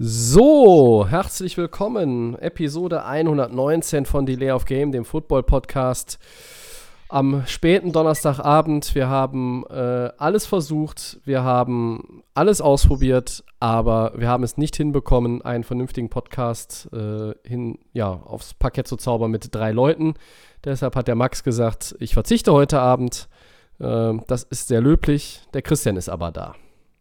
So, 0.00 1.08
herzlich 1.08 1.56
willkommen. 1.56 2.38
Episode 2.38 3.04
119 3.04 4.06
von 4.06 4.26
Delay 4.26 4.52
of 4.52 4.64
Game, 4.64 4.92
dem 4.92 5.04
Football-Podcast. 5.04 6.20
Am 7.08 7.42
späten 7.48 7.90
Donnerstagabend. 7.90 8.94
Wir 8.94 9.08
haben 9.08 9.64
äh, 9.68 10.10
alles 10.16 10.46
versucht, 10.46 11.18
wir 11.24 11.42
haben 11.42 12.22
alles 12.32 12.60
ausprobiert, 12.60 13.42
aber 13.58 14.12
wir 14.14 14.28
haben 14.28 14.44
es 14.44 14.56
nicht 14.56 14.76
hinbekommen, 14.76 15.42
einen 15.42 15.64
vernünftigen 15.64 16.10
Podcast 16.10 16.88
äh, 16.92 17.34
hin, 17.42 17.80
ja, 17.92 18.08
aufs 18.08 18.54
Parkett 18.54 18.86
zu 18.86 18.98
zaubern 18.98 19.32
mit 19.32 19.52
drei 19.52 19.72
Leuten. 19.72 20.14
Deshalb 20.64 20.94
hat 20.94 21.08
der 21.08 21.16
Max 21.16 21.42
gesagt, 21.42 21.96
ich 21.98 22.14
verzichte 22.14 22.52
heute 22.52 22.78
Abend. 22.78 23.28
Äh, 23.80 24.12
das 24.28 24.44
ist 24.44 24.68
sehr 24.68 24.80
löblich. 24.80 25.40
Der 25.54 25.62
Christian 25.62 25.96
ist 25.96 26.08
aber 26.08 26.30
da. 26.30 26.54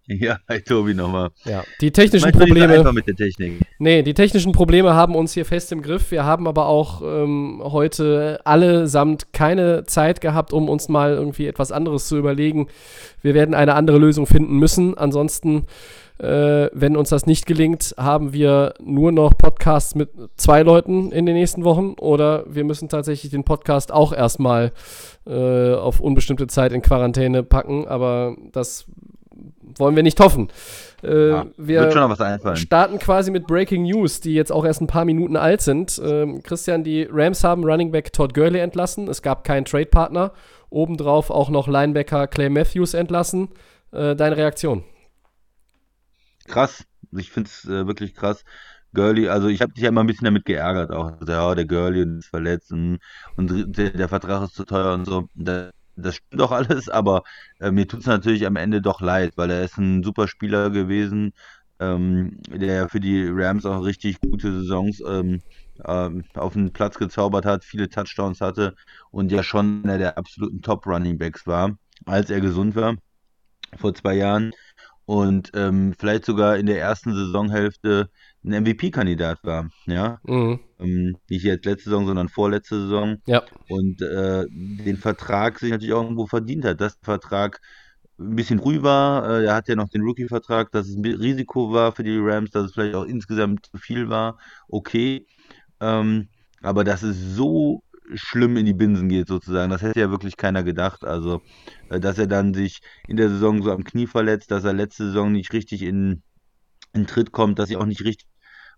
Ja, 0.20 0.38
hi 0.48 0.62
Tobi 0.62 0.94
nochmal. 0.94 1.30
Ja, 1.44 1.64
die 1.82 1.92
technischen 1.92 2.32
so 2.32 2.40
Probleme. 2.40 2.74
einfach 2.74 2.94
mit 2.94 3.08
der 3.08 3.16
Technik. 3.16 3.60
Nee, 3.78 4.04
die 4.04 4.14
technischen 4.14 4.54
Probleme 4.54 4.94
haben 4.94 5.16
uns 5.16 5.34
hier 5.34 5.46
fest 5.46 5.72
im 5.74 5.82
Griff. 5.82 6.12
Wir 6.12 6.24
haben 6.24 6.48
aber 6.48 6.68
auch 6.68 7.02
ähm, 7.02 7.62
heute 7.64 8.40
allesamt 8.46 9.34
keine 9.34 9.86
Zeit 9.86 10.22
gehabt, 10.22 10.54
um 10.54 10.70
uns 10.70 10.88
mal 10.88 11.12
irgendwie 11.12 11.48
etwas 11.48 11.74
anderes 11.74 12.08
zu 12.08 12.18
überlegen. 12.18 12.68
Wir 13.22 13.34
werden 13.34 13.54
eine 13.54 13.76
andere 13.76 13.98
Lösung 13.98 14.28
finden 14.28 14.58
müssen. 14.58 14.98
Ansonsten, 14.98 15.66
äh, 16.20 16.70
wenn 16.72 16.96
uns 16.96 17.10
das 17.10 17.26
nicht 17.26 17.46
gelingt, 17.46 17.94
haben 17.98 18.32
wir 18.32 18.76
nur 18.82 19.12
noch 19.12 19.38
Podcasts 19.38 19.94
mit 19.94 20.10
zwei 20.38 20.64
Leuten 20.64 21.12
in 21.12 21.26
den 21.26 21.36
nächsten 21.36 21.66
Wochen 21.66 21.96
oder 22.00 22.46
wir 22.48 22.64
müssen 22.64 22.88
tatsächlich 22.88 23.32
den 23.32 23.44
Podcast 23.44 23.92
auch 23.92 24.14
erstmal 24.14 24.72
äh, 25.26 25.74
auf 25.74 26.00
unbestimmte 26.00 26.48
Zeit 26.48 26.72
in 26.72 26.82
Quarantäne 26.82 27.44
packen. 27.44 27.88
Aber 27.90 28.38
das 28.54 28.86
wollen 29.80 29.96
wir 29.96 30.04
nicht 30.04 30.20
hoffen. 30.20 30.50
Äh, 31.04 31.30
Ja, 31.30 31.46
wir 31.58 31.82
wird 31.82 31.94
schon 31.94 32.02
noch 32.02 32.10
was 32.10 32.22
einfallen. 32.22 32.58
starten 32.58 33.00
quasi 33.00 33.30
mit 33.32 33.46
Breaking 33.48 33.84
News, 33.84 34.20
die 34.20 34.34
jetzt 34.34 34.52
auch 34.52 34.66
erst 34.66 34.82
ein 34.82 34.88
paar 34.88 35.06
Minuten 35.06 35.36
alt 35.36 35.62
sind. 35.62 36.02
Ähm, 36.04 36.42
Christian, 36.44 36.84
die 36.84 37.08
Rams 37.10 37.44
haben 37.44 37.64
Running 37.64 37.92
Back 37.92 38.14
Todd 38.14 38.34
Gurley 38.34 38.60
entlassen. 38.60 39.08
Es 39.08 39.22
gab 39.22 39.44
keinen 39.44 39.66
Trade-Partner. 39.66 40.34
Obendrauf 40.70 41.30
auch 41.30 41.50
noch 41.50 41.68
Linebacker 41.68 42.28
Clay 42.28 42.50
Matthews 42.50 42.94
entlassen. 42.94 43.50
Äh, 43.92 44.16
deine 44.16 44.36
Reaktion? 44.38 44.84
Krass. 46.48 46.84
Ich 47.18 47.32
finde 47.32 47.50
es 47.50 47.66
äh, 47.66 47.88
wirklich 47.88 48.14
krass. 48.16 48.44
Gurley, 48.94 49.28
also 49.30 49.48
ich 49.48 49.62
habe 49.62 49.74
dich 49.74 49.84
ja 49.84 49.90
immer 49.90 50.02
ein 50.02 50.08
bisschen 50.08 50.26
damit 50.26 50.46
geärgert 50.46 50.92
auch. 50.92 51.12
Also, 51.20 51.32
Ja, 51.32 51.54
der 51.56 51.66
Gurley 51.66 52.04
ist 52.18 52.28
verletzt 52.28 52.72
und, 52.72 53.00
und 53.36 53.78
der, 53.78 53.92
der 53.92 54.10
Vertrag 54.10 54.44
ist 54.44 54.56
zu 54.56 54.66
teuer 54.66 54.94
und 54.94 55.06
so. 55.06 55.28
Das, 55.36 55.72
das 55.98 56.16
stimmt 56.16 56.42
doch 56.42 56.52
alles, 56.52 56.90
aber 56.90 57.24
äh, 57.60 57.72
mir 57.72 57.88
tut 57.88 58.02
es 58.02 58.06
natürlich 58.06 58.46
am 58.46 58.56
Ende 58.56 58.82
doch 58.82 59.02
leid, 59.02 59.34
weil 59.36 59.52
er 59.52 59.64
ist 59.64 59.78
ein 59.78 60.04
super 60.04 60.28
Spieler 60.28 60.70
gewesen, 60.70 61.34
ähm, 61.80 62.40
der 62.48 62.90
für 62.90 63.00
die 63.00 63.28
Rams 63.30 63.66
auch 63.66 63.84
richtig 63.84 64.20
gute 64.22 64.52
Saisons 64.52 65.02
ähm, 65.08 65.42
ähm, 65.86 66.24
auf 66.36 66.54
den 66.54 66.74
Platz 66.74 66.98
gezaubert 66.98 67.46
hat, 67.46 67.64
viele 67.64 67.90
Touchdowns 67.90 68.42
hatte 68.42 68.76
und 69.12 69.32
ja 69.32 69.44
schon 69.44 69.84
einer 69.84 69.98
der 69.98 70.18
absoluten 70.18 70.62
Top-Running-Backs 70.62 71.46
war, 71.48 71.78
als 72.06 72.30
er 72.30 72.42
gesund 72.42 72.76
war 72.76 72.96
vor 73.78 73.94
zwei 73.94 74.16
Jahren. 74.16 74.52
Und 75.06 75.52
ähm, 75.56 75.94
vielleicht 75.98 76.26
sogar 76.26 76.58
in 76.58 76.66
der 76.66 76.80
ersten 76.80 77.14
Saisonhälfte 77.14 78.10
ein 78.48 78.54
MVP-Kandidat 78.64 79.40
war, 79.44 79.70
ja, 79.86 80.20
Mhm. 80.24 80.60
ähm, 80.80 81.18
nicht 81.30 81.44
jetzt 81.44 81.66
letzte 81.66 81.90
Saison, 81.90 82.06
sondern 82.08 82.30
vorletzte 82.30 82.80
Saison. 82.82 83.18
Ja. 83.28 83.44
und 83.70 84.02
äh, 84.02 84.46
den 84.50 84.98
Vertrag 84.98 85.60
sich 85.60 85.72
natürlich 85.72 85.94
auch 85.94 86.04
irgendwo 86.04 86.28
verdient 86.28 86.66
hat, 86.66 86.80
dass 86.82 86.98
der 87.00 87.06
Vertrag 87.06 87.60
ein 88.20 88.36
bisschen 88.36 88.60
früh 88.60 88.82
war, 88.82 89.30
äh, 89.30 89.46
er 89.46 89.56
hat 89.56 89.68
ja 89.68 89.76
noch 89.76 89.90
den 89.90 90.02
Rookie-Vertrag, 90.02 90.72
dass 90.72 90.88
es 90.88 90.96
ein 90.96 91.06
Risiko 91.06 91.72
war 91.74 91.92
für 91.92 92.04
die 92.04 92.18
Rams, 92.18 92.50
dass 92.52 92.66
es 92.68 92.74
vielleicht 92.74 92.96
auch 92.96 93.06
insgesamt 93.06 93.68
zu 93.68 93.78
viel 93.78 94.10
war, 94.10 94.40
okay, 94.70 95.26
ähm, 95.80 96.30
aber 96.62 96.84
dass 96.84 97.04
es 97.04 97.18
so 97.36 97.84
schlimm 98.16 98.56
in 98.58 98.66
die 98.66 98.74
Binsen 98.74 99.10
geht 99.10 99.28
sozusagen, 99.28 99.70
das 99.70 99.82
hätte 99.82 100.00
ja 100.00 100.10
wirklich 100.10 100.38
keiner 100.38 100.64
gedacht, 100.64 101.04
also 101.04 101.42
äh, 101.90 102.00
dass 102.00 102.18
er 102.18 102.28
dann 102.28 102.54
sich 102.54 102.80
in 103.08 103.18
der 103.18 103.30
Saison 103.30 103.62
so 103.62 103.72
am 103.72 103.84
Knie 103.84 104.08
verletzt, 104.08 104.50
dass 104.52 104.64
er 104.64 104.74
letzte 104.74 105.08
Saison 105.08 105.32
nicht 105.34 105.52
richtig 105.54 105.82
in, 105.84 106.24
in 106.94 107.06
Tritt 107.06 107.32
kommt, 107.34 107.60
dass 107.60 107.68
sie 107.70 107.78
auch 107.78 107.86
nicht 107.86 108.04
richtig 108.04 108.26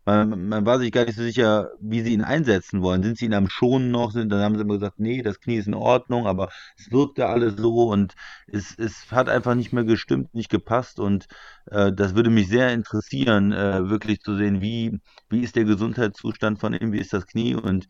man, 0.05 0.47
man 0.47 0.65
war 0.65 0.79
sich 0.79 0.91
gar 0.91 1.05
nicht 1.05 1.15
so 1.15 1.23
sicher, 1.23 1.71
wie 1.79 2.01
sie 2.01 2.13
ihn 2.13 2.23
einsetzen 2.23 2.81
wollen. 2.81 3.03
Sind 3.03 3.17
sie 3.17 3.25
ihn 3.25 3.33
am 3.33 3.49
Schonen 3.49 3.91
noch? 3.91 4.11
Sind, 4.11 4.31
dann 4.31 4.41
haben 4.41 4.55
sie 4.55 4.61
immer 4.61 4.75
gesagt, 4.75 4.99
nee, 4.99 5.21
das 5.21 5.39
Knie 5.39 5.57
ist 5.57 5.67
in 5.67 5.73
Ordnung, 5.73 6.25
aber 6.27 6.49
es 6.77 6.91
wirkte 6.91 7.27
alles 7.27 7.55
so 7.57 7.89
und 7.89 8.15
es, 8.47 8.77
es 8.77 9.11
hat 9.11 9.29
einfach 9.29 9.55
nicht 9.55 9.73
mehr 9.73 9.83
gestimmt, 9.83 10.33
nicht 10.33 10.49
gepasst 10.49 10.99
und 10.99 11.27
äh, 11.71 11.91
das 11.93 12.15
würde 12.15 12.29
mich 12.29 12.47
sehr 12.47 12.73
interessieren, 12.73 13.51
äh, 13.51 13.89
wirklich 13.89 14.21
zu 14.21 14.35
sehen, 14.35 14.61
wie, 14.61 14.99
wie 15.29 15.41
ist 15.41 15.55
der 15.55 15.65
Gesundheitszustand 15.65 16.59
von 16.59 16.73
ihm, 16.73 16.91
wie 16.91 16.99
ist 16.99 17.13
das 17.13 17.27
Knie 17.27 17.55
und 17.55 17.87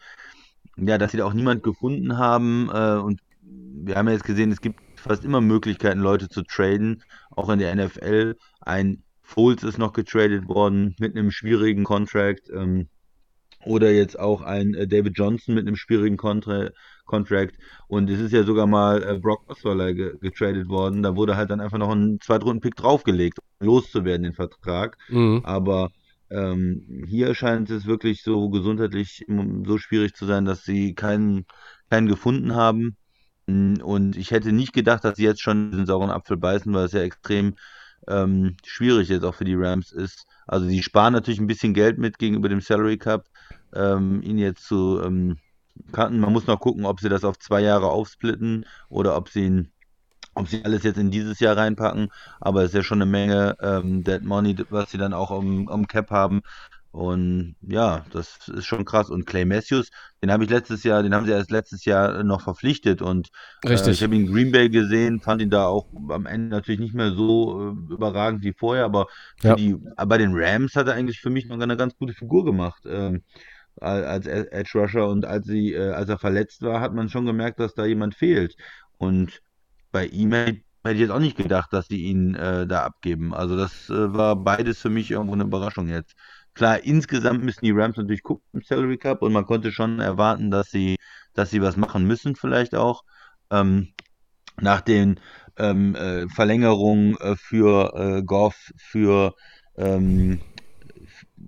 ja, 0.77 0.97
dass 0.97 1.11
sie 1.11 1.17
da 1.17 1.25
auch 1.25 1.33
niemand 1.33 1.63
gefunden 1.63 2.17
haben 2.17 2.69
äh, 2.73 2.97
und 2.97 3.21
wir 3.41 3.95
haben 3.95 4.07
ja 4.07 4.13
jetzt 4.13 4.25
gesehen, 4.25 4.51
es 4.51 4.61
gibt 4.61 4.79
fast 4.99 5.23
immer 5.23 5.41
Möglichkeiten, 5.41 5.99
Leute 5.99 6.29
zu 6.29 6.43
traden, 6.43 7.03
auch 7.31 7.49
in 7.49 7.59
der 7.59 7.75
NFL. 7.75 8.35
Ein 8.61 9.03
Foles 9.29 9.63
ist 9.63 9.77
noch 9.77 9.93
getradet 9.93 10.47
worden 10.47 10.95
mit 10.99 11.15
einem 11.15 11.31
schwierigen 11.31 11.83
Contract. 11.83 12.49
Ähm, 12.53 12.89
oder 13.65 13.91
jetzt 13.91 14.17
auch 14.19 14.41
ein 14.41 14.73
äh, 14.73 14.87
David 14.87 15.17
Johnson 15.17 15.55
mit 15.55 15.67
einem 15.67 15.75
schwierigen 15.75 16.17
Contra 16.17 16.69
Contract. 17.05 17.55
Und 17.87 18.09
es 18.09 18.19
ist 18.19 18.31
ja 18.31 18.43
sogar 18.43 18.67
mal 18.67 19.03
äh, 19.03 19.19
Brock 19.19 19.49
Osweiler 19.49 19.93
ge 19.93 20.17
getradet 20.21 20.69
worden. 20.69 21.03
Da 21.03 21.15
wurde 21.15 21.35
halt 21.35 21.49
dann 21.49 21.59
einfach 21.61 21.77
noch 21.77 21.91
ein 21.91 22.19
Zweitrunden-Pick 22.21 22.75
draufgelegt, 22.75 23.39
um 23.59 23.67
loszuwerden, 23.67 24.23
den 24.23 24.33
Vertrag. 24.33 24.97
Mhm. 25.09 25.41
Aber 25.43 25.89
ähm, 26.29 27.05
hier 27.07 27.35
scheint 27.35 27.69
es 27.69 27.85
wirklich 27.85 28.23
so 28.23 28.49
gesundheitlich 28.49 29.25
so 29.65 29.77
schwierig 29.77 30.13
zu 30.15 30.25
sein, 30.25 30.45
dass 30.45 30.63
sie 30.63 30.93
keinen, 30.95 31.45
keinen 31.89 32.07
gefunden 32.07 32.55
haben. 32.55 32.95
Mm, 33.47 33.75
Und 33.81 34.17
ich 34.17 34.31
hätte 34.31 34.51
nicht 34.53 34.73
gedacht, 34.73 35.03
dass 35.03 35.17
sie 35.17 35.23
jetzt 35.23 35.41
schon 35.41 35.71
diesen 35.71 35.85
sauren 35.85 36.11
Apfel 36.11 36.37
beißen, 36.37 36.73
weil 36.73 36.85
es 36.85 36.93
ja 36.93 37.01
extrem 37.01 37.55
ähm, 38.07 38.57
schwierig 38.65 39.09
jetzt 39.09 39.23
auch 39.23 39.35
für 39.35 39.45
die 39.45 39.55
Rams 39.55 39.91
ist. 39.91 40.25
Also 40.47 40.67
sie 40.67 40.81
sparen 40.81 41.13
natürlich 41.13 41.39
ein 41.39 41.47
bisschen 41.47 41.73
Geld 41.73 41.97
mit 41.97 42.17
gegenüber 42.17 42.49
dem 42.49 42.61
Salary 42.61 42.97
Cap, 42.97 43.25
ähm, 43.73 44.21
ihn 44.23 44.37
jetzt 44.37 44.65
zu 44.65 45.01
ähm, 45.03 45.37
cutten. 45.91 46.19
Man 46.19 46.33
muss 46.33 46.47
noch 46.47 46.59
gucken, 46.59 46.85
ob 46.85 46.99
sie 46.99 47.09
das 47.09 47.23
auf 47.23 47.37
zwei 47.39 47.61
Jahre 47.61 47.87
aufsplitten 47.87 48.65
oder 48.89 49.15
ob 49.15 49.29
sie 49.29 49.45
ihn, 49.45 49.71
ob 50.33 50.47
sie 50.47 50.63
alles 50.65 50.83
jetzt 50.83 50.97
in 50.97 51.11
dieses 51.11 51.39
Jahr 51.39 51.57
reinpacken. 51.57 52.09
Aber 52.39 52.61
es 52.63 52.69
ist 52.69 52.75
ja 52.75 52.83
schon 52.83 53.01
eine 53.01 53.09
Menge 53.09 53.55
ähm, 53.61 54.03
Dead 54.03 54.23
Money, 54.23 54.55
was 54.69 54.91
sie 54.91 54.97
dann 54.97 55.13
auch 55.13 55.31
am, 55.31 55.67
am 55.67 55.87
Cap 55.87 56.11
haben. 56.11 56.41
Und 56.91 57.55
ja, 57.61 58.05
das 58.11 58.47
ist 58.47 58.65
schon 58.65 58.83
krass. 58.85 59.09
Und 59.09 59.25
Clay 59.25 59.45
Matthews, 59.45 59.89
den 60.23 60.31
habe 60.31 60.43
ich 60.43 60.49
letztes 60.49 60.83
Jahr, 60.83 61.03
den 61.03 61.13
haben 61.13 61.25
sie 61.25 61.31
erst 61.31 61.51
letztes 61.51 61.85
Jahr 61.85 62.23
noch 62.23 62.41
verpflichtet 62.41 63.01
und 63.01 63.29
äh, 63.67 63.69
Richtig. 63.69 63.93
ich 63.93 64.01
habe 64.03 64.15
ihn 64.15 64.25
in 64.25 64.31
Green 64.33 64.51
Bay 64.51 64.69
gesehen, 64.69 65.19
fand 65.19 65.41
ihn 65.41 65.51
da 65.51 65.67
auch 65.67 65.87
am 66.09 66.25
Ende 66.25 66.47
natürlich 66.49 66.79
nicht 66.79 66.95
mehr 66.95 67.11
so 67.11 67.75
äh, 67.89 67.93
überragend 67.93 68.43
wie 68.43 68.53
vorher, 68.53 68.85
aber 68.85 69.07
Ja. 69.43 69.55
die, 69.55 69.75
bei 70.07 70.17
den 70.17 70.31
Rams 70.33 70.75
hat 70.75 70.87
er 70.87 70.95
eigentlich 70.95 71.19
für 71.21 71.29
mich 71.29 71.45
noch 71.47 71.59
eine 71.59 71.77
ganz 71.77 71.95
gute 71.97 72.13
Figur 72.13 72.43
gemacht. 72.45 72.83
Ähm, 72.87 73.23
al- 73.81 74.05
als 74.05 74.27
Edge 74.27 74.71
Rusher 74.79 75.07
und 75.09 75.25
als 75.25 75.47
sie, 75.47 75.73
äh, 75.73 75.91
als 75.91 76.09
er 76.09 76.19
verletzt 76.19 76.61
war, 76.61 76.81
hat 76.81 76.93
man 76.93 77.09
schon 77.09 77.25
gemerkt, 77.25 77.59
dass 77.59 77.73
da 77.75 77.85
jemand 77.85 78.15
fehlt. 78.15 78.55
Und 78.97 79.41
bei 79.91 80.05
ihm 80.07 80.33
hätte 80.33 80.61
hätte 80.83 80.95
ich 80.95 81.01
jetzt 81.01 81.11
auch 81.11 81.19
nicht 81.19 81.35
gedacht, 81.37 81.73
dass 81.73 81.87
sie 81.87 82.03
ihn 82.05 82.35
äh, 82.35 82.65
da 82.65 82.83
abgeben. 82.85 83.33
Also 83.33 83.57
das 83.57 83.89
äh, 83.89 84.13
war 84.13 84.35
beides 84.37 84.79
für 84.81 84.89
mich 84.89 85.11
irgendwo 85.11 85.33
eine 85.33 85.43
Überraschung 85.43 85.89
jetzt. 85.89 86.15
Klar, 86.59 86.83
insgesamt 86.83 87.41
müssen 87.41 87.63
die 87.63 87.71
Rams 87.71 87.95
natürlich 87.95 88.21
gucken 88.21 88.43
im 88.51 88.61
Salary 88.61 88.97
Cup 88.97 89.21
und 89.21 89.31
man 89.31 89.45
konnte 89.45 89.71
schon 89.71 90.01
erwarten, 90.01 90.51
dass 90.51 90.69
sie, 90.69 90.97
dass 91.33 91.51
sie 91.51 91.61
was 91.61 91.77
machen 91.77 92.05
müssen, 92.05 92.35
vielleicht 92.35 92.75
auch. 92.75 93.03
Ähm, 93.49 93.93
nach 94.59 94.81
den 94.81 95.21
ähm, 95.57 95.95
äh, 95.95 96.27
Verlängerungen 96.27 97.15
äh, 97.21 97.37
für 97.37 97.93
äh, 97.95 98.23
Goff, 98.23 98.73
für 98.75 99.35
ähm, 99.77 100.41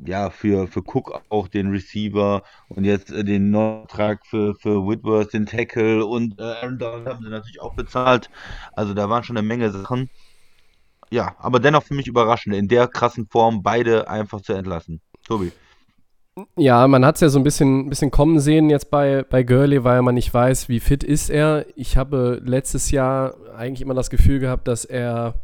ja, 0.05 0.29
für, 0.29 0.69
für 0.69 0.79
Cook 0.79 1.21
auch 1.27 1.49
den 1.49 1.71
Receiver 1.71 2.43
und 2.69 2.85
jetzt 2.85 3.11
äh, 3.11 3.25
den 3.25 3.51
Vertrag 3.51 4.25
für, 4.25 4.55
für 4.55 4.87
Whitworth, 4.87 5.33
den 5.33 5.45
Tackle 5.45 6.05
und 6.05 6.39
äh, 6.39 6.43
Aaron 6.43 6.79
Donald 6.79 7.05
haben 7.05 7.21
sie 7.25 7.29
natürlich 7.29 7.59
auch 7.59 7.75
bezahlt. 7.75 8.29
Also 8.71 8.93
da 8.93 9.09
waren 9.09 9.25
schon 9.25 9.35
eine 9.35 9.45
Menge 9.45 9.71
Sachen. 9.71 10.09
Ja, 11.11 11.35
aber 11.39 11.59
dennoch 11.59 11.83
für 11.83 11.93
mich 11.93 12.07
überraschend, 12.07 12.55
in 12.55 12.67
der 12.67 12.87
krassen 12.87 13.27
Form 13.27 13.63
beide 13.63 14.09
einfach 14.09 14.41
zu 14.41 14.53
entlassen. 14.53 15.01
Tobi. 15.25 15.51
Ja, 16.55 16.87
man 16.87 17.05
hat 17.05 17.15
es 17.15 17.21
ja 17.21 17.27
so 17.27 17.39
ein 17.39 17.43
bisschen, 17.43 17.89
bisschen 17.89 18.09
kommen 18.09 18.39
sehen 18.39 18.69
jetzt 18.69 18.89
bei, 18.89 19.23
bei 19.29 19.43
Gurley, 19.43 19.83
weil 19.83 20.01
man 20.01 20.15
nicht 20.15 20.33
weiß, 20.33 20.69
wie 20.69 20.79
fit 20.79 21.03
ist 21.03 21.29
er. 21.29 21.65
Ich 21.75 21.97
habe 21.97 22.41
letztes 22.43 22.89
Jahr 22.91 23.35
eigentlich 23.57 23.81
immer 23.81 23.93
das 23.93 24.09
Gefühl 24.09 24.39
gehabt, 24.39 24.69
dass 24.69 24.85
er, 24.85 25.35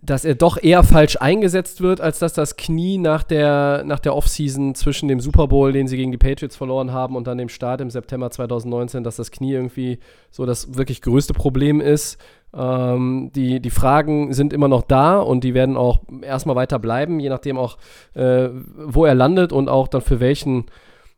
dass 0.00 0.24
er 0.24 0.36
doch 0.36 0.62
eher 0.62 0.84
falsch 0.84 1.16
eingesetzt 1.16 1.80
wird, 1.80 2.00
als 2.00 2.20
dass 2.20 2.34
das 2.34 2.56
Knie 2.56 2.98
nach 2.98 3.24
der, 3.24 3.82
nach 3.84 3.98
der 3.98 4.14
Offseason 4.14 4.76
zwischen 4.76 5.08
dem 5.08 5.18
Super 5.18 5.48
Bowl, 5.48 5.72
den 5.72 5.88
sie 5.88 5.96
gegen 5.96 6.12
die 6.12 6.18
Patriots 6.18 6.54
verloren 6.54 6.92
haben, 6.92 7.16
und 7.16 7.26
dann 7.26 7.38
dem 7.38 7.48
Start 7.48 7.80
im 7.80 7.90
September 7.90 8.30
2019, 8.30 9.02
dass 9.02 9.16
das 9.16 9.32
Knie 9.32 9.54
irgendwie 9.54 9.98
so 10.30 10.46
das 10.46 10.76
wirklich 10.76 11.02
größte 11.02 11.34
Problem 11.34 11.80
ist. 11.80 12.16
Ähm, 12.54 13.30
die, 13.34 13.60
die 13.60 13.70
Fragen 13.70 14.32
sind 14.32 14.52
immer 14.52 14.68
noch 14.68 14.82
da 14.82 15.18
und 15.18 15.44
die 15.44 15.54
werden 15.54 15.76
auch 15.76 16.00
erstmal 16.22 16.56
weiter 16.56 16.78
bleiben, 16.78 17.20
je 17.20 17.28
nachdem 17.28 17.58
auch, 17.58 17.76
äh, 18.14 18.48
wo 18.50 19.04
er 19.04 19.14
landet 19.14 19.52
und 19.52 19.68
auch 19.68 19.88
dann 19.88 20.00
für 20.00 20.20
welchen, 20.20 20.66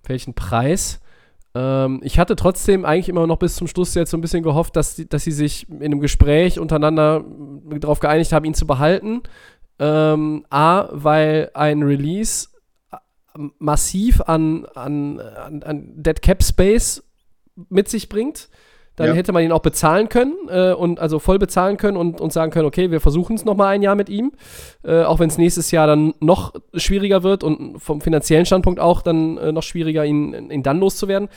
welchen 0.04 0.34
Preis. 0.34 1.00
Ähm, 1.54 2.00
ich 2.02 2.18
hatte 2.18 2.34
trotzdem 2.34 2.84
eigentlich 2.84 3.08
immer 3.08 3.26
noch 3.26 3.38
bis 3.38 3.54
zum 3.54 3.68
Schluss 3.68 3.94
jetzt 3.94 4.10
so 4.10 4.16
ein 4.16 4.20
bisschen 4.20 4.42
gehofft, 4.42 4.74
dass, 4.76 4.96
die, 4.96 5.08
dass 5.08 5.24
sie 5.24 5.32
sich 5.32 5.68
in 5.68 5.82
einem 5.82 6.00
Gespräch 6.00 6.58
untereinander 6.58 7.24
darauf 7.78 8.00
geeinigt 8.00 8.32
haben, 8.32 8.44
ihn 8.44 8.54
zu 8.54 8.66
behalten. 8.66 9.22
Ähm, 9.78 10.44
A, 10.50 10.88
weil 10.90 11.50
ein 11.54 11.82
Release 11.82 12.48
massiv 13.58 14.20
an, 14.22 14.66
an, 14.74 15.20
an, 15.20 15.62
an 15.62 15.92
Dead 15.94 16.20
Cap 16.20 16.42
Space 16.42 17.04
mit 17.68 17.88
sich 17.88 18.08
bringt 18.08 18.48
dann 18.96 19.08
ja. 19.08 19.14
hätte 19.14 19.32
man 19.32 19.42
ihn 19.42 19.52
auch 19.52 19.60
bezahlen 19.60 20.08
können 20.08 20.34
äh, 20.48 20.72
und 20.72 21.00
also 21.00 21.18
voll 21.18 21.38
bezahlen 21.38 21.76
können 21.76 21.96
und, 21.96 22.20
und 22.20 22.32
sagen 22.32 22.50
können, 22.50 22.66
okay, 22.66 22.90
wir 22.90 23.00
versuchen 23.00 23.36
es 23.36 23.44
nochmal 23.44 23.68
ein 23.68 23.82
Jahr 23.82 23.94
mit 23.94 24.08
ihm, 24.08 24.32
äh, 24.84 25.02
auch 25.02 25.18
wenn 25.18 25.28
es 25.28 25.38
nächstes 25.38 25.70
Jahr 25.70 25.86
dann 25.86 26.14
noch 26.20 26.54
schwieriger 26.74 27.22
wird 27.22 27.42
und 27.42 27.78
vom 27.80 28.00
finanziellen 28.00 28.46
Standpunkt 28.46 28.80
auch 28.80 29.02
dann 29.02 29.38
äh, 29.38 29.52
noch 29.52 29.62
schwieriger, 29.62 30.04
ihn, 30.04 30.50
ihn 30.50 30.62
dann 30.62 30.80
loszuwerden 30.80 31.28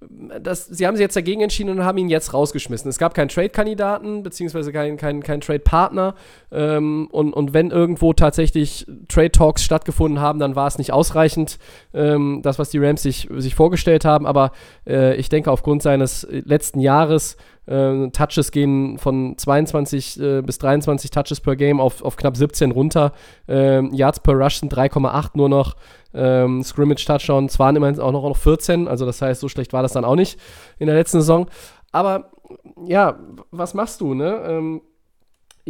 das, 0.00 0.66
sie 0.66 0.86
haben 0.86 0.96
sich 0.96 1.02
jetzt 1.02 1.16
dagegen 1.16 1.42
entschieden 1.42 1.70
und 1.70 1.84
haben 1.84 1.98
ihn 1.98 2.08
jetzt 2.08 2.32
rausgeschmissen. 2.32 2.88
Es 2.88 2.98
gab 2.98 3.12
keinen 3.12 3.28
Trade-Kandidaten, 3.28 4.22
beziehungsweise 4.22 4.72
keinen 4.72 4.96
kein, 4.96 5.22
kein 5.22 5.42
Trade-Partner. 5.42 6.14
Ähm, 6.50 7.08
und, 7.10 7.34
und 7.34 7.52
wenn 7.52 7.70
irgendwo 7.70 8.14
tatsächlich 8.14 8.86
Trade-Talks 9.08 9.62
stattgefunden 9.62 10.20
haben, 10.20 10.38
dann 10.38 10.56
war 10.56 10.66
es 10.66 10.78
nicht 10.78 10.92
ausreichend, 10.92 11.58
ähm, 11.92 12.40
das, 12.42 12.58
was 12.58 12.70
die 12.70 12.78
Rams 12.78 13.02
sich, 13.02 13.28
sich 13.36 13.54
vorgestellt 13.54 14.06
haben. 14.06 14.26
Aber 14.26 14.52
äh, 14.86 15.16
ich 15.16 15.28
denke, 15.28 15.50
aufgrund 15.50 15.82
seines 15.82 16.26
letzten 16.30 16.80
Jahres 16.80 17.36
äh, 17.66 18.08
Touches 18.10 18.52
gehen 18.52 18.98
von 18.98 19.36
22 19.36 20.20
äh, 20.20 20.42
bis 20.42 20.58
23 20.58 21.10
Touches 21.10 21.40
per 21.40 21.56
Game 21.56 21.78
auf, 21.78 22.02
auf 22.02 22.16
knapp 22.16 22.36
17 22.36 22.72
runter. 22.72 23.12
Äh, 23.48 23.84
Yards 23.94 24.20
per 24.20 24.34
Rush 24.34 24.56
sind 24.56 24.74
3,8 24.74 25.30
nur 25.34 25.48
noch. 25.48 25.76
Ähm, 26.12 26.62
Scrimmage-Touchdowns 26.62 27.58
waren 27.58 27.76
immerhin 27.76 28.00
auch 28.00 28.12
noch, 28.12 28.22
noch 28.22 28.36
14, 28.36 28.88
also 28.88 29.06
das 29.06 29.22
heißt, 29.22 29.40
so 29.40 29.48
schlecht 29.48 29.72
war 29.72 29.82
das 29.82 29.92
dann 29.92 30.04
auch 30.04 30.16
nicht 30.16 30.38
in 30.78 30.86
der 30.86 30.96
letzten 30.96 31.20
Saison. 31.20 31.46
Aber 31.92 32.30
ja, 32.86 33.18
was 33.50 33.74
machst 33.74 34.00
du, 34.00 34.14
ne? 34.14 34.42
Ähm, 34.46 34.82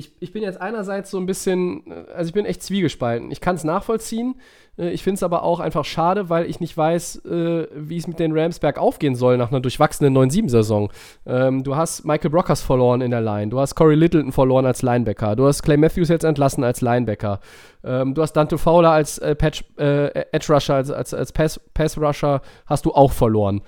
ich, 0.00 0.12
ich 0.20 0.32
bin 0.32 0.42
jetzt 0.42 0.60
einerseits 0.60 1.10
so 1.10 1.18
ein 1.18 1.26
bisschen, 1.26 1.86
äh, 1.86 2.12
also 2.12 2.28
ich 2.28 2.34
bin 2.34 2.46
echt 2.46 2.62
zwiegespalten. 2.62 3.30
Ich 3.30 3.40
kann 3.40 3.54
es 3.54 3.64
nachvollziehen. 3.64 4.34
Äh, 4.78 4.90
ich 4.90 5.02
finde 5.02 5.16
es 5.16 5.22
aber 5.22 5.42
auch 5.42 5.60
einfach 5.60 5.84
schade, 5.84 6.28
weil 6.30 6.48
ich 6.48 6.58
nicht 6.58 6.76
weiß, 6.76 7.24
äh, 7.26 7.66
wie 7.74 7.98
es 7.98 8.08
mit 8.08 8.18
den 8.18 8.36
Rams 8.36 8.58
bergauf 8.58 8.98
gehen 8.98 9.14
soll 9.14 9.36
nach 9.36 9.50
einer 9.50 9.60
durchwachsenen 9.60 10.16
9-7-Saison. 10.16 10.90
Ähm, 11.26 11.62
du 11.62 11.76
hast 11.76 12.04
Michael 12.04 12.30
Brockers 12.30 12.62
verloren 12.62 13.02
in 13.02 13.10
der 13.10 13.20
Line. 13.20 13.48
Du 13.48 13.60
hast 13.60 13.74
Corey 13.74 13.94
Littleton 13.94 14.32
verloren 14.32 14.64
als 14.66 14.82
Linebacker. 14.82 15.36
Du 15.36 15.46
hast 15.46 15.62
Clay 15.62 15.76
Matthews 15.76 16.08
jetzt 16.08 16.24
entlassen 16.24 16.64
als 16.64 16.80
Linebacker. 16.80 17.40
Ähm, 17.84 18.14
du 18.14 18.22
hast 18.22 18.32
Dante 18.32 18.58
Fowler 18.58 18.90
als 18.90 19.20
Patch, 19.20 19.64
äh, 19.78 20.08
Edge 20.32 20.52
Rusher, 20.52 20.74
als, 20.74 20.90
als, 20.90 21.14
als 21.14 21.32
Pass, 21.32 21.60
Pass 21.74 21.98
Rusher 21.98 22.40
hast 22.66 22.86
du 22.86 22.92
auch 22.92 23.12
verloren. 23.12 23.62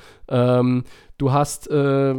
Du 1.23 1.31
hast 1.31 1.71
äh, 1.71 2.15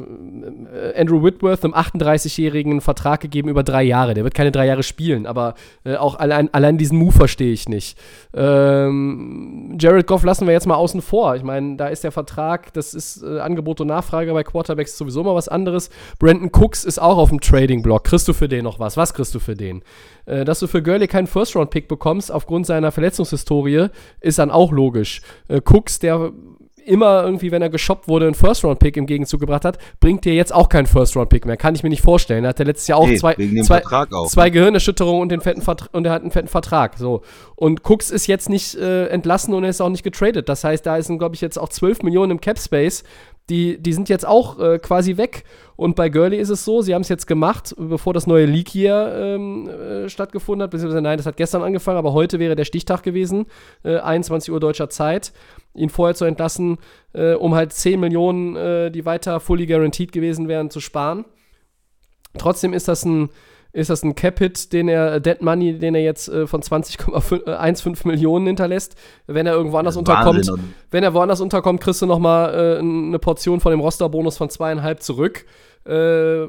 Andrew 0.95 1.21
Whitworth, 1.21 1.65
einem 1.65 1.73
38-jährigen, 1.73 2.79
Vertrag 2.79 3.19
gegeben 3.19 3.49
über 3.49 3.61
drei 3.61 3.83
Jahre. 3.83 4.13
Der 4.13 4.23
wird 4.23 4.33
keine 4.33 4.53
drei 4.53 4.65
Jahre 4.65 4.81
spielen, 4.81 5.25
aber 5.25 5.55
äh, 5.83 5.97
auch 5.97 6.15
allein, 6.15 6.47
allein 6.53 6.77
diesen 6.77 6.97
Move 6.97 7.11
verstehe 7.11 7.51
ich 7.51 7.67
nicht. 7.67 7.97
Ähm, 8.33 9.75
Jared 9.77 10.07
Goff 10.07 10.23
lassen 10.23 10.47
wir 10.47 10.53
jetzt 10.53 10.67
mal 10.67 10.75
außen 10.75 11.01
vor. 11.01 11.35
Ich 11.35 11.43
meine, 11.43 11.75
da 11.75 11.87
ist 11.87 12.05
der 12.05 12.13
Vertrag, 12.13 12.71
das 12.71 12.93
ist 12.93 13.21
äh, 13.23 13.41
Angebot 13.41 13.81
und 13.81 13.87
Nachfrage 13.87 14.31
bei 14.31 14.43
Quarterbacks 14.45 14.97
sowieso 14.97 15.21
mal 15.21 15.35
was 15.35 15.49
anderes. 15.49 15.89
Brandon 16.17 16.49
Cooks 16.53 16.85
ist 16.85 17.01
auch 17.01 17.17
auf 17.17 17.27
dem 17.27 17.41
Trading-Block. 17.41 18.05
Kriegst 18.05 18.29
du 18.29 18.31
für 18.31 18.47
den 18.47 18.63
noch 18.63 18.79
was? 18.79 18.95
Was 18.95 19.13
kriegst 19.13 19.35
du 19.35 19.39
für 19.39 19.55
den? 19.55 19.83
Äh, 20.25 20.45
dass 20.45 20.59
du 20.59 20.67
für 20.67 20.81
Gurley 20.81 21.09
keinen 21.09 21.27
First-Round-Pick 21.27 21.89
bekommst 21.89 22.31
aufgrund 22.31 22.65
seiner 22.67 22.93
Verletzungshistorie, 22.93 23.87
ist 24.21 24.39
dann 24.39 24.49
auch 24.49 24.71
logisch. 24.71 25.21
Äh, 25.49 25.59
Cooks, 25.65 25.99
der 25.99 26.31
immer 26.85 27.23
irgendwie, 27.23 27.51
wenn 27.51 27.61
er 27.61 27.69
geshoppt 27.69 28.07
wurde, 28.07 28.25
einen 28.25 28.35
First-Round-Pick 28.35 28.97
im 28.97 29.05
Gegenzug 29.05 29.39
gebracht 29.39 29.65
hat, 29.65 29.77
bringt 29.99 30.25
dir 30.25 30.33
jetzt 30.33 30.53
auch 30.53 30.69
keinen 30.69 30.85
First-Round-Pick 30.85 31.45
mehr. 31.45 31.57
Kann 31.57 31.75
ich 31.75 31.83
mir 31.83 31.89
nicht 31.89 32.01
vorstellen. 32.01 32.43
Er 32.43 32.49
hatte 32.49 32.63
letztes 32.63 32.87
Jahr 32.87 32.99
auch 32.99 33.07
nee, 33.07 33.17
zwei, 33.17 33.35
zwei, 33.63 33.83
auch, 33.85 34.27
zwei 34.27 34.45
ne? 34.45 34.51
Gehirnerschütterungen 34.51 35.21
und, 35.21 35.29
den 35.29 35.41
fetten 35.41 35.63
und 35.91 36.05
er 36.05 36.11
hat 36.11 36.21
einen 36.21 36.31
fetten 36.31 36.47
Vertrag. 36.47 36.97
So. 36.97 37.21
Und 37.55 37.83
Cooks 37.83 38.09
ist 38.09 38.27
jetzt 38.27 38.49
nicht 38.49 38.75
äh, 38.75 39.07
entlassen 39.07 39.53
und 39.53 39.63
er 39.63 39.69
ist 39.69 39.81
auch 39.81 39.89
nicht 39.89 40.03
getradet. 40.03 40.49
Das 40.49 40.63
heißt, 40.63 40.85
da 40.85 41.01
sind, 41.01 41.19
glaube 41.19 41.35
ich, 41.35 41.41
jetzt 41.41 41.57
auch 41.57 41.69
12 41.69 42.03
Millionen 42.03 42.31
im 42.31 42.41
Cap-Space. 42.41 43.03
Die, 43.49 43.77
die 43.81 43.91
sind 43.91 44.07
jetzt 44.07 44.25
auch 44.25 44.57
äh, 44.59 44.79
quasi 44.79 45.17
weg. 45.17 45.43
Und 45.75 45.95
bei 45.95 46.07
Gurley 46.09 46.37
ist 46.37 46.49
es 46.49 46.63
so, 46.63 46.81
sie 46.81 46.93
haben 46.93 47.01
es 47.01 47.09
jetzt 47.09 47.27
gemacht, 47.27 47.75
bevor 47.77 48.13
das 48.13 48.25
neue 48.25 48.45
League 48.45 48.69
hier 48.69 49.13
ähm, 49.15 49.67
äh, 49.67 50.09
stattgefunden 50.09 50.63
hat. 50.63 50.71
Beziehungsweise 50.71 51.01
nein, 51.01 51.17
das 51.17 51.25
hat 51.25 51.35
gestern 51.35 51.61
angefangen, 51.61 51.97
aber 51.97 52.13
heute 52.13 52.39
wäre 52.39 52.55
der 52.55 52.63
Stichtag 52.63 53.03
gewesen, 53.03 53.47
äh, 53.83 53.97
21 53.97 54.51
Uhr 54.51 54.59
deutscher 54.59 54.89
Zeit 54.89 55.33
ihn 55.75 55.89
vorher 55.89 56.15
zu 56.15 56.25
entlassen, 56.25 56.77
äh, 57.13 57.33
um 57.33 57.55
halt 57.55 57.73
10 57.73 57.99
Millionen, 57.99 58.55
äh, 58.55 58.91
die 58.91 59.05
weiter 59.05 59.39
fully 59.39 59.65
guaranteed 59.65 60.11
gewesen 60.11 60.47
wären, 60.47 60.69
zu 60.69 60.79
sparen. 60.79 61.25
Trotzdem 62.37 62.73
ist 62.73 62.87
das 62.87 63.05
ein, 63.05 63.29
ist 63.73 63.89
das 63.89 64.03
ein 64.03 64.13
Cap-Hit, 64.13 64.71
den 64.71 64.87
er, 64.87 65.19
Dead 65.19 65.41
Money, 65.41 65.77
den 65.79 65.95
er 65.95 66.01
jetzt 66.01 66.29
äh, 66.29 66.45
von 66.45 66.61
20,15 66.61 68.05
äh, 68.05 68.07
Millionen 68.07 68.45
hinterlässt. 68.45 68.95
Wenn 69.25 69.47
er 69.47 69.53
irgendwo 69.53 69.77
anders 69.77 69.97
unterkommt, 69.97 70.49
wenn 70.91 71.03
er 71.03 71.13
woanders 71.15 71.41
unterkommt, 71.41 71.81
kriegst 71.81 72.01
du 72.01 72.05
nochmal 72.05 72.53
äh, 72.53 72.79
eine 72.79 73.17
Portion 73.17 73.59
von 73.59 73.71
dem 73.71 73.79
Rosterbonus 73.79 74.37
von 74.37 74.49
zweieinhalb 74.49 75.01
zurück. 75.01 75.45
Äh, 75.85 76.47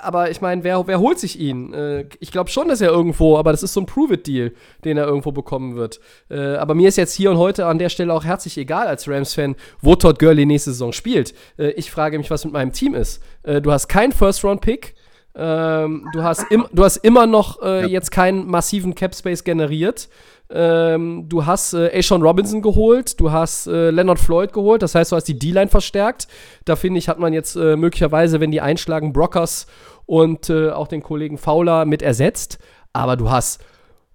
aber 0.00 0.30
ich 0.30 0.40
meine, 0.40 0.62
wer, 0.62 0.86
wer 0.86 1.00
holt 1.00 1.18
sich 1.18 1.40
ihn? 1.40 1.72
Äh, 1.72 2.04
ich 2.20 2.30
glaube 2.30 2.50
schon, 2.50 2.68
dass 2.68 2.80
er 2.80 2.90
irgendwo, 2.90 3.36
aber 3.38 3.50
das 3.50 3.62
ist 3.62 3.72
so 3.72 3.80
ein 3.80 3.86
Prove-It-Deal, 3.86 4.52
den 4.84 4.98
er 4.98 5.06
irgendwo 5.06 5.32
bekommen 5.32 5.74
wird. 5.74 6.00
Äh, 6.30 6.56
aber 6.56 6.74
mir 6.74 6.88
ist 6.88 6.96
jetzt 6.96 7.14
hier 7.14 7.30
und 7.30 7.38
heute 7.38 7.66
an 7.66 7.78
der 7.78 7.88
Stelle 7.88 8.12
auch 8.12 8.24
herzlich 8.24 8.58
egal 8.58 8.86
als 8.86 9.08
Rams-Fan, 9.08 9.56
wo 9.80 9.96
Todd 9.96 10.18
Gurley 10.18 10.46
nächste 10.46 10.70
Saison 10.70 10.92
spielt. 10.92 11.34
Äh, 11.58 11.70
ich 11.70 11.90
frage 11.90 12.18
mich, 12.18 12.30
was 12.30 12.44
mit 12.44 12.52
meinem 12.52 12.72
Team 12.72 12.94
ist. 12.94 13.22
Äh, 13.42 13.60
du 13.60 13.72
hast 13.72 13.88
keinen 13.88 14.12
First-Round-Pick. 14.12 14.94
Ähm, 15.34 16.08
du, 16.12 16.22
hast 16.22 16.46
du 16.50 16.84
hast 16.84 16.98
immer 16.98 17.26
noch 17.26 17.62
äh, 17.62 17.82
ja. 17.82 17.86
jetzt 17.86 18.10
keinen 18.10 18.46
massiven 18.46 18.94
Cap-Space 18.94 19.44
generiert. 19.44 20.08
Ähm, 20.50 21.28
du 21.28 21.46
hast 21.46 21.72
äh, 21.72 21.90
Ashawn 21.98 22.22
Robinson 22.22 22.60
geholt, 22.60 23.18
du 23.18 23.32
hast 23.32 23.66
äh, 23.66 23.90
Leonard 23.90 24.18
Floyd 24.18 24.52
geholt, 24.52 24.82
das 24.82 24.94
heißt, 24.94 25.12
du 25.12 25.16
hast 25.16 25.24
die 25.24 25.38
D-Line 25.38 25.68
verstärkt. 25.68 26.28
Da 26.66 26.76
finde 26.76 26.98
ich, 26.98 27.08
hat 27.08 27.18
man 27.18 27.32
jetzt 27.32 27.56
äh, 27.56 27.76
möglicherweise, 27.76 28.40
wenn 28.40 28.50
die 28.50 28.60
einschlagen, 28.60 29.14
Brockers 29.14 29.66
und 30.04 30.50
äh, 30.50 30.70
auch 30.70 30.88
den 30.88 31.02
Kollegen 31.02 31.38
Fowler 31.38 31.86
mit 31.86 32.02
ersetzt. 32.02 32.58
Aber 32.92 33.16
du 33.16 33.30
hast 33.30 33.64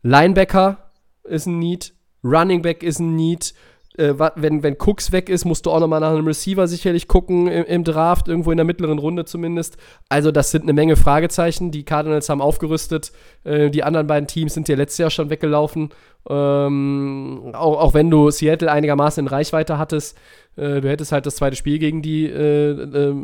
Linebacker 0.03 0.91
ist 1.23 1.47
ein 1.47 1.57
Need, 1.57 1.93
Running 2.23 2.61
Back 2.61 2.83
ist 2.83 2.99
ein 2.99 3.15
Need, 3.15 3.55
äh, 3.97 4.13
wenn, 4.35 4.63
wenn 4.63 4.77
Cooks 4.79 5.11
weg 5.11 5.29
ist, 5.29 5.45
musst 5.45 5.65
du 5.65 5.71
auch 5.71 5.79
nochmal 5.79 5.99
nach 5.99 6.11
einem 6.11 6.27
Receiver 6.27 6.67
sicherlich 6.67 7.07
gucken 7.07 7.47
im, 7.47 7.65
im, 7.65 7.83
Draft, 7.83 8.27
irgendwo 8.27 8.51
in 8.51 8.57
der 8.57 8.65
mittleren 8.65 8.99
Runde 8.99 9.25
zumindest. 9.25 9.77
Also, 10.09 10.31
das 10.31 10.51
sind 10.51 10.63
eine 10.63 10.73
Menge 10.73 10.95
Fragezeichen. 10.95 11.71
Die 11.71 11.83
Cardinals 11.83 12.29
haben 12.29 12.41
aufgerüstet. 12.41 13.11
Äh, 13.43 13.69
die 13.69 13.83
anderen 13.83 14.07
beiden 14.07 14.27
Teams 14.27 14.53
sind 14.53 14.69
ja 14.69 14.75
letztes 14.75 14.99
Jahr 14.99 15.09
schon 15.09 15.29
weggelaufen. 15.29 15.89
Ähm, 16.29 17.51
auch, 17.53 17.79
auch 17.79 17.93
wenn 17.93 18.09
du 18.09 18.29
Seattle 18.31 18.71
einigermaßen 18.71 19.25
in 19.25 19.27
Reichweite 19.27 19.77
hattest, 19.77 20.17
äh, 20.57 20.81
du 20.81 20.89
hättest 20.89 21.11
halt 21.11 21.25
das 21.25 21.37
zweite 21.37 21.55
Spiel 21.55 21.79
gegen 21.79 22.01
die, 22.01 22.25
äh, 22.25 22.71
äh, 22.71 23.15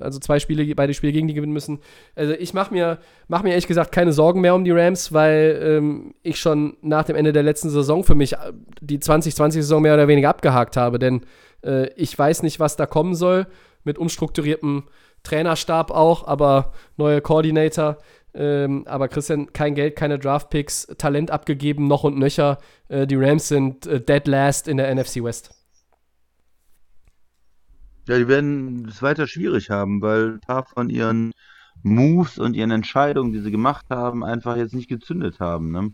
also 0.00 0.18
zwei 0.18 0.38
Spiele, 0.38 0.74
beide 0.74 0.92
Spiele 0.92 1.12
gegen 1.12 1.28
die 1.28 1.34
gewinnen 1.34 1.52
müssen. 1.52 1.78
Also 2.14 2.34
ich 2.34 2.52
mache 2.52 2.74
mir, 2.74 2.98
mach 3.28 3.42
mir 3.42 3.50
ehrlich 3.50 3.66
gesagt 3.66 3.92
keine 3.92 4.12
Sorgen 4.12 4.40
mehr 4.40 4.54
um 4.54 4.64
die 4.64 4.72
Rams, 4.72 5.12
weil 5.12 5.60
ähm, 5.62 6.14
ich 6.22 6.38
schon 6.38 6.76
nach 6.82 7.04
dem 7.04 7.16
Ende 7.16 7.32
der 7.32 7.42
letzten 7.44 7.70
Saison 7.70 8.04
für 8.04 8.14
mich 8.14 8.34
äh, 8.34 8.52
die 8.80 8.98
2020-Saison 8.98 9.80
mehr 9.80 9.94
oder 9.94 10.08
weniger 10.08 10.28
abgehakt 10.28 10.76
habe, 10.76 10.98
denn 10.98 11.22
äh, 11.64 11.88
ich 11.94 12.18
weiß 12.18 12.42
nicht, 12.42 12.60
was 12.60 12.76
da 12.76 12.84
kommen 12.84 13.14
soll 13.14 13.46
mit 13.84 13.96
umstrukturiertem 13.96 14.84
Trainerstab 15.22 15.90
auch, 15.90 16.26
aber 16.26 16.72
neue 16.96 17.20
Koordinator. 17.20 17.98
Ähm, 18.34 18.84
aber 18.86 19.08
Christian, 19.08 19.52
kein 19.52 19.74
Geld, 19.74 19.96
keine 19.96 20.18
Draftpicks, 20.18 20.86
Talent 20.98 21.30
abgegeben, 21.30 21.88
noch 21.88 22.04
und 22.04 22.18
nöcher. 22.18 22.58
Äh, 22.88 23.06
die 23.06 23.16
Rams 23.16 23.48
sind 23.48 23.86
äh, 23.86 24.00
dead 24.00 24.26
last 24.26 24.68
in 24.68 24.76
der 24.76 24.94
NFC 24.94 25.22
West. 25.22 25.50
Ja, 28.06 28.16
die 28.18 28.28
werden 28.28 28.86
es 28.88 29.02
weiter 29.02 29.26
schwierig 29.26 29.70
haben, 29.70 30.00
weil 30.00 30.34
ein 30.34 30.40
paar 30.40 30.64
von 30.64 30.88
ihren 30.88 31.32
Moves 31.82 32.38
und 32.38 32.54
ihren 32.54 32.70
Entscheidungen, 32.70 33.32
die 33.32 33.40
sie 33.40 33.50
gemacht 33.50 33.86
haben, 33.90 34.24
einfach 34.24 34.56
jetzt 34.56 34.74
nicht 34.74 34.88
gezündet 34.88 35.40
haben. 35.40 35.70
Ne? 35.70 35.92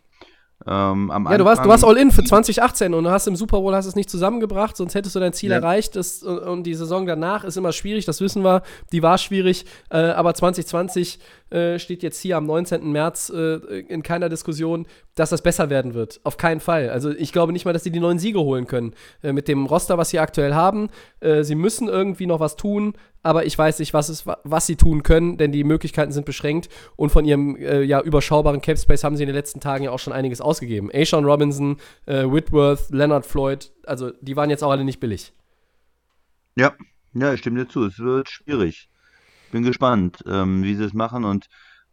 Ähm, 0.67 1.11
ja, 1.13 1.37
du 1.37 1.45
warst, 1.45 1.65
du 1.65 1.69
warst 1.69 1.85
all 1.85 1.97
in 1.99 2.11
für 2.11 2.25
2018 2.25 2.95
und 2.95 3.05
du 3.05 3.11
hast 3.11 3.27
im 3.27 3.37
Super 3.37 3.61
Bowl 3.61 3.75
hast 3.75 3.85
es 3.85 3.97
nicht 3.97 4.09
zusammengebracht, 4.09 4.77
sonst 4.77 4.95
hättest 4.95 5.15
du 5.15 5.21
dein 5.21 5.35
Ziel 5.35 5.51
ja. 5.51 5.57
erreicht. 5.57 5.95
Das, 5.97 6.23
und 6.23 6.63
die 6.63 6.75
Saison 6.75 7.05
danach 7.07 7.45
ist 7.45 7.57
immer 7.57 7.73
schwierig, 7.73 8.07
das 8.07 8.21
wissen 8.21 8.45
wir. 8.45 8.63
Die 8.93 9.03
war 9.03 9.19
schwierig, 9.19 9.67
äh, 9.91 9.99
aber 9.99 10.33
2020 10.33 11.19
äh, 11.55 11.79
steht 11.79 12.03
jetzt 12.03 12.21
hier 12.21 12.37
am 12.37 12.47
19. 12.47 12.91
März 12.91 13.31
äh, 13.35 13.55
in 13.81 14.03
keiner 14.03 14.29
Diskussion, 14.29 14.87
dass 15.15 15.31
das 15.31 15.41
besser 15.41 15.71
werden 15.71 15.95
wird. 15.95 16.21
Auf 16.25 16.37
keinen 16.37 16.61
Fall. 16.61 16.91
Also 16.91 17.11
ich 17.11 17.33
glaube 17.33 17.53
nicht 17.53 17.65
mal, 17.65 17.73
dass 17.73 17.85
sie 17.85 17.93
die 17.93 18.01
neuen 18.01 18.19
Siege 18.19 18.41
holen 18.41 18.67
können. 18.67 18.95
Äh, 19.23 19.33
mit 19.33 19.47
dem 19.47 19.67
Roster, 19.67 19.97
was 19.97 20.11
sie 20.11 20.19
aktuell 20.19 20.55
haben. 20.55 20.89
Äh, 21.21 21.45
sie 21.45 21.55
müssen 21.55 21.89
irgendwie 21.89 22.27
noch 22.27 22.41
was 22.41 22.57
tun, 22.57 22.95
aber 23.23 23.47
ich 23.47 23.57
weiß 23.57 23.79
nicht, 23.79 23.95
was, 23.95 24.09
es, 24.09 24.27
was 24.27 24.67
sie 24.67 24.77
tun 24.77 25.05
können, 25.05 25.37
denn 25.37 25.53
die 25.53 25.63
Möglichkeiten 25.63 26.11
sind 26.11 26.27
beschränkt 26.27 26.69
und 26.97 27.11
von 27.11 27.25
ihrem 27.25 27.57
äh, 27.57 27.83
ja, 27.83 28.01
überschaubaren 28.01 28.61
Cap 28.61 28.79
Space 28.79 29.05
haben 29.05 29.17
sie 29.17 29.23
in 29.23 29.29
den 29.29 29.37
letzten 29.37 29.61
Tagen 29.61 29.85
ja 29.85 29.93
auch 29.93 30.01
schon 30.01 30.13
einiges 30.13 30.41
ausgegeben. 30.41 30.91
Ashawn 30.93 31.25
Robinson, 31.25 31.77
Whitworth, 32.07 32.91
Leonard 32.91 33.25
Floyd, 33.25 33.71
also 33.87 34.11
die 34.21 34.37
waren 34.37 34.51
jetzt 34.51 34.65
auch 34.65 34.71
alle 34.71 34.85
nicht 34.85 35.01
billig. 35.01 35.33
Ja, 36.57 36.75
ja, 37.15 37.33
ich 37.33 37.41
stimme 37.41 37.65
dir 37.65 37.69
zu. 37.69 37.85
Es 37.85 37.99
wird 37.99 38.29
schwierig. 38.29 38.89
Bin 39.55 39.63
gespannt, 39.63 40.25
ähm, 40.27 40.65
wie 40.65 40.75
sie 40.75 40.83
es 40.83 40.95
machen 40.95 41.23
und 41.23 41.47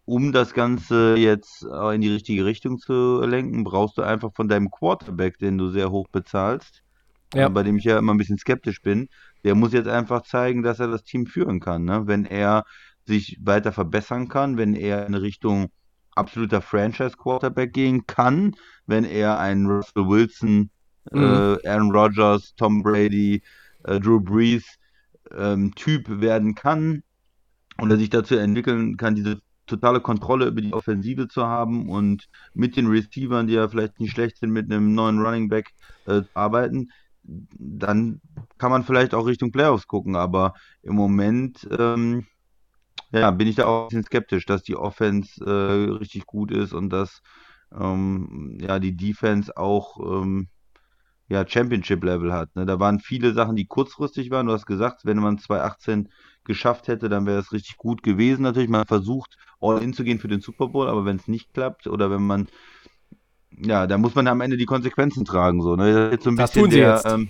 um 0.06 0.32
das 0.32 0.56
Ganze 0.56 1.16
jetzt 1.16 1.62
in 1.62 2.02
die 2.02 2.12
richtige 2.12 2.44
Richtung 2.44 2.80
zu 2.80 3.22
lenken, 3.22 3.64
brauchst 3.64 4.00
du 4.00 4.02
einfach 4.02 4.34
von 4.34 4.48
deinem 4.48 4.72
Quarterback, 4.72 5.38
den 5.38 5.60
du 5.60 5.70
sehr 5.70 5.92
hoch 5.92 6.08
bezahlst, 6.08 6.82
ja. 7.36 7.46
äh, 7.46 7.50
bei 7.52 7.62
dem 7.62 7.78
ich 7.78 7.84
ja 7.84 8.00
immer 8.00 8.16
ein 8.16 8.18
bisschen 8.18 8.40
skeptisch 8.40 8.82
bin, 8.82 9.10
der 9.44 9.54
muss 9.54 9.74
jetzt 9.74 9.88
einfach 9.88 10.24
zeigen, 10.24 10.64
dass 10.64 10.80
er 10.80 10.88
das 10.88 11.04
Team 11.04 11.28
führen 11.28 11.60
kann. 11.60 11.86
Ne? 11.86 12.08
Wenn 12.08 12.26
er 12.26 12.66
sich 13.06 13.38
weiter 13.44 13.72
verbessern 13.72 14.28
kann, 14.28 14.58
wenn 14.58 14.74
er 14.74 15.06
in 15.06 15.14
Richtung 15.14 15.70
absoluter 16.16 16.64
Franchise-Quarterback 16.64 17.74
gehen 17.74 18.08
kann, 18.08 18.56
wenn 18.88 19.06
er 19.06 19.38
einen 19.38 19.68
Russell 19.68 20.08
Wilson, 20.08 20.72
mhm. 21.12 21.22
äh, 21.22 21.68
Aaron 21.70 21.92
Rodgers, 21.92 22.56
Tom 22.56 22.82
Brady, 22.82 23.44
äh, 23.84 24.00
Drew 24.00 24.20
Brees 24.20 24.66
ähm, 25.38 25.76
Typ 25.76 26.10
werden 26.10 26.56
kann 26.56 27.04
und 27.78 27.92
er 27.92 27.98
sich 27.98 28.10
dazu 28.10 28.36
entwickeln 28.36 28.98
kann, 28.98 29.16
diese 29.16 29.42
totale 29.68 30.02
Kontrolle 30.02 30.48
über 30.48 30.62
die 30.62 30.74
Offensive 30.74 31.28
zu 31.28 31.46
haben 31.46 31.90
und 31.90 32.28
mit 32.54 32.76
den 32.76 32.88
Receivern, 32.88 33.48
die 33.48 33.54
ja 33.54 33.68
vielleicht 33.68 34.00
nicht 34.00 34.12
schlecht 34.12 34.38
sind, 34.38 34.52
mit 34.52 34.72
einem 34.72 34.94
neuen 34.94 35.20
Running 35.20 35.50
Back 35.50 35.70
äh, 36.06 36.22
arbeiten, 36.34 36.90
dann 37.24 38.22
kann 38.58 38.72
man 38.72 38.84
vielleicht 38.84 39.14
auch 39.14 39.28
Richtung 39.28 39.52
Playoffs 39.52 39.88
gucken, 39.88 40.16
aber 40.16 40.54
im 40.82 40.96
Moment 40.96 41.68
ähm, 41.78 42.26
ja, 43.12 43.32
bin 43.32 43.48
ich 43.48 43.56
da 43.56 43.66
auch 43.66 43.84
ein 43.84 43.88
bisschen 43.90 44.06
skeptisch, 44.06 44.46
dass 44.46 44.64
die 44.64 44.76
Offense 44.76 45.44
äh, 45.44 45.92
richtig 45.98 46.26
gut 46.26 46.52
ist 46.52 46.74
und 46.74 46.90
dass 46.90 47.22
ähm, 47.78 48.58
ja, 48.60 48.80
die 48.80 48.96
Defense 48.96 49.56
auch 49.56 50.00
ähm, 50.00 50.48
ja, 51.28 51.48
Championship-Level 51.48 52.34
hat. 52.34 52.56
Ne? 52.56 52.66
Da 52.66 52.80
waren 52.80 53.00
viele 53.00 53.34
Sachen, 53.34 53.56
die 53.56 53.66
kurzfristig 53.66 54.32
waren. 54.32 54.48
Du 54.48 54.54
hast 54.54 54.66
gesagt, 54.66 55.06
wenn 55.06 55.18
man 55.18 55.38
2018 55.38 56.10
geschafft 56.44 56.88
hätte, 56.88 57.10
dann 57.10 57.26
wäre 57.26 57.40
es 57.40 57.52
richtig 57.52 57.78
gut 57.78 58.04
gewesen. 58.04 58.44
Natürlich, 58.44 58.70
man 58.70 58.86
versucht, 58.86 59.38
all 59.60 59.82
in 59.82 59.94
zu 59.94 60.04
gehen 60.04 60.20
für 60.20 60.28
den 60.28 60.42
Super 60.42 60.68
Bowl, 60.68 60.88
aber 60.88 61.06
wenn 61.06 61.18
es 61.18 61.28
nicht 61.28 61.54
klappt 61.54 61.88
oder 61.88 62.10
wenn 62.10 62.26
man 62.26 62.48
ja, 63.58 63.88
da 63.88 63.98
muss 63.98 64.16
man 64.16 64.28
am 64.28 64.42
Ende 64.42 64.58
die 64.58 64.66
Konsequenzen 64.66 65.26
tragen. 65.26 65.62
So, 65.62 65.76
ne? 65.76 65.94
Das, 65.94 66.06
ist 66.06 66.12
jetzt 66.12 66.24
so 66.24 66.30
ein 66.30 66.36
das 66.36 66.52
bisschen 66.52 66.64
tun 66.64 66.72
sie 66.72 66.78
der, 66.78 66.94
jetzt. 66.96 67.06
Ähm, 67.06 67.30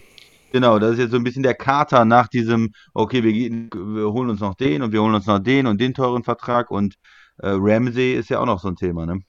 genau, 0.51 0.79
das 0.79 0.93
ist 0.93 0.99
jetzt 0.99 1.11
so 1.11 1.17
ein 1.17 1.23
bisschen 1.23 1.43
der 1.43 1.55
Kater 1.55 2.05
nach 2.05 2.27
diesem, 2.27 2.73
okay, 2.93 3.23
wir, 3.23 3.33
gehen, 3.33 3.69
wir 3.73 4.11
holen 4.11 4.29
uns 4.29 4.39
noch 4.39 4.55
den 4.55 4.81
und 4.81 4.91
wir 4.91 5.01
holen 5.01 5.15
uns 5.15 5.25
noch 5.25 5.39
den 5.39 5.67
und 5.67 5.81
den 5.81 5.93
teuren 5.93 6.23
Vertrag 6.23 6.71
und 6.71 6.95
äh, 7.39 7.49
Ramsey 7.49 8.13
ist 8.13 8.29
ja 8.29 8.39
auch 8.39 8.45
noch 8.45 8.59
so 8.59 8.67
ein 8.67 8.75
Thema, 8.75 9.05
ne? 9.05 9.21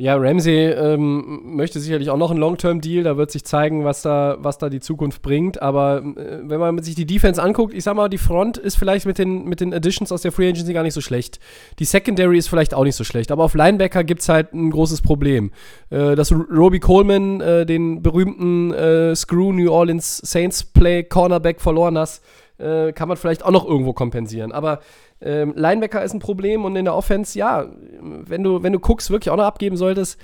Ja, 0.00 0.16
Ramsey 0.16 0.70
ähm, 0.70 1.56
möchte 1.56 1.78
sicherlich 1.78 2.08
auch 2.08 2.16
noch 2.16 2.30
einen 2.30 2.40
Long-Term-Deal. 2.40 3.04
Da 3.04 3.18
wird 3.18 3.30
sich 3.30 3.44
zeigen, 3.44 3.84
was 3.84 4.00
da, 4.00 4.38
was 4.40 4.56
da 4.56 4.70
die 4.70 4.80
Zukunft 4.80 5.20
bringt. 5.20 5.60
Aber 5.60 5.98
äh, 5.98 6.38
wenn 6.42 6.58
man 6.58 6.82
sich 6.82 6.94
die 6.94 7.04
Defense 7.04 7.42
anguckt, 7.42 7.74
ich 7.74 7.84
sag 7.84 7.96
mal, 7.96 8.08
die 8.08 8.16
Front 8.16 8.56
ist 8.56 8.76
vielleicht 8.76 9.04
mit 9.04 9.18
den, 9.18 9.44
mit 9.44 9.60
den 9.60 9.74
Additions 9.74 10.10
aus 10.10 10.22
der 10.22 10.32
Free 10.32 10.48
Agency 10.48 10.72
gar 10.72 10.84
nicht 10.84 10.94
so 10.94 11.02
schlecht. 11.02 11.38
Die 11.80 11.84
Secondary 11.84 12.38
ist 12.38 12.48
vielleicht 12.48 12.72
auch 12.72 12.84
nicht 12.84 12.96
so 12.96 13.04
schlecht. 13.04 13.30
Aber 13.30 13.44
auf 13.44 13.52
Linebacker 13.52 14.02
gibt 14.02 14.22
es 14.22 14.30
halt 14.30 14.54
ein 14.54 14.70
großes 14.70 15.02
Problem. 15.02 15.52
Äh, 15.90 16.14
dass 16.16 16.32
Roby 16.32 16.80
Coleman 16.80 17.42
äh, 17.42 17.66
den 17.66 18.00
berühmten 18.00 18.72
äh, 18.72 19.14
Screw 19.14 19.52
New 19.52 19.70
Orleans 19.70 20.16
Saints 20.16 20.64
Play 20.64 21.04
Cornerback 21.04 21.60
verloren 21.60 21.98
hast, 21.98 22.24
äh, 22.56 22.92
kann 22.92 23.08
man 23.08 23.16
vielleicht 23.16 23.44
auch 23.44 23.50
noch 23.50 23.66
irgendwo 23.66 23.92
kompensieren. 23.92 24.52
Aber 24.52 24.80
ähm, 25.22 25.52
Linebacker 25.54 26.02
ist 26.02 26.14
ein 26.14 26.18
Problem 26.18 26.64
und 26.64 26.76
in 26.76 26.86
der 26.86 26.94
Offense, 26.94 27.38
ja, 27.38 27.66
wenn 28.00 28.42
du, 28.42 28.62
wenn 28.62 28.72
du 28.72 28.78
Cooks 28.78 29.10
wirklich 29.10 29.30
auch 29.30 29.36
noch 29.36 29.44
abgeben 29.44 29.76
solltest, 29.76 30.18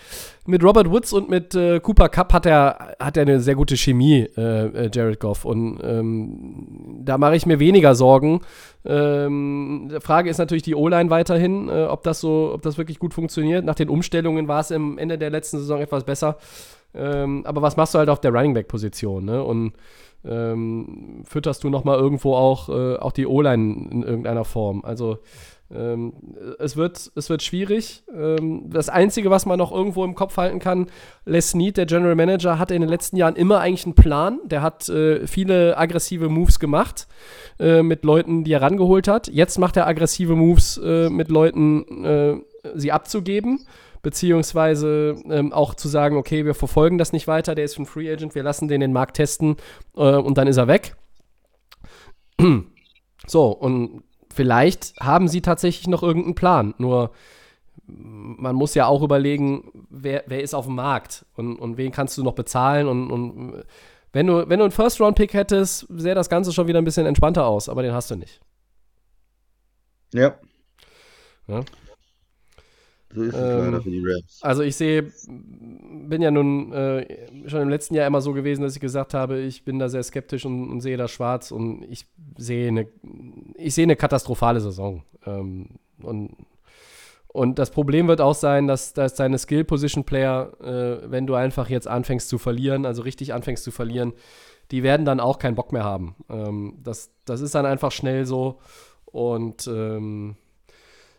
mit 0.47 0.65
Robert 0.65 0.91
Woods 0.91 1.13
und 1.13 1.29
mit 1.29 1.55
äh, 1.55 1.81
Cooper 1.81 2.09
Cup 2.09 2.33
hat 2.33 2.47
er, 2.47 2.97
hat 2.99 3.17
er 3.17 3.23
eine 3.23 3.41
sehr 3.41 3.57
gute 3.57 3.77
Chemie, 3.77 4.27
äh, 4.37 4.67
äh 4.87 4.91
Jared 4.93 5.21
Goff. 5.21 5.45
Und 5.45 5.81
ähm, 5.83 7.03
da 7.05 7.19
mache 7.19 7.37
ich 7.37 7.45
mir 7.45 7.59
weniger 7.59 7.95
Sorgen. 7.95 8.41
Ähm, 8.87 9.91
die 9.93 10.01
Frage 10.01 10.31
ist 10.31 10.39
natürlich 10.39 10.63
die 10.63 10.75
O-Line 10.75 11.11
weiterhin, 11.11 11.69
äh, 11.69 11.85
ob 11.85 12.03
das 12.03 12.21
so, 12.21 12.53
ob 12.55 12.63
das 12.63 12.79
wirklich 12.79 12.99
gut 12.99 13.13
funktioniert. 13.13 13.65
Nach 13.65 13.75
den 13.75 13.91
Umstellungen 13.91 14.49
war 14.49 14.61
es 14.61 14.71
im 14.71 14.97
Ende 14.97 15.19
der 15.19 15.31
letzten 15.31 15.59
Saison 15.59 15.81
etwas 15.81 16.05
besser. 16.05 16.39
Ähm, 16.95 17.43
aber 17.45 17.61
was 17.61 17.77
machst 17.77 17.93
du 17.95 17.99
halt 17.99 18.09
auf 18.09 18.21
der 18.21 18.33
Running 18.33 18.55
Back-Position? 18.55 19.25
Ne? 19.25 19.43
Und 19.43 19.73
ähm, 20.29 21.23
fütterst 21.25 21.65
du 21.65 21.71
nochmal 21.71 21.99
irgendwo 21.99 22.35
auch, 22.35 22.69
äh, 22.69 22.97
auch 22.97 23.13
die 23.13 23.27
O-Line 23.27 23.89
in 23.91 24.03
irgendeiner 24.03 24.45
Form. 24.45 24.85
Also 24.85 25.19
ähm, 25.75 26.13
es, 26.59 26.77
wird, 26.77 27.11
es 27.17 27.29
wird 27.29 27.43
schwierig. 27.43 28.05
Ähm, 28.15 28.71
das 28.71 28.89
Einzige, 28.89 29.31
was 29.31 29.47
man 29.47 29.59
noch 29.59 29.73
irgendwo 29.73 30.05
im 30.05 30.15
Kopf 30.15 30.37
halten 30.37 30.59
kann, 30.59 30.87
Les 31.25 31.51
Snead, 31.51 31.77
der 31.77 31.87
General 31.87 32.15
Manager, 32.15 32.59
hatte 32.59 32.75
in 32.75 32.83
den 32.83 32.91
letzten 32.91 33.17
Jahren 33.17 33.35
immer 33.35 33.61
eigentlich 33.61 33.85
einen 33.85 33.95
Plan. 33.95 34.39
Der 34.45 34.63
hat 34.63 34.89
äh, 34.89 35.27
viele 35.27 35.77
aggressive 35.77 36.29
Moves 36.29 36.61
gemacht 36.61 37.09
äh, 37.59 37.83
mit 37.83 38.05
Leuten, 38.05 38.45
die 38.45 38.53
er 38.53 38.63
rangeholt 38.63 39.09
hat. 39.09 39.29
Jetzt 39.29 39.59
macht 39.59 39.77
er 39.77 39.87
aggressive 39.87 40.37
Moves 40.37 40.79
äh, 40.79 41.11
mit 41.11 41.31
Leuten, 41.31 42.05
äh, 42.05 42.37
sie 42.75 42.93
abzugeben 42.93 43.67
beziehungsweise 44.07 45.17
ähm, 45.29 45.53
auch 45.53 45.75
zu 45.75 45.89
sagen, 45.89 46.17
okay, 46.17 46.45
wir 46.45 46.55
verfolgen 46.55 46.97
das 46.97 47.13
nicht 47.13 47.27
weiter, 47.27 47.57
der 47.57 47.65
ist 47.65 47.77
ein 47.77 47.87
Free 47.87 48.09
Agent, 48.09 48.37
wir 48.37 48.45
lassen 48.45 48.69
den 48.69 48.81
den 48.81 48.93
Markt 48.93 49.17
testen 49.17 49.57
äh, 49.97 50.15
und 50.15 50.39
dann 50.39 50.47
ist 50.47 50.59
er 50.59 50.69
weg. 50.69 50.95
so, 53.27 53.49
und 53.49 54.05
vielleicht 54.33 54.95
haben 55.01 55.27
sie 55.27 55.41
tatsächlich 55.41 55.89
noch 55.89 56.05
irgendeinen 56.05 56.37
Plan, 56.37 56.73
nur 56.79 57.11
man 57.89 58.55
muss 58.55 58.77
ja 58.77 58.87
auch 58.87 59.03
überlegen, 59.03 59.73
wer, 59.91 60.23
wer 60.29 60.41
ist 60.41 60.55
auf 60.55 60.67
dem 60.67 60.77
Markt 60.77 61.27
und, 61.35 61.57
und 61.57 61.77
wen 61.77 61.91
kannst 61.91 62.17
du 62.17 62.23
noch 62.23 62.35
bezahlen 62.35 62.87
und, 62.87 63.11
und 63.11 63.65
wenn 64.13 64.29
du, 64.29 64.49
wenn 64.49 64.61
du 64.61 64.67
einen 64.67 64.71
First-Round-Pick 64.71 65.35
hättest, 65.35 65.85
sähe 65.89 66.15
das 66.15 66.29
Ganze 66.29 66.53
schon 66.53 66.69
wieder 66.69 66.81
ein 66.81 66.85
bisschen 66.85 67.07
entspannter 67.07 67.45
aus, 67.45 67.69
aber 67.69 67.83
den 67.83 67.93
hast 67.93 68.13
du 68.13 68.15
nicht. 68.15 68.41
Ja. 70.15 70.39
ja. 71.49 71.65
So 73.17 73.23
ist 73.23 73.35
es 73.35 73.41
ähm, 73.41 73.65
leider 73.65 73.81
für 73.81 73.91
die 73.91 74.03
Rams. 74.05 74.39
Also 74.43 74.63
ich 74.63 74.77
sehe, 74.77 75.11
bin 75.27 76.21
ja 76.21 76.31
nun 76.31 76.71
äh, 76.73 77.49
schon 77.49 77.63
im 77.63 77.71
letzten 77.71 77.95
Jahr 77.95 78.07
immer 78.07 78.21
so 78.21 78.35
gewesen, 78.35 78.61
dass 78.61 78.75
ich 78.75 78.81
gesagt 78.81 79.15
habe, 79.15 79.39
ich 79.39 79.65
bin 79.65 79.79
da 79.79 79.89
sehr 79.89 80.03
skeptisch 80.03 80.45
und, 80.45 80.69
und 80.69 80.83
sehe 80.83 80.99
da 80.99 81.09
schwarz 81.09 81.51
und 81.51 81.83
ich 81.89 82.07
sehe 82.37 82.69
eine, 82.69 82.87
ich 83.55 83.75
sehe 83.75 83.85
eine 83.85 83.97
katastrophale 83.97 84.61
Saison. 84.61 85.03
Ähm, 85.25 85.71
und, 86.03 86.37
und 87.29 87.59
das 87.59 87.71
Problem 87.71 88.07
wird 88.07 88.21
auch 88.21 88.35
sein, 88.35 88.67
dass, 88.67 88.93
dass 88.93 89.15
deine 89.15 89.39
Skill-Position-Player, 89.39 90.53
äh, 90.61 91.11
wenn 91.11 91.27
du 91.27 91.35
einfach 91.37 91.71
jetzt 91.71 91.89
anfängst 91.89 92.29
zu 92.29 92.37
verlieren, 92.37 92.85
also 92.85 93.01
richtig 93.01 93.33
anfängst 93.33 93.65
zu 93.65 93.71
verlieren, 93.71 94.13
die 94.73 94.83
werden 94.83 95.07
dann 95.07 95.21
auch 95.21 95.39
keinen 95.39 95.55
Bock 95.55 95.73
mehr 95.73 95.85
haben. 95.85 96.17
Ähm, 96.29 96.75
das, 96.83 97.13
das 97.25 97.41
ist 97.41 97.55
dann 97.55 97.65
einfach 97.65 97.93
schnell 97.93 98.27
so 98.27 98.59
und 99.07 99.67
ähm, 99.69 100.37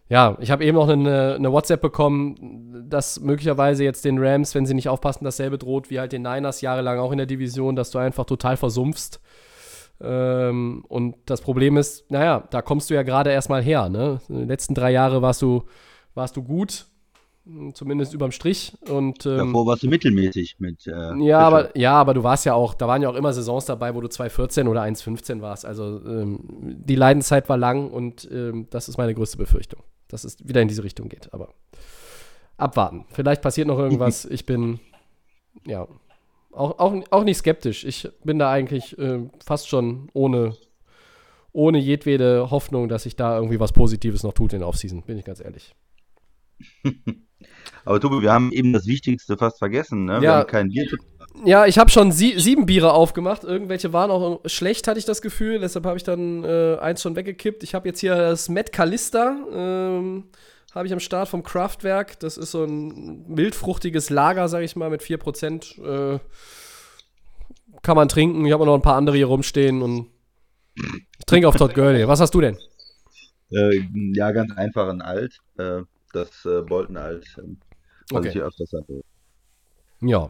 ja, 0.10 0.38
ich 0.40 0.52
habe 0.52 0.64
eben 0.64 0.78
noch 0.78 0.88
eine, 0.88 1.36
eine, 1.36 1.52
WhatsApp 1.52 1.82
bekommen, 1.82 2.86
dass 2.90 3.20
möglicherweise 3.20 3.84
jetzt 3.84 4.06
den 4.06 4.18
Rams, 4.20 4.56
wenn 4.56 4.66
sie 4.66 4.74
nicht 4.74 4.88
aufpassen, 4.88 5.26
dasselbe 5.26 5.58
droht 5.58 5.90
wie 5.90 6.00
halt 6.00 6.14
den 6.14 6.22
Niners 6.22 6.62
jahrelang 6.62 7.00
auch 7.00 7.12
in 7.12 7.18
der 7.18 7.28
Division, 7.28 7.76
dass 7.76 7.92
du 7.92 7.98
einfach 7.98 8.26
total 8.26 8.56
versumpfst. 8.56 9.20
Ähm, 10.00 10.86
und 10.88 11.16
das 11.26 11.42
Problem 11.42 11.76
ist, 11.76 12.10
naja, 12.10 12.48
da 12.52 12.62
kommst 12.62 12.90
du 12.90 12.94
ja 12.94 13.04
gerade 13.04 13.32
erstmal 13.32 13.62
her. 13.62 13.90
Ne? 13.90 14.22
In 14.30 14.40
den 14.40 14.48
letzten 14.48 14.76
drei 14.76 14.92
Jahre 14.92 15.22
warst 15.22 15.42
du, 15.42 15.64
warst 16.14 16.38
du 16.38 16.44
gut, 16.44 16.86
zumindest 17.74 18.14
überm 18.14 18.32
Strich. 18.32 18.78
Und, 18.88 19.26
ähm, 19.26 19.38
Davor 19.38 19.66
warst 19.66 19.84
du 19.84 19.90
mittelmäßig 19.90 20.56
mit. 20.60 20.88
Äh, 20.88 21.22
ja, 21.22 21.40
aber, 21.40 21.78
ja, 21.78 21.96
aber 21.96 22.14
du 22.14 22.24
warst 22.24 22.46
ja 22.46 22.54
auch, 22.54 22.76
da 22.76 22.88
waren 22.88 23.02
ja 23.02 23.10
auch 23.10 23.16
immer 23.16 23.34
Saisons 23.34 23.66
dabei, 23.66 23.94
wo 23.94 24.00
du 24.00 24.08
2,14 24.08 24.70
oder 24.70 24.84
1,15 24.84 25.42
warst. 25.42 25.66
Also 25.66 26.02
ähm, 26.06 26.40
die 26.50 26.96
Leidenszeit 26.96 27.50
war 27.50 27.58
lang 27.58 27.90
und 27.90 28.26
ähm, 28.32 28.68
das 28.70 28.88
ist 28.88 28.98
meine 28.98 29.14
größte 29.14 29.38
Befürchtung 29.38 29.82
dass 30.08 30.24
es 30.24 30.38
wieder 30.48 30.62
in 30.62 30.68
diese 30.68 30.84
Richtung 30.84 31.10
geht. 31.10 31.34
Aber 31.34 31.54
abwarten. 32.58 33.06
Vielleicht 33.10 33.42
passiert 33.42 33.68
noch 33.68 33.80
irgendwas. 33.80 34.26
Ich 34.26 34.46
bin, 34.46 34.80
ja, 35.66 35.88
auch, 36.52 36.80
auch, 36.80 37.04
auch 37.12 37.24
nicht 37.24 37.38
skeptisch. 37.38 37.86
Ich 37.86 38.10
bin 38.24 38.40
da 38.40 38.52
eigentlich 38.52 38.98
äh, 38.98 39.30
fast 39.46 39.68
schon 39.68 40.10
ohne, 40.14 40.56
ohne 41.52 41.78
jedwede 41.78 42.50
Hoffnung, 42.50 42.90
dass 42.90 43.04
sich 43.04 43.16
da 43.16 43.38
irgendwie 43.38 43.60
was 43.60 43.72
Positives 43.72 44.24
noch 44.24 44.34
tut 44.34 44.54
in 44.54 44.60
der 44.60 44.68
Offseason, 44.68 45.04
bin 45.04 45.18
ich 45.18 45.26
ganz 45.26 45.40
ehrlich. 45.40 45.76
Aber 47.86 48.00
Tobi, 48.00 48.22
wir 48.22 48.34
haben 48.34 48.52
eben 48.52 48.74
das 48.74 48.88
Wichtigste 48.88 49.38
fast 49.38 49.60
vergessen. 49.60 50.06
Ne? 50.06 50.22
Wir 50.22 50.30
ja, 50.30 50.36
haben 50.40 50.48
kein 50.48 50.70
Bier. 50.70 50.88
Ja, 51.46 51.66
ich 51.66 51.78
habe 51.78 51.90
schon 51.90 52.12
sie 52.12 52.40
sieben 52.40 52.66
Biere 52.66 52.94
aufgemacht. 52.94 53.44
Irgendwelche 53.44 53.94
waren 53.94 54.12
auch 54.12 54.42
schlecht, 54.46 54.88
hatte 54.88 55.00
ich 55.00 55.06
das 55.06 55.22
Gefühl. 55.22 55.60
Deshalb 55.60 55.86
habe 55.86 55.98
ich 55.98 56.04
dann 56.04 56.44
äh, 56.44 56.78
eins 56.80 57.02
schon 57.02 57.16
weggekippt. 57.16 57.64
Ich 57.64 57.76
habe 57.76 57.88
jetzt 57.88 58.00
hier 58.00 58.16
das 58.16 58.50
Matt 58.50 58.72
Callista 58.72 59.36
ähm, 59.54 60.26
habe 60.74 60.88
ich 60.88 60.94
am 60.94 61.00
Start 61.00 61.28
vom 61.28 61.44
Kraftwerk. 61.44 62.20
Das 62.20 62.38
ist 62.38 62.52
so 62.52 62.64
ein 62.64 63.26
mildfruchtiges 63.28 64.10
Lager, 64.10 64.48
sage 64.48 64.66
ich 64.66 64.76
mal, 64.76 64.90
mit 64.90 65.02
4%. 65.02 66.16
Äh, 66.16 66.20
kann 67.82 67.96
man 67.96 68.10
trinken. 68.10 68.46
Ich 68.46 68.54
habe 68.54 68.66
noch 68.66 68.76
ein 68.76 68.82
paar 68.82 68.96
andere 68.96 69.16
hier 69.16 69.28
rumstehen 69.28 69.82
und 69.82 70.08
ich 70.76 71.26
trinke 71.26 71.48
auf 71.48 71.56
Todd 71.56 71.74
Gurley. 71.74 72.08
Was 72.08 72.20
hast 72.20 72.34
du 72.34 72.42
denn? 72.42 72.58
Äh, 73.52 73.82
ja, 74.14 74.32
ganz 74.32 74.56
einfach 74.56 74.90
ein 74.90 75.02
Alt. 75.02 75.40
Äh, 75.58 75.82
das 76.14 76.46
äh, 76.46 76.62
Bolton 76.62 76.98
Alt, 76.98 77.26
ähm, 77.38 77.58
was 78.10 78.20
Okay. 78.20 78.28
ich 78.28 78.34
hier 78.34 78.46
öfters 78.46 78.72
hatte. 78.74 79.02
Ja. 80.02 80.30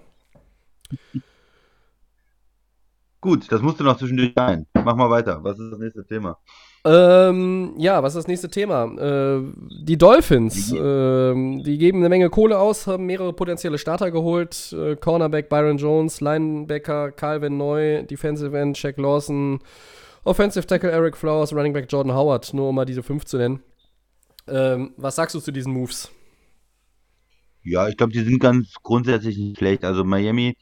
Gut, 3.19 3.51
das 3.51 3.61
musste 3.61 3.83
noch 3.83 3.97
zwischendurch 3.97 4.33
sein. 4.35 4.67
Mach 4.73 4.95
mal 4.95 5.09
weiter. 5.09 5.43
Was 5.43 5.59
ist 5.59 5.71
das 5.71 5.79
nächste 5.79 6.05
Thema? 6.05 6.37
Ähm, 6.85 7.73
ja, 7.77 8.01
was 8.01 8.13
ist 8.13 8.19
das 8.23 8.27
nächste 8.27 8.49
Thema? 8.49 8.85
Äh, 8.85 9.41
die 9.83 9.97
Dolphins, 9.97 10.71
ähm, 10.71 11.61
die 11.63 11.77
geben 11.77 11.99
eine 11.99 12.09
Menge 12.09 12.29
Kohle 12.29 12.57
aus, 12.57 12.87
haben 12.87 13.05
mehrere 13.05 13.33
potenzielle 13.33 13.77
Starter 13.77 14.11
geholt. 14.11 14.71
Äh, 14.71 14.95
Cornerback 14.95 15.49
Byron 15.49 15.77
Jones, 15.77 16.21
Linebacker 16.21 17.11
Calvin 17.11 17.57
Neu, 17.57 18.03
Defensive 18.03 18.57
End 18.57 18.77
Shaq 18.77 18.97
Lawson, 18.97 19.59
Offensive 20.23 20.65
Tackle 20.67 20.91
Eric 20.91 21.17
Flowers, 21.17 21.51
Running 21.51 21.73
Back 21.73 21.87
Jordan 21.89 22.13
Howard, 22.13 22.53
nur 22.53 22.69
um 22.69 22.75
mal 22.75 22.85
diese 22.85 23.03
fünf 23.03 23.25
zu 23.25 23.37
nennen. 23.37 23.61
Ähm, 24.47 24.93
was 24.95 25.15
sagst 25.15 25.35
du 25.35 25.39
zu 25.39 25.51
diesen 25.51 25.73
Moves? 25.73 26.11
Ja, 27.69 27.87
ich 27.89 27.97
glaube, 27.97 28.13
die 28.13 28.21
sind 28.23 28.39
ganz 28.39 28.73
grundsätzlich 28.83 29.37
nicht 29.37 29.57
schlecht. 29.57 29.83
Also 29.83 30.03
Miami 30.03 30.55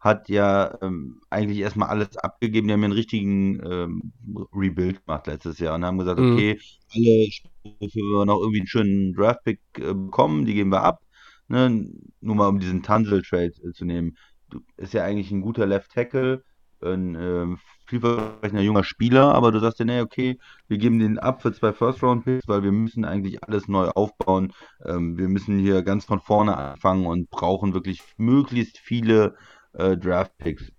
hat 0.00 0.28
ja 0.28 0.76
ähm, 0.82 1.20
eigentlich 1.30 1.58
erstmal 1.58 1.88
alles 1.88 2.16
abgegeben. 2.16 2.66
Die 2.68 2.72
haben 2.74 2.80
ja 2.80 2.86
einen 2.86 2.92
richtigen 2.94 3.60
ähm, 3.64 4.12
Rebuild 4.52 5.04
gemacht 5.04 5.26
letztes 5.26 5.58
Jahr 5.58 5.74
und 5.76 5.84
haben 5.84 5.98
gesagt, 5.98 6.18
Mhm. 6.18 6.32
okay, 6.32 6.60
alle 6.94 7.30
Spiele, 7.30 7.76
wir 7.94 8.24
noch 8.26 8.40
irgendwie 8.40 8.60
einen 8.60 8.66
schönen 8.68 9.12
Draftpick 9.14 9.60
äh, 9.78 9.94
bekommen, 9.94 10.44
die 10.46 10.54
geben 10.54 10.70
wir 10.70 10.82
ab. 10.82 11.00
Ne? 11.48 11.88
Nur 12.20 12.34
mal 12.36 12.48
um 12.48 12.58
diesen 12.60 12.82
Tunsil-Trade 12.82 13.52
äh, 13.64 13.72
zu 13.72 13.84
nehmen. 13.84 14.16
Du, 14.50 14.60
ist 14.76 14.92
ja 14.94 15.04
eigentlich 15.04 15.30
ein 15.30 15.40
guter 15.42 15.66
Left 15.66 15.92
Tackle, 15.92 16.42
ein 16.82 17.14
ähm, 17.16 17.58
vielversprechender 17.92 18.62
junger 18.62 18.84
Spieler, 18.84 19.34
aber 19.34 19.52
du 19.52 19.58
sagst 19.60 19.78
dir, 19.78 19.84
nee, 19.84 20.00
okay, 20.00 20.38
wir 20.66 20.78
geben 20.78 20.98
den 20.98 21.18
ab 21.18 21.42
für 21.42 21.52
zwei 21.52 21.72
First-Round-Picks, 21.72 22.48
weil 22.48 22.62
wir 22.62 22.72
müssen 22.72 23.04
eigentlich 23.04 23.44
alles 23.44 23.68
neu 23.68 23.88
aufbauen. 23.88 24.52
Ähm, 24.84 25.18
wir 25.18 25.28
müssen 25.28 25.58
hier 25.58 25.82
ganz 25.82 26.06
von 26.06 26.20
vorne 26.20 26.56
anfangen 26.56 27.06
und 27.06 27.28
brauchen 27.28 27.74
wirklich 27.74 28.02
möglichst 28.16 28.78
viele 28.78 29.34
äh, 29.74 29.96
Draft-Picks. 29.96 30.72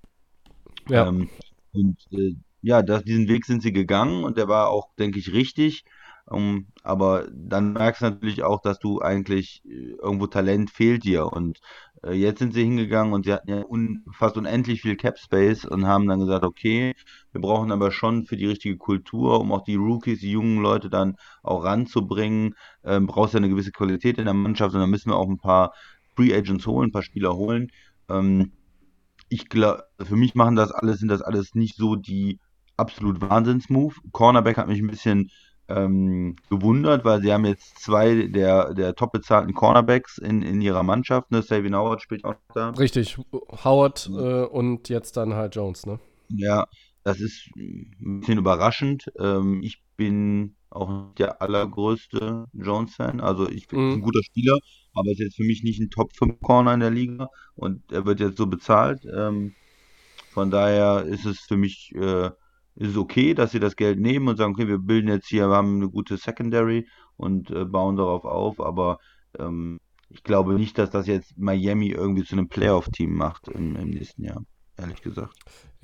Ja. 0.90 1.08
Ähm, 1.08 1.30
und 1.72 2.00
äh, 2.12 2.36
ja, 2.62 2.82
das, 2.82 3.04
diesen 3.04 3.28
Weg 3.28 3.46
sind 3.46 3.62
sie 3.62 3.74
gegangen 3.74 4.24
und 4.24 4.38
der 4.38 4.48
war 4.48 4.70
auch, 4.70 4.90
denke 4.98 5.20
ich, 5.20 5.34
richtig. 5.34 5.86
Ähm, 6.32 6.68
aber 6.84 7.28
dann 7.32 7.74
merkst 7.74 8.02
du 8.02 8.06
natürlich 8.06 8.44
auch, 8.44 8.62
dass 8.62 8.80
du 8.80 9.02
eigentlich 9.02 9.62
äh, 9.66 9.96
irgendwo 10.02 10.28
Talent 10.28 10.72
fehlt 10.72 11.04
dir. 11.04 11.28
Und 11.28 11.60
jetzt 12.12 12.40
sind 12.40 12.54
sie 12.54 12.64
hingegangen 12.64 13.14
und 13.14 13.26
sie 13.26 13.34
hatten 13.34 13.50
ja 13.50 13.64
un 13.66 14.04
fast 14.12 14.36
unendlich 14.38 14.82
viel 14.82 14.98
Cap 14.98 15.18
Space 15.18 15.64
und 15.66 15.88
haben 15.88 16.08
dann 16.08 16.20
gesagt, 16.20 16.44
okay, 16.44 16.94
wir 17.32 17.42
brauchen 17.42 17.72
aber 17.72 17.92
schon 17.92 18.26
für 18.26 18.36
die 18.36 18.46
richtige 18.46 18.78
Kultur, 18.78 19.40
um 19.40 19.52
auch 19.52 19.64
die 19.64 19.76
Rookies, 19.76 20.20
die 20.20 20.32
jungen 20.32 20.62
Leute 20.62 20.90
dann 20.90 21.16
auch 21.44 21.64
ranzubringen, 21.64 22.56
ähm, 22.84 23.08
brauchst 23.08 23.34
du 23.34 23.38
eine 23.38 23.50
gewisse 23.50 23.72
Qualität 23.72 24.18
in 24.18 24.26
der 24.26 24.34
Mannschaft 24.34 24.76
und 24.76 24.82
dann 24.82 24.90
müssen 24.90 25.12
wir 25.12 25.18
auch 25.18 25.30
ein 25.30 25.38
paar 25.38 25.74
Free 26.16 26.34
Agents 26.36 26.68
holen, 26.68 26.90
ein 26.90 26.92
paar 26.92 27.04
Spieler 27.04 27.36
holen. 27.36 27.72
Ähm, 28.10 28.52
ich 29.30 29.50
glaube, 29.50 29.84
für 30.02 30.16
mich 30.16 30.36
machen 30.36 30.56
das 30.56 30.72
alles, 30.72 31.00
sind 31.00 31.10
das 31.10 31.22
alles 31.22 31.56
nicht 31.56 31.76
so 31.76 31.96
die 31.96 32.40
absolut 32.78 33.22
Wahnsinns-Move. 33.22 33.96
Cornerback 34.12 34.58
hat 34.58 34.68
mich 34.68 34.80
ein 34.80 34.88
bisschen 34.88 35.30
ähm, 35.68 36.36
gewundert, 36.50 37.06
weil 37.06 37.22
sie 37.22 37.32
haben 37.34 37.46
jetzt 37.46 37.80
zwei 37.80 38.28
der, 38.28 38.74
der 38.74 38.96
top 38.96 39.12
bezahlten 39.14 39.54
Cornerbacks 39.54 40.18
in, 40.18 40.42
in 40.42 40.62
ihrer 40.62 40.84
Mannschaft. 40.84 41.32
Ne? 41.32 41.42
Savin 41.42 41.76
Howard 41.76 42.02
spielt 42.02 42.26
auch 42.26 42.36
da. 42.54 42.70
Richtig, 42.72 43.18
Howard 43.64 44.10
äh, 44.14 44.44
und 44.46 44.90
jetzt 44.90 45.18
dann 45.18 45.34
halt 45.34 45.56
Jones, 45.56 45.86
ne? 45.86 46.00
Ja, 46.30 46.66
das 47.04 47.20
ist 47.20 47.50
ein 47.56 48.20
bisschen 48.22 48.38
überraschend. 48.40 49.06
Ähm, 49.20 49.62
ich 49.64 49.82
bin 49.98 50.56
auch 50.70 50.90
nicht 50.90 51.20
der 51.20 51.42
allergrößte 51.42 52.46
Jones-Fan. 52.54 53.22
Also 53.22 53.48
ich 53.50 53.68
er 53.72 53.78
ist 53.78 53.94
ein 53.94 54.00
Mhm. 54.00 54.02
guter 54.02 54.24
Spieler, 54.24 54.58
aber 54.94 55.12
ist 55.12 55.20
jetzt 55.20 55.36
für 55.36 55.44
mich 55.44 55.64
nicht 55.64 55.80
ein 55.80 55.90
Top-5-Corner 55.90 56.74
in 56.74 56.80
der 56.80 56.90
Liga 56.92 57.30
und 57.56 57.92
er 57.92 58.06
wird 58.06 58.20
jetzt 58.20 58.38
so 58.38 58.48
bezahlt. 58.48 59.06
Ähm, 59.06 59.54
von 60.32 60.50
daher 60.50 61.04
ist 61.06 61.26
es 61.26 61.40
für 61.42 61.58
mich 61.58 61.92
äh, 61.96 62.32
ist 62.76 62.92
es 62.92 62.98
okay, 62.98 63.34
dass 63.34 63.52
sie 63.52 63.60
das 63.60 63.76
Geld 63.76 64.00
nehmen 64.00 64.28
und 64.28 64.38
sagen, 64.38 64.54
okay, 64.54 64.68
wir 64.68 64.80
bilden 64.80 65.10
jetzt 65.10 65.28
hier, 65.28 65.50
wir 65.50 65.56
haben 65.56 65.76
eine 65.78 65.90
gute 65.90 66.18
Secondary 66.18 66.88
und 67.18 67.52
äh, 67.52 67.66
bauen 67.66 67.96
darauf 67.96 68.26
auf, 68.26 68.60
aber 68.60 68.98
ähm, 69.38 69.80
ich 70.10 70.24
glaube 70.24 70.54
nicht, 70.54 70.78
dass 70.78 70.90
das 70.90 71.08
jetzt 71.08 71.38
Miami 71.38 71.90
irgendwie 71.90 72.24
zu 72.24 72.36
einem 72.36 72.48
Playoff-Team 72.48 73.14
macht 73.14 73.48
im, 73.48 73.76
im 73.76 73.90
nächsten 73.90 74.24
Jahr, 74.24 74.44
ehrlich 74.78 75.02
gesagt. 75.02 75.34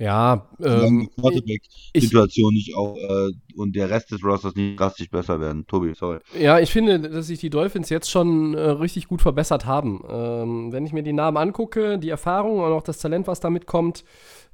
Ja, 0.00 0.46
Solange 0.58 0.86
ähm, 0.86 1.00
die 1.00 1.20
Quarterback-Situation 1.20 2.54
nicht 2.54 2.74
auch 2.74 2.96
äh, 2.96 3.32
und 3.54 3.76
der 3.76 3.90
Rest 3.90 4.10
des 4.10 4.24
Rosters 4.24 4.54
nicht 4.54 4.80
drastisch 4.80 5.10
besser 5.10 5.38
werden. 5.42 5.66
Tobi, 5.66 5.92
sorry. 5.94 6.20
Ja, 6.38 6.58
ich 6.58 6.72
finde, 6.72 6.98
dass 7.00 7.26
sich 7.26 7.38
die 7.38 7.50
Dolphins 7.50 7.90
jetzt 7.90 8.10
schon 8.10 8.54
äh, 8.54 8.60
richtig 8.60 9.08
gut 9.08 9.20
verbessert 9.20 9.66
haben. 9.66 10.02
Ähm, 10.08 10.72
wenn 10.72 10.86
ich 10.86 10.94
mir 10.94 11.02
die 11.02 11.12
Namen 11.12 11.36
angucke, 11.36 11.98
die 11.98 12.08
Erfahrung 12.08 12.60
und 12.60 12.72
auch 12.72 12.82
das 12.82 12.96
Talent, 12.96 13.26
was 13.26 13.40
damit 13.40 13.66
kommt, 13.66 14.04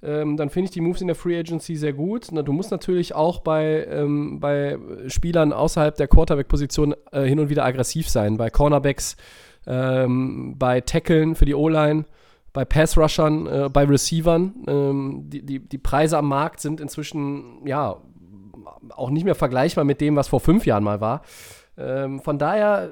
ähm, 0.02 0.36
dann 0.36 0.50
finde 0.50 0.64
ich 0.64 0.72
die 0.72 0.80
Moves 0.80 1.00
in 1.00 1.06
der 1.06 1.14
Free 1.14 1.38
Agency 1.38 1.76
sehr 1.76 1.92
gut. 1.92 2.26
Na, 2.32 2.42
du 2.42 2.52
musst 2.52 2.72
natürlich 2.72 3.14
auch 3.14 3.38
bei, 3.38 3.86
ähm, 3.88 4.40
bei 4.40 4.78
Spielern 5.06 5.52
außerhalb 5.52 5.94
der 5.94 6.08
Quarterback-Position 6.08 6.96
äh, 7.12 7.22
hin 7.22 7.38
und 7.38 7.50
wieder 7.50 7.64
aggressiv 7.64 8.08
sein. 8.08 8.36
Bei 8.36 8.50
Cornerbacks, 8.50 9.16
ähm, 9.66 10.56
bei 10.58 10.80
Tackeln 10.80 11.36
für 11.36 11.44
die 11.44 11.54
O-Line, 11.54 12.04
bei 12.56 12.64
Pass-Rushern, 12.64 13.46
äh, 13.46 13.68
bei 13.70 13.84
Receivern. 13.84 14.54
Ähm, 14.66 15.24
die, 15.26 15.42
die, 15.42 15.58
die 15.60 15.76
Preise 15.76 16.16
am 16.16 16.26
Markt 16.26 16.60
sind 16.60 16.80
inzwischen, 16.80 17.66
ja, 17.66 17.98
auch 18.96 19.10
nicht 19.10 19.24
mehr 19.24 19.34
vergleichbar 19.34 19.84
mit 19.84 20.00
dem, 20.00 20.16
was 20.16 20.28
vor 20.28 20.40
fünf 20.40 20.64
Jahren 20.64 20.82
mal 20.82 21.02
war. 21.02 21.20
Ähm, 21.76 22.18
von 22.20 22.38
daher, 22.38 22.88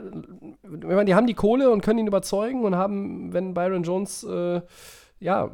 ich 0.62 0.85
meine, 0.85 1.07
die 1.07 1.14
haben 1.14 1.27
die 1.27 1.33
Kohle 1.33 1.70
und 1.70 1.81
können 1.81 2.00
ihn 2.00 2.07
überzeugen 2.07 2.62
und 2.64 2.77
haben, 2.77 3.33
wenn 3.33 3.55
Byron 3.55 3.85
Jones 3.85 4.22
äh, 4.24 4.61
ja, 5.18 5.50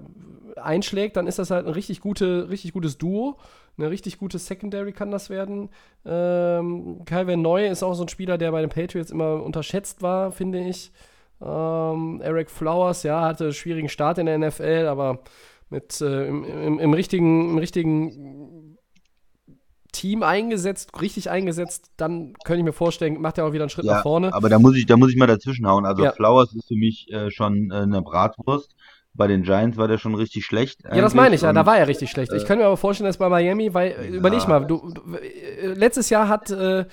einschlägt, 0.57 1.17
dann 1.17 1.29
ist 1.29 1.39
das 1.39 1.53
halt 1.53 1.67
ein 1.67 1.73
richtig, 1.73 2.01
gute, 2.01 2.51
richtig 2.51 2.73
gutes 2.73 2.99
Duo. 2.99 3.37
Eine 3.79 3.91
richtig 3.91 4.19
gute 4.19 4.41
Secondary 4.41 4.93
kann 4.93 5.13
das 5.13 5.31
werden. 5.31 5.69
Ähm, 6.05 7.03
Calvin 7.05 7.43
Neu 7.43 7.69
ist 7.69 7.85
auch 7.85 7.95
so 7.95 8.03
ein 8.03 8.09
Spieler, 8.09 8.39
der 8.39 8.51
bei 8.51 8.61
den 8.61 8.71
Patriots 8.71 9.13
immer 9.13 9.41
unterschätzt 9.41 10.03
war, 10.03 10.33
finde 10.33 10.59
ich. 10.67 10.91
Ähm, 11.43 12.21
Eric 12.23 12.51
Flowers, 12.51 13.03
ja, 13.03 13.23
hatte 13.23 13.45
einen 13.45 13.53
schwierigen 13.53 13.89
Start 13.89 14.19
in 14.19 14.27
der 14.27 14.39
NFL, 14.39 14.87
aber 14.89 15.21
mit 15.71 16.01
äh, 16.01 16.27
im, 16.27 16.45
im, 16.45 16.79
im 16.79 16.93
richtigen, 16.93 17.51
im 17.51 17.59
richtigen 17.59 18.77
Team 19.93 20.23
eingesetzt, 20.23 21.01
richtig 21.01 21.31
eingesetzt, 21.31 21.91
dann 21.97 22.35
könnte 22.45 22.61
ich 22.61 22.65
mir 22.65 22.73
vorstellen, 22.73 23.21
macht 23.21 23.39
er 23.39 23.47
auch 23.47 23.53
wieder 23.53 23.65
einen 23.65 23.71
Schritt 23.71 23.87
nach 23.87 24.03
vorne. 24.03 24.33
aber 24.33 24.49
da 24.49 24.59
muss 24.59 24.77
ich, 24.77 24.87
da 24.87 24.97
muss 24.97 25.11
ich 25.11 25.17
mal 25.17 25.27
dazwischenhauen. 25.27 25.85
Also 25.85 26.05
Ja. 26.05 26.13
Flowers 26.13 26.55
ist 26.55 26.69
für 26.69 26.77
mich 26.77 27.11
äh, 27.13 27.31
schon 27.31 27.71
äh, 27.71 27.75
eine 27.75 28.03
Bratwurst. 28.03 28.75
Bei 29.13 29.27
den 29.27 29.43
Giants 29.43 29.77
war 29.77 29.89
der 29.89 29.99
schon 29.99 30.15
richtig 30.15 30.45
schlecht. 30.45 30.83
Ja, 30.85 31.01
das 31.01 31.15
meine 31.15 31.35
ich, 31.35 31.43
ja, 31.43 31.53
da 31.53 31.67
war 31.67 31.77
er 31.77 31.89
richtig 31.89 32.11
schlecht. 32.11 32.33
Ich 32.33 32.45
äh, 32.45 32.47
kann 32.47 32.59
mir 32.59 32.67
aber 32.67 32.77
vorstellen, 32.77 33.07
dass 33.07 33.19
bei 33.19 33.29
Miami, 33.29 33.75
weil, 33.75 33.91
äh, 33.91 34.05
Ja. 34.09 34.17
überleg 34.17 34.47
mal, 34.47 34.61
du, 34.61 34.93
du, 34.95 35.17
äh, 35.17 35.67
letztes 35.67 36.11
Jahr 36.11 36.29
hat 36.29 36.51
äh, 36.51 36.85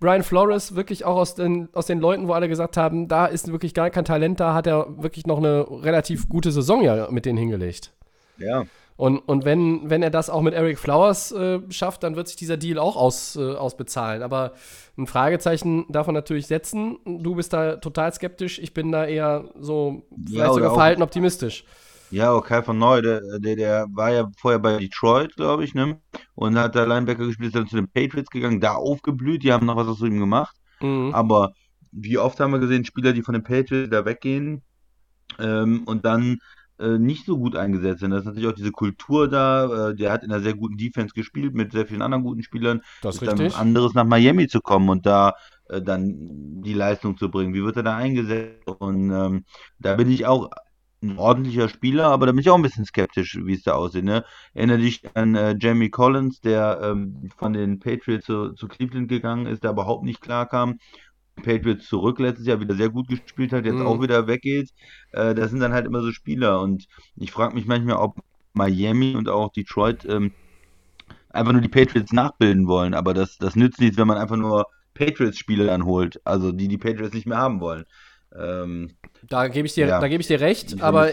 Brian 0.00 0.22
Flores 0.22 0.74
wirklich 0.74 1.04
auch 1.04 1.16
aus 1.16 1.34
den, 1.34 1.68
aus 1.74 1.86
den 1.86 2.00
Leuten, 2.00 2.28
wo 2.28 2.32
alle 2.32 2.48
gesagt 2.48 2.76
haben, 2.78 3.08
da 3.08 3.26
ist 3.26 3.52
wirklich 3.52 3.74
gar 3.74 3.90
kein 3.90 4.06
Talent 4.06 4.40
da, 4.40 4.54
hat 4.54 4.66
er 4.66 4.86
wirklich 5.02 5.26
noch 5.26 5.38
eine 5.38 5.66
relativ 5.70 6.28
gute 6.28 6.50
Saison 6.50 6.82
ja 6.82 7.08
mit 7.10 7.26
denen 7.26 7.38
hingelegt. 7.38 7.92
Ja, 8.38 8.64
Und, 8.96 9.18
und 9.18 9.44
wenn, 9.44 9.90
wenn 9.90 10.02
er 10.02 10.08
das 10.10 10.30
auch 10.30 10.40
mit 10.40 10.54
Eric 10.54 10.78
Flowers 10.78 11.30
äh, 11.32 11.60
schafft, 11.70 12.02
dann 12.02 12.16
wird 12.16 12.28
sich 12.28 12.36
dieser 12.36 12.56
Deal 12.56 12.78
auch 12.78 12.96
aus, 12.96 13.36
äh, 13.36 13.54
ausbezahlen. 13.54 14.22
Aber 14.22 14.52
ein 14.96 15.06
Fragezeichen 15.06 15.84
darf 15.90 16.06
man 16.06 16.14
natürlich 16.14 16.46
setzen. 16.46 16.98
Du 17.04 17.34
bist 17.34 17.52
da 17.52 17.76
total 17.76 18.12
skeptisch, 18.14 18.58
ich 18.58 18.72
bin 18.72 18.92
da 18.92 19.04
eher 19.04 19.50
so 19.60 20.06
vielleicht 20.26 20.44
oder 20.44 20.54
sogar 20.54 20.70
auch- 20.70 20.74
verhalten 20.76 21.02
optimistisch. 21.02 21.64
ja, 22.10 22.40
Kai 22.40 22.62
von 22.62 22.78
Neu, 22.78 23.02
der, 23.02 23.20
der, 23.38 23.56
der 23.56 23.86
war 23.92 24.12
ja 24.12 24.30
vorher 24.38 24.60
bei 24.60 24.78
Detroit, 24.78 25.36
glaube 25.36 25.64
ich, 25.64 25.74
ne? 25.74 26.00
Und 26.34 26.56
hat 26.56 26.74
da 26.74 26.84
Linebacker 26.84 27.26
gespielt, 27.26 27.48
ist 27.48 27.56
dann 27.56 27.66
zu 27.68 27.76
den 27.76 27.88
Patriots 27.88 28.30
gegangen, 28.30 28.60
da 28.60 28.74
aufgeblüht, 28.76 29.42
die 29.42 29.52
haben 29.52 29.66
noch 29.66 29.76
was 29.76 29.88
aus 29.88 30.00
ihm 30.00 30.18
gemacht. 30.20 30.56
Mhm. 30.80 31.10
Aber 31.14 31.52
wie 31.92 32.16
oft 32.16 32.40
haben 32.40 32.52
wir 32.52 32.60
gesehen, 32.60 32.84
Spieler, 32.86 33.12
die 33.12 33.22
von 33.22 33.34
den 33.34 33.42
Patriots 33.42 33.90
da 33.90 34.04
weggehen 34.06 34.62
ähm, 35.38 35.82
und 35.84 36.04
dann 36.04 36.38
äh, 36.78 36.98
nicht 36.98 37.24
so 37.24 37.38
gut 37.38 37.56
eingesetzt 37.56 38.00
sind. 38.00 38.10
Das 38.10 38.20
ist 38.20 38.26
natürlich 38.26 38.48
auch 38.48 38.54
diese 38.54 38.72
Kultur 38.72 39.28
da. 39.28 39.88
Äh, 39.88 39.94
der 39.94 40.12
hat 40.12 40.22
in 40.22 40.32
einer 40.32 40.42
sehr 40.42 40.54
guten 40.54 40.76
Defense 40.76 41.14
gespielt 41.14 41.54
mit 41.54 41.72
sehr 41.72 41.86
vielen 41.86 42.02
anderen 42.02 42.24
guten 42.24 42.42
Spielern. 42.42 42.82
Das 43.02 43.16
ist 43.16 43.22
dann 43.22 43.38
richtig. 43.38 43.54
was 43.54 43.60
anderes 43.60 43.94
nach 43.94 44.04
Miami 44.04 44.46
zu 44.48 44.60
kommen 44.60 44.88
und 44.88 45.06
da 45.06 45.34
äh, 45.68 45.80
dann 45.80 46.62
die 46.62 46.74
Leistung 46.74 47.16
zu 47.16 47.30
bringen. 47.30 47.54
Wie 47.54 47.64
wird 47.64 47.76
er 47.76 47.82
da 47.82 47.96
eingesetzt? 47.96 48.66
Und 48.66 49.10
ähm, 49.10 49.44
da 49.78 49.94
bin 49.94 50.10
ich 50.10 50.26
auch 50.26 50.50
ein 51.02 51.18
ordentlicher 51.18 51.68
Spieler, 51.68 52.06
aber 52.06 52.26
da 52.26 52.32
bin 52.32 52.40
ich 52.40 52.50
auch 52.50 52.56
ein 52.56 52.62
bisschen 52.62 52.84
skeptisch, 52.84 53.38
wie 53.42 53.54
es 53.54 53.62
da 53.62 53.72
aussieht. 53.72 54.04
Ne? 54.04 54.24
Erinnere 54.54 54.78
dich 54.78 55.02
an 55.14 55.34
äh, 55.34 55.54
Jamie 55.58 55.90
Collins, 55.90 56.40
der 56.40 56.80
ähm, 56.82 57.30
von 57.36 57.52
den 57.52 57.78
Patriots 57.78 58.26
zu, 58.26 58.52
zu 58.52 58.68
Cleveland 58.68 59.08
gegangen 59.08 59.46
ist, 59.46 59.64
der 59.64 59.72
überhaupt 59.72 60.04
nicht 60.04 60.20
klar 60.20 60.46
kam. 60.46 60.78
Patriots 61.42 61.86
zurück, 61.86 62.18
letztes 62.18 62.46
Jahr 62.46 62.60
wieder 62.60 62.74
sehr 62.74 62.88
gut 62.88 63.08
gespielt 63.08 63.52
hat, 63.52 63.64
jetzt 63.64 63.76
mhm. 63.76 63.86
auch 63.86 64.00
wieder 64.00 64.26
weggeht. 64.26 64.70
Äh, 65.12 65.34
das 65.34 65.50
sind 65.50 65.60
dann 65.60 65.72
halt 65.72 65.86
immer 65.86 66.02
so 66.02 66.12
Spieler. 66.12 66.60
Und 66.60 66.86
ich 67.16 67.32
frage 67.32 67.54
mich 67.54 67.66
manchmal, 67.66 67.96
ob 67.96 68.16
Miami 68.52 69.14
und 69.16 69.28
auch 69.28 69.52
Detroit 69.52 70.04
ähm, 70.06 70.32
einfach 71.30 71.52
nur 71.52 71.62
die 71.62 71.68
Patriots 71.68 72.12
nachbilden 72.12 72.66
wollen. 72.66 72.94
Aber 72.94 73.14
das, 73.14 73.38
das 73.38 73.56
nützt 73.56 73.80
nichts, 73.80 73.98
wenn 73.98 74.08
man 74.08 74.18
einfach 74.18 74.36
nur 74.36 74.66
Patriots-Spieler 74.94 75.72
anholt, 75.72 76.20
also 76.24 76.52
die 76.52 76.68
die 76.68 76.78
Patriots 76.78 77.14
nicht 77.14 77.26
mehr 77.26 77.38
haben 77.38 77.60
wollen. 77.60 77.84
Ähm, 78.34 78.90
da 79.28 79.48
gebe 79.48 79.66
ich, 79.66 79.74
dir, 79.74 79.86
ja, 79.86 80.06
geb 80.06 80.20
ich 80.20 80.26
dir 80.26 80.40
recht, 80.40 80.82
aber 80.82 81.10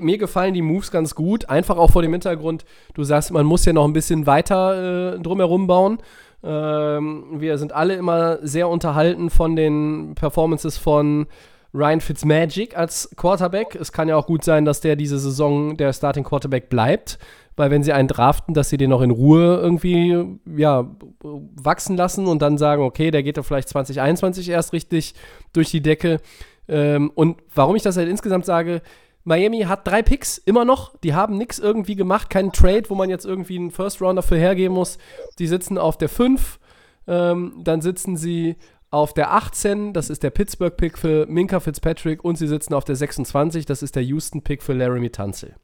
mir 0.00 0.18
gefallen 0.18 0.54
die 0.54 0.62
Moves 0.62 0.90
ganz 0.90 1.14
gut. 1.14 1.48
Einfach 1.48 1.76
auch 1.76 1.90
vor 1.90 2.02
dem 2.02 2.12
Hintergrund, 2.12 2.64
du 2.94 3.04
sagst, 3.04 3.32
man 3.32 3.46
muss 3.46 3.64
ja 3.64 3.72
noch 3.72 3.84
ein 3.84 3.92
bisschen 3.92 4.26
weiter 4.26 5.14
äh, 5.14 5.20
drumherum 5.20 5.66
bauen. 5.66 5.98
Ähm, 6.44 7.24
wir 7.40 7.56
sind 7.58 7.72
alle 7.72 7.94
immer 7.94 8.38
sehr 8.46 8.68
unterhalten 8.68 9.30
von 9.30 9.56
den 9.56 10.14
Performances 10.14 10.76
von 10.76 11.26
Ryan 11.72 12.00
Fitzmagic 12.00 12.76
als 12.76 13.10
Quarterback. 13.16 13.74
Es 13.74 13.92
kann 13.92 14.08
ja 14.08 14.16
auch 14.16 14.26
gut 14.26 14.44
sein, 14.44 14.64
dass 14.64 14.80
der 14.80 14.94
diese 14.94 15.18
Saison 15.18 15.76
der 15.76 15.92
Starting 15.92 16.22
Quarterback 16.22 16.68
bleibt, 16.68 17.18
weil 17.56 17.70
wenn 17.70 17.82
sie 17.82 17.92
einen 17.92 18.08
draften, 18.08 18.54
dass 18.54 18.68
sie 18.68 18.76
den 18.76 18.90
noch 18.90 19.00
in 19.00 19.10
Ruhe 19.10 19.58
irgendwie 19.60 20.38
ja, 20.56 20.86
wachsen 21.22 21.96
lassen 21.96 22.26
und 22.26 22.42
dann 22.42 22.58
sagen, 22.58 22.82
okay, 22.82 23.10
der 23.10 23.22
geht 23.22 23.38
doch 23.38 23.44
vielleicht 23.44 23.68
2021 23.70 24.50
erst 24.50 24.72
richtig 24.72 25.14
durch 25.52 25.70
die 25.70 25.82
Decke. 25.82 26.20
Ähm, 26.68 27.10
und 27.14 27.38
warum 27.54 27.74
ich 27.74 27.82
das 27.82 27.96
halt 27.96 28.08
insgesamt 28.08 28.44
sage, 28.44 28.82
Miami 29.24 29.60
hat 29.62 29.86
drei 29.86 30.02
Picks 30.02 30.38
immer 30.38 30.64
noch. 30.64 30.96
Die 30.98 31.14
haben 31.14 31.38
nichts 31.38 31.58
irgendwie 31.58 31.96
gemacht, 31.96 32.30
keinen 32.30 32.52
Trade, 32.52 32.84
wo 32.88 32.94
man 32.94 33.10
jetzt 33.10 33.24
irgendwie 33.24 33.56
einen 33.56 33.70
First 33.70 34.00
Rounder 34.00 34.22
für 34.22 34.36
hergeben 34.36 34.74
muss. 34.74 34.98
Die 35.38 35.46
sitzen 35.46 35.78
auf 35.78 35.96
der 35.96 36.10
5. 36.10 36.60
Ähm, 37.06 37.60
dann 37.64 37.80
sitzen 37.80 38.16
sie 38.16 38.56
auf 38.90 39.12
der 39.12 39.32
18, 39.32 39.92
das 39.92 40.08
ist 40.08 40.22
der 40.22 40.30
Pittsburgh-Pick 40.30 40.96
für 40.96 41.26
Minka 41.26 41.58
Fitzpatrick. 41.58 42.22
Und 42.22 42.38
sie 42.38 42.46
sitzen 42.46 42.74
auf 42.74 42.84
der 42.84 42.96
26, 42.96 43.66
das 43.66 43.82
ist 43.82 43.96
der 43.96 44.04
Houston-Pick 44.04 44.62
für 44.62 44.72
Laramie 44.72 45.10
Tunsil. 45.10 45.56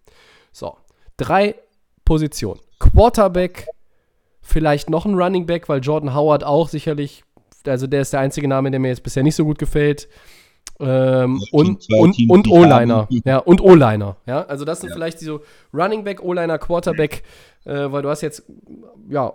So, 0.53 0.77
drei 1.17 1.55
Positionen. 2.05 2.61
Quarterback, 2.81 3.67
vielleicht 4.41 4.91
noch 4.91 5.05
ein 5.05 5.15
Running 5.15 5.47
Back, 5.47 5.69
weil 5.69 5.81
Jordan 5.81 6.15
Howard 6.15 6.43
auch 6.43 6.69
sicherlich, 6.69 7.23
also 7.67 7.87
der 7.87 8.01
ist 8.01 8.13
der 8.13 8.21
einzige 8.21 8.49
Name, 8.49 8.71
der 8.71 8.81
mir 8.81 8.89
jetzt 8.89 9.05
bisher 9.05 9.23
nicht 9.23 9.37
so 9.37 9.45
gut 9.45 9.59
gefällt. 9.59 10.09
Ähm, 10.79 11.43
und 11.53 11.87
und, 11.91 12.17
und 12.29 12.49
O-Liner. 12.49 13.09
Ja, 13.25 13.39
und 13.39 13.61
O-Liner. 13.61 14.17
Ja, 14.27 14.43
also 14.43 14.65
das 14.65 14.81
sind 14.81 14.91
ja. 14.91 14.95
vielleicht 14.95 15.21
die 15.21 15.25
so 15.25 15.41
Running 15.75 16.05
Back, 16.05 16.23
O-Liner, 16.23 16.59
Quarterback, 16.59 17.23
äh, 17.65 17.91
weil 17.91 18.03
du 18.03 18.09
hast 18.09 18.23
jetzt, 18.23 18.45
ja, 19.09 19.33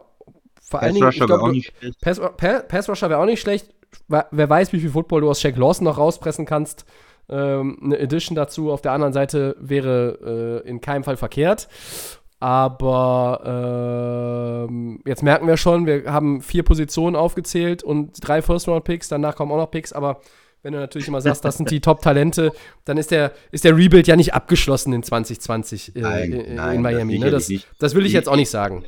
vor 0.62 0.82
allen 0.82 0.94
Dingen. 0.94 1.06
Rusher 1.06 1.30
wäre 1.30 1.42
auch 1.42 1.52
nicht 1.52 1.74
schlecht. 1.78 2.02
Pass, 2.02 2.22
Pass 2.68 2.90
Rusher 2.90 3.10
wäre 3.10 3.20
auch 3.20 3.26
nicht 3.26 3.42
schlecht. 3.42 3.70
Wer 4.08 4.50
weiß, 4.50 4.74
wie 4.74 4.80
viel 4.80 4.90
Football 4.90 5.22
du 5.22 5.30
aus 5.30 5.40
Shaq 5.40 5.58
Lawson 5.58 5.86
noch 5.86 5.98
rauspressen 5.98 6.46
kannst. 6.46 6.86
Ähm, 7.28 7.80
eine 7.84 7.98
Edition 7.98 8.36
dazu 8.36 8.72
auf 8.72 8.82
der 8.82 8.92
anderen 8.92 9.14
Seite 9.14 9.56
wäre 9.60 10.62
äh, 10.66 10.70
in 10.70 10.82
keinem 10.82 11.04
Fall 11.04 11.18
verkehrt. 11.18 11.68
Aber 12.40 14.68
ähm, 14.70 15.02
jetzt 15.06 15.24
merken 15.24 15.48
wir 15.48 15.58
schon, 15.58 15.86
wir 15.86 16.12
haben 16.12 16.42
vier 16.42 16.64
Positionen 16.64 17.16
aufgezählt 17.16 17.82
und 17.82 18.18
drei 18.22 18.42
First-Round-Picks, 18.42 19.08
danach 19.08 19.36
kommen 19.36 19.52
auch 19.52 19.58
noch 19.58 19.72
Picks, 19.72 19.94
aber 19.94 20.20
wenn 20.66 20.74
du 20.74 20.80
natürlich 20.80 21.08
immer 21.08 21.22
sagst, 21.22 21.46
das 21.46 21.58
sind 21.58 21.70
die 21.70 21.80
Top-Talente, 21.80 22.52
dann 22.86 22.98
ist 22.98 23.12
der, 23.12 23.34
ist 23.52 23.66
der 23.66 23.78
Rebuild 23.78 24.08
ja 24.08 24.16
nicht 24.16 24.34
abgeschlossen 24.34 24.94
in 24.94 25.04
2020 25.04 25.96
äh, 25.96 26.02
nein, 26.02 26.34
in, 26.34 26.56
nein, 26.56 26.76
in 26.78 26.82
Miami. 26.82 27.20
Das, 27.20 27.50
ne? 27.50 27.58
das, 27.58 27.68
das, 27.78 27.94
will 27.94 28.04
ich 28.04 28.14
jetzt 28.14 28.28
auch 28.28 28.36
nicht 28.36 28.50
sagen. 28.50 28.84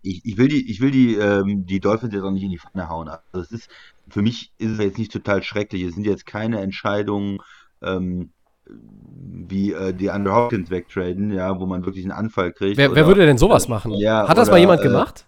Ich, 0.00 0.24
ich 0.24 0.38
will 0.38 0.48
die, 0.48 0.70
ich 0.70 0.80
will 0.80 0.90
die, 0.90 1.16
ähm, 1.16 1.66
die 1.66 1.78
Dolphins 1.78 2.14
jetzt 2.14 2.22
auch 2.22 2.30
nicht 2.30 2.42
in 2.42 2.50
die 2.50 2.56
Pfanne 2.56 2.88
hauen. 2.88 3.10
Also 3.10 3.44
es 3.44 3.52
ist, 3.52 3.68
für 4.08 4.22
mich 4.22 4.50
ist 4.56 4.70
es 4.70 4.78
jetzt 4.78 4.96
nicht 4.96 5.12
total 5.12 5.42
schrecklich. 5.42 5.82
Es 5.82 5.92
sind 5.92 6.06
jetzt 6.06 6.24
keine 6.24 6.62
Entscheidungen, 6.62 7.40
ähm, 7.82 8.30
wie 8.66 9.74
äh, 9.74 9.92
die 9.92 10.08
Andrew 10.08 10.32
Hopkins 10.32 10.70
wegtraden, 10.70 11.34
ja, 11.34 11.60
wo 11.60 11.66
man 11.66 11.84
wirklich 11.84 12.04
einen 12.06 12.12
Anfall 12.12 12.50
kriegt. 12.50 12.78
Wer, 12.78 12.92
oder, 12.92 12.96
wer 12.96 13.06
würde 13.06 13.26
denn 13.26 13.36
sowas 13.36 13.68
machen? 13.68 13.92
Ja, 13.92 14.26
Hat 14.26 14.38
das 14.38 14.48
oder, 14.48 14.54
mal 14.54 14.60
jemand 14.60 14.80
äh, 14.80 14.84
gemacht? 14.84 15.26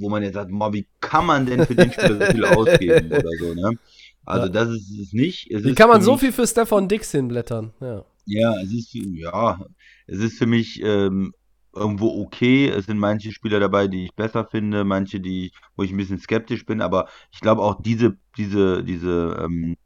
Wo 0.00 0.08
man 0.08 0.24
jetzt 0.24 0.34
sagt, 0.34 0.50
wie 0.50 0.86
kann 1.00 1.26
man 1.26 1.46
denn 1.46 1.64
für 1.64 1.76
den 1.76 1.92
Spieler 1.92 2.26
so 2.26 2.32
viel 2.32 2.44
ausgeben 2.44 3.12
oder 3.12 3.30
so, 3.38 3.54
ne? 3.54 3.78
Also 4.24 4.46
ja. 4.46 4.52
das 4.52 4.68
ist 4.70 4.90
es 4.98 5.12
nicht. 5.12 5.50
Es 5.50 5.64
Wie 5.64 5.74
kann 5.74 5.88
man 5.88 6.02
so 6.02 6.16
viel 6.16 6.32
für 6.32 6.46
Stefan 6.46 6.88
Dix 6.88 7.10
hinblättern? 7.12 7.72
Ja. 7.80 8.04
Ja, 8.26 8.54
es 8.60 8.72
ist 8.72 8.94
ja, 8.94 9.58
es 10.06 10.18
ist 10.20 10.38
für 10.38 10.46
mich 10.46 10.80
ähm, 10.84 11.32
irgendwo 11.74 12.22
okay. 12.22 12.68
Es 12.68 12.86
sind 12.86 12.98
manche 12.98 13.32
Spieler 13.32 13.60
dabei, 13.60 13.88
die 13.88 14.04
ich 14.04 14.14
besser 14.14 14.44
finde, 14.44 14.84
manche, 14.84 15.20
die, 15.20 15.52
wo 15.76 15.82
ich 15.82 15.90
ein 15.90 15.96
bisschen 15.96 16.18
skeptisch 16.18 16.66
bin, 16.66 16.80
aber 16.80 17.08
ich 17.32 17.40
glaube 17.40 17.62
auch 17.62 17.80
diese, 17.82 18.16
diese, 18.36 18.84
diese 18.84 19.36
ähm, 19.42 19.76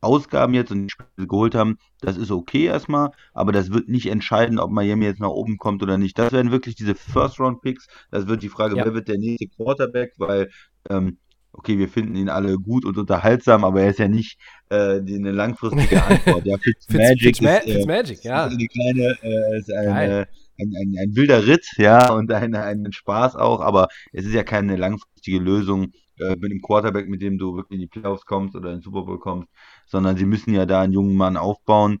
Ausgaben 0.00 0.54
jetzt 0.54 0.70
und 0.70 0.82
die 0.82 0.90
Spiele 0.90 1.26
geholt 1.26 1.54
haben, 1.54 1.78
das 2.00 2.16
ist 2.16 2.30
okay 2.30 2.64
erstmal, 2.64 3.10
aber 3.32 3.52
das 3.52 3.72
wird 3.72 3.88
nicht 3.88 4.06
entscheiden, 4.06 4.58
ob 4.58 4.70
Miami 4.70 5.06
jetzt 5.06 5.20
nach 5.20 5.28
oben 5.28 5.56
kommt 5.56 5.82
oder 5.82 5.98
nicht. 5.98 6.18
Das 6.18 6.32
werden 6.32 6.52
wirklich 6.52 6.74
diese 6.76 6.94
First-Round-Picks. 6.94 7.88
Das 8.10 8.26
wird 8.26 8.42
die 8.42 8.48
Frage, 8.48 8.76
ja. 8.76 8.84
wer 8.84 8.94
wird 8.94 9.08
der 9.08 9.18
nächste 9.18 9.48
Quarterback, 9.48 10.12
weil 10.18 10.50
ähm, 10.90 11.18
okay, 11.54 11.78
wir 11.78 11.88
finden 11.88 12.16
ihn 12.16 12.28
alle 12.28 12.58
gut 12.58 12.84
und 12.84 12.98
unterhaltsam, 12.98 13.64
aber 13.64 13.82
er 13.82 13.90
ist 13.90 13.98
ja 13.98 14.08
nicht 14.08 14.38
äh, 14.70 14.98
eine 14.98 15.32
langfristige 15.32 16.02
Antwort. 16.02 16.44
Ja, 16.44 16.58
Fitzmagic 16.58 17.20
Fitz, 17.20 17.38
Fitz, 17.38 17.64
ist, 17.66 17.84
äh, 17.84 17.86
Magic, 17.86 18.24
ja. 18.24 18.46
ist 18.46 18.54
eine 18.54 18.66
kleine, 18.66 19.16
äh, 19.22 19.58
ist 19.58 19.72
eine, 19.72 19.94
ein, 19.94 20.26
ein, 20.58 20.96
ein, 21.00 21.16
wilder 21.16 21.46
Ritt, 21.46 21.66
ja, 21.76 22.12
und 22.12 22.30
ein, 22.32 22.54
ein 22.54 22.92
Spaß 22.92 23.36
auch, 23.36 23.60
aber 23.60 23.88
es 24.12 24.26
ist 24.26 24.34
ja 24.34 24.42
keine 24.42 24.76
langfristige 24.76 25.38
Lösung 25.38 25.92
äh, 26.18 26.36
mit 26.36 26.52
dem 26.52 26.60
Quarterback, 26.60 27.08
mit 27.08 27.22
dem 27.22 27.38
du 27.38 27.56
wirklich 27.56 27.80
in 27.80 27.88
die 27.88 28.00
Playoffs 28.00 28.26
kommst 28.26 28.54
oder 28.56 28.70
in 28.70 28.76
den 28.78 28.82
Super 28.82 29.02
Bowl 29.02 29.18
kommst, 29.18 29.48
sondern 29.86 30.16
sie 30.16 30.26
müssen 30.26 30.54
ja 30.54 30.66
da 30.66 30.82
einen 30.82 30.92
jungen 30.92 31.16
Mann 31.16 31.36
aufbauen. 31.36 31.98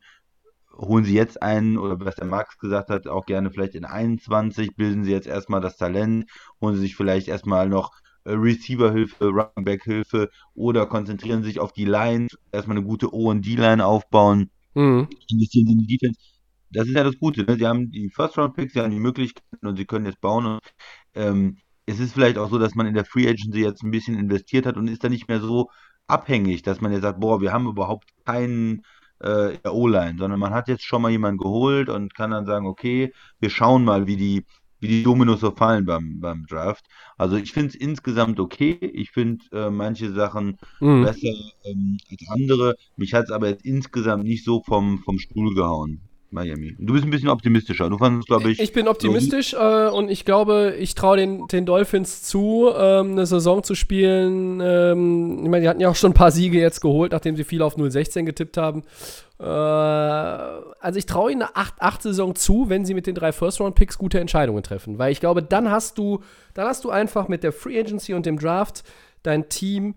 Holen 0.76 1.04
sie 1.04 1.14
jetzt 1.14 1.40
einen, 1.40 1.78
oder 1.78 2.04
was 2.04 2.16
der 2.16 2.26
Max 2.26 2.58
gesagt 2.58 2.90
hat, 2.90 3.06
auch 3.06 3.26
gerne 3.26 3.50
vielleicht 3.52 3.76
in 3.76 3.84
21, 3.84 4.74
bilden 4.74 5.04
sie 5.04 5.12
jetzt 5.12 5.28
erstmal 5.28 5.60
das 5.60 5.76
Talent, 5.76 6.28
holen 6.60 6.74
sie 6.74 6.80
sich 6.80 6.96
vielleicht 6.96 7.28
erstmal 7.28 7.68
noch 7.68 7.92
Receiver-Hilfe, 8.26 9.26
Running-Back-Hilfe 9.26 10.30
oder 10.54 10.86
konzentrieren 10.86 11.42
sich 11.42 11.60
auf 11.60 11.72
die 11.72 11.84
Line, 11.84 12.28
erstmal 12.52 12.76
eine 12.76 12.86
gute 12.86 13.14
O&D-Line 13.14 13.84
aufbauen, 13.84 14.50
mhm. 14.74 15.08
investieren 15.28 15.68
in 15.68 15.78
die 15.78 15.98
Defense. 15.98 16.20
Das 16.70 16.88
ist 16.88 16.94
ja 16.94 17.04
das 17.04 17.18
Gute. 17.18 17.44
Ne? 17.44 17.56
Sie 17.56 17.66
haben 17.66 17.90
die 17.90 18.10
First-Round-Picks, 18.10 18.72
sie 18.72 18.80
haben 18.80 18.90
die 18.90 18.98
Möglichkeiten 18.98 19.66
und 19.66 19.76
sie 19.76 19.84
können 19.84 20.06
jetzt 20.06 20.20
bauen. 20.20 20.46
Und, 20.46 20.60
ähm, 21.14 21.58
es 21.86 22.00
ist 22.00 22.14
vielleicht 22.14 22.38
auch 22.38 22.50
so, 22.50 22.58
dass 22.58 22.74
man 22.74 22.86
in 22.86 22.94
der 22.94 23.04
Free 23.04 23.28
Agency 23.28 23.60
jetzt 23.60 23.82
ein 23.82 23.90
bisschen 23.90 24.18
investiert 24.18 24.66
hat 24.66 24.76
und 24.76 24.88
ist 24.88 25.04
da 25.04 25.08
nicht 25.08 25.28
mehr 25.28 25.40
so 25.40 25.70
abhängig, 26.06 26.62
dass 26.62 26.80
man 26.80 26.92
jetzt 26.92 27.02
sagt, 27.02 27.20
boah, 27.20 27.40
wir 27.40 27.52
haben 27.52 27.66
überhaupt 27.66 28.08
keinen 28.24 28.82
äh, 29.20 29.56
O-Line, 29.68 30.16
sondern 30.18 30.40
man 30.40 30.52
hat 30.54 30.68
jetzt 30.68 30.84
schon 30.84 31.02
mal 31.02 31.10
jemanden 31.10 31.38
geholt 31.38 31.88
und 31.88 32.14
kann 32.14 32.30
dann 32.30 32.46
sagen, 32.46 32.66
okay, 32.66 33.12
wir 33.40 33.50
schauen 33.50 33.84
mal, 33.84 34.06
wie 34.06 34.16
die 34.16 34.44
wie 34.84 34.88
die 34.88 35.02
Dominos 35.02 35.40
so 35.40 35.50
fallen 35.50 35.86
beim, 35.86 36.20
beim 36.20 36.44
Draft. 36.46 36.84
Also 37.16 37.36
ich 37.36 37.52
finde 37.52 37.68
es 37.68 37.74
insgesamt 37.74 38.38
okay. 38.38 38.78
Ich 38.80 39.10
finde 39.10 39.44
äh, 39.52 39.70
manche 39.70 40.12
Sachen 40.12 40.58
mhm. 40.80 41.04
besser 41.04 41.32
ähm, 41.64 41.96
als 42.10 42.28
andere. 42.28 42.74
Mich 42.96 43.14
hat 43.14 43.24
es 43.24 43.30
aber 43.30 43.48
jetzt 43.48 43.64
insgesamt 43.64 44.24
nicht 44.24 44.44
so 44.44 44.62
vom, 44.62 44.98
vom 44.98 45.18
Stuhl 45.18 45.54
gehauen. 45.54 46.02
Miami. 46.34 46.74
Du 46.78 46.92
bist 46.92 47.04
ein 47.04 47.10
bisschen 47.10 47.28
optimistischer. 47.28 47.88
Du 47.88 47.96
fandest, 47.96 48.28
glaube 48.28 48.50
ich. 48.50 48.60
Ich 48.60 48.72
bin 48.72 48.88
optimistisch 48.88 49.54
äh, 49.54 49.88
und 49.88 50.10
ich 50.10 50.24
glaube, 50.24 50.74
ich 50.78 50.94
traue 50.94 51.16
den, 51.16 51.46
den 51.46 51.64
Dolphins 51.64 52.22
zu, 52.22 52.70
ähm, 52.76 53.12
eine 53.12 53.24
Saison 53.24 53.62
zu 53.62 53.74
spielen. 53.74 54.60
Ähm, 54.60 55.40
ich 55.44 55.48
meine, 55.48 55.62
die 55.62 55.68
hatten 55.68 55.80
ja 55.80 55.88
auch 55.88 55.96
schon 55.96 56.10
ein 56.10 56.14
paar 56.14 56.32
Siege 56.32 56.58
jetzt 56.58 56.80
geholt, 56.80 57.12
nachdem 57.12 57.36
sie 57.36 57.44
viel 57.44 57.62
auf 57.62 57.76
0-16 57.76 58.24
getippt 58.24 58.56
haben. 58.56 58.82
Äh, 59.38 59.44
also 59.44 60.98
ich 60.98 61.06
traue 61.06 61.32
ihnen 61.32 61.42
eine 61.42 61.52
8-8-Saison 61.52 62.34
zu, 62.34 62.68
wenn 62.68 62.84
sie 62.84 62.94
mit 62.94 63.06
den 63.06 63.14
drei 63.14 63.32
First-Round-Picks 63.32 63.96
gute 63.96 64.20
Entscheidungen 64.20 64.62
treffen. 64.62 64.98
Weil 64.98 65.12
ich 65.12 65.20
glaube, 65.20 65.42
dann 65.42 65.70
hast 65.70 65.98
du, 65.98 66.20
dann 66.54 66.66
hast 66.66 66.84
du 66.84 66.90
einfach 66.90 67.28
mit 67.28 67.42
der 67.42 67.52
Free 67.52 67.78
Agency 67.78 68.12
und 68.12 68.26
dem 68.26 68.38
Draft 68.38 68.84
dein 69.22 69.48
Team 69.48 69.94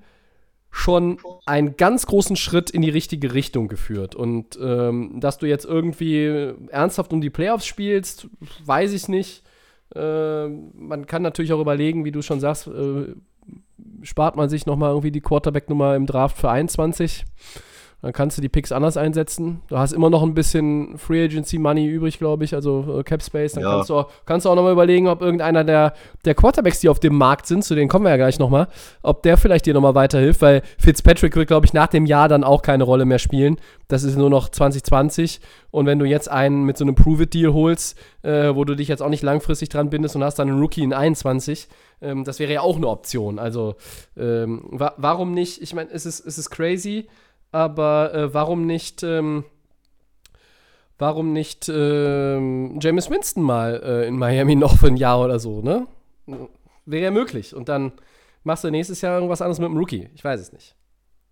schon 0.69 1.17
einen 1.45 1.77
ganz 1.77 2.05
großen 2.05 2.35
Schritt 2.35 2.69
in 2.69 2.81
die 2.81 2.89
richtige 2.89 3.33
Richtung 3.33 3.67
geführt. 3.67 4.15
Und 4.15 4.57
ähm, 4.61 5.19
dass 5.19 5.37
du 5.37 5.45
jetzt 5.45 5.65
irgendwie 5.65 6.53
ernsthaft 6.69 7.13
um 7.13 7.21
die 7.21 7.29
Playoffs 7.29 7.65
spielst, 7.65 8.27
weiß 8.65 8.93
ich 8.93 9.07
nicht. 9.07 9.43
Äh, 9.95 10.47
man 10.47 11.05
kann 11.07 11.21
natürlich 11.21 11.53
auch 11.53 11.61
überlegen, 11.61 12.05
wie 12.05 12.11
du 12.11 12.21
schon 12.21 12.39
sagst, 12.39 12.67
äh, 12.67 13.13
spart 14.03 14.35
man 14.35 14.49
sich 14.49 14.65
nochmal 14.65 14.91
irgendwie 14.91 15.11
die 15.11 15.21
Quarterback-Nummer 15.21 15.95
im 15.95 16.05
Draft 16.05 16.37
für 16.37 16.49
21. 16.49 17.25
Dann 18.03 18.13
kannst 18.13 18.37
du 18.37 18.43
die 18.43 18.49
Picks 18.49 18.71
anders 18.71 18.95
einsetzen. 18.95 19.61
Du 19.69 19.77
hast 19.79 19.91
immer 19.91 20.11
noch 20.11 20.21
ein 20.21 20.35
bisschen 20.35 20.99
Free 20.99 21.25
Agency 21.25 21.57
Money 21.57 21.87
übrig, 21.87 22.19
glaube 22.19 22.43
ich, 22.43 22.53
also 22.53 22.99
äh, 22.99 23.03
Cap 23.03 23.23
Space. 23.23 23.53
Dann 23.53 23.63
ja. 23.63 23.71
kannst, 23.71 23.89
du 23.89 23.95
auch, 23.95 24.11
kannst 24.27 24.45
du 24.45 24.51
auch 24.51 24.55
nochmal 24.55 24.73
überlegen, 24.73 25.07
ob 25.07 25.23
irgendeiner 25.23 25.63
der, 25.63 25.93
der 26.23 26.35
Quarterbacks, 26.35 26.79
die 26.79 26.89
auf 26.89 26.99
dem 26.99 27.15
Markt 27.15 27.47
sind, 27.47 27.63
zu 27.63 27.73
denen 27.73 27.89
kommen 27.89 28.05
wir 28.05 28.11
ja 28.11 28.17
gleich 28.17 28.37
nochmal, 28.37 28.67
ob 29.01 29.23
der 29.23 29.35
vielleicht 29.35 29.65
dir 29.65 29.73
nochmal 29.73 29.95
weiterhilft, 29.95 30.43
weil 30.43 30.61
Fitzpatrick 30.77 31.35
wird, 31.35 31.47
glaube 31.47 31.65
ich, 31.65 31.73
nach 31.73 31.87
dem 31.87 32.05
Jahr 32.05 32.29
dann 32.29 32.43
auch 32.43 32.61
keine 32.61 32.83
Rolle 32.83 33.05
mehr 33.05 33.17
spielen. 33.17 33.57
Das 33.87 34.03
ist 34.03 34.15
nur 34.15 34.29
noch 34.29 34.49
2020. 34.49 35.39
Und 35.71 35.87
wenn 35.87 35.97
du 35.97 36.05
jetzt 36.05 36.29
einen 36.29 36.65
mit 36.65 36.77
so 36.77 36.85
einem 36.85 36.93
Prove-It-Deal 36.93 37.51
holst, 37.51 37.97
äh, 38.21 38.53
wo 38.53 38.63
du 38.63 38.75
dich 38.75 38.89
jetzt 38.89 39.01
auch 39.01 39.09
nicht 39.09 39.23
langfristig 39.23 39.69
dran 39.69 39.89
bindest 39.89 40.15
und 40.15 40.23
hast 40.23 40.37
dann 40.37 40.49
einen 40.49 40.59
Rookie 40.59 40.83
in 40.83 40.93
21, 40.93 41.67
ähm, 42.01 42.23
das 42.25 42.37
wäre 42.37 42.53
ja 42.53 42.61
auch 42.61 42.77
eine 42.77 42.87
Option. 42.87 43.39
Also, 43.39 43.75
ähm, 44.15 44.61
wa 44.69 44.93
warum 44.97 45.33
nicht? 45.33 45.63
Ich 45.63 45.73
meine, 45.73 45.89
es 45.91 46.05
ist, 46.05 46.23
es 46.23 46.37
ist 46.37 46.51
crazy 46.51 47.07
aber 47.51 48.13
äh, 48.13 48.33
warum 48.33 48.65
nicht, 48.65 49.03
ähm, 49.03 49.45
warum 50.97 51.33
nicht 51.33 51.69
ähm, 51.69 52.79
James 52.81 53.09
Winston 53.09 53.43
mal 53.43 53.81
äh, 53.83 54.07
in 54.07 54.17
Miami 54.17 54.55
noch 54.55 54.77
für 54.77 54.87
ein 54.87 54.97
Jahr 54.97 55.23
oder 55.23 55.39
so, 55.39 55.61
ne? 55.61 55.87
Wäre 56.85 57.03
ja 57.05 57.11
möglich. 57.11 57.55
Und 57.55 57.69
dann 57.69 57.93
machst 58.43 58.63
du 58.63 58.71
nächstes 58.71 59.01
Jahr 59.01 59.15
irgendwas 59.15 59.41
anderes 59.41 59.59
mit 59.59 59.69
dem 59.69 59.77
Rookie. 59.77 60.09
Ich 60.13 60.23
weiß 60.23 60.39
es 60.39 60.51
nicht. 60.51 60.75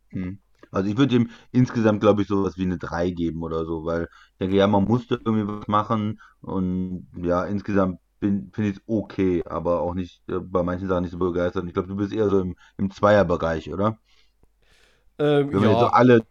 Hm. 0.10 0.39
Also 0.71 0.89
ich 0.89 0.97
würde 0.97 1.15
ihm 1.15 1.30
insgesamt, 1.51 2.01
glaube 2.01 2.21
ich, 2.21 2.28
sowas 2.28 2.58
wie 2.58 2.63
eine 2.63 2.78
3 2.78 3.12
geben 3.12 3.43
oder 3.43 3.65
so, 3.65 3.86
weil 3.86 4.10
ich 4.34 4.38
denke, 4.39 4.58
ja, 4.58 4.67
man 4.67 4.84
musste 4.84 5.21
irgendwie 5.23 5.47
was 5.47 5.67
machen 5.67 6.19
und 6.41 7.08
ja, 7.15 7.45
insgesamt 7.45 7.99
finde 8.19 8.51
ich 8.58 8.78
es 8.78 8.82
okay, 8.88 9.43
aber 9.45 9.82
auch 9.82 9.93
nicht 9.93 10.21
äh, 10.30 10.39
bei 10.39 10.63
manchen 10.63 10.88
Sachen 10.88 11.04
nicht 11.04 11.12
so 11.12 11.17
begeistert. 11.17 11.65
Ich 11.67 11.73
glaube, 11.73 11.88
du 11.88 11.95
bist 11.95 12.12
eher 12.13 12.30
so 12.30 12.39
im, 12.39 12.56
im 12.78 12.91
Zweierbereich, 12.91 13.71
oder? 13.71 13.99
Ähm, 15.19 15.54
Wenn 15.54 15.63
ja. 15.63 15.80
so 15.80 15.86
alle. 15.88 16.21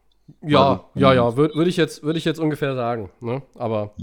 Ja, 0.40 0.84
ja, 0.94 1.12
ja, 1.12 1.36
würde 1.36 1.54
würd 1.54 1.68
ich, 1.68 1.76
jetzt, 1.76 2.02
würd 2.02 2.16
ich 2.16 2.24
jetzt 2.24 2.40
ungefähr 2.40 2.74
sagen. 2.74 3.10
Ne? 3.20 3.42
Aber. 3.56 3.94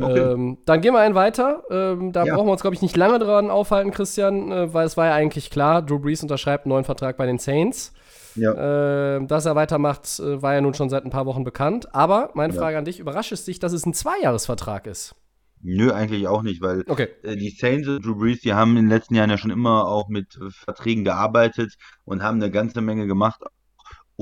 Okay. 0.00 0.18
Ähm, 0.18 0.58
dann 0.64 0.80
gehen 0.80 0.94
wir 0.94 1.00
einen 1.00 1.14
weiter. 1.14 1.64
Ähm, 1.70 2.12
da 2.12 2.24
ja. 2.24 2.34
brauchen 2.34 2.46
wir 2.46 2.52
uns, 2.52 2.62
glaube 2.62 2.74
ich, 2.74 2.82
nicht 2.82 2.96
lange 2.96 3.18
dran 3.18 3.50
aufhalten, 3.50 3.90
Christian, 3.90 4.50
äh, 4.50 4.72
weil 4.72 4.86
es 4.86 4.96
war 4.96 5.06
ja 5.06 5.14
eigentlich 5.14 5.50
klar, 5.50 5.82
Drew 5.82 5.98
Brees 5.98 6.22
unterschreibt 6.22 6.64
einen 6.64 6.70
neuen 6.70 6.84
Vertrag 6.84 7.16
bei 7.16 7.26
den 7.26 7.38
Saints. 7.38 7.92
Ja. 8.34 9.16
Äh, 9.16 9.26
dass 9.26 9.44
er 9.44 9.54
weitermacht, 9.54 10.18
äh, 10.18 10.40
war 10.40 10.54
ja 10.54 10.60
nun 10.62 10.72
schon 10.74 10.88
seit 10.88 11.04
ein 11.04 11.10
paar 11.10 11.26
Wochen 11.26 11.44
bekannt. 11.44 11.94
Aber 11.94 12.30
meine 12.34 12.54
ja. 12.54 12.58
Frage 12.58 12.78
an 12.78 12.84
dich: 12.84 12.98
Überrascht 12.98 13.32
es 13.32 13.44
dich, 13.44 13.58
dass 13.58 13.72
es 13.72 13.84
ein 13.84 13.94
Zweijahresvertrag 13.94 14.86
ist? 14.86 15.14
Nö, 15.60 15.92
eigentlich 15.92 16.26
auch 16.26 16.42
nicht, 16.42 16.60
weil 16.60 16.84
okay. 16.88 17.08
äh, 17.22 17.36
die 17.36 17.50
Saints 17.50 17.86
und 17.86 18.04
Drew 18.04 18.16
Brees, 18.16 18.40
die 18.40 18.54
haben 18.54 18.76
in 18.76 18.84
den 18.84 18.88
letzten 18.88 19.14
Jahren 19.14 19.30
ja 19.30 19.38
schon 19.38 19.50
immer 19.50 19.86
auch 19.86 20.08
mit 20.08 20.38
Verträgen 20.50 21.04
gearbeitet 21.04 21.74
und 22.04 22.22
haben 22.22 22.42
eine 22.42 22.50
ganze 22.50 22.80
Menge 22.80 23.06
gemacht, 23.06 23.42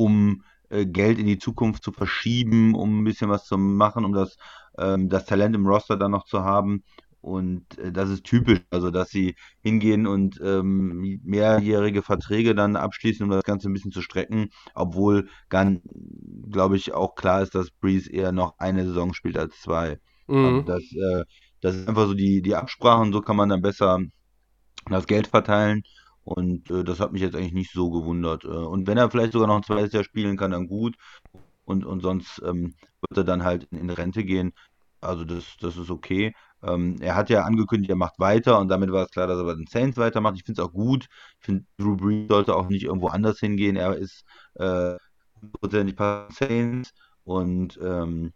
um 0.00 0.42
äh, 0.70 0.86
Geld 0.86 1.18
in 1.18 1.26
die 1.26 1.38
Zukunft 1.38 1.82
zu 1.84 1.92
verschieben, 1.92 2.74
um 2.74 3.00
ein 3.00 3.04
bisschen 3.04 3.28
was 3.30 3.44
zu 3.44 3.58
machen, 3.58 4.04
um 4.04 4.12
das, 4.12 4.36
ähm, 4.78 5.08
das 5.08 5.26
Talent 5.26 5.54
im 5.54 5.66
Roster 5.66 5.96
dann 5.96 6.12
noch 6.12 6.24
zu 6.24 6.42
haben. 6.42 6.84
Und 7.20 7.78
äh, 7.78 7.92
das 7.92 8.08
ist 8.08 8.24
typisch, 8.24 8.60
also 8.70 8.90
dass 8.90 9.10
sie 9.10 9.34
hingehen 9.62 10.06
und 10.06 10.40
ähm, 10.42 11.20
mehrjährige 11.22 12.02
Verträge 12.02 12.54
dann 12.54 12.76
abschließen, 12.76 13.24
um 13.24 13.30
das 13.30 13.44
Ganze 13.44 13.68
ein 13.68 13.74
bisschen 13.74 13.92
zu 13.92 14.00
strecken, 14.00 14.48
obwohl 14.74 15.28
ganz, 15.50 15.80
glaube 16.50 16.76
ich, 16.76 16.94
auch 16.94 17.14
klar 17.14 17.42
ist, 17.42 17.54
dass 17.54 17.70
Breeze 17.70 18.10
eher 18.10 18.32
noch 18.32 18.58
eine 18.58 18.86
Saison 18.86 19.12
spielt 19.12 19.36
als 19.36 19.60
zwei. 19.60 19.98
Mhm. 20.28 20.64
Das, 20.66 20.82
äh, 20.82 21.24
das 21.60 21.76
ist 21.76 21.88
einfach 21.88 22.06
so 22.06 22.14
die, 22.14 22.40
die 22.40 22.54
Absprache 22.54 23.02
und 23.02 23.12
so 23.12 23.20
kann 23.20 23.36
man 23.36 23.50
dann 23.50 23.60
besser 23.60 23.98
das 24.88 25.06
Geld 25.06 25.26
verteilen. 25.26 25.82
Und 26.24 26.70
äh, 26.70 26.84
das 26.84 27.00
hat 27.00 27.12
mich 27.12 27.22
jetzt 27.22 27.34
eigentlich 27.36 27.52
nicht 27.52 27.72
so 27.72 27.90
gewundert. 27.90 28.44
Äh, 28.44 28.48
und 28.48 28.86
wenn 28.86 28.98
er 28.98 29.10
vielleicht 29.10 29.32
sogar 29.32 29.48
noch 29.48 29.56
ein 29.56 29.62
zweites 29.62 29.92
Jahr 29.92 30.04
spielen 30.04 30.36
kann, 30.36 30.50
dann 30.52 30.68
gut. 30.68 30.96
Und, 31.64 31.84
und 31.84 32.00
sonst 32.02 32.42
ähm, 32.44 32.74
wird 33.08 33.18
er 33.18 33.24
dann 33.24 33.44
halt 33.44 33.64
in, 33.70 33.78
in 33.78 33.90
Rente 33.90 34.24
gehen. 34.24 34.52
Also 35.00 35.24
das, 35.24 35.56
das 35.60 35.76
ist 35.76 35.90
okay. 35.90 36.34
Ähm, 36.62 36.96
er 37.00 37.16
hat 37.16 37.30
ja 37.30 37.42
angekündigt, 37.44 37.90
er 37.90 37.96
macht 37.96 38.18
weiter 38.18 38.58
und 38.58 38.68
damit 38.68 38.92
war 38.92 39.04
es 39.04 39.10
klar, 39.10 39.26
dass 39.26 39.38
er 39.38 39.44
bei 39.44 39.54
den 39.54 39.66
Saints 39.66 39.96
weitermacht. 39.96 40.36
Ich 40.36 40.44
finde 40.44 40.60
es 40.60 40.68
auch 40.68 40.72
gut. 40.72 41.06
Ich 41.40 41.46
finde, 41.46 41.64
Drew 41.78 41.96
Brees 41.96 42.28
sollte 42.28 42.54
auch 42.54 42.68
nicht 42.68 42.84
irgendwo 42.84 43.08
anders 43.08 43.38
hingehen. 43.40 43.76
Er 43.76 43.96
ist 43.96 44.24
äh, 44.54 44.96
hundertprozentig 45.40 45.94
äh, 45.94 45.96
bei 45.96 46.26
Saints 46.30 46.92
und 47.24 47.78
ähm, 47.82 48.32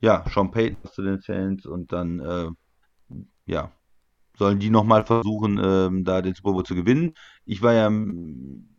ja, 0.00 0.24
Sean 0.28 0.50
Payton 0.50 0.90
zu 0.90 1.02
den 1.02 1.20
Saints 1.20 1.66
und 1.66 1.92
dann 1.92 2.20
äh, 2.20 2.48
ja, 3.46 3.72
sollen 4.36 4.58
die 4.58 4.70
nochmal 4.70 5.04
versuchen, 5.04 5.60
ähm, 5.62 6.04
da 6.04 6.22
den 6.22 6.34
Super 6.34 6.52
Bowl 6.52 6.64
zu 6.64 6.74
gewinnen. 6.74 7.14
Ich 7.44 7.62
war 7.62 7.74
ja, 7.74 7.90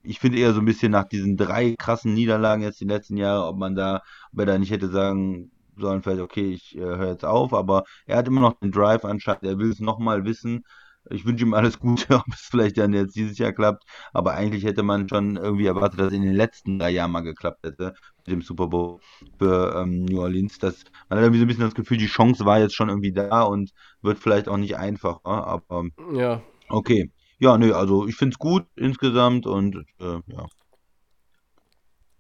ich 0.03 0.19
finde 0.19 0.37
eher 0.39 0.53
so 0.53 0.59
ein 0.59 0.65
bisschen 0.65 0.91
nach 0.91 1.07
diesen 1.07 1.37
drei 1.37 1.75
krassen 1.77 2.13
Niederlagen 2.13 2.63
jetzt 2.63 2.79
die 2.81 2.85
letzten 2.85 3.17
Jahre, 3.17 3.45
ob 3.47 3.57
man 3.57 3.75
da, 3.75 4.01
ob 4.31 4.39
er 4.39 4.45
da 4.45 4.57
nicht 4.57 4.71
hätte 4.71 4.89
sagen 4.89 5.51
sollen, 5.77 6.03
vielleicht, 6.03 6.21
okay, 6.21 6.51
ich 6.53 6.75
äh, 6.77 6.81
höre 6.81 7.09
jetzt 7.11 7.25
auf, 7.25 7.53
aber 7.53 7.83
er 8.05 8.17
hat 8.17 8.27
immer 8.27 8.41
noch 8.41 8.59
den 8.59 8.71
Drive 8.71 9.05
anscheinend, 9.05 9.43
er 9.43 9.57
will 9.57 9.71
es 9.71 9.79
nochmal 9.79 10.23
wissen 10.25 10.63
ich 11.09 11.25
wünsche 11.25 11.45
ihm 11.45 11.53
alles 11.53 11.79
Gute, 11.79 12.05
ob 12.15 12.27
es 12.33 12.41
vielleicht 12.41 12.77
dann 12.77 12.93
jetzt 12.93 13.15
dieses 13.15 13.37
Jahr 13.37 13.51
klappt. 13.51 13.83
Aber 14.13 14.33
eigentlich 14.33 14.63
hätte 14.63 14.83
man 14.83 15.09
schon 15.09 15.37
irgendwie 15.37 15.65
erwartet, 15.65 15.99
dass 15.99 16.07
es 16.07 16.13
in 16.13 16.23
den 16.23 16.35
letzten 16.35 16.79
drei 16.79 16.91
Jahren 16.91 17.11
mal 17.11 17.21
geklappt 17.21 17.63
hätte 17.63 17.93
mit 18.17 18.27
dem 18.27 18.41
Super 18.41 18.67
Bowl 18.67 18.99
für 19.37 19.75
ähm, 19.75 20.05
New 20.05 20.21
Orleans. 20.21 20.59
Das, 20.59 20.83
man 21.09 21.19
hat 21.19 21.25
irgendwie 21.25 21.39
so 21.39 21.45
ein 21.45 21.47
bisschen 21.47 21.63
das 21.63 21.75
Gefühl, 21.75 21.97
die 21.97 22.07
Chance 22.07 22.45
war 22.45 22.59
jetzt 22.59 22.75
schon 22.75 22.89
irgendwie 22.89 23.13
da 23.13 23.43
und 23.43 23.71
wird 24.01 24.19
vielleicht 24.19 24.47
auch 24.47 24.57
nicht 24.57 24.77
einfacher. 24.77 25.25
Aber 25.25 25.85
ja. 26.13 26.41
okay. 26.69 27.11
Ja, 27.39 27.57
nö, 27.57 27.73
also 27.73 28.07
ich 28.07 28.15
finde 28.15 28.33
es 28.33 28.39
gut 28.39 28.65
insgesamt 28.75 29.45
und 29.45 29.75
äh, 29.99 30.19
ja. 30.27 30.45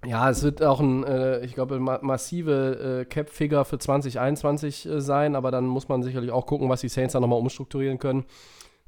Ja, 0.05 0.29
es 0.29 0.43
wird 0.43 0.61
auch 0.61 0.81
ein, 0.81 1.05
äh, 1.05 1.45
ich 1.45 1.53
glaube, 1.53 1.79
ma 1.79 1.99
massive 2.01 3.03
äh, 3.03 3.05
Cap-Figure 3.05 3.63
für 3.63 3.77
2021 3.77 4.85
äh, 4.85 4.99
sein, 4.99 5.35
aber 5.35 5.49
dann 5.49 5.65
muss 5.65 5.87
man 5.87 6.03
sicherlich 6.03 6.31
auch 6.31 6.45
gucken, 6.45 6.67
was 6.67 6.81
die 6.81 6.89
Saints 6.89 7.13
da 7.13 7.21
nochmal 7.21 7.39
umstrukturieren 7.39 7.99
können. 7.99 8.25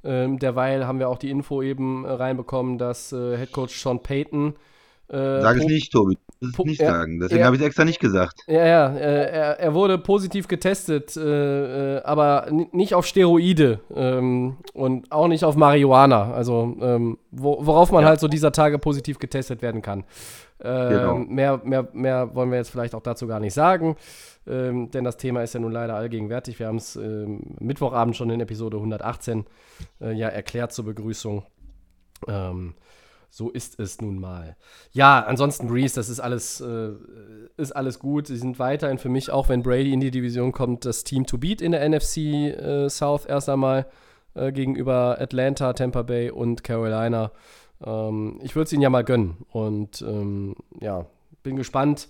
Ähm, 0.05 0.39
derweil 0.39 0.85
haben 0.85 0.99
wir 0.99 1.09
auch 1.09 1.17
die 1.17 1.29
Info 1.29 1.61
eben 1.61 2.05
äh, 2.05 2.11
reinbekommen, 2.11 2.77
dass 2.77 3.11
äh, 3.11 3.37
Headcoach 3.37 3.71
Sean 3.71 4.01
Payton. 4.01 4.55
Äh, 5.07 5.41
Sag 5.41 5.57
es 5.57 5.65
nicht, 5.65 5.91
Tobi. 5.91 6.17
Das 6.41 6.49
ist 6.49 6.65
nicht 6.65 6.81
sagen. 6.81 7.19
Deswegen 7.19 7.43
habe 7.43 7.55
ich 7.55 7.61
es 7.61 7.67
extra 7.67 7.85
nicht 7.85 7.99
gesagt. 7.99 8.41
Ja, 8.47 8.65
ja. 8.65 8.95
Äh, 8.95 9.31
er, 9.31 9.59
er, 9.59 9.73
wurde 9.73 9.97
positiv 9.97 10.47
getestet, 10.47 11.15
äh, 11.15 11.97
äh, 11.97 12.03
aber 12.03 12.47
nicht 12.71 12.93
auf 12.93 13.05
Steroide 13.05 13.79
ähm, 13.95 14.57
und 14.73 15.11
auch 15.11 15.27
nicht 15.27 15.43
auf 15.43 15.55
Marihuana. 15.55 16.33
Also, 16.33 16.75
ähm, 16.81 17.17
wo, 17.31 17.65
worauf 17.65 17.91
man 17.91 18.03
ja. 18.03 18.09
halt 18.09 18.19
so 18.19 18.27
dieser 18.27 18.51
Tage 18.51 18.79
positiv 18.79 19.19
getestet 19.19 19.61
werden 19.61 19.81
kann. 19.81 20.03
Ähm, 20.61 20.89
genau. 20.89 21.17
mehr, 21.17 21.61
mehr, 21.63 21.87
mehr 21.91 22.35
wollen 22.35 22.49
wir 22.49 22.57
jetzt 22.57 22.71
vielleicht 22.71 22.95
auch 22.95 23.01
dazu 23.01 23.27
gar 23.27 23.39
nicht 23.39 23.53
sagen 23.53 23.97
ähm, 24.47 24.91
denn 24.91 25.03
das 25.03 25.17
Thema 25.17 25.43
ist 25.43 25.53
ja 25.53 25.59
nun 25.59 25.71
leider 25.71 25.95
allgegenwärtig. 25.95 26.59
Wir 26.59 26.67
haben 26.67 26.77
es 26.77 26.95
ähm, 26.95 27.55
Mittwochabend 27.59 28.15
schon 28.15 28.29
in 28.29 28.41
Episode 28.41 28.77
118 28.77 29.45
äh, 30.01 30.13
ja 30.13 30.27
erklärt 30.27 30.71
zur 30.71 30.85
Begrüßung. 30.85 31.43
Ähm, 32.27 32.75
so 33.29 33.49
ist 33.49 33.79
es 33.79 33.99
nun 33.99 34.19
mal. 34.19 34.55
Ja, 34.91 35.19
ansonsten 35.21 35.67
Breeze, 35.67 35.95
das 35.95 36.09
ist 36.09 36.19
alles, 36.19 36.61
äh, 36.61 36.91
ist 37.57 37.75
alles 37.75 37.99
gut. 37.99 38.27
Sie 38.27 38.37
sind 38.37 38.59
weiterhin 38.59 38.97
für 38.97 39.09
mich, 39.09 39.29
auch 39.31 39.49
wenn 39.49 39.63
Brady 39.63 39.91
in 39.91 39.99
die 39.99 40.11
Division 40.11 40.51
kommt, 40.51 40.85
das 40.85 41.03
Team 41.03 41.25
to 41.25 41.37
beat 41.37 41.61
in 41.61 41.71
der 41.71 41.87
NFC 41.87 42.17
äh, 42.17 42.89
South 42.89 43.25
erst 43.25 43.49
einmal 43.49 43.87
äh, 44.35 44.51
gegenüber 44.51 45.17
Atlanta, 45.19 45.73
Tampa 45.73 46.03
Bay 46.03 46.29
und 46.29 46.63
Carolina. 46.63 47.31
Ähm, 47.83 48.39
ich 48.43 48.55
würde 48.55 48.65
es 48.65 48.73
ihnen 48.73 48.81
ja 48.81 48.89
mal 48.89 49.03
gönnen. 49.03 49.37
Und 49.51 50.01
ähm, 50.01 50.55
ja, 50.79 51.05
bin 51.43 51.55
gespannt, 51.55 52.07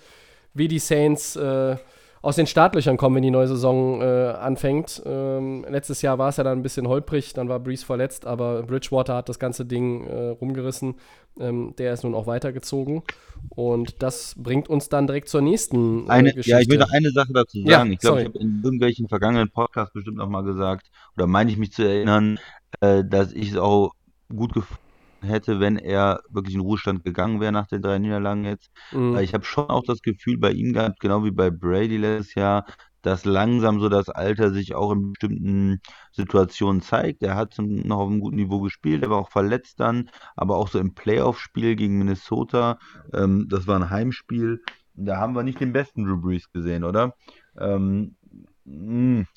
wie 0.54 0.67
die 0.67 0.80
Saints 0.80 1.36
äh, 1.36 1.78
aus 2.25 2.38
den 2.38 2.47
Startlöchern 2.47 2.97
kommen, 2.97 3.17
wenn 3.17 3.23
die 3.23 3.30
neue 3.30 3.47
Saison 3.47 4.01
äh, 4.01 4.34
anfängt. 4.39 5.04
Ähm, 5.06 5.63
letztes 5.69 6.01
Jahr 6.01 6.17
war 6.17 6.30
es 6.30 6.38
ja 6.38 6.43
dann 6.43 6.58
ein 6.58 6.63
bisschen 6.63 6.88
holprig, 6.88 7.34
dann 7.34 7.49
war 7.49 7.60
Breeze 7.60 7.86
verletzt, 7.86 8.25
aber 8.25 8.63
Bridgewater 8.63 9.15
hat 9.15 9.30
das 9.30 9.38
ganze 9.38 9.63
Ding 9.63 10.08
äh, 10.08 10.30
rumgerissen. 10.30 10.95
Ähm, 11.39 11.75
der 11.78 11.93
ist 11.93 12.04
nun 12.04 12.15
auch 12.15 12.25
weitergezogen. 12.25 13.04
Und 13.49 14.01
das 14.01 14.34
bringt 14.39 14.69
uns 14.69 14.89
dann 14.89 15.06
direkt 15.06 15.30
zur 15.30 15.41
nächsten 15.41 16.08
äh, 16.08 16.10
eine, 16.10 16.30
Geschichte. 16.30 16.49
Ja, 16.49 16.60
ich 16.62 16.67
will 16.67 16.80
noch 16.80 16.91
eine 16.91 17.12
Sache 17.12 17.32
dazu 17.32 17.60
sagen. 17.60 17.69
Ja, 17.69 17.86
ich 17.86 17.99
glaube, 17.99 18.21
ich 18.21 18.28
habe 18.28 18.39
in 18.39 18.62
irgendwelchen 18.63 19.08
vergangenen 19.08 19.51
Podcasts 19.51 19.93
bestimmt 19.93 20.17
noch 20.17 20.30
mal 20.30 20.43
gesagt, 20.43 20.88
oder 21.15 21.28
meine 21.28 21.51
ich 21.51 21.58
mich 21.58 21.73
zu 21.73 21.84
erinnern, 21.84 22.39
äh, 22.80 23.04
dass 23.04 23.34
ich 23.34 23.51
es 23.51 23.58
auch 23.58 23.91
gut 24.36 24.54
gefunden 24.54 24.85
hätte, 25.26 25.60
wenn 25.60 25.78
er 25.78 26.22
wirklich 26.30 26.56
in 26.56 26.62
Ruhestand 26.62 27.04
gegangen 27.04 27.40
wäre 27.40 27.52
nach 27.52 27.68
den 27.68 27.82
drei 27.82 28.00
Niederlagen 28.00 28.46
jetzt. 28.46 28.72
Mhm. 28.92 29.18
Ich 29.18 29.34
habe 29.34 29.46
schon 29.46 29.70
auch 29.70 29.84
das 29.84 30.02
Gefühl 30.02 30.38
bei 30.38 30.52
ihm 30.52 30.74
gehabt, 30.74 31.00
genau 31.00 31.24
wie 31.24 31.32
bei 31.32 31.50
Brady 31.50 31.98
letztes 31.98 32.36
Jahr, 32.36 32.66
dass 33.02 33.24
langsam 33.24 33.80
so 33.80 33.88
das 33.88 34.10
Alter 34.10 34.52
sich 34.52 34.74
auch 34.74 34.92
in 34.92 35.12
bestimmten 35.12 35.80
Situationen 36.12 36.82
zeigt. 36.82 37.22
Er 37.22 37.36
hat 37.36 37.56
noch 37.60 38.00
auf 38.00 38.10
einem 38.10 38.20
guten 38.20 38.38
Niveau 38.38 38.62
gespielt, 38.62 39.04
er 39.04 39.12
war 39.12 39.20
auch 39.20 39.30
verletzt 39.30 39.80
dann, 39.80 40.10
aber 40.36 40.58
auch 40.58 40.70
so 40.70 40.80
im 40.80 40.96
Playoff-Spiel 40.96 41.76
gegen 41.76 42.00
Minnesota, 42.00 42.80
ähm, 43.14 43.48
das 43.50 43.68
war 43.68 43.76
ein 43.80 43.92
Heimspiel, 43.92 44.64
da 44.96 45.18
haben 45.18 45.36
wir 45.36 45.44
nicht 45.44 45.60
den 45.60 45.74
besten 45.74 46.06
Drew 46.06 46.18
Brees 46.20 46.52
gesehen, 46.52 46.84
oder? 46.84 47.14
Ähm, 47.60 48.16
mh, 48.64 49.20
hm, 49.20 49.28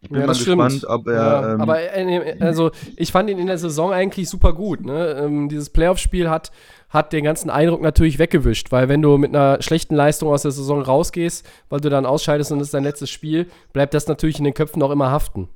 Ich 0.00 0.10
bin 0.10 0.20
ja, 0.20 0.26
mal 0.26 0.32
gespannt, 0.32 0.72
stimmt. 0.72 0.92
ob 0.92 1.08
er. 1.08 1.14
Ja, 1.14 1.54
ähm, 1.54 1.60
aber 1.60 1.80
äh, 1.80 2.36
also 2.40 2.70
ich 2.96 3.10
fand 3.10 3.30
ihn 3.30 3.38
in 3.38 3.48
der 3.48 3.58
Saison 3.58 3.92
eigentlich 3.92 4.28
super 4.28 4.52
gut. 4.52 4.84
Ne? 4.84 5.24
Ähm, 5.24 5.48
dieses 5.48 5.70
Playoff-Spiel 5.70 6.30
hat, 6.30 6.52
hat 6.88 7.12
den 7.12 7.24
ganzen 7.24 7.50
Eindruck 7.50 7.82
natürlich 7.82 8.20
weggewischt, 8.20 8.70
weil 8.70 8.88
wenn 8.88 9.02
du 9.02 9.18
mit 9.18 9.34
einer 9.34 9.60
schlechten 9.60 9.96
Leistung 9.96 10.28
aus 10.28 10.42
der 10.42 10.52
Saison 10.52 10.82
rausgehst, 10.82 11.44
weil 11.68 11.80
du 11.80 11.90
dann 11.90 12.06
ausscheidest 12.06 12.52
und 12.52 12.60
es 12.60 12.68
ist 12.68 12.74
dein 12.74 12.84
letztes 12.84 13.10
Spiel, 13.10 13.48
bleibt 13.72 13.92
das 13.92 14.06
natürlich 14.06 14.38
in 14.38 14.44
den 14.44 14.54
Köpfen 14.54 14.82
auch 14.84 14.90
immer 14.90 15.10
haften. 15.10 15.48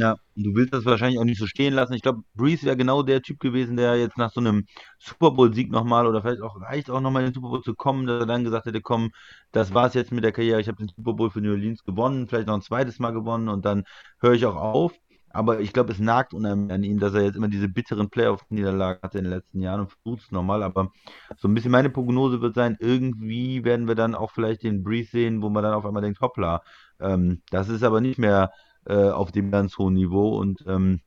Ja, 0.00 0.14
du 0.36 0.54
willst 0.54 0.72
das 0.72 0.84
wahrscheinlich 0.84 1.18
auch 1.18 1.24
nicht 1.24 1.40
so 1.40 1.46
stehen 1.48 1.74
lassen. 1.74 1.92
Ich 1.94 2.02
glaube, 2.02 2.22
Breeze 2.34 2.64
wäre 2.64 2.76
genau 2.76 3.02
der 3.02 3.20
Typ 3.20 3.40
gewesen, 3.40 3.76
der 3.76 3.96
jetzt 3.98 4.16
nach 4.16 4.30
so 4.30 4.38
einem 4.40 4.64
Super 5.00 5.32
Bowl-Sieg 5.32 5.72
nochmal 5.72 6.06
oder 6.06 6.22
vielleicht 6.22 6.40
auch 6.42 6.60
reicht 6.60 6.88
auch 6.88 7.00
nochmal 7.00 7.22
in 7.24 7.30
den 7.30 7.34
Super 7.34 7.48
Bowl 7.48 7.62
zu 7.62 7.74
kommen, 7.74 8.06
dass 8.06 8.20
er 8.20 8.26
dann 8.26 8.44
gesagt 8.44 8.66
hätte, 8.66 8.80
komm, 8.80 9.10
das 9.50 9.74
war's 9.74 9.94
jetzt 9.94 10.12
mit 10.12 10.22
der 10.22 10.30
Karriere. 10.32 10.60
Ich 10.60 10.68
habe 10.68 10.78
den 10.78 10.88
Super 10.94 11.14
Bowl 11.14 11.30
für 11.30 11.40
New 11.40 11.50
Orleans 11.50 11.82
gewonnen, 11.82 12.28
vielleicht 12.28 12.46
noch 12.46 12.54
ein 12.54 12.62
zweites 12.62 13.00
Mal 13.00 13.10
gewonnen 13.12 13.48
und 13.48 13.64
dann 13.64 13.84
höre 14.20 14.34
ich 14.34 14.46
auch 14.46 14.54
auf. 14.56 14.92
Aber 15.30 15.60
ich 15.60 15.72
glaube, 15.72 15.92
es 15.92 15.98
nagt 15.98 16.32
unheimlich 16.32 16.72
an 16.72 16.82
ihm, 16.84 16.98
dass 17.00 17.12
er 17.14 17.22
jetzt 17.22 17.36
immer 17.36 17.48
diese 17.48 17.68
bitteren 17.68 18.08
Playoff-Niederlagen 18.08 19.00
hatte 19.02 19.18
in 19.18 19.24
den 19.24 19.32
letzten 19.32 19.60
Jahren 19.60 19.80
und 19.80 19.90
versucht 19.92 20.22
es 20.24 20.30
nochmal. 20.30 20.62
Aber 20.62 20.90
so 21.36 21.48
ein 21.48 21.54
bisschen 21.54 21.70
meine 21.72 21.90
Prognose 21.90 22.40
wird 22.40 22.54
sein, 22.54 22.76
irgendwie 22.80 23.64
werden 23.64 23.88
wir 23.88 23.94
dann 23.94 24.14
auch 24.14 24.30
vielleicht 24.30 24.62
den 24.62 24.82
Breeze 24.82 25.10
sehen, 25.10 25.42
wo 25.42 25.48
man 25.50 25.62
dann 25.64 25.74
auf 25.74 25.84
einmal 25.84 26.02
denkt, 26.02 26.20
hoppla, 26.20 26.62
ähm, 27.00 27.42
das 27.50 27.68
ist 27.68 27.82
aber 27.82 28.00
nicht 28.00 28.18
mehr 28.18 28.50
äh, 28.88 29.10
auf 29.10 29.32
dem 29.32 29.50
ganz 29.50 29.78
hohen 29.78 29.94
Niveau 29.94 30.38
und 30.38 30.64
ähm, 30.66 31.00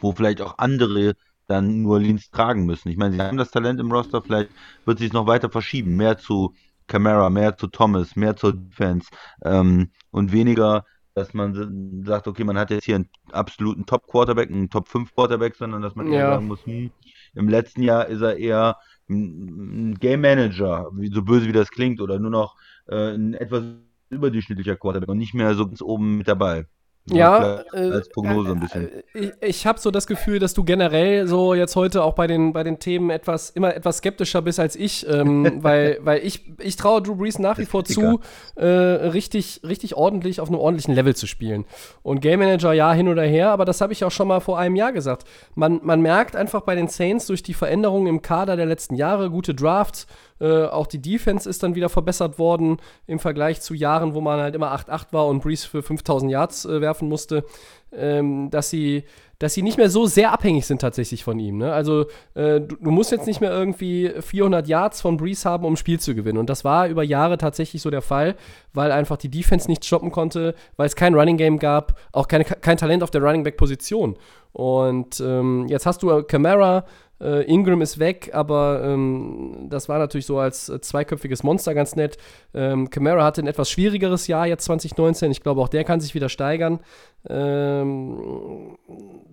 wo 0.00 0.12
vielleicht 0.12 0.40
auch 0.40 0.58
andere 0.58 1.14
dann 1.46 1.82
nur 1.82 2.00
Leans 2.00 2.30
tragen 2.30 2.64
müssen. 2.66 2.88
Ich 2.88 2.96
meine, 2.96 3.14
sie 3.14 3.20
haben 3.20 3.36
das 3.36 3.50
Talent 3.50 3.80
im 3.80 3.92
Roster, 3.92 4.22
vielleicht 4.22 4.50
wird 4.84 4.98
sich 4.98 5.12
noch 5.12 5.26
weiter 5.26 5.50
verschieben, 5.50 5.96
mehr 5.96 6.18
zu 6.18 6.54
Camara, 6.86 7.30
mehr 7.30 7.56
zu 7.56 7.66
Thomas, 7.66 8.16
mehr 8.16 8.36
zur 8.36 8.54
Defense 8.54 9.08
ähm, 9.44 9.90
und 10.10 10.32
weniger, 10.32 10.84
dass 11.14 11.32
man 11.32 12.02
sagt, 12.04 12.26
okay, 12.26 12.44
man 12.44 12.58
hat 12.58 12.70
jetzt 12.70 12.84
hier 12.84 12.96
einen 12.96 13.08
absoluten 13.30 13.86
Top-Quarterback, 13.86 14.50
einen 14.50 14.68
Top-5-Quarterback, 14.68 15.54
sondern 15.54 15.82
dass 15.82 15.94
man 15.94 16.08
ja. 16.08 16.14
eher 16.14 16.30
sagen 16.30 16.48
muss, 16.48 16.64
hm, 16.66 16.90
im 17.34 17.48
letzten 17.48 17.82
Jahr 17.82 18.06
ist 18.06 18.20
er 18.20 18.36
eher 18.36 18.78
ein 19.08 19.94
Game 20.00 20.22
Manager, 20.22 20.90
so 21.12 21.22
böse 21.22 21.46
wie 21.46 21.52
das 21.52 21.70
klingt, 21.70 22.00
oder 22.00 22.18
nur 22.18 22.30
noch 22.30 22.56
äh, 22.86 23.14
ein 23.14 23.34
etwas 23.34 23.64
überdurchschnittlicher 24.10 24.76
Quarterback 24.76 25.08
und 25.08 25.18
nicht 25.18 25.34
mehr 25.34 25.54
so 25.54 25.66
ganz 25.66 25.82
oben 25.82 26.18
mit 26.18 26.28
dabei. 26.28 26.66
Ja, 27.06 27.60
äh, 27.74 27.90
als 27.90 28.08
Prognose 28.08 28.52
ein 28.52 28.60
bisschen. 28.60 28.90
Äh, 28.90 29.02
ich, 29.12 29.32
ich 29.40 29.66
habe 29.66 29.78
so 29.78 29.90
das 29.90 30.06
Gefühl, 30.06 30.38
dass 30.38 30.54
du 30.54 30.64
generell 30.64 31.26
so 31.26 31.52
jetzt 31.52 31.76
heute 31.76 32.02
auch 32.02 32.14
bei 32.14 32.26
den, 32.26 32.54
bei 32.54 32.64
den 32.64 32.78
Themen 32.78 33.10
etwas, 33.10 33.50
immer 33.50 33.76
etwas 33.76 33.98
skeptischer 33.98 34.40
bist 34.40 34.58
als 34.58 34.74
ich, 34.74 35.06
ähm, 35.06 35.58
weil, 35.62 35.98
weil 36.00 36.24
ich, 36.24 36.50
ich 36.60 36.76
traue 36.76 37.02
Drew 37.02 37.14
Brees 37.14 37.38
nach 37.38 37.58
wie 37.58 37.66
vor 37.66 37.84
zu, 37.84 38.20
äh, 38.56 38.66
richtig, 38.66 39.60
richtig 39.64 39.96
ordentlich 39.96 40.40
auf 40.40 40.48
einem 40.48 40.58
ordentlichen 40.58 40.94
Level 40.94 41.14
zu 41.14 41.26
spielen. 41.26 41.66
Und 42.02 42.20
Game 42.20 42.38
Manager, 42.38 42.72
ja, 42.72 42.92
hin 42.94 43.08
oder 43.08 43.24
her, 43.24 43.50
aber 43.50 43.66
das 43.66 43.82
habe 43.82 43.92
ich 43.92 44.02
auch 44.04 44.10
schon 44.10 44.28
mal 44.28 44.40
vor 44.40 44.58
einem 44.58 44.76
Jahr 44.76 44.92
gesagt. 44.92 45.24
Man, 45.54 45.80
man 45.82 46.00
merkt 46.00 46.36
einfach 46.36 46.62
bei 46.62 46.74
den 46.74 46.88
Saints 46.88 47.26
durch 47.26 47.42
die 47.42 47.54
Veränderungen 47.54 48.06
im 48.06 48.22
Kader 48.22 48.56
der 48.56 48.66
letzten 48.66 48.94
Jahre, 48.94 49.28
gute 49.28 49.54
Drafts, 49.54 50.06
äh, 50.40 50.64
auch 50.64 50.86
die 50.86 51.00
Defense 51.00 51.48
ist 51.48 51.62
dann 51.62 51.74
wieder 51.74 51.88
verbessert 51.88 52.38
worden 52.38 52.78
im 53.06 53.18
Vergleich 53.18 53.60
zu 53.60 53.74
Jahren, 53.74 54.14
wo 54.14 54.20
man 54.20 54.40
halt 54.40 54.54
immer 54.54 54.74
8-8 54.74 55.12
war 55.12 55.26
und 55.26 55.42
Breeze 55.42 55.68
für 55.68 55.82
5000 55.82 56.30
Yards 56.30 56.64
äh, 56.64 56.80
werfen 56.80 57.08
musste, 57.08 57.44
ähm, 57.92 58.50
dass 58.50 58.70
sie 58.70 59.04
dass 59.38 59.52
sie 59.52 59.62
nicht 59.62 59.78
mehr 59.78 59.90
so 59.90 60.06
sehr 60.06 60.32
abhängig 60.32 60.66
sind 60.66 60.80
tatsächlich 60.80 61.24
von 61.24 61.38
ihm. 61.38 61.58
Ne? 61.58 61.72
Also 61.72 62.06
äh, 62.34 62.60
du, 62.60 62.76
du, 62.80 62.90
musst 62.90 63.10
jetzt 63.10 63.26
nicht 63.26 63.40
mehr 63.40 63.50
irgendwie 63.50 64.12
400 64.20 64.66
Yards 64.66 65.00
von 65.00 65.16
Breeze 65.16 65.48
haben, 65.48 65.64
um 65.64 65.74
ein 65.74 65.76
Spiel 65.76 66.00
zu 66.00 66.14
gewinnen. 66.14 66.38
Und 66.38 66.48
das 66.48 66.64
war 66.64 66.88
über 66.88 67.02
Jahre 67.02 67.36
tatsächlich 67.36 67.82
so 67.82 67.90
der 67.90 68.02
Fall, 68.02 68.36
weil 68.72 68.92
einfach 68.92 69.16
die 69.16 69.28
Defense 69.28 69.68
nicht 69.68 69.84
stoppen 69.84 70.10
konnte, 70.10 70.54
weil 70.76 70.86
es 70.86 70.96
kein 70.96 71.14
Running 71.14 71.36
Game 71.36 71.58
gab, 71.58 71.98
auch 72.12 72.28
keine, 72.28 72.44
kein 72.44 72.76
Talent 72.76 73.02
auf 73.02 73.10
der 73.10 73.22
Running 73.22 73.42
Back 73.42 73.56
Position. 73.56 74.16
Und 74.52 75.20
ähm, 75.20 75.66
jetzt 75.68 75.84
hast 75.84 76.02
du 76.02 76.22
Camara, 76.22 76.84
äh, 77.20 77.44
Ingram 77.44 77.80
ist 77.80 77.98
weg, 77.98 78.30
aber 78.32 78.82
ähm, 78.84 79.66
das 79.70 79.88
war 79.88 79.98
natürlich 79.98 80.26
so 80.26 80.38
als 80.38 80.68
äh, 80.68 80.80
zweiköpfiges 80.80 81.42
Monster 81.42 81.74
ganz 81.74 81.96
nett. 81.96 82.18
Ähm, 82.52 82.90
Camara 82.90 83.24
hatte 83.24 83.42
ein 83.42 83.46
etwas 83.46 83.70
schwierigeres 83.70 84.26
Jahr 84.26 84.46
jetzt 84.46 84.64
2019. 84.64 85.30
Ich 85.30 85.42
glaube, 85.42 85.60
auch 85.60 85.68
der 85.68 85.84
kann 85.84 86.00
sich 86.00 86.14
wieder 86.14 86.28
steigern. 86.28 86.80
Ähm, 87.28 88.76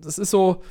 das 0.00 0.18
ist 0.18 0.30
so. 0.30 0.62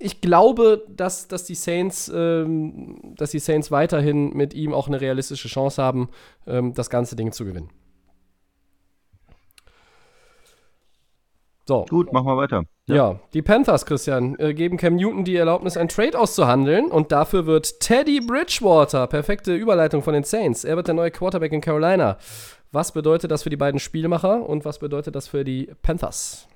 Ich 0.00 0.20
glaube, 0.20 0.84
dass, 0.88 1.26
dass, 1.26 1.44
die 1.44 1.56
Saints, 1.56 2.10
ähm, 2.14 3.14
dass 3.16 3.32
die 3.32 3.40
Saints 3.40 3.72
weiterhin 3.72 4.30
mit 4.32 4.54
ihm 4.54 4.72
auch 4.72 4.86
eine 4.86 5.00
realistische 5.00 5.48
Chance 5.48 5.82
haben, 5.82 6.08
ähm, 6.46 6.72
das 6.72 6.88
ganze 6.88 7.16
Ding 7.16 7.32
zu 7.32 7.44
gewinnen. 7.44 7.70
So. 11.68 11.84
Gut, 11.84 12.14
machen 12.14 12.26
wir 12.26 12.38
weiter. 12.38 12.64
Ja. 12.86 12.94
ja, 12.94 13.20
die 13.34 13.42
Panthers, 13.42 13.84
Christian, 13.84 14.36
äh, 14.38 14.54
geben 14.54 14.78
Cam 14.78 14.96
Newton 14.96 15.24
die 15.24 15.36
Erlaubnis, 15.36 15.76
ein 15.76 15.88
Trade 15.88 16.18
auszuhandeln 16.18 16.86
und 16.90 17.12
dafür 17.12 17.44
wird 17.44 17.80
Teddy 17.80 18.20
Bridgewater, 18.20 19.06
perfekte 19.06 19.54
Überleitung 19.54 20.02
von 20.02 20.14
den 20.14 20.24
Saints, 20.24 20.64
er 20.64 20.76
wird 20.76 20.86
der 20.86 20.94
neue 20.94 21.10
Quarterback 21.10 21.52
in 21.52 21.60
Carolina. 21.60 22.16
Was 22.72 22.92
bedeutet 22.92 23.30
das 23.30 23.42
für 23.42 23.50
die 23.50 23.58
beiden 23.58 23.80
Spielmacher 23.80 24.48
und 24.48 24.64
was 24.64 24.78
bedeutet 24.78 25.14
das 25.14 25.28
für 25.28 25.44
die 25.44 25.70
Panthers? 25.82 26.48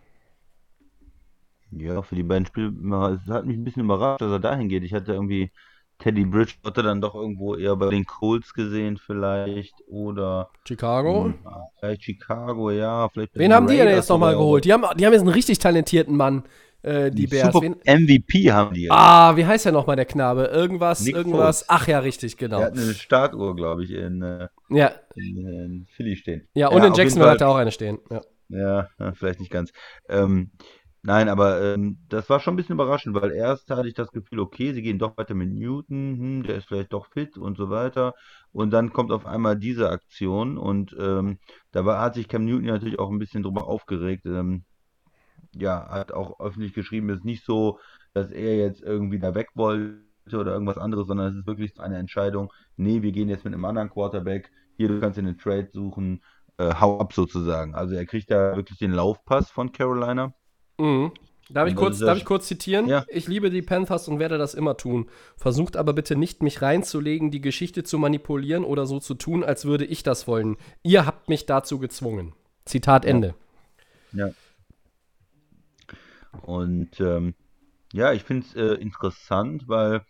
Ja, 1.73 2.01
für 2.01 2.15
die 2.15 2.23
beiden 2.23 2.47
Spielmacher, 2.47 3.21
es 3.23 3.31
hat 3.31 3.45
mich 3.45 3.59
ein 3.59 3.65
bisschen 3.65 3.85
überrascht, 3.85 4.23
dass 4.23 4.33
er 4.33 4.41
dahin 4.41 4.71
geht. 4.71 4.83
Ich 4.83 4.95
hatte 4.95 5.13
irgendwie 5.13 5.51
Teddy 6.03 6.25
Bridgewater 6.25 6.83
dann 6.83 7.01
doch 7.01 7.15
irgendwo 7.15 7.55
eher 7.55 7.77
bei 7.77 7.91
den 7.91 8.05
Colts 8.05 8.55
gesehen, 8.55 8.97
vielleicht. 8.97 9.75
Oder. 9.87 10.51
Chicago? 10.67 11.27
Hm, 11.27 11.39
vielleicht 11.79 12.03
Chicago, 12.03 12.71
ja. 12.73 13.09
Vielleicht 13.09 13.39
Wen 13.39 13.53
haben 13.53 13.69
die 13.69 13.77
denn 13.77 13.89
jetzt 13.89 14.09
nochmal 14.09 14.35
geholt? 14.35 14.65
Die 14.65 14.73
haben, 14.73 14.85
die 14.97 15.07
haben 15.07 15.13
jetzt 15.13 15.23
einen 15.23 15.31
richtig 15.31 15.59
talentierten 15.59 16.17
Mann. 16.17 16.43
Äh, 16.83 17.11
die, 17.11 17.23
die 17.23 17.27
Bears. 17.29 17.55
Wen? 17.55 17.77
MVP 17.87 18.51
haben 18.51 18.75
die. 18.75 18.91
Ah, 18.91 19.37
wie 19.37 19.47
heißt 19.47 19.65
der 19.65 19.73
nochmal, 19.73 19.95
der 19.95 20.05
Knabe? 20.05 20.47
Irgendwas, 20.47 21.05
Nick 21.05 21.15
irgendwas. 21.15 21.61
Foles. 21.61 21.65
Ach 21.69 21.87
ja, 21.87 22.01
richtig, 22.01 22.37
genau. 22.37 22.59
Der 22.59 22.67
hat 22.67 22.77
eine 22.77 22.95
Startuhr, 22.95 23.55
glaube 23.55 23.85
ich, 23.85 23.93
in, 23.93 24.23
äh, 24.23 24.49
ja. 24.71 24.91
in, 25.15 25.37
in, 25.47 25.87
Philly 25.95 26.17
stehen. 26.17 26.49
Ja, 26.55 26.69
und 26.69 26.83
ja, 26.83 26.89
in 26.89 26.95
Jacksonville 26.95 27.31
hat 27.31 27.41
er 27.41 27.49
auch 27.49 27.57
eine 27.57 27.71
stehen. 27.71 28.01
Ja, 28.11 28.89
ja 28.99 29.13
vielleicht 29.15 29.39
nicht 29.39 29.53
ganz. 29.53 29.73
Ähm, 30.09 30.51
Nein, 31.05 31.29
aber 31.29 31.61
ähm, 31.75 31.99
das 32.09 32.31
war 32.31 32.39
schon 32.39 32.55
ein 32.55 32.57
bisschen 32.57 32.75
überraschend, 32.75 33.15
weil 33.17 33.33
erst 33.33 33.69
hatte 33.71 33.89
ich 33.89 33.95
das 33.95 34.13
Gefühl, 34.13 34.39
okay, 34.39 34.73
sie 34.73 34.83
gehen 34.83 35.01
doch 35.01 35.17
weiter 35.17 35.35
mit 35.35 35.51
Newton, 35.53 36.17
hm, 36.19 36.43
der 36.45 36.57
ist 36.59 36.69
vielleicht 36.69 36.93
doch 36.93 37.07
fit 37.07 37.37
und 37.37 37.57
so 37.57 37.71
weiter. 37.71 38.15
Und 38.53 38.71
dann 38.71 38.93
kommt 38.93 39.11
auf 39.11 39.27
einmal 39.27 39.59
diese 39.59 39.91
Aktion 39.91 40.57
und 40.57 40.95
ähm, 40.99 41.39
da 41.73 41.85
war, 41.85 42.01
hat 42.01 42.15
sich 42.15 42.29
Cam 42.29 42.45
Newton 42.45 42.67
natürlich 42.67 43.01
auch 43.01 43.11
ein 43.11 43.19
bisschen 43.19 43.43
drüber 43.43 43.67
aufgeregt. 43.67 44.27
Ähm, 44.27 44.65
ja, 45.55 45.89
hat 45.91 46.13
auch 46.13 46.41
öffentlich 46.41 46.75
geschrieben, 46.75 47.11
es 47.11 47.19
ist 47.19 47.25
nicht 47.25 47.45
so, 47.45 47.79
dass 48.15 48.31
er 48.31 48.57
jetzt 48.57 48.83
irgendwie 48.83 49.19
da 49.19 49.35
weg 49.35 49.49
wollte 49.55 50.03
oder 50.33 50.53
irgendwas 50.53 50.79
anderes, 50.79 51.07
sondern 51.09 51.33
es 51.33 51.39
ist 51.41 51.47
wirklich 51.47 51.79
eine 51.81 51.99
Entscheidung, 51.99 52.53
nee, 52.77 53.03
wir 53.03 53.13
gehen 53.13 53.29
jetzt 53.29 53.45
mit 53.45 53.55
einem 53.55 53.65
anderen 53.65 53.91
Quarterback, 53.91 54.51
hier, 54.77 54.89
du 54.89 55.01
kannst 55.01 55.19
in 55.19 55.27
den 55.27 55.39
Trade 55.39 55.69
suchen, 55.73 56.23
äh, 56.59 56.75
hau 56.81 57.01
ab 57.01 57.13
sozusagen. 57.13 57.75
Also 57.75 57.95
er 57.95 58.07
kriegt 58.07 58.31
da 58.31 58.57
wirklich 58.57 58.79
den 58.79 58.93
Laufpass 58.93 59.51
von 59.51 59.73
Carolina 59.73 60.33
Mhm. 60.79 61.13
Darf 61.51 61.69
ich, 61.69 61.77
kurz, 61.77 61.99
darf 61.99 62.17
ich 62.17 62.25
kurz 62.25 62.47
zitieren? 62.47 62.87
Ja. 62.87 63.05
Ich 63.09 63.29
liebe 63.29 63.51
die 63.51 63.61
Panthers 63.61 64.09
und 64.09 64.19
werde 64.19 64.39
das 64.39 64.55
immer 64.55 64.77
tun. 64.77 65.09
Versucht 65.37 65.77
aber 65.77 65.93
bitte 65.93 66.17
nicht, 66.17 66.43
mich 66.43 66.63
reinzulegen, 66.63 67.31
die 67.31 67.43
Geschichte 67.43 67.85
zu 67.85 67.99
manipulieren 67.99 68.65
oder 68.65 68.87
so 68.87 69.01
zu 69.01 69.15
tun, 69.15 69.45
als 69.45 69.67
würde 69.67 69.85
ich 69.85 70.03
das 70.03 70.27
wollen. 70.27 70.57
Ihr 70.83 71.05
habt 71.05 71.29
mich 71.29 71.45
dazu 71.45 71.79
gezwungen. 71.79 72.33
Zitat 72.65 73.05
Ende. 73.05 73.35
Ja. 74.13 74.31
Und 76.41 77.01
ähm, 77.01 77.35
ja, 77.93 78.13
ich 78.13 78.23
finde 78.23 78.47
es 78.47 78.55
äh, 78.55 78.81
interessant, 78.81 79.69
weil 79.69 80.03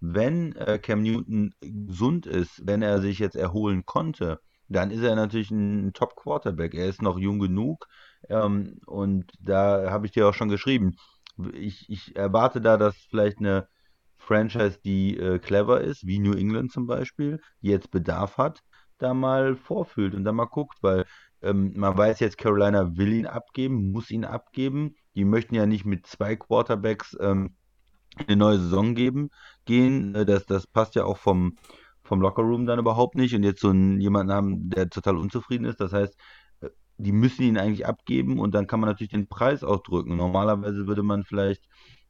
wenn 0.00 0.54
äh, 0.54 0.78
Cam 0.78 1.02
Newton 1.02 1.54
gesund 1.60 2.26
ist, 2.26 2.66
wenn 2.66 2.82
er 2.82 3.00
sich 3.00 3.18
jetzt 3.18 3.36
erholen 3.36 3.84
konnte, 3.84 4.38
dann 4.68 4.90
ist 4.90 5.02
er 5.02 5.16
natürlich 5.16 5.50
ein 5.50 5.92
Top-Quarterback. 5.92 6.74
Er 6.74 6.86
ist 6.86 7.02
noch 7.02 7.18
jung 7.18 7.38
genug 7.38 7.88
ähm, 8.28 8.80
und 8.86 9.32
da 9.40 9.90
habe 9.90 10.06
ich 10.06 10.12
dir 10.12 10.28
auch 10.28 10.34
schon 10.34 10.48
geschrieben. 10.48 10.96
Ich, 11.52 11.88
ich 11.90 12.16
erwarte 12.16 12.60
da, 12.60 12.76
dass 12.76 12.96
vielleicht 13.10 13.38
eine 13.38 13.68
Franchise, 14.18 14.78
die 14.84 15.18
äh, 15.18 15.38
clever 15.38 15.80
ist, 15.80 16.06
wie 16.06 16.18
New 16.18 16.34
England 16.34 16.72
zum 16.72 16.86
Beispiel, 16.86 17.40
die 17.62 17.68
jetzt 17.68 17.90
Bedarf 17.90 18.38
hat, 18.38 18.62
da 18.98 19.14
mal 19.14 19.56
vorfühlt 19.56 20.14
und 20.14 20.24
da 20.24 20.32
mal 20.32 20.46
guckt, 20.46 20.78
weil 20.82 21.04
ähm, 21.42 21.72
man 21.76 21.96
weiß 21.96 22.20
jetzt, 22.20 22.38
Carolina 22.38 22.96
will 22.96 23.12
ihn 23.12 23.26
abgeben, 23.26 23.92
muss 23.92 24.10
ihn 24.10 24.24
abgeben. 24.24 24.94
Die 25.14 25.24
möchten 25.24 25.54
ja 25.54 25.66
nicht 25.66 25.84
mit 25.84 26.06
zwei 26.06 26.36
Quarterbacks 26.36 27.16
ähm, 27.20 27.54
eine 28.16 28.36
neue 28.36 28.58
Saison 28.58 28.94
geben, 28.94 29.30
gehen. 29.66 30.14
Äh, 30.14 30.24
das, 30.24 30.46
das 30.46 30.66
passt 30.66 30.94
ja 30.94 31.04
auch 31.04 31.18
vom, 31.18 31.56
vom 32.02 32.20
Lockerroom 32.20 32.66
dann 32.66 32.78
überhaupt 32.78 33.14
nicht 33.16 33.34
und 33.34 33.42
jetzt 33.42 33.60
so 33.60 33.70
einen, 33.70 34.00
jemanden 34.00 34.32
haben, 34.32 34.70
der 34.70 34.88
total 34.88 35.16
unzufrieden 35.18 35.66
ist. 35.66 35.80
Das 35.80 35.92
heißt, 35.92 36.16
die 36.98 37.12
müssen 37.12 37.42
ihn 37.42 37.58
eigentlich 37.58 37.86
abgeben 37.86 38.38
und 38.38 38.54
dann 38.54 38.66
kann 38.66 38.80
man 38.80 38.88
natürlich 38.90 39.10
den 39.12 39.28
Preis 39.28 39.64
auch 39.64 39.82
drücken. 39.82 40.16
Normalerweise 40.16 40.86
würde 40.86 41.02
man 41.02 41.24
vielleicht 41.24 41.62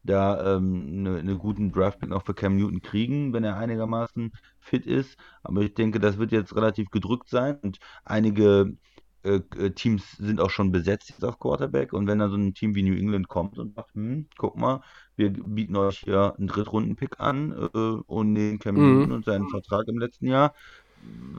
da 0.03 0.57
ähm, 0.57 1.07
einen 1.07 1.25
ne 1.27 1.37
guten 1.39 1.73
Draftpick 1.73 2.11
noch 2.11 2.25
für 2.25 2.35
Cam 2.35 2.57
Newton 2.57 2.83
kriegen, 2.83 3.33
wenn 3.33 3.45
er 3.45 3.57
einigermaßen 3.57 4.33
fit 4.61 4.87
ist. 4.87 5.17
Aber 5.43 5.63
ich 5.63 5.75
denke, 5.75 5.99
das 6.01 6.19
wird 6.19 6.33
jetzt 6.33 6.55
relativ 6.55 6.91
gedrückt 6.91 7.29
sein 7.31 7.59
und 7.63 7.79
einige 8.05 8.77
äh, 9.23 9.41
äh, 9.57 9.71
Teams 9.71 10.13
sind 10.19 10.41
auch 10.41 10.51
schon 10.51 10.71
besetzt 10.73 11.09
jetzt 11.11 11.25
auf 11.25 11.39
Quarterback 11.39 11.93
und 11.93 12.07
wenn 12.07 12.19
dann 12.19 12.31
so 12.31 12.37
ein 12.37 12.53
Team 12.55 12.75
wie 12.75 12.83
New 12.83 12.95
England 12.97 13.29
kommt 13.29 13.59
und 13.59 13.75
sagt, 13.75 13.95
hm, 13.95 14.29
guck 14.37 14.57
mal, 14.57 14.83
wir 15.17 15.31
bieten 15.33 15.77
euch 15.77 16.01
hier 16.01 16.35
einen 16.37 16.49
Drittrunden-Pick 16.49 17.21
an 17.21 17.53
äh, 17.75 17.79
und 17.79 18.35
den 18.35 18.59
Cam 18.59 18.77
Mhm. 18.77 18.83
Newton 18.83 19.13
und 19.13 19.25
seinen 19.25 19.49
Vertrag 19.49 19.89
im 19.89 19.99
letzten 19.99 20.27
Jahr, 20.27 20.55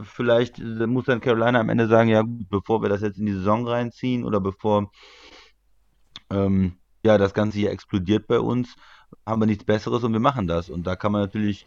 vielleicht 0.04 0.60
äh, 0.60 0.88
muss 0.88 1.06
dann 1.06 1.22
Carolina 1.22 1.60
am 1.60 1.70
Ende 1.70 1.88
sagen, 1.88 2.10
ja 2.10 2.22
gut, 2.22 2.50
bevor 2.50 2.82
wir 2.82 2.90
das 2.90 3.02
jetzt 3.02 3.18
in 3.18 3.26
die 3.26 3.34
Saison 3.34 3.68
reinziehen 3.68 4.24
oder 4.24 4.40
bevor 4.40 4.92
ähm, 6.30 6.78
ja 7.04 7.18
das 7.18 7.34
Ganze 7.34 7.60
hier 7.60 7.72
explodiert 7.72 8.28
bei 8.28 8.40
uns, 8.40 8.76
haben 9.26 9.42
wir 9.42 9.46
nichts 9.46 9.64
Besseres 9.64 10.04
und 10.04 10.14
wir 10.14 10.20
machen 10.20 10.48
das. 10.48 10.70
Und 10.70 10.86
da 10.88 10.96
kann 10.96 11.12
man 11.12 11.22
natürlich 11.22 11.66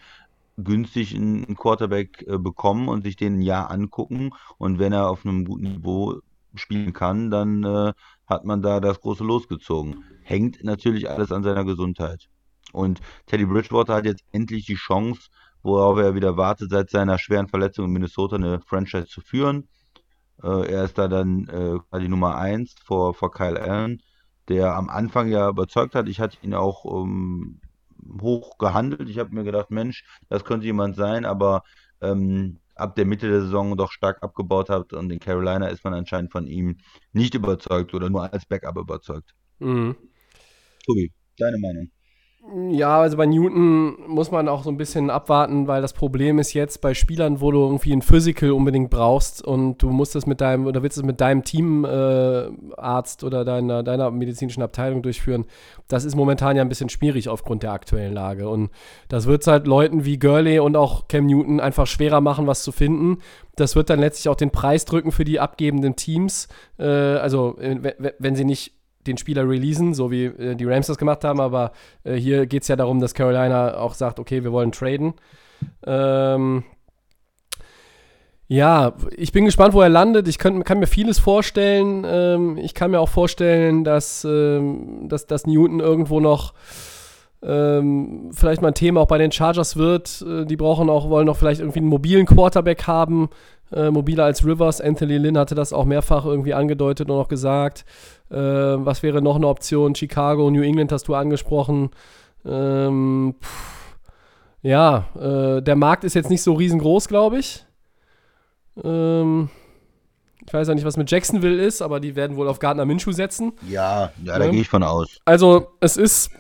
günstig 0.57 1.15
einen 1.15 1.55
Quarterback 1.57 2.25
äh, 2.27 2.39
bekommen 2.39 2.89
und 2.89 3.05
sich 3.05 3.17
den 3.17 3.39
ein 3.39 3.43
Jahr 3.43 3.71
angucken. 3.71 4.31
Und 4.59 4.79
wenn 4.79 4.93
er 4.93 5.09
auf 5.09 5.25
einem 5.25 5.45
guten 5.45 5.73
Niveau 5.73 6.21
spielen 6.55 6.93
kann, 6.93 7.31
dann 7.31 7.65
äh, 7.65 7.93
hat 8.27 8.45
man 8.45 8.63
da 8.63 8.81
das 8.81 9.01
große 9.01 9.25
losgezogen. 9.25 10.05
Hängt 10.23 10.65
natürlich 10.65 11.09
alles 11.09 11.33
an 11.33 11.43
seiner 11.43 11.65
Gesundheit. 11.65 12.29
Und 12.73 13.01
Teddy 13.27 13.47
Bridgewater 13.47 13.95
hat 13.95 14.05
jetzt 14.05 14.25
endlich 14.33 14.67
die 14.67 14.75
Chance, 14.75 15.31
worauf 15.63 15.99
er 15.99 16.15
wieder 16.15 16.37
wartet, 16.37 16.71
seit 16.71 16.91
seiner 16.91 17.19
schweren 17.19 17.49
Verletzung 17.49 17.87
in 17.87 17.93
Minnesota 17.93 18.37
eine 18.37 18.61
Franchise 18.61 19.07
zu 19.07 19.21
führen. 19.21 19.69
Äh, 20.43 20.73
er 20.73 20.85
ist 20.85 20.99
da 20.99 21.09
dann 21.09 21.49
äh, 21.49 21.79
quasi 21.91 22.09
Nummer 22.09 22.37
1 22.37 22.75
vor, 22.85 23.15
vor 23.15 23.31
Kyle 23.31 23.61
Allen, 23.61 24.03
der 24.49 24.75
am 24.75 24.89
Anfang 24.89 25.29
ja 25.29 25.49
überzeugt 25.49 25.95
hat. 25.95 26.09
Ich 26.09 26.21
hatte 26.21 26.39
ihn 26.43 26.55
auch 26.55 26.85
ähm, 26.85 27.61
hoch 28.21 28.59
gehandelt. 28.59 29.09
Ich 29.09 29.19
habe 29.19 29.35
mir 29.35 29.45
gedacht, 29.45 29.71
Mensch, 29.71 30.05
das 30.29 30.45
könnte 30.45 30.67
jemand 30.67 30.97
sein, 30.97 31.25
aber 31.25 31.63
ähm, 32.01 32.59
ab 32.75 32.95
der 32.95 33.07
Mitte 33.07 33.29
der 33.29 33.41
Saison 33.43 33.77
doch 33.77 33.91
stark 33.91 34.23
abgebaut 34.23 34.71
hat 34.71 34.93
und 34.93 35.11
in 35.11 35.19
Carolina 35.19 35.67
ist 35.69 35.85
man 35.85 35.95
anscheinend 35.95 36.31
von 36.33 36.47
ihm 36.47 36.77
nicht 37.13 37.35
überzeugt 37.35 37.93
oder 37.95 38.09
nur 38.09 38.33
als 38.33 38.47
Backup 38.47 38.77
überzeugt. 38.77 39.35
Mhm. 39.59 39.97
Tobi, 40.87 41.13
deine 41.37 41.59
Meinung? 41.59 41.91
Ja, 42.55 43.01
also 43.01 43.19
bei 43.19 43.27
Newton 43.27 44.09
muss 44.09 44.31
man 44.31 44.49
auch 44.49 44.63
so 44.63 44.71
ein 44.71 44.79
bisschen 44.79 45.11
abwarten, 45.11 45.67
weil 45.67 45.83
das 45.83 45.93
Problem 45.93 46.39
ist 46.39 46.55
jetzt 46.55 46.81
bei 46.81 46.95
Spielern, 46.95 47.43
wo 47.43 47.51
du 47.51 47.61
irgendwie 47.61 47.93
ein 47.93 48.01
Physical 48.01 48.53
unbedingt 48.53 48.89
brauchst 48.89 49.45
und 49.45 49.83
du 49.83 49.91
musst 49.91 50.17
es 50.17 50.25
mit 50.25 50.41
deinem 50.41 50.67
oder 50.67 50.83
willst 50.83 50.97
es 50.97 51.05
mit 51.05 51.21
deinem 51.21 51.45
Teamarzt 51.45 53.23
äh, 53.23 53.27
oder 53.27 53.45
deiner, 53.45 53.83
deiner 53.83 54.11
medizinischen 54.11 54.63
Abteilung 54.63 55.03
durchführen. 55.03 55.45
Das 55.89 56.05
ist 56.05 56.15
momentan 56.15 56.57
ja 56.57 56.63
ein 56.63 56.71
bisschen 56.71 56.89
schwierig 56.89 57.29
aufgrund 57.29 57.65
der 57.65 57.73
aktuellen 57.73 58.15
Lage. 58.15 58.49
Und 58.49 58.71
das 59.09 59.27
wird 59.27 59.43
es 59.43 59.47
halt 59.47 59.67
Leuten 59.67 60.07
wie 60.07 60.19
Gurley 60.19 60.59
und 60.59 60.75
auch 60.75 61.07
Cam 61.09 61.27
Newton 61.27 61.61
einfach 61.61 61.87
schwerer 61.87 62.23
machen, 62.23 62.47
was 62.47 62.63
zu 62.63 62.73
finden. 62.73 63.19
Das 63.57 63.77
wird 63.77 63.91
dann 63.91 64.01
letztlich 64.01 64.31
auch 64.31 64.37
den 64.37 64.53
Preis 64.53 64.87
drücken 64.87 65.13
für 65.13 65.25
die 65.25 65.39
abgebenden 65.39 65.97
Teams. 65.97 66.49
Äh, 66.79 66.87
also, 66.87 67.59
äh, 67.59 67.95
wenn 68.19 68.37
sie 68.37 68.45
nicht 68.45 68.78
den 69.09 69.19
Spieler 69.19 69.49
releasen, 69.49 69.95
so 69.95 70.11
wie 70.11 70.27
äh, 70.27 70.55
die 70.55 70.65
Rams 70.65 70.87
das 70.87 70.99
gemacht 70.99 71.25
haben, 71.25 71.41
aber 71.41 71.73
äh, 72.05 72.15
hier 72.15 72.47
geht 72.47 72.63
es 72.63 72.69
ja 72.69 72.77
darum, 72.77 73.01
dass 73.01 73.15
Carolina 73.15 73.77
auch 73.79 73.95
sagt, 73.95 74.19
okay, 74.19 74.45
wir 74.45 74.53
wollen 74.53 74.73
traden. 74.73 75.15
Ähm, 75.87 76.65
ja, 78.51 78.95
ich 79.15 79.33
bin 79.33 79.45
gespannt, 79.45 79.75
wo 79.75 79.83
er 79.83 79.91
landet. 79.91 80.27
Ich 80.27 80.39
könnt, 80.39 80.65
kann 80.65 80.79
mir 80.79 80.87
vieles 80.87 81.19
vorstellen. 81.19 82.07
Ähm, 82.09 82.57
ich 82.57 82.73
kann 82.73 82.91
mir 82.91 83.01
auch 83.01 83.11
vorstellen, 83.11 83.85
dass, 83.85 84.25
ähm, 84.25 85.07
dass, 85.09 85.27
dass 85.27 85.47
Newton 85.47 85.81
irgendwo 85.81 86.19
noch 86.19 86.55
ähm, 87.43 88.31
vielleicht 88.33 88.63
mal 88.63 88.69
ein 88.69 88.75
Thema 88.75 89.01
auch 89.01 89.07
bei 89.07 89.19
den 89.19 89.33
Chargers 89.33 89.77
wird. 89.77 90.25
Äh, 90.27 90.47
die 90.47 90.57
brauchen 90.57 90.89
auch, 90.89 91.11
wollen 91.11 91.29
auch 91.29 91.37
vielleicht 91.37 91.61
irgendwie 91.61 91.81
einen 91.81 91.89
mobilen 91.89 92.25
Quarterback 92.25 92.87
haben. 92.87 93.29
Äh, 93.71 93.91
mobiler 93.91 94.25
als 94.25 94.45
Rivers. 94.45 94.81
Anthony 94.81 95.19
Lynn 95.19 95.37
hatte 95.37 95.55
das 95.55 95.73
auch 95.73 95.85
mehrfach 95.85 96.25
irgendwie 96.25 96.55
angedeutet 96.55 97.11
und 97.11 97.17
auch 97.17 97.29
gesagt. 97.29 97.85
Äh, 98.31 98.37
was 98.37 99.03
wäre 99.03 99.21
noch 99.21 99.37
eine 99.37 99.47
Option? 99.47 99.95
Chicago, 99.95 100.51
New 100.51 100.63
England 100.63 100.93
hast 100.93 101.09
du 101.09 101.15
angesprochen. 101.15 101.91
Ähm, 102.47 103.35
ja, 104.63 105.07
äh, 105.19 105.63
der 105.63 105.77
Markt 105.77 106.05
ist 106.05 106.15
jetzt 106.15 106.31
nicht 106.31 106.43
so 106.43 106.55
riesengroß, 106.55 107.09
glaube 107.09 107.39
ich. 107.39 107.65
Ähm, 108.83 109.51
ich 110.47 110.53
weiß 110.53 110.69
ja 110.69 110.75
nicht, 110.75 110.87
was 110.87 110.97
mit 110.97 111.11
Jacksonville 111.11 111.63
ist, 111.63 111.83
aber 111.83 112.01
die 112.01 112.17
werden 112.17 112.37
wohl 112.37 112.49
auf 112.49 112.59
Gardner 112.59 112.87
Minshew 112.87 113.13
setzen. 113.13 113.53
Ja, 113.69 114.13
ja 114.25 114.39
da 114.39 114.47
ja. 114.47 114.51
gehe 114.51 114.63
ich 114.63 114.69
von 114.69 114.83
aus. 114.83 115.19
Also, 115.27 115.69
es 115.81 115.99
ist, 115.99 116.31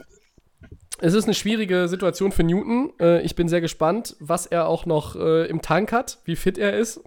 es 1.00 1.12
ist 1.12 1.24
eine 1.24 1.34
schwierige 1.34 1.88
Situation 1.88 2.32
für 2.32 2.42
Newton. 2.42 2.92
Äh, 2.98 3.20
ich 3.20 3.34
bin 3.34 3.48
sehr 3.48 3.60
gespannt, 3.60 4.16
was 4.18 4.46
er 4.46 4.66
auch 4.66 4.86
noch 4.86 5.14
äh, 5.14 5.46
im 5.46 5.60
Tank 5.60 5.92
hat, 5.92 6.18
wie 6.24 6.36
fit 6.36 6.56
er 6.56 6.76
ist 6.76 7.02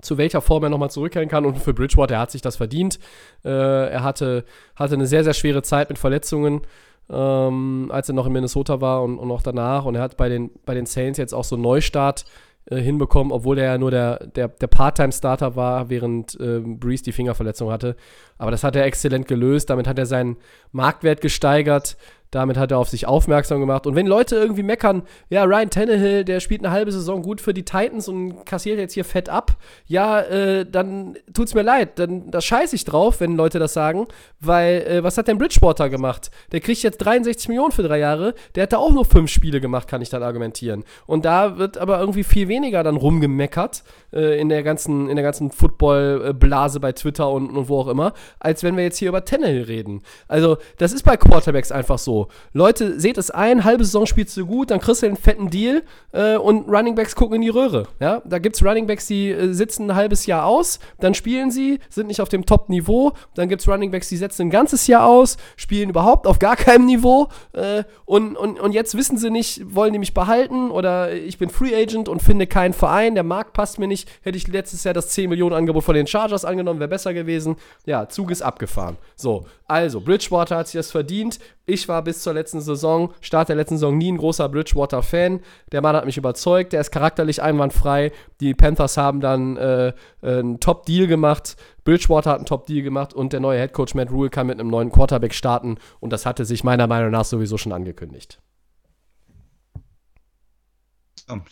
zu 0.00 0.18
welcher 0.18 0.40
Form 0.40 0.62
er 0.64 0.70
nochmal 0.70 0.90
zurückkehren 0.90 1.28
kann. 1.28 1.44
Und 1.44 1.58
für 1.58 1.74
Bridgewater, 1.74 2.14
er 2.14 2.20
hat 2.20 2.30
sich 2.30 2.42
das 2.42 2.56
verdient. 2.56 2.98
Äh, 3.44 3.50
er 3.50 4.02
hatte, 4.02 4.44
hatte 4.76 4.94
eine 4.94 5.06
sehr, 5.06 5.24
sehr 5.24 5.34
schwere 5.34 5.62
Zeit 5.62 5.88
mit 5.88 5.98
Verletzungen, 5.98 6.62
ähm, 7.10 7.90
als 7.92 8.08
er 8.08 8.14
noch 8.14 8.26
in 8.26 8.32
Minnesota 8.32 8.80
war 8.80 9.02
und, 9.02 9.18
und 9.18 9.30
auch 9.30 9.42
danach. 9.42 9.84
Und 9.84 9.94
er 9.94 10.02
hat 10.02 10.16
bei 10.16 10.28
den, 10.28 10.50
bei 10.64 10.74
den 10.74 10.86
Saints 10.86 11.18
jetzt 11.18 11.32
auch 11.32 11.44
so 11.44 11.56
einen 11.56 11.62
Neustart 11.62 12.24
äh, 12.66 12.76
hinbekommen, 12.76 13.32
obwohl 13.32 13.58
er 13.58 13.64
ja 13.64 13.78
nur 13.78 13.90
der, 13.90 14.26
der, 14.26 14.48
der 14.48 14.66
Part-Time-Starter 14.66 15.56
war, 15.56 15.90
während 15.90 16.38
äh, 16.38 16.60
Breeze 16.60 17.02
die 17.02 17.12
Fingerverletzung 17.12 17.70
hatte. 17.70 17.96
Aber 18.38 18.50
das 18.50 18.62
hat 18.62 18.76
er 18.76 18.84
exzellent 18.84 19.26
gelöst. 19.26 19.70
Damit 19.70 19.88
hat 19.88 19.98
er 19.98 20.06
seinen 20.06 20.36
Marktwert 20.70 21.20
gesteigert. 21.20 21.96
Damit 22.30 22.56
hat 22.56 22.70
er 22.70 22.78
auf 22.78 22.88
sich 22.88 23.06
aufmerksam 23.06 23.58
gemacht. 23.58 23.86
Und 23.86 23.96
wenn 23.96 24.06
Leute 24.06 24.36
irgendwie 24.36 24.62
meckern, 24.62 25.02
ja, 25.30 25.44
Ryan 25.44 25.70
Tannehill, 25.70 26.24
der 26.24 26.38
spielt 26.40 26.64
eine 26.64 26.72
halbe 26.72 26.92
Saison 26.92 27.22
gut 27.22 27.40
für 27.40 27.52
die 27.52 27.64
Titans 27.64 28.06
und 28.06 28.46
kassiert 28.46 28.78
jetzt 28.78 28.94
hier 28.94 29.04
fett 29.04 29.28
ab, 29.28 29.56
ja, 29.86 30.20
äh, 30.20 30.64
dann 30.64 31.16
tut's 31.34 31.54
mir 31.54 31.62
leid. 31.62 31.98
Dann 31.98 32.30
da 32.30 32.40
scheiße 32.40 32.76
ich 32.76 32.84
drauf, 32.84 33.20
wenn 33.20 33.36
Leute 33.36 33.58
das 33.58 33.72
sagen. 33.72 34.06
Weil, 34.38 34.82
äh, 34.82 35.02
was 35.02 35.18
hat 35.18 35.26
denn 35.26 35.38
Bridgewater 35.38 35.88
gemacht? 35.90 36.30
Der 36.52 36.60
kriegt 36.60 36.82
jetzt 36.82 36.98
63 36.98 37.48
Millionen 37.48 37.72
für 37.72 37.82
drei 37.82 37.98
Jahre. 37.98 38.34
Der 38.54 38.62
hat 38.62 38.72
da 38.72 38.78
auch 38.78 38.92
nur 38.92 39.04
fünf 39.04 39.30
Spiele 39.30 39.60
gemacht, 39.60 39.88
kann 39.88 40.00
ich 40.00 40.08
dann 40.08 40.22
argumentieren. 40.22 40.84
Und 41.06 41.24
da 41.24 41.58
wird 41.58 41.78
aber 41.78 41.98
irgendwie 41.98 42.24
viel 42.24 42.46
weniger 42.46 42.84
dann 42.84 42.96
rumgemeckert 42.96 43.82
äh, 44.12 44.40
in 44.40 44.48
der 44.48 44.62
ganzen, 44.62 45.14
ganzen 45.16 45.50
Football-Blase 45.50 46.78
bei 46.78 46.92
Twitter 46.92 47.28
und, 47.30 47.50
und 47.56 47.68
wo 47.68 47.80
auch 47.80 47.88
immer, 47.88 48.12
als 48.38 48.62
wenn 48.62 48.76
wir 48.76 48.84
jetzt 48.84 48.98
hier 48.98 49.08
über 49.08 49.24
Tannehill 49.24 49.64
reden. 49.64 50.02
Also, 50.28 50.58
das 50.78 50.92
ist 50.92 51.02
bei 51.02 51.16
Quarterbacks 51.16 51.72
einfach 51.72 51.98
so. 51.98 52.19
Leute, 52.52 52.98
seht 52.98 53.18
es 53.18 53.30
ein, 53.30 53.64
halbe 53.64 53.84
Saison 53.84 54.06
spielst 54.06 54.36
du 54.36 54.46
gut, 54.46 54.70
dann 54.70 54.80
kriegst 54.80 55.02
du 55.02 55.06
einen 55.06 55.16
fetten 55.16 55.50
Deal 55.50 55.82
äh, 56.12 56.36
und 56.36 56.68
Runningbacks 56.68 57.14
gucken 57.14 57.36
in 57.36 57.42
die 57.42 57.48
Röhre. 57.48 57.86
Ja? 58.00 58.22
Da 58.24 58.38
gibt 58.38 58.56
es 58.56 58.64
Runningbacks, 58.64 59.06
die 59.06 59.30
äh, 59.30 59.52
sitzen 59.52 59.90
ein 59.90 59.96
halbes 59.96 60.26
Jahr 60.26 60.46
aus, 60.46 60.80
dann 60.98 61.14
spielen 61.14 61.50
sie, 61.50 61.80
sind 61.88 62.06
nicht 62.08 62.20
auf 62.20 62.28
dem 62.28 62.46
Top-Niveau. 62.46 63.12
Dann 63.34 63.48
gibt 63.48 63.62
es 63.62 63.68
Runningbacks, 63.68 64.08
die 64.08 64.16
setzen 64.16 64.42
ein 64.42 64.50
ganzes 64.50 64.86
Jahr 64.86 65.06
aus, 65.06 65.36
spielen 65.56 65.90
überhaupt 65.90 66.26
auf 66.26 66.38
gar 66.38 66.56
keinem 66.56 66.86
Niveau. 66.86 67.28
Äh, 67.52 67.84
und, 68.04 68.36
und, 68.36 68.60
und 68.60 68.72
jetzt 68.72 68.96
wissen 68.96 69.18
sie 69.18 69.30
nicht, 69.30 69.74
wollen 69.74 69.92
die 69.92 69.98
mich 69.98 70.14
behalten 70.14 70.70
oder 70.70 71.12
ich 71.12 71.38
bin 71.38 71.50
Free 71.50 71.74
Agent 71.74 72.08
und 72.08 72.22
finde 72.22 72.46
keinen 72.46 72.72
Verein, 72.72 73.14
der 73.14 73.24
Markt 73.24 73.52
passt 73.52 73.78
mir 73.78 73.86
nicht. 73.86 74.08
Hätte 74.22 74.36
ich 74.36 74.48
letztes 74.48 74.84
Jahr 74.84 74.94
das 74.94 75.08
10 75.10 75.28
Millionen 75.28 75.54
Angebot 75.54 75.84
von 75.84 75.94
den 75.94 76.06
Chargers 76.06 76.44
angenommen, 76.44 76.80
wäre 76.80 76.88
besser 76.88 77.14
gewesen. 77.14 77.56
Ja, 77.86 78.08
Zug 78.08 78.30
ist 78.30 78.42
abgefahren. 78.42 78.96
So, 79.16 79.46
also, 79.70 80.00
Bridgewater 80.00 80.56
hat 80.56 80.66
sich 80.66 80.78
das 80.80 80.90
verdient. 80.90 81.38
Ich 81.64 81.86
war 81.86 82.02
bis 82.02 82.22
zur 82.24 82.34
letzten 82.34 82.60
Saison, 82.60 83.14
Start 83.20 83.48
der 83.48 83.54
letzten 83.54 83.76
Saison, 83.76 83.96
nie 83.96 84.10
ein 84.10 84.16
großer 84.16 84.48
Bridgewater-Fan. 84.48 85.38
Der 85.70 85.80
Mann 85.80 85.94
hat 85.94 86.06
mich 86.06 86.16
überzeugt, 86.16 86.72
der 86.72 86.80
ist 86.80 86.90
charakterlich 86.90 87.40
einwandfrei. 87.40 88.10
Die 88.40 88.52
Panthers 88.52 88.96
haben 88.96 89.20
dann 89.20 89.56
äh, 89.56 89.92
einen 90.22 90.58
Top-Deal 90.58 91.06
gemacht. 91.06 91.56
Bridgewater 91.84 92.30
hat 92.30 92.38
einen 92.38 92.46
Top-Deal 92.46 92.82
gemacht 92.82 93.14
und 93.14 93.32
der 93.32 93.38
neue 93.38 93.60
Headcoach 93.60 93.94
Matt 93.94 94.10
Rule 94.10 94.28
kann 94.28 94.48
mit 94.48 94.58
einem 94.58 94.70
neuen 94.70 94.90
Quarterback 94.90 95.34
starten. 95.34 95.76
Und 96.00 96.12
das 96.12 96.26
hatte 96.26 96.44
sich 96.44 96.64
meiner 96.64 96.88
Meinung 96.88 97.12
nach 97.12 97.24
sowieso 97.24 97.56
schon 97.56 97.70
angekündigt. 97.70 98.40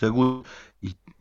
Sehr 0.01 0.11
gut. 0.11 0.45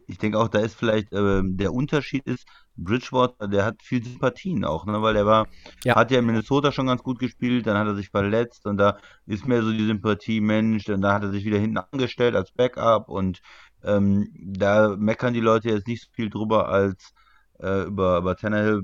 Ich, 0.08 0.18
denke 0.18 0.40
auch, 0.40 0.48
da 0.48 0.60
ist 0.60 0.76
vielleicht 0.76 1.12
äh, 1.14 1.42
der 1.44 1.74
Unterschied 1.74 2.26
ist, 2.26 2.48
Bridgewater, 2.76 3.48
der 3.48 3.66
hat 3.66 3.82
viel 3.82 4.04
Sympathien 4.04 4.64
auch, 4.64 4.86
ne? 4.86 5.02
weil 5.02 5.16
er 5.16 5.26
war, 5.26 5.48
ja. 5.84 5.96
hat 5.96 6.12
ja 6.12 6.20
in 6.20 6.26
Minnesota 6.26 6.72
schon 6.72 6.88
ganz 6.88 7.04
gut 7.04 7.20
gespielt, 7.20 7.68
dann 7.68 7.78
hat 7.78 7.88
er 7.88 7.96
sich 7.96 8.10
verletzt 8.10 8.66
und 8.66 8.78
da 8.78 8.98
ist 9.26 9.48
mehr 9.48 9.64
so 9.64 9.72
die 9.72 9.86
Sympathie, 9.86 10.42
Mensch, 10.42 10.88
und 10.90 11.02
da 11.02 11.14
hat 11.14 11.24
er 11.24 11.32
sich 11.32 11.44
wieder 11.44 11.58
hinten 11.58 11.78
angestellt 11.78 12.36
als 12.36 12.52
Backup 12.52 13.10
und 13.10 13.42
ähm, 13.84 14.30
da 14.34 14.96
meckern 14.98 15.34
die 15.34 15.40
Leute 15.40 15.70
jetzt 15.70 15.88
nicht 15.88 16.04
so 16.04 16.10
viel 16.14 16.30
drüber 16.30 16.70
als 16.70 17.14
äh, 17.60 17.84
über, 17.84 18.18
über 18.20 18.36
Tannehill, 18.36 18.82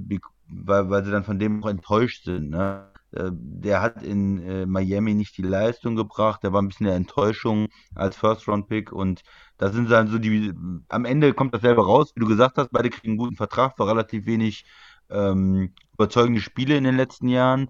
weil, 0.47 0.89
weil 0.89 1.03
sie 1.05 1.11
dann 1.11 1.23
von 1.23 1.39
dem 1.39 1.63
auch 1.63 1.69
enttäuscht 1.69 2.25
sind. 2.25 2.49
Ne? 2.49 2.92
Der 3.31 3.81
hat 3.81 4.01
in 4.03 4.41
äh, 4.41 4.65
Miami 4.65 5.13
nicht 5.13 5.37
die 5.37 5.43
Leistung 5.43 5.95
gebracht, 5.95 6.43
der 6.43 6.53
war 6.53 6.61
ein 6.61 6.67
bisschen 6.67 6.87
eine 6.87 6.95
Enttäuschung 6.95 7.67
als 7.95 8.17
First-Round-Pick 8.17 8.91
und 8.91 9.21
da 9.57 9.69
sind 9.69 9.91
dann 9.91 10.07
so 10.07 10.17
die, 10.17 10.53
am 10.89 11.05
Ende 11.05 11.33
kommt 11.33 11.53
dasselbe 11.53 11.85
raus, 11.85 12.11
wie 12.15 12.21
du 12.21 12.27
gesagt 12.27 12.57
hast, 12.57 12.71
beide 12.71 12.89
kriegen 12.89 13.11
einen 13.11 13.17
guten 13.17 13.35
Vertrag, 13.35 13.77
war 13.77 13.87
relativ 13.87 14.25
wenig 14.25 14.65
ähm, 15.09 15.73
überzeugende 15.93 16.41
Spiele 16.41 16.75
in 16.75 16.83
den 16.83 16.97
letzten 16.97 17.27
Jahren, 17.27 17.69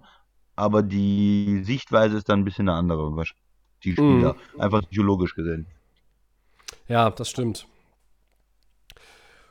aber 0.56 0.82
die 0.82 1.62
Sichtweise 1.64 2.16
ist 2.16 2.28
dann 2.28 2.40
ein 2.40 2.44
bisschen 2.44 2.68
eine 2.68 2.78
andere, 2.78 3.24
die 3.82 3.92
Spieler, 3.92 4.36
mm. 4.56 4.60
einfach 4.60 4.82
psychologisch 4.82 5.34
gesehen. 5.34 5.66
Ja, 6.88 7.10
das 7.10 7.28
stimmt. 7.28 7.66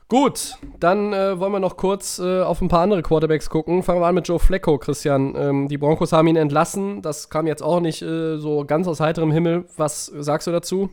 Gut, 0.08 0.58
dann 0.78 1.14
äh, 1.14 1.38
wollen 1.38 1.52
wir 1.52 1.60
noch 1.60 1.78
kurz 1.78 2.18
äh, 2.18 2.42
auf 2.42 2.60
ein 2.60 2.68
paar 2.68 2.82
andere 2.82 3.02
Quarterbacks 3.02 3.48
gucken. 3.48 3.82
Fangen 3.82 4.00
wir 4.00 4.06
an 4.06 4.14
mit 4.14 4.28
Joe 4.28 4.38
Flacco, 4.38 4.78
Christian. 4.78 5.34
Ähm, 5.34 5.68
die 5.68 5.78
Broncos 5.78 6.12
haben 6.12 6.28
ihn 6.28 6.36
entlassen. 6.36 7.00
Das 7.00 7.30
kam 7.30 7.46
jetzt 7.46 7.62
auch 7.62 7.80
nicht 7.80 8.02
äh, 8.02 8.36
so 8.36 8.64
ganz 8.66 8.86
aus 8.86 9.00
heiterem 9.00 9.32
Himmel. 9.32 9.66
Was 9.76 10.06
sagst 10.06 10.46
du 10.46 10.52
dazu? 10.52 10.90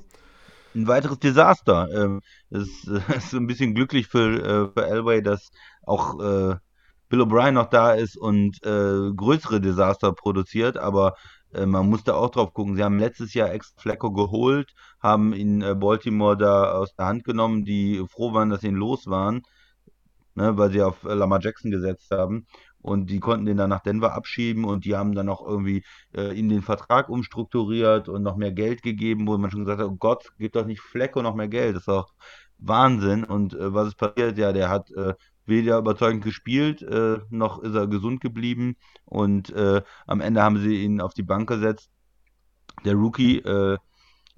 Ein 0.74 0.88
weiteres 0.88 1.20
Desaster. 1.20 1.90
Ähm, 1.94 2.22
es 2.50 2.88
ist 3.16 3.34
ein 3.34 3.48
bisschen 3.48 3.76
glücklich 3.76 4.08
für, 4.08 4.40
äh, 4.40 4.72
für 4.74 4.88
Elway, 4.88 5.22
dass 5.22 5.50
auch 5.86 6.18
äh, 6.22 6.56
Bill 7.10 7.22
O'Brien 7.22 7.52
noch 7.52 7.70
da 7.70 7.92
ist 7.92 8.16
und 8.16 8.64
äh, 8.66 9.12
größere 9.14 9.60
Desaster 9.60 10.14
produziert, 10.14 10.78
aber 10.78 11.16
man 11.66 11.90
muss 11.90 12.04
da 12.04 12.14
auch 12.16 12.30
drauf 12.30 12.54
gucken. 12.54 12.76
Sie 12.76 12.84
haben 12.84 13.00
letztes 13.00 13.34
Jahr 13.34 13.52
ex 13.52 13.74
Flecko 13.78 14.12
geholt, 14.12 14.74
haben 15.02 15.34
ihn 15.34 15.62
äh, 15.62 15.76
Baltimore 15.76 16.38
da 16.38 16.72
aus 16.74 16.96
der 16.96 17.08
Hand 17.08 17.24
genommen, 17.24 17.66
die 17.66 18.04
froh 18.10 18.34
waren, 18.34 18.50
dass 18.50 18.62
sie 18.62 18.68
ihn 18.68 18.76
los 18.76 19.08
waren, 19.08 19.44
ne, 20.36 20.58
weil 20.58 20.72
sie 20.72 20.82
auf 20.82 21.04
äh, 21.04 21.14
Lamar 21.14 21.42
Jackson 21.42 21.72
gesetzt 21.72 22.12
haben. 22.12 22.46
Und 22.82 23.12
die 23.12 23.20
konnten 23.20 23.46
den 23.46 23.58
dann 23.58 23.70
nach 23.70 23.82
Denver 23.84 24.14
abschieben 24.14 24.66
und 24.66 24.86
die 24.86 24.96
haben 24.96 25.14
dann 25.14 25.30
auch 25.30 25.46
irgendwie 25.48 25.84
äh, 26.16 26.38
in 26.38 26.50
den 26.50 26.64
Vertrag 26.64 27.10
umstrukturiert 27.10 28.10
und 28.10 28.24
noch 28.24 28.38
mehr 28.38 28.52
Geld 28.52 28.82
gegeben, 28.82 29.28
wo 29.28 29.38
man 29.38 29.52
schon 29.52 29.66
gesagt 29.66 29.82
hat, 29.82 29.88
oh 29.88 29.96
Gott, 29.98 30.32
gib 30.40 30.54
doch 30.54 30.66
nicht 30.66 30.82
Flecko 30.82 31.22
noch 31.22 31.36
mehr 31.36 31.48
Geld. 31.48 31.76
Das 31.76 31.84
ist 31.84 31.88
doch 31.88 32.14
Wahnsinn. 32.58 33.24
Und 33.24 33.54
äh, 33.54 33.74
was 33.74 33.90
ist 33.90 33.98
passiert? 33.98 34.38
Ja, 34.38 34.52
der 34.52 34.70
hat 34.70 34.90
äh, 34.92 35.14
weder 35.46 35.78
überzeugend 35.78 36.24
gespielt, 36.24 36.82
äh, 36.82 37.20
noch 37.30 37.60
ist 37.60 37.76
er 37.76 37.88
gesund 37.88 38.22
geblieben. 38.22 38.76
Und 39.06 39.50
äh, 39.52 39.82
am 40.08 40.22
Ende 40.22 40.42
haben 40.42 40.58
sie 40.58 40.84
ihn 40.84 41.02
auf 41.02 41.14
die 41.14 41.24
Bank 41.24 41.50
gesetzt. 41.50 41.92
Der 42.86 42.96
Rookie, 42.96 43.40
äh, 43.40 43.78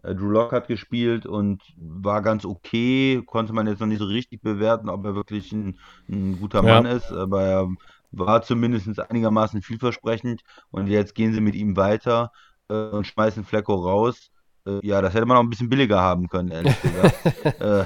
äh, 0.03 0.15
Drew 0.15 0.29
Lock 0.29 0.51
hat 0.51 0.67
gespielt 0.67 1.25
und 1.25 1.63
war 1.77 2.21
ganz 2.21 2.45
okay. 2.45 3.23
Konnte 3.25 3.53
man 3.53 3.67
jetzt 3.67 3.79
noch 3.79 3.87
nicht 3.87 3.99
so 3.99 4.05
richtig 4.05 4.41
bewerten, 4.41 4.89
ob 4.89 5.05
er 5.05 5.15
wirklich 5.15 5.51
ein, 5.51 5.79
ein 6.09 6.39
guter 6.39 6.63
ja. 6.63 6.75
Mann 6.81 6.85
ist. 6.85 7.11
Aber 7.11 7.43
er 7.43 7.67
war 8.11 8.41
zumindest 8.43 8.99
einigermaßen 8.99 9.61
vielversprechend. 9.61 10.43
Und 10.71 10.87
jetzt 10.87 11.15
gehen 11.15 11.33
sie 11.33 11.41
mit 11.41 11.55
ihm 11.55 11.75
weiter 11.77 12.31
äh, 12.69 12.89
und 12.89 13.07
schmeißen 13.07 13.45
Flecko 13.45 13.75
raus. 13.75 14.29
Äh, 14.65 14.79
ja, 14.81 15.01
das 15.01 15.13
hätte 15.13 15.25
man 15.25 15.37
auch 15.37 15.43
ein 15.43 15.49
bisschen 15.49 15.69
billiger 15.69 15.99
haben 15.99 16.27
können, 16.27 16.49
ehrlich 16.49 16.81
gesagt. 16.81 17.25
äh, 17.45 17.85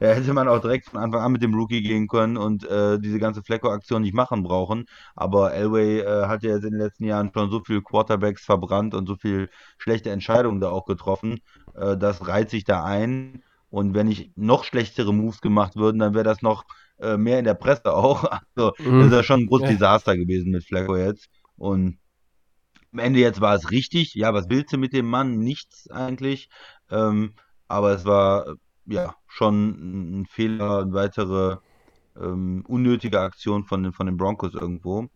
da 0.00 0.06
hätte 0.06 0.32
man 0.32 0.48
auch 0.48 0.60
direkt 0.60 0.86
von 0.86 1.00
Anfang 1.00 1.20
an 1.20 1.32
mit 1.32 1.42
dem 1.42 1.54
Rookie 1.54 1.82
gehen 1.82 2.06
können 2.08 2.36
und 2.36 2.64
äh, 2.68 2.98
diese 2.98 3.18
ganze 3.18 3.42
Flecko-Aktion 3.42 4.02
nicht 4.02 4.14
machen 4.14 4.42
brauchen. 4.42 4.86
Aber 5.16 5.52
Elway 5.52 6.00
äh, 6.00 6.26
hat 6.26 6.42
ja 6.42 6.50
jetzt 6.50 6.64
in 6.64 6.72
den 6.72 6.80
letzten 6.80 7.04
Jahren 7.04 7.30
schon 7.34 7.50
so 7.50 7.60
viele 7.64 7.82
Quarterbacks 7.82 8.44
verbrannt 8.44 8.94
und 8.94 9.06
so 9.06 9.16
viele 9.16 9.48
schlechte 9.78 10.10
Entscheidungen 10.10 10.60
da 10.60 10.70
auch 10.70 10.86
getroffen. 10.86 11.40
Äh, 11.74 11.96
das 11.96 12.26
reiht 12.26 12.50
sich 12.50 12.64
da 12.64 12.84
ein. 12.84 13.42
Und 13.70 13.94
wenn 13.94 14.06
nicht 14.06 14.36
noch 14.36 14.64
schlechtere 14.64 15.14
Moves 15.14 15.40
gemacht 15.40 15.76
würden, 15.76 15.98
dann 15.98 16.12
wäre 16.12 16.24
das 16.24 16.42
noch 16.42 16.64
äh, 17.00 17.16
mehr 17.16 17.38
in 17.38 17.44
der 17.44 17.54
Presse 17.54 17.94
auch. 17.94 18.24
Also, 18.54 18.72
mhm. 18.78 18.98
das 18.98 19.06
ist 19.06 19.12
ja 19.12 19.22
schon 19.22 19.40
ein 19.40 19.46
großes 19.46 19.68
ja. 19.68 19.72
Desaster 19.72 20.16
gewesen 20.16 20.52
mit 20.52 20.64
Flecko 20.64 20.96
jetzt. 20.96 21.28
Und 21.56 21.98
am 22.92 22.98
Ende 22.98 23.20
jetzt 23.20 23.40
war 23.40 23.54
es 23.54 23.70
richtig. 23.70 24.14
Ja, 24.14 24.34
was 24.34 24.48
willst 24.48 24.72
du 24.72 24.78
mit 24.78 24.92
dem 24.92 25.06
Mann? 25.06 25.38
Nichts 25.38 25.90
eigentlich. 25.90 26.48
Ähm, 26.90 27.34
aber 27.68 27.92
es 27.92 28.04
war 28.04 28.54
ja 28.86 29.14
schon 29.26 30.20
ein 30.20 30.26
Fehler, 30.26 30.80
eine 30.80 30.92
weitere 30.92 31.56
ähm, 32.20 32.64
unnötige 32.66 33.20
Aktion 33.20 33.64
von 33.64 33.82
den, 33.82 33.92
von 33.92 34.06
den 34.06 34.16
Broncos 34.16 34.54
irgendwo. 34.54 35.08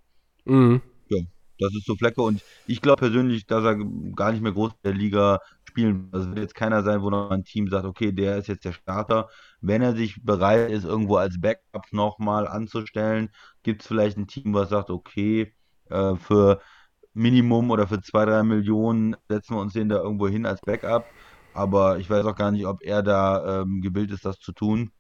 Mhm. 0.45 0.81
Ja, 1.09 1.19
das 1.59 1.75
ist 1.75 1.87
so 1.87 1.97
Flecke 1.97 2.23
und 2.23 2.43
ich 2.67 2.81
glaube 2.81 3.01
persönlich, 3.01 3.47
dass 3.47 3.65
er 3.65 3.77
gar 4.15 4.33
nicht 4.33 4.43
mehr 4.43 4.53
groß 4.53 4.73
in 4.73 4.79
der 4.85 4.95
Liga 4.95 5.41
spielen 5.65 6.05
wird. 6.05 6.15
Also 6.15 6.29
wird 6.31 6.39
jetzt 6.39 6.55
keiner 6.55 6.83
sein, 6.83 7.03
wo 7.03 7.11
noch 7.11 7.31
ein 7.31 7.45
Team 7.45 7.69
sagt, 7.69 7.85
okay, 7.85 8.13
der 8.13 8.39
ist 8.39 8.49
jetzt 8.49 8.65
der 8.65 8.73
Starter. 8.73 9.29
Wenn 9.61 9.83
er 9.83 9.95
sich 9.95 10.23
bereit 10.23 10.71
ist, 10.71 10.85
irgendwo 10.85 11.17
als 11.17 11.41
Backup 11.41 11.93
nochmal 11.93 12.47
anzustellen, 12.47 13.31
gibt 13.63 13.83
es 13.83 13.89
vielleicht 13.89 14.17
ein 14.17 14.27
Team, 14.29 14.55
was 14.55 14.71
sagt, 14.71 14.91
okay, 14.91 15.53
äh, 15.91 16.17
für 16.17 16.61
Minimum 17.17 17.71
oder 17.71 17.89
für 17.89 18.01
zwei, 18.03 18.27
drei 18.27 18.43
Millionen 18.43 19.17
setzen 19.29 19.57
wir 19.57 19.61
uns 19.63 19.73
den 19.73 19.89
da 19.89 19.97
irgendwo 19.97 20.29
hin 20.29 20.47
als 20.47 20.61
Backup. 20.63 21.15
Aber 21.53 21.99
ich 21.99 22.11
weiß 22.11 22.27
auch 22.27 22.37
gar 22.37 22.51
nicht, 22.51 22.67
ob 22.67 22.83
er 22.83 23.03
da 23.03 23.63
ähm, 23.63 23.81
gewillt 23.83 24.11
ist, 24.13 24.25
das 24.27 24.39
zu 24.39 24.53
tun. 24.53 24.93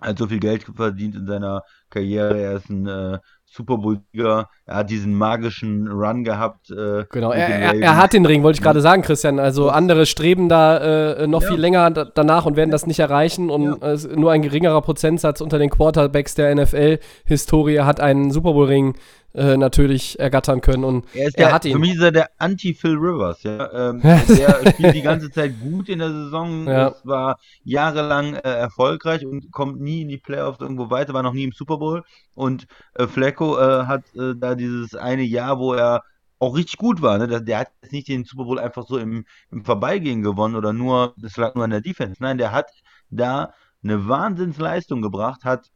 Er 0.00 0.10
hat 0.10 0.18
so 0.18 0.26
viel 0.28 0.40
Geld 0.40 0.64
verdient 0.64 1.14
in 1.14 1.26
seiner 1.26 1.62
Karriere. 1.90 2.40
Er 2.40 2.56
ist 2.56 2.70
ein 2.70 2.86
äh, 2.86 3.18
Super 3.44 3.78
Bowl-Sieger. 3.78 4.48
Er 4.64 4.76
hat 4.76 4.90
diesen 4.90 5.14
magischen 5.14 5.88
Run 5.88 6.22
gehabt. 6.22 6.70
Äh, 6.70 7.04
genau, 7.10 7.32
er, 7.32 7.48
er, 7.48 7.74
er, 7.74 7.96
hat 7.96 8.12
den 8.12 8.24
Ring, 8.24 8.44
wollte 8.44 8.58
ich 8.58 8.62
gerade 8.62 8.80
sagen, 8.80 9.02
Christian. 9.02 9.40
Also 9.40 9.70
andere 9.70 10.06
streben 10.06 10.48
da 10.48 11.14
äh, 11.14 11.26
noch 11.26 11.42
ja. 11.42 11.48
viel 11.48 11.58
länger 11.58 11.90
danach 11.90 12.46
und 12.46 12.56
werden 12.56 12.70
das 12.70 12.86
nicht 12.86 13.00
erreichen. 13.00 13.50
Und 13.50 13.82
ja. 13.82 13.96
nur 14.14 14.30
ein 14.30 14.42
geringerer 14.42 14.80
Prozentsatz 14.82 15.40
unter 15.40 15.58
den 15.58 15.70
Quarterbacks 15.70 16.34
der 16.36 16.54
NFL-Historie 16.54 17.80
hat 17.80 18.00
einen 18.00 18.30
Super 18.30 18.52
Bowl-Ring 18.52 18.94
äh, 19.34 19.56
natürlich 19.56 20.18
ergattern 20.18 20.60
können. 20.60 20.84
Und 20.84 21.04
er, 21.14 21.28
ist 21.28 21.38
er 21.38 21.46
der, 21.46 21.54
hat 21.54 21.64
ihn. 21.64 21.72
Für 21.72 21.78
mich 21.78 21.94
ist 21.94 22.02
er 22.02 22.12
der 22.12 22.30
Anti-Phil 22.38 22.96
Rivers. 22.96 23.42
Ja? 23.42 23.90
Ähm, 23.90 24.00
der 24.02 24.72
spielt 24.72 24.94
die 24.94 25.02
ganze 25.02 25.30
Zeit 25.30 25.60
gut 25.60 25.88
in 25.88 26.00
der 26.00 26.10
Saison. 26.10 26.66
Ja. 26.66 26.90
Das 26.90 27.06
war 27.06 27.38
jahrelang 27.64 28.34
äh, 28.34 28.40
erfolgreich 28.40 29.24
und 29.24 29.50
kommt 29.52 29.80
nie 29.80 30.02
in 30.02 30.08
die 30.08 30.18
Playoffs 30.18 30.60
irgendwo 30.60 30.90
weiter, 30.90 31.14
war 31.14 31.22
noch 31.22 31.32
nie 31.32 31.44
im 31.44 31.52
Super 31.52 31.78
Bowl. 31.80 32.04
Und 32.34 32.66
äh, 32.94 33.08
Flecko 33.08 33.58
äh, 33.58 33.86
hat 33.86 34.04
äh, 34.14 34.34
da 34.36 34.54
dieses 34.54 34.94
eine 34.94 35.22
Jahr, 35.24 35.58
wo 35.58 35.74
er 35.74 36.04
auch 36.38 36.56
richtig 36.56 36.78
gut 36.78 37.02
war. 37.02 37.18
Ne? 37.18 37.42
Der, 37.42 37.58
hat 37.58 37.72
jetzt 37.82 37.92
nicht 37.92 38.08
den 38.08 38.24
Super 38.24 38.44
Bowl 38.44 38.58
einfach 38.58 38.86
so 38.86 38.98
im, 38.98 39.26
im 39.50 39.64
Vorbeigehen 39.64 40.22
gewonnen 40.22 40.56
oder 40.56 40.72
nur, 40.72 41.14
das 41.18 41.36
lag 41.36 41.54
nur 41.54 41.64
an 41.64 41.70
der 41.70 41.82
Defense. 41.82 42.22
Nein, 42.22 42.38
der 42.38 42.52
hat 42.52 42.70
da 43.10 43.52
eine 43.82 44.08
Wahnsinnsleistung 44.08 45.02
gebracht, 45.02 45.44
hat 45.44 45.70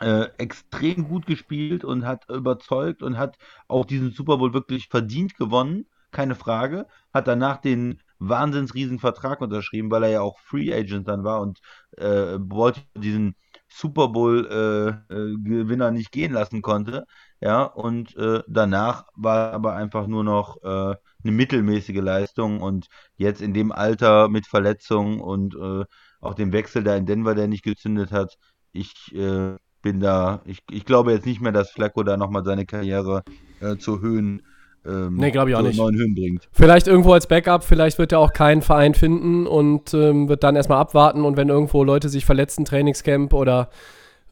äh, 0.00 0.26
extrem 0.38 1.08
gut 1.08 1.26
gespielt 1.26 1.84
und 1.84 2.06
hat 2.06 2.28
überzeugt 2.28 3.02
und 3.02 3.18
hat 3.18 3.36
auch 3.68 3.84
diesen 3.84 4.12
Super 4.12 4.38
Bowl 4.38 4.54
wirklich 4.54 4.88
verdient 4.88 5.36
gewonnen, 5.36 5.86
keine 6.10 6.34
Frage. 6.34 6.86
Hat 7.12 7.28
danach 7.28 7.58
den 7.60 8.00
wahnsinns 8.18 8.72
Vertrag 9.00 9.40
unterschrieben, 9.40 9.90
weil 9.90 10.04
er 10.04 10.10
ja 10.10 10.20
auch 10.20 10.38
Free 10.38 10.72
Agent 10.72 11.08
dann 11.08 11.24
war 11.24 11.40
und 11.40 11.60
äh, 11.96 12.38
wollte 12.38 12.80
diesen 12.96 13.36
Super 13.76 14.08
Bowl 14.08 14.46
äh, 14.46 15.14
äh, 15.14 15.36
Gewinner 15.42 15.90
nicht 15.90 16.12
gehen 16.12 16.32
lassen 16.32 16.62
konnte. 16.62 17.04
Ja, 17.40 17.64
und 17.64 18.16
äh, 18.16 18.42
danach 18.46 19.06
war 19.16 19.52
aber 19.52 19.74
einfach 19.74 20.06
nur 20.06 20.22
noch 20.24 20.62
äh, 20.62 20.68
eine 21.24 21.32
mittelmäßige 21.32 22.00
Leistung 22.00 22.60
und 22.60 22.86
jetzt 23.16 23.42
in 23.42 23.52
dem 23.52 23.72
Alter 23.72 24.28
mit 24.28 24.46
Verletzungen 24.46 25.20
und 25.20 25.54
äh, 25.56 25.84
auch 26.20 26.34
dem 26.34 26.52
Wechsel 26.52 26.84
da 26.84 26.96
in 26.96 27.06
Denver, 27.06 27.34
der 27.34 27.48
nicht 27.48 27.64
gezündet 27.64 28.12
hat, 28.12 28.36
ich 28.72 29.12
äh, 29.14 29.56
bin 29.82 30.00
da, 30.00 30.42
ich, 30.46 30.60
ich 30.70 30.84
glaube 30.84 31.12
jetzt 31.12 31.26
nicht 31.26 31.40
mehr, 31.40 31.52
dass 31.52 31.70
Flacco 31.70 32.02
da 32.04 32.16
nochmal 32.16 32.44
seine 32.44 32.66
Karriere 32.66 33.22
zu 33.78 34.00
Höhen 34.00 34.42
ähm, 34.86 35.16
nee, 35.16 35.30
glaube 35.30 35.50
ich 35.50 35.56
auch 35.56 35.62
nicht. 35.62 35.78
neuen 35.78 35.96
Höhen 35.96 36.14
bringt. 36.14 36.48
Vielleicht 36.52 36.86
irgendwo 36.86 37.12
als 37.12 37.26
Backup, 37.26 37.64
vielleicht 37.64 37.98
wird 37.98 38.12
er 38.12 38.18
auch 38.18 38.32
keinen 38.32 38.62
Verein 38.62 38.94
finden 38.94 39.46
und 39.46 39.94
ähm, 39.94 40.28
wird 40.28 40.44
dann 40.44 40.56
erstmal 40.56 40.78
abwarten 40.78 41.24
und 41.24 41.36
wenn 41.36 41.48
irgendwo 41.48 41.84
Leute 41.84 42.08
sich 42.08 42.24
verletzen, 42.24 42.64
Trainingscamp 42.64 43.32
oder 43.32 43.70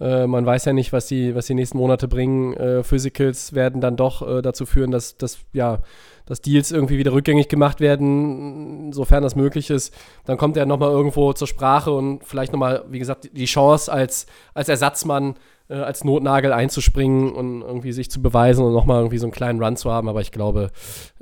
äh, 0.00 0.26
man 0.26 0.44
weiß 0.44 0.64
ja 0.64 0.72
nicht, 0.72 0.92
was 0.92 1.06
die, 1.06 1.34
was 1.34 1.46
die 1.46 1.54
nächsten 1.54 1.78
Monate 1.78 2.08
bringen, 2.08 2.54
äh, 2.54 2.82
Physicals 2.82 3.54
werden 3.54 3.80
dann 3.80 3.96
doch 3.96 4.26
äh, 4.26 4.42
dazu 4.42 4.66
führen, 4.66 4.90
dass, 4.90 5.16
dass, 5.16 5.38
ja, 5.52 5.78
dass 6.26 6.40
Deals 6.40 6.70
irgendwie 6.72 6.98
wieder 6.98 7.12
rückgängig 7.12 7.48
gemacht 7.48 7.80
werden, 7.80 8.92
sofern 8.92 9.22
das 9.22 9.36
möglich 9.36 9.70
ist. 9.70 9.94
Dann 10.24 10.38
kommt 10.38 10.56
er 10.56 10.66
nochmal 10.66 10.90
irgendwo 10.90 11.32
zur 11.32 11.46
Sprache 11.46 11.92
und 11.92 12.24
vielleicht 12.24 12.52
nochmal, 12.52 12.84
wie 12.90 12.98
gesagt, 12.98 13.30
die 13.32 13.44
Chance 13.44 13.92
als, 13.92 14.26
als 14.54 14.68
Ersatzmann 14.68 15.34
äh, 15.72 15.76
als 15.76 16.04
Notnagel 16.04 16.52
einzuspringen 16.52 17.32
und 17.32 17.62
irgendwie 17.62 17.92
sich 17.92 18.10
zu 18.10 18.20
beweisen 18.20 18.64
und 18.64 18.74
nochmal 18.74 18.98
irgendwie 18.98 19.18
so 19.18 19.26
einen 19.26 19.32
kleinen 19.32 19.62
Run 19.62 19.76
zu 19.76 19.90
haben. 19.90 20.08
Aber 20.08 20.20
ich 20.20 20.30
glaube, 20.30 20.70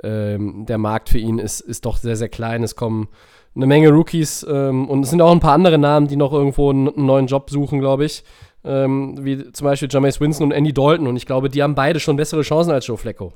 ähm, 0.02 0.66
der 0.66 0.78
Markt 0.78 1.08
für 1.08 1.18
ihn 1.18 1.38
ist, 1.38 1.60
ist 1.60 1.86
doch 1.86 1.96
sehr, 1.96 2.16
sehr 2.16 2.28
klein. 2.28 2.64
Es 2.64 2.74
kommen 2.74 3.08
eine 3.54 3.66
Menge 3.66 3.90
Rookies 3.90 4.44
ähm, 4.48 4.88
und 4.88 5.04
es 5.04 5.10
sind 5.10 5.22
auch 5.22 5.30
ein 5.30 5.40
paar 5.40 5.54
andere 5.54 5.78
Namen, 5.78 6.08
die 6.08 6.16
noch 6.16 6.32
irgendwo 6.32 6.70
einen, 6.70 6.88
einen 6.88 7.06
neuen 7.06 7.26
Job 7.26 7.48
suchen, 7.50 7.78
glaube 7.78 8.04
ich. 8.04 8.24
Ähm, 8.62 9.24
wie 9.24 9.52
zum 9.52 9.64
Beispiel 9.64 9.88
Jameis 9.90 10.20
Winston 10.20 10.48
und 10.48 10.52
Andy 10.52 10.72
Dalton. 10.72 11.06
Und 11.06 11.16
ich 11.16 11.26
glaube, 11.26 11.48
die 11.48 11.62
haben 11.62 11.76
beide 11.76 12.00
schon 12.00 12.16
bessere 12.16 12.42
Chancen 12.42 12.72
als 12.72 12.86
Joe 12.86 12.98
Flacco. 12.98 13.32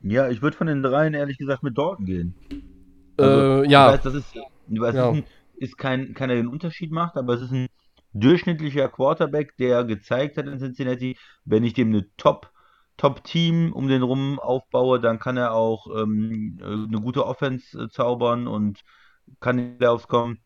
Ja, 0.00 0.28
ich 0.28 0.42
würde 0.42 0.56
von 0.56 0.66
den 0.66 0.82
dreien 0.82 1.14
ehrlich 1.14 1.38
gesagt 1.38 1.62
mit 1.62 1.76
Dalton 1.76 2.06
gehen. 2.06 2.34
Also, 3.18 3.62
äh, 3.62 3.70
ja. 3.70 3.88
Ich 3.88 3.94
weiß, 3.98 4.02
das 4.02 4.14
ist, 4.14 4.34
weiß, 4.68 4.94
ja. 4.94 5.10
ist, 5.12 5.24
ist 5.56 5.78
kein, 5.78 6.14
keiner 6.14 6.34
den 6.34 6.48
Unterschied 6.48 6.90
macht, 6.90 7.16
aber 7.16 7.34
es 7.34 7.42
ist 7.42 7.52
ein 7.52 7.68
durchschnittlicher 8.14 8.88
Quarterback, 8.88 9.56
der 9.56 9.84
gezeigt 9.84 10.36
hat 10.36 10.46
in 10.46 10.58
Cincinnati, 10.58 11.16
wenn 11.44 11.64
ich 11.64 11.74
dem 11.74 11.88
eine 11.88 12.06
Top 12.16 12.50
Top-Team 12.98 13.72
um 13.72 13.88
den 13.88 14.02
rum 14.02 14.38
aufbaue, 14.38 15.00
dann 15.00 15.18
kann 15.18 15.36
er 15.36 15.54
auch 15.54 15.86
ähm, 15.96 16.58
eine 16.62 17.00
gute 17.00 17.26
Offense 17.26 17.84
äh, 17.84 17.88
zaubern 17.88 18.46
und 18.46 18.82
kann 19.40 19.58
in 19.58 19.78
die 19.78 19.86
kommen. 20.08 20.38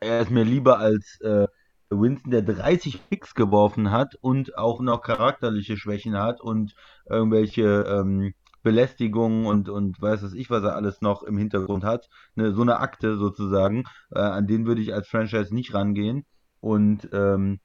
Er 0.00 0.20
ist 0.20 0.30
mir 0.30 0.44
lieber 0.44 0.78
als 0.78 1.20
äh, 1.20 1.46
Winston, 1.90 2.30
der 2.30 2.42
30 2.42 3.08
Picks 3.08 3.34
geworfen 3.34 3.90
hat 3.90 4.14
und 4.20 4.56
auch 4.56 4.80
noch 4.80 5.02
charakterliche 5.02 5.76
Schwächen 5.76 6.16
hat 6.16 6.40
und 6.40 6.74
irgendwelche 7.08 7.84
ähm, 7.88 8.34
Belästigungen 8.62 9.46
und, 9.46 9.68
und 9.68 10.00
weiß 10.00 10.22
was 10.22 10.32
ich, 10.34 10.50
was 10.50 10.64
er 10.64 10.74
alles 10.74 11.00
noch 11.02 11.22
im 11.22 11.36
Hintergrund 11.36 11.84
hat. 11.84 12.08
Ne, 12.34 12.52
so 12.54 12.62
eine 12.62 12.78
Akte 12.78 13.16
sozusagen, 13.16 13.84
äh, 14.10 14.20
an 14.20 14.46
den 14.46 14.66
würde 14.66 14.80
ich 14.80 14.94
als 14.94 15.08
Franchise 15.08 15.54
nicht 15.54 15.74
rangehen. 15.74 16.24
Und 16.64 17.10
ähm, 17.12 17.60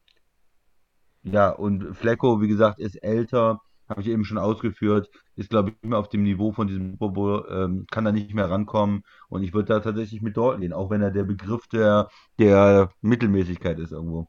ja, 1.24 1.52
und 1.52 1.96
Flecko, 1.96 2.42
wie 2.42 2.50
gesagt, 2.50 2.80
ist 2.80 3.02
älter, 3.02 3.62
habe 3.88 4.02
ich 4.02 4.08
eben 4.08 4.26
schon 4.26 4.38
ausgeführt, 4.38 5.10
ist, 5.38 5.50
glaube 5.50 5.70
ich, 5.70 5.76
nicht 5.76 5.90
mehr 5.90 6.00
auf 6.00 6.10
dem 6.10 6.24
Niveau 6.24 6.52
von 6.52 6.68
diesem 6.68 6.92
Super 6.92 7.08
Bowl, 7.08 7.48
ähm, 7.50 7.86
kann 7.90 8.04
da 8.04 8.12
nicht 8.12 8.34
mehr 8.34 8.50
rankommen. 8.50 9.04
Und 9.30 9.44
ich 9.44 9.54
würde 9.54 9.70
da 9.70 9.80
tatsächlich 9.80 10.22
mit 10.22 10.36
Dalton 10.36 10.60
gehen, 10.60 10.74
auch 10.74 10.90
wenn 10.90 11.02
er 11.02 11.12
der 11.12 11.24
Begriff 11.24 11.66
der, 11.68 12.10
der 12.40 12.92
Mittelmäßigkeit 13.00 13.80
ist 13.80 13.94
irgendwo. 13.94 14.28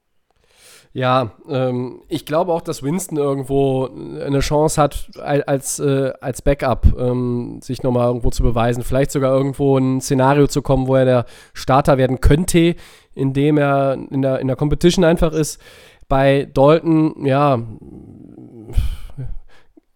Ja, 0.92 1.32
ähm, 1.48 2.02
ich 2.08 2.26
glaube 2.26 2.52
auch, 2.52 2.62
dass 2.62 2.82
Winston 2.82 3.16
irgendwo 3.16 3.86
eine 3.86 4.40
Chance 4.40 4.82
hat, 4.82 5.10
als, 5.18 5.78
äh, 5.78 6.12
als 6.20 6.42
Backup 6.42 6.86
ähm, 6.98 7.60
sich 7.62 7.84
nochmal 7.84 8.08
irgendwo 8.08 8.30
zu 8.30 8.42
beweisen. 8.42 8.82
Vielleicht 8.82 9.12
sogar 9.12 9.32
irgendwo 9.32 9.78
ein 9.78 10.00
Szenario 10.00 10.48
zu 10.48 10.62
kommen, 10.62 10.88
wo 10.88 10.96
er 10.96 11.04
der 11.04 11.26
Starter 11.54 11.96
werden 11.96 12.20
könnte, 12.20 12.74
indem 13.20 13.58
er 13.58 13.98
in 14.10 14.22
der, 14.22 14.40
in 14.40 14.46
der 14.46 14.56
Competition 14.56 15.04
einfach 15.04 15.32
ist. 15.32 15.60
Bei 16.08 16.48
Dalton, 16.52 17.26
ja, 17.26 17.62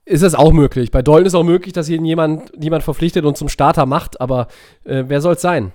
ist 0.04 0.22
es 0.22 0.34
auch 0.34 0.52
möglich. 0.52 0.90
Bei 0.90 1.02
Dalton 1.02 1.26
ist 1.26 1.34
auch 1.34 1.44
möglich, 1.44 1.72
dass 1.72 1.88
ihn 1.88 2.04
jemand, 2.04 2.52
jemand 2.60 2.84
verpflichtet 2.84 3.24
und 3.24 3.36
zum 3.36 3.48
Starter 3.48 3.86
macht, 3.86 4.20
aber 4.20 4.48
äh, 4.84 5.04
wer 5.08 5.20
soll 5.20 5.34
es 5.34 5.40
sein? 5.40 5.72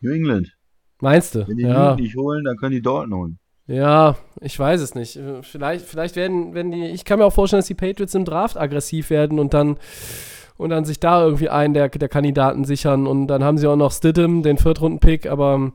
New 0.00 0.12
England. 0.12 0.54
Meinst 1.00 1.34
du? 1.34 1.48
Wenn 1.48 1.56
die 1.56 1.64
ja. 1.64 1.96
nicht 1.96 2.16
holen, 2.16 2.44
dann 2.44 2.56
können 2.56 2.72
die 2.72 2.82
Dalton 2.82 3.14
holen. 3.14 3.38
Ja, 3.66 4.16
ich 4.40 4.58
weiß 4.58 4.80
es 4.80 4.94
nicht. 4.94 5.18
Vielleicht, 5.42 5.84
vielleicht 5.84 6.16
werden, 6.16 6.54
werden 6.54 6.72
die. 6.72 6.86
Ich 6.86 7.04
kann 7.04 7.18
mir 7.18 7.26
auch 7.26 7.32
vorstellen, 7.32 7.58
dass 7.58 7.66
die 7.66 7.74
Patriots 7.74 8.14
im 8.14 8.24
Draft 8.24 8.56
aggressiv 8.56 9.10
werden 9.10 9.38
und 9.38 9.52
dann 9.52 9.76
und 10.58 10.70
dann 10.70 10.84
sich 10.84 11.00
da 11.00 11.24
irgendwie 11.24 11.48
einen 11.48 11.72
der, 11.72 11.88
der 11.88 12.08
Kandidaten 12.08 12.64
sichern. 12.64 13.06
Und 13.06 13.28
dann 13.28 13.42
haben 13.42 13.58
sie 13.58 13.66
auch 13.66 13.76
noch 13.76 13.92
Stidham, 13.92 14.42
den 14.42 14.58
Viertrunden-Pick, 14.58 15.30
aber 15.30 15.72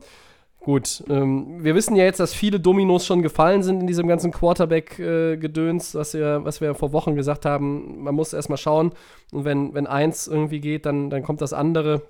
gut. 0.64 1.04
Ähm, 1.08 1.62
wir 1.62 1.74
wissen 1.74 1.94
ja 1.94 2.04
jetzt, 2.04 2.20
dass 2.20 2.34
viele 2.34 2.58
Dominos 2.58 3.06
schon 3.06 3.22
gefallen 3.22 3.62
sind 3.62 3.80
in 3.80 3.86
diesem 3.86 4.08
ganzen 4.08 4.32
Quarterback-Gedöns, 4.32 5.94
was, 5.94 6.14
wir, 6.14 6.44
was 6.44 6.60
wir 6.60 6.74
vor 6.74 6.92
Wochen 6.92 7.14
gesagt 7.14 7.46
haben. 7.46 8.02
Man 8.02 8.14
muss 8.14 8.32
erstmal 8.32 8.58
schauen. 8.58 8.92
Und 9.32 9.44
wenn, 9.44 9.74
wenn 9.74 9.86
eins 9.86 10.26
irgendwie 10.26 10.60
geht, 10.60 10.86
dann, 10.86 11.10
dann 11.10 11.22
kommt 11.22 11.40
das 11.40 11.52
andere. 11.52 12.02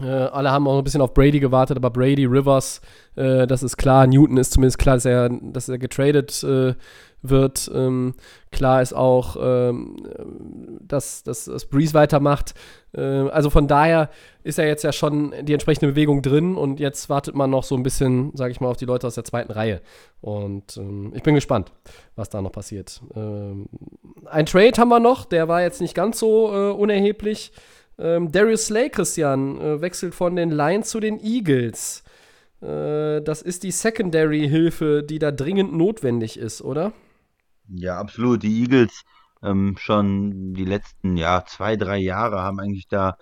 Äh, 0.00 0.06
alle 0.06 0.50
haben 0.50 0.66
auch 0.66 0.78
ein 0.78 0.84
bisschen 0.84 1.02
auf 1.02 1.14
Brady 1.14 1.38
gewartet, 1.38 1.76
aber 1.76 1.90
Brady, 1.90 2.24
Rivers, 2.24 2.80
äh, 3.16 3.46
das 3.46 3.62
ist 3.62 3.76
klar. 3.76 4.06
Newton 4.06 4.38
ist 4.38 4.52
zumindest 4.52 4.78
klar, 4.78 4.96
dass 4.96 5.04
er, 5.04 5.28
dass 5.28 5.68
er 5.68 5.78
getradet 5.78 6.42
äh, 6.42 6.74
wird. 7.28 7.70
Ähm, 7.74 8.14
klar 8.52 8.82
ist 8.82 8.92
auch, 8.92 9.36
ähm, 9.40 9.96
dass, 10.80 11.22
dass, 11.22 11.46
dass 11.46 11.66
Breeze 11.66 11.94
weitermacht. 11.94 12.54
Äh, 12.96 13.00
also 13.00 13.50
von 13.50 13.66
daher 13.66 14.10
ist 14.42 14.58
ja 14.58 14.64
jetzt 14.64 14.84
ja 14.84 14.92
schon 14.92 15.34
die 15.42 15.52
entsprechende 15.52 15.88
Bewegung 15.88 16.22
drin 16.22 16.56
und 16.56 16.80
jetzt 16.80 17.08
wartet 17.08 17.34
man 17.34 17.50
noch 17.50 17.64
so 17.64 17.74
ein 17.76 17.82
bisschen, 17.82 18.32
sage 18.34 18.52
ich 18.52 18.60
mal, 18.60 18.68
auf 18.68 18.76
die 18.76 18.84
Leute 18.84 19.06
aus 19.06 19.14
der 19.14 19.24
zweiten 19.24 19.52
Reihe. 19.52 19.80
Und 20.20 20.76
ähm, 20.76 21.12
ich 21.14 21.22
bin 21.22 21.34
gespannt, 21.34 21.72
was 22.16 22.28
da 22.28 22.42
noch 22.42 22.52
passiert. 22.52 23.00
Ähm, 23.14 23.66
ein 24.26 24.46
Trade 24.46 24.78
haben 24.78 24.88
wir 24.88 25.00
noch, 25.00 25.24
der 25.24 25.48
war 25.48 25.62
jetzt 25.62 25.80
nicht 25.80 25.94
ganz 25.94 26.18
so 26.18 26.52
äh, 26.52 26.72
unerheblich. 26.72 27.52
Ähm, 27.98 28.32
Darius 28.32 28.66
Slay, 28.66 28.90
Christian, 28.90 29.60
äh, 29.60 29.80
wechselt 29.80 30.14
von 30.14 30.36
den 30.36 30.50
Lions 30.50 30.90
zu 30.90 31.00
den 31.00 31.20
Eagles. 31.20 32.02
Äh, 32.60 33.20
das 33.22 33.42
ist 33.42 33.62
die 33.62 33.70
Secondary-Hilfe, 33.70 35.02
die 35.02 35.18
da 35.18 35.30
dringend 35.30 35.74
notwendig 35.74 36.38
ist, 36.38 36.62
oder? 36.62 36.92
Ja, 37.68 37.98
absolut. 37.98 38.42
Die 38.42 38.62
Eagles 38.62 39.02
ähm, 39.42 39.76
schon 39.78 40.54
die 40.54 40.64
letzten 40.64 41.16
ja, 41.16 41.44
zwei, 41.46 41.76
drei 41.76 41.98
Jahre 41.98 42.40
haben 42.40 42.60
eigentlich 42.60 42.88
da 42.88 43.16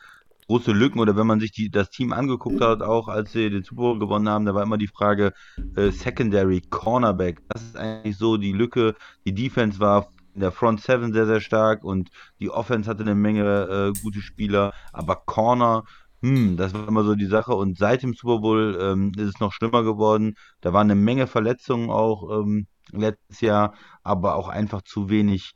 große 0.46 0.72
Lücken. 0.72 1.00
Oder 1.00 1.16
wenn 1.16 1.26
man 1.26 1.40
sich 1.40 1.52
die, 1.52 1.70
das 1.70 1.90
Team 1.90 2.12
angeguckt 2.12 2.60
hat, 2.60 2.82
auch 2.82 3.08
als 3.08 3.32
sie 3.32 3.50
den 3.50 3.64
Super 3.64 3.82
Bowl 3.82 3.98
gewonnen 3.98 4.28
haben, 4.28 4.44
da 4.44 4.54
war 4.54 4.62
immer 4.62 4.78
die 4.78 4.88
Frage 4.88 5.32
äh, 5.76 5.90
Secondary, 5.90 6.60
Cornerback. 6.60 7.40
Das 7.48 7.62
ist 7.62 7.76
eigentlich 7.76 8.16
so 8.16 8.36
die 8.36 8.52
Lücke. 8.52 8.94
Die 9.24 9.34
Defense 9.34 9.80
war 9.80 10.08
in 10.34 10.40
der 10.40 10.52
Front 10.52 10.80
Seven 10.80 11.12
sehr, 11.12 11.26
sehr 11.26 11.40
stark 11.40 11.84
und 11.84 12.10
die 12.40 12.50
Offense 12.50 12.88
hatte 12.88 13.02
eine 13.02 13.14
Menge 13.14 13.92
äh, 13.94 14.00
gute 14.02 14.22
Spieler, 14.22 14.72
aber 14.92 15.16
Corner, 15.16 15.84
hm, 16.22 16.56
das 16.56 16.72
war 16.72 16.88
immer 16.88 17.04
so 17.04 17.14
die 17.14 17.26
Sache. 17.26 17.54
Und 17.54 17.76
seit 17.78 18.02
dem 18.02 18.14
Super 18.14 18.38
Bowl 18.38 18.78
ähm, 18.80 19.12
ist 19.16 19.28
es 19.34 19.40
noch 19.40 19.52
schlimmer 19.52 19.82
geworden. 19.82 20.36
Da 20.60 20.72
waren 20.72 20.90
eine 20.90 21.00
Menge 21.00 21.26
Verletzungen 21.26 21.90
auch 21.90 22.40
ähm, 22.40 22.66
letztes 22.92 23.40
Jahr, 23.40 23.74
aber 24.02 24.36
auch 24.36 24.48
einfach 24.48 24.82
zu 24.82 25.08
wenig 25.10 25.52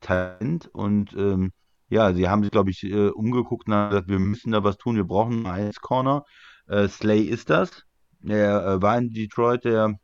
Talent. 0.00 0.68
Und 0.72 1.14
ähm, 1.14 1.52
ja, 1.88 2.12
sie 2.12 2.28
haben 2.28 2.42
sich, 2.42 2.52
glaube 2.52 2.70
ich, 2.70 2.84
äh, 2.84 3.08
umgeguckt 3.08 3.68
und 3.68 3.74
haben 3.74 3.90
gesagt, 3.90 4.08
wir 4.08 4.18
müssen 4.18 4.52
da 4.52 4.64
was 4.64 4.78
tun, 4.78 4.96
wir 4.96 5.04
brauchen 5.04 5.46
einen 5.46 5.70
Ice 5.70 5.80
Corner. 5.80 6.24
Äh, 6.66 6.88
Slay 6.88 7.22
ist 7.22 7.50
das. 7.50 7.84
Er 8.26 8.66
äh, 8.66 8.82
war 8.82 8.98
in 8.98 9.10
Detroit 9.10 9.64
der 9.64 9.98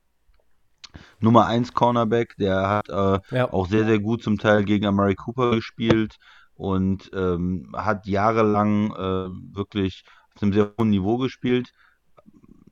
Nummer 1.20 1.46
1 1.46 1.74
Cornerback, 1.74 2.36
der 2.38 2.68
hat 2.68 2.88
äh, 2.88 3.36
ja. 3.36 3.52
auch 3.52 3.68
sehr, 3.68 3.84
sehr 3.84 3.98
gut 3.98 4.22
zum 4.22 4.38
Teil 4.38 4.64
gegen 4.64 4.86
Amari 4.86 5.14
Cooper 5.14 5.50
gespielt 5.52 6.16
und 6.54 7.10
ähm, 7.14 7.72
hat 7.76 8.06
jahrelang 8.06 8.92
äh, 8.92 9.28
wirklich 9.54 10.04
auf 10.34 10.42
einem 10.42 10.52
sehr 10.52 10.72
hohen 10.78 10.90
Niveau 10.90 11.18
gespielt. 11.18 11.72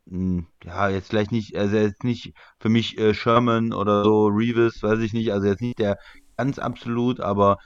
Hm, 0.09 0.47
ja, 0.65 0.89
jetzt 0.89 1.09
vielleicht 1.09 1.33
nicht, 1.33 1.57
also 1.57 1.77
jetzt 1.77 2.05
nicht 2.05 2.33
für 2.61 2.69
mich 2.69 2.99
äh, 2.99 3.13
Sherman 3.13 3.73
oder 3.73 4.05
so, 4.05 4.27
Reeves, 4.27 4.83
weiß 4.83 5.01
ich 5.01 5.13
nicht, 5.13 5.33
also 5.33 5.47
jetzt 5.47 5.61
nicht 5.61 5.79
der 5.79 5.99
ganz 6.37 6.59
absolut, 6.59 7.21
aber 7.21 7.59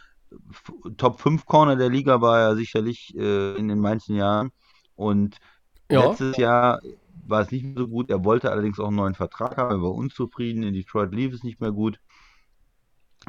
Top 0.96 1.20
5 1.20 1.44
Corner 1.46 1.76
der 1.76 1.88
Liga 1.90 2.20
war 2.20 2.38
er 2.40 2.56
sicherlich 2.56 3.14
äh, 3.16 3.56
in 3.56 3.68
den 3.68 3.80
meisten 3.80 4.14
Jahren. 4.14 4.50
Und 4.94 5.38
ja. 5.90 6.06
letztes 6.06 6.36
Jahr 6.36 6.80
war 7.26 7.42
es 7.42 7.50
nicht 7.50 7.64
mehr 7.64 7.74
so 7.76 7.88
gut. 7.88 8.10
Er 8.10 8.24
wollte 8.24 8.50
allerdings 8.50 8.78
auch 8.78 8.88
einen 8.88 8.96
neuen 8.96 9.14
Vertrag 9.14 9.56
haben. 9.56 9.76
Er 9.76 9.82
war 9.82 9.92
unzufrieden. 9.92 10.62
In 10.62 10.74
Detroit 10.74 11.12
lief 11.12 11.34
es 11.34 11.42
nicht 11.42 11.60
mehr 11.60 11.72
gut. 11.72 11.98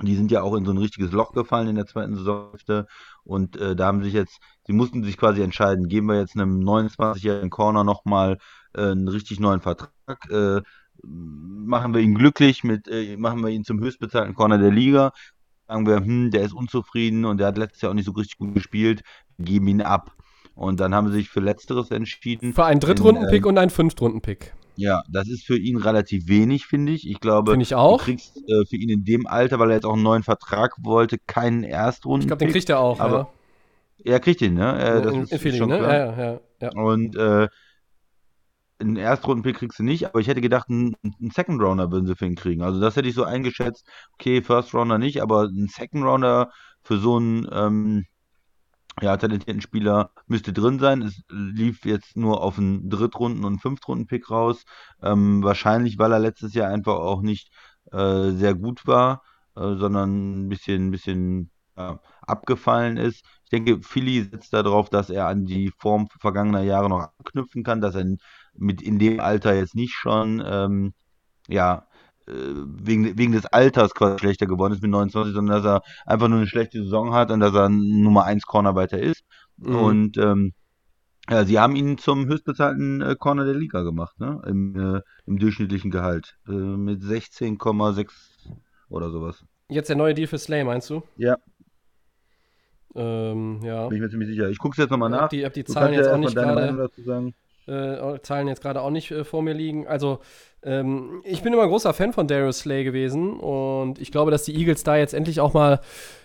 Die 0.01 0.15
sind 0.15 0.31
ja 0.31 0.41
auch 0.41 0.55
in 0.55 0.65
so 0.65 0.71
ein 0.71 0.77
richtiges 0.77 1.11
Loch 1.11 1.33
gefallen 1.33 1.67
in 1.67 1.75
der 1.75 1.85
zweiten 1.85 2.15
Saisonhälfte. 2.15 2.87
Und 3.23 3.57
äh, 3.57 3.75
da 3.75 3.87
haben 3.87 4.03
sich 4.03 4.13
jetzt, 4.13 4.39
sie 4.65 4.73
mussten 4.73 5.03
sich 5.03 5.17
quasi 5.17 5.41
entscheiden, 5.41 5.89
geben 5.89 6.07
wir 6.07 6.19
jetzt 6.19 6.35
einem 6.35 6.61
29-jährigen 6.61 7.49
Corner 7.49 7.83
nochmal 7.83 8.37
äh, 8.73 8.91
einen 8.91 9.07
richtig 9.07 9.39
neuen 9.39 9.61
Vertrag, 9.61 9.91
äh, 10.29 10.61
machen 11.03 11.93
wir 11.93 12.01
ihn 12.01 12.15
glücklich, 12.15 12.63
mit, 12.63 12.87
äh, 12.87 13.17
machen 13.17 13.41
wir 13.43 13.49
ihn 13.49 13.63
zum 13.63 13.79
höchstbezahlten 13.79 14.35
Corner 14.35 14.57
der 14.57 14.71
Liga, 14.71 15.11
sagen 15.67 15.87
wir, 15.87 15.97
hm, 15.97 16.31
der 16.31 16.43
ist 16.43 16.53
unzufrieden 16.53 17.25
und 17.25 17.37
der 17.37 17.47
hat 17.47 17.57
letztes 17.57 17.81
Jahr 17.81 17.91
auch 17.91 17.95
nicht 17.95 18.05
so 18.05 18.11
richtig 18.11 18.37
gut 18.37 18.53
gespielt, 18.53 19.03
geben 19.39 19.67
ihn 19.67 19.81
ab. 19.81 20.11
Und 20.53 20.79
dann 20.79 20.93
haben 20.93 21.07
sie 21.07 21.15
sich 21.15 21.29
für 21.29 21.39
Letzteres 21.39 21.91
entschieden. 21.91 22.53
Für 22.53 22.65
einen 22.65 22.79
Drittrunden-Pick 22.79 23.45
äh, 23.45 23.47
und 23.47 23.57
einen 23.57 23.71
Fünftrunden-Pick. 23.71 24.53
Ja, 24.81 25.03
das 25.09 25.27
ist 25.27 25.45
für 25.45 25.57
ihn 25.57 25.77
relativ 25.77 26.27
wenig, 26.27 26.65
finde 26.65 26.91
ich. 26.91 27.07
Ich 27.07 27.19
glaube, 27.19 27.55
ich 27.61 27.75
auch. 27.75 27.99
du 27.99 28.05
kriegst 28.05 28.37
äh, 28.37 28.65
für 28.67 28.77
ihn 28.77 28.89
in 28.89 29.03
dem 29.05 29.27
Alter, 29.27 29.59
weil 29.59 29.69
er 29.69 29.75
jetzt 29.75 29.85
auch 29.85 29.93
einen 29.93 30.03
neuen 30.03 30.23
Vertrag 30.23 30.73
wollte, 30.81 31.17
keinen 31.27 31.63
Erstrunden. 31.63 32.21
Ich 32.21 32.27
glaube, 32.27 32.45
den 32.45 32.51
kriegt 32.51 32.69
er 32.69 32.79
auch, 32.79 32.99
aber 32.99 33.17
ja. 33.17 33.29
Er 34.03 34.19
kriegt 34.19 34.41
ihn, 34.41 34.55
ne? 34.55 34.79
Äh, 34.79 35.01
das 35.03 35.13
in, 35.13 35.21
ist 35.23 35.45
in 35.45 35.55
schon 35.55 35.69
ne? 35.69 35.77
klar. 35.77 35.93
Ja, 35.93 36.23
ja, 36.23 36.39
ja. 36.61 36.69
Und 36.73 37.15
äh, 37.15 37.47
einen 38.79 38.97
Erstrunden-Pick 38.97 39.57
kriegst 39.57 39.77
du 39.77 39.83
nicht, 39.83 40.07
aber 40.07 40.19
ich 40.19 40.27
hätte 40.27 40.41
gedacht, 40.41 40.69
einen, 40.69 40.95
einen 41.03 41.29
Second 41.29 41.61
Rounder 41.61 41.91
würden 41.91 42.07
sie 42.07 42.15
für 42.15 42.25
ihn 42.25 42.35
kriegen. 42.35 42.63
Also 42.63 42.79
das 42.79 42.95
hätte 42.95 43.07
ich 43.07 43.13
so 43.13 43.23
eingeschätzt. 43.23 43.85
Okay, 44.13 44.41
First 44.41 44.73
Rounder 44.73 44.97
nicht, 44.97 45.21
aber 45.21 45.41
einen 45.41 45.67
Second 45.67 46.03
Rounder 46.03 46.51
für 46.81 46.97
so 46.97 47.17
einen 47.17 47.47
ähm, 47.51 48.05
ja, 49.01 49.17
talentierten 49.17 49.61
Spieler 49.61 50.11
müsste 50.27 50.53
drin 50.53 50.79
sein. 50.79 51.01
Es 51.01 51.21
lief 51.29 51.85
jetzt 51.85 52.15
nur 52.17 52.41
auf 52.41 52.57
einen 52.57 52.89
Drittrunden- 52.89 53.45
und 53.45 53.59
Fünftrunden-Pick 53.59 54.29
raus. 54.29 54.63
Ähm, 55.01 55.43
wahrscheinlich, 55.43 55.97
weil 55.97 56.11
er 56.13 56.19
letztes 56.19 56.53
Jahr 56.53 56.69
einfach 56.69 56.95
auch 56.95 57.21
nicht 57.21 57.51
äh, 57.91 58.31
sehr 58.31 58.53
gut 58.55 58.85
war, 58.87 59.23
äh, 59.55 59.75
sondern 59.75 60.45
ein 60.45 60.49
bisschen, 60.49 60.87
ein 60.87 60.91
bisschen 60.91 61.51
ja, 61.77 61.99
abgefallen 62.21 62.97
ist. 62.97 63.25
Ich 63.45 63.49
denke, 63.49 63.81
Philly 63.81 64.23
setzt 64.23 64.53
darauf, 64.53 64.89
dass 64.89 65.09
er 65.09 65.27
an 65.27 65.45
die 65.45 65.71
Form 65.77 66.07
vergangener 66.19 66.61
Jahre 66.61 66.89
noch 66.89 67.09
anknüpfen 67.19 67.63
kann, 67.63 67.81
dass 67.81 67.95
er 67.95 68.05
mit 68.53 68.81
in 68.81 68.99
dem 68.99 69.19
Alter 69.19 69.55
jetzt 69.55 69.75
nicht 69.75 69.93
schon 69.93 70.43
ähm, 70.45 70.93
ja, 71.47 71.79
äh, 71.79 71.90
wegen, 72.27 73.17
wegen 73.17 73.31
des 73.31 73.45
Alters 73.45 73.93
quasi 73.93 74.19
schlechter 74.19 74.45
geworden 74.45 74.73
ist 74.73 74.81
mit 74.81 74.91
29, 74.91 75.33
sondern 75.33 75.61
dass 75.61 75.65
er 75.65 75.81
einfach 76.05 76.27
nur 76.27 76.39
eine 76.39 76.47
schlechte 76.47 76.81
Saison 76.83 77.13
hat 77.13 77.31
und 77.31 77.39
dass 77.39 77.53
er 77.53 77.67
ein 77.67 78.01
Nummer 78.01 78.25
1 78.25 78.45
Corner 78.45 78.75
weiter 78.75 78.99
ist. 78.99 79.23
Mhm. 79.57 79.75
Und 79.75 80.17
ähm, 80.17 80.53
ja, 81.29 81.45
sie 81.45 81.59
haben 81.59 81.75
ihn 81.75 81.97
zum 81.97 82.27
höchstbezahlten 82.27 83.01
äh, 83.01 83.15
Corner 83.17 83.45
der 83.45 83.53
Liga 83.53 83.83
gemacht, 83.83 84.19
ne? 84.19 84.41
Im, 84.47 84.95
äh, 84.95 85.01
im 85.25 85.37
durchschnittlichen 85.37 85.91
Gehalt. 85.91 86.37
Äh, 86.47 86.51
mit 86.51 87.01
16,6 87.01 88.09
oder 88.89 89.11
sowas. 89.11 89.45
Jetzt 89.69 89.89
der 89.89 89.95
neue 89.95 90.13
Deal 90.13 90.27
für 90.27 90.37
Slay, 90.37 90.63
meinst 90.63 90.89
du? 90.89 91.03
Ja. 91.17 91.37
Ähm, 92.95 93.61
ja. 93.63 93.87
Bin 93.87 93.97
ich 93.97 94.01
mir 94.01 94.09
ziemlich 94.09 94.29
sicher. 94.29 94.49
Ich 94.49 94.57
gucke 94.57 94.73
es 94.73 94.77
jetzt 94.77 94.89
nochmal 94.89 95.09
nach. 95.09 95.17
Ich 95.17 95.23
habe 95.23 95.35
die, 95.35 95.45
hab 95.45 95.53
die 95.53 95.63
Zahlen 95.63 95.93
jetzt 95.93 96.09
auch 96.09 96.17
nicht 96.17 96.35
gerade. 96.35 96.89
Äh, 97.71 98.21
Zahlen 98.21 98.47
jetzt 98.47 98.61
gerade 98.61 98.81
auch 98.81 98.89
nicht 98.89 99.11
äh, 99.11 99.23
vor 99.23 99.41
mir 99.41 99.53
liegen. 99.53 99.87
Also 99.87 100.19
ähm, 100.63 101.21
ich 101.23 101.41
bin 101.41 101.53
immer 101.53 101.63
ein 101.63 101.69
großer 101.69 101.93
Fan 101.93 102.13
von 102.13 102.27
Darius 102.27 102.59
Slay 102.59 102.83
gewesen 102.83 103.39
und 103.39 103.99
ich 103.99 104.11
glaube, 104.11 104.31
dass 104.31 104.43
die 104.43 104.55
Eagles 104.55 104.83
da 104.83 104.97
jetzt 104.97 105.13
endlich 105.13 105.39
auch 105.39 105.53
mal 105.53 105.79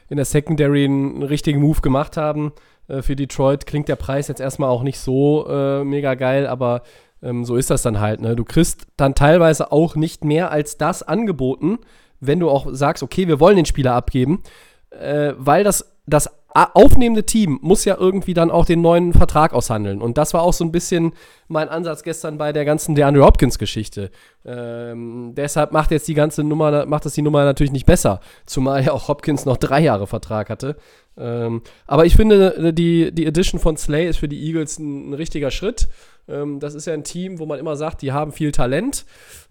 in 0.09 0.17
der 0.17 0.27
Secondary 0.27 0.85
einen 0.85 1.23
richtigen 1.23 1.61
Move 1.61 1.81
gemacht 1.81 2.17
haben. 2.17 2.53
Äh, 2.89 3.03
für 3.03 3.17
Detroit 3.17 3.67
klingt 3.67 3.89
der 3.89 3.97
Preis 3.97 4.29
jetzt 4.29 4.41
erstmal 4.41 4.71
auch 4.71 4.83
nicht 4.83 4.99
so 4.99 5.47
äh, 5.49 5.85
mega 5.85 6.15
geil, 6.15 6.47
aber 6.47 6.83
ähm, 7.23 7.45
so 7.45 7.57
ist 7.57 7.71
das 7.71 7.83
dann 7.83 8.01
halt. 8.01 8.21
Ne? 8.21 8.37
Du 8.37 8.45
kriegst 8.45 8.87
dann 8.97 9.15
teilweise 9.15 9.73
auch 9.73 9.97
nicht 9.97 10.25
mehr 10.25 10.51
als 10.51 10.77
das 10.77 11.03
angeboten, 11.03 11.79
wenn 12.21 12.41
du 12.41 12.51
auch 12.51 12.67
sagst, 12.71 13.03
okay, 13.03 13.29
wir 13.29 13.41
wollen 13.41 13.57
den 13.57 13.67
Spieler 13.67 13.95
abgeben, 13.95 14.43
äh, 14.91 15.33
weil 15.37 15.65
das, 15.65 15.93
das 16.07 16.31
aufnehmende 16.75 17.25
Team 17.25 17.59
muss 17.63 17.85
ja 17.85 17.97
irgendwie 17.99 18.35
dann 18.35 18.51
auch 18.51 18.65
den 18.65 18.81
neuen 18.81 19.13
Vertrag 19.13 19.53
aushandeln. 19.53 20.01
Und 20.01 20.17
das 20.17 20.33
war 20.33 20.43
auch 20.43 20.53
so 20.53 20.65
ein 20.65 20.73
bisschen 20.73 21.13
mein 21.49 21.69
Ansatz 21.69 22.03
gestern 22.03 22.39
bei 22.39 22.53
der 22.53 22.65
ganzen 22.65 22.95
DeAndre 22.95 23.25
Hopkins-Geschichte. 23.25 24.11
Ähm, 24.45 25.33
deshalb 25.37 25.73
macht 25.73 25.91
jetzt 25.91 26.09
die 26.09 26.15
ganze 26.15 26.43
Nummer, 26.43 26.87
macht 26.87 27.05
das 27.05 27.15
die 27.15 27.23
Nummer 27.23 27.45
natürlich 27.45 27.73
nicht 27.73 27.87
besser. 27.87 28.21
Zumal 28.47 28.85
ja 28.85 28.93
auch 28.93 29.09
Hopkins 29.09 29.45
noch 29.45 29.57
drei 29.57 29.81
Jahre 29.81 30.07
Vertrag 30.07 30.49
hatte. 30.49 30.77
Ähm, 31.19 31.62
aber 31.87 32.05
ich 32.05 32.17
finde, 32.17 32.73
die, 32.73 33.12
die 33.12 33.27
Edition 33.27 33.61
von 33.61 33.77
Slay 33.77 34.09
ist 34.09 34.19
für 34.19 34.29
die 34.29 34.45
Eagles 34.45 34.79
ein, 34.79 35.11
ein 35.11 35.14
richtiger 35.14 35.51
Schritt. 35.51 35.89
Ähm, 36.29 36.61
das 36.61 36.75
ist 36.75 36.87
ja 36.87 36.95
ein 36.95 37.05
Team, 37.05 37.39
wo 37.39 37.47
man 37.47 37.59
immer 37.59 37.77
sagt, 37.77 38.03
die 38.03 38.12
haben 38.12 38.33
viel 38.33 38.53
Talent. 38.53 39.05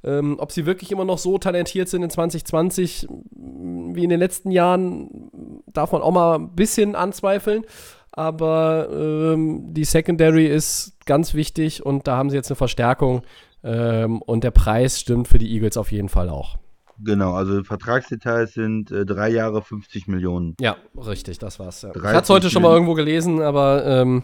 Ähm, 0.03 0.35
ob 0.39 0.51
sie 0.51 0.65
wirklich 0.65 0.91
immer 0.91 1.05
noch 1.05 1.17
so 1.17 1.37
talentiert 1.37 1.89
sind 1.89 2.03
in 2.03 2.09
2020 2.09 3.07
wie 3.09 4.03
in 4.03 4.09
den 4.09 4.19
letzten 4.19 4.51
Jahren, 4.51 5.31
darf 5.67 5.91
man 5.91 6.01
auch 6.01 6.11
mal 6.11 6.35
ein 6.35 6.55
bisschen 6.55 6.95
anzweifeln. 6.95 7.63
Aber 8.11 8.89
ähm, 8.91 9.73
die 9.73 9.83
Secondary 9.83 10.47
ist 10.47 10.93
ganz 11.05 11.33
wichtig 11.33 11.85
und 11.85 12.07
da 12.07 12.15
haben 12.17 12.29
sie 12.29 12.37
jetzt 12.37 12.49
eine 12.49 12.55
Verstärkung. 12.55 13.23
Ähm, 13.63 14.21
und 14.21 14.43
der 14.43 14.51
Preis 14.51 14.99
stimmt 14.99 15.27
für 15.27 15.39
die 15.39 15.51
Eagles 15.51 15.75
auf 15.75 15.91
jeden 15.91 16.09
Fall 16.09 16.29
auch. 16.29 16.57
Genau, 17.03 17.33
also 17.33 17.63
Vertragsdetails 17.63 18.53
sind 18.53 18.91
äh, 18.91 19.05
drei 19.05 19.29
Jahre 19.29 19.61
50 19.61 20.07
Millionen. 20.07 20.55
Ja, 20.59 20.77
richtig, 20.95 21.39
das 21.39 21.59
war's. 21.59 21.81
Ja. 21.81 21.91
Ich 21.95 22.01
hatte 22.01 22.23
es 22.23 22.29
heute 22.29 22.49
schon 22.49 22.61
mal 22.61 22.73
irgendwo 22.73 22.93
gelesen, 22.93 23.41
aber. 23.41 23.85
Ähm, 23.85 24.23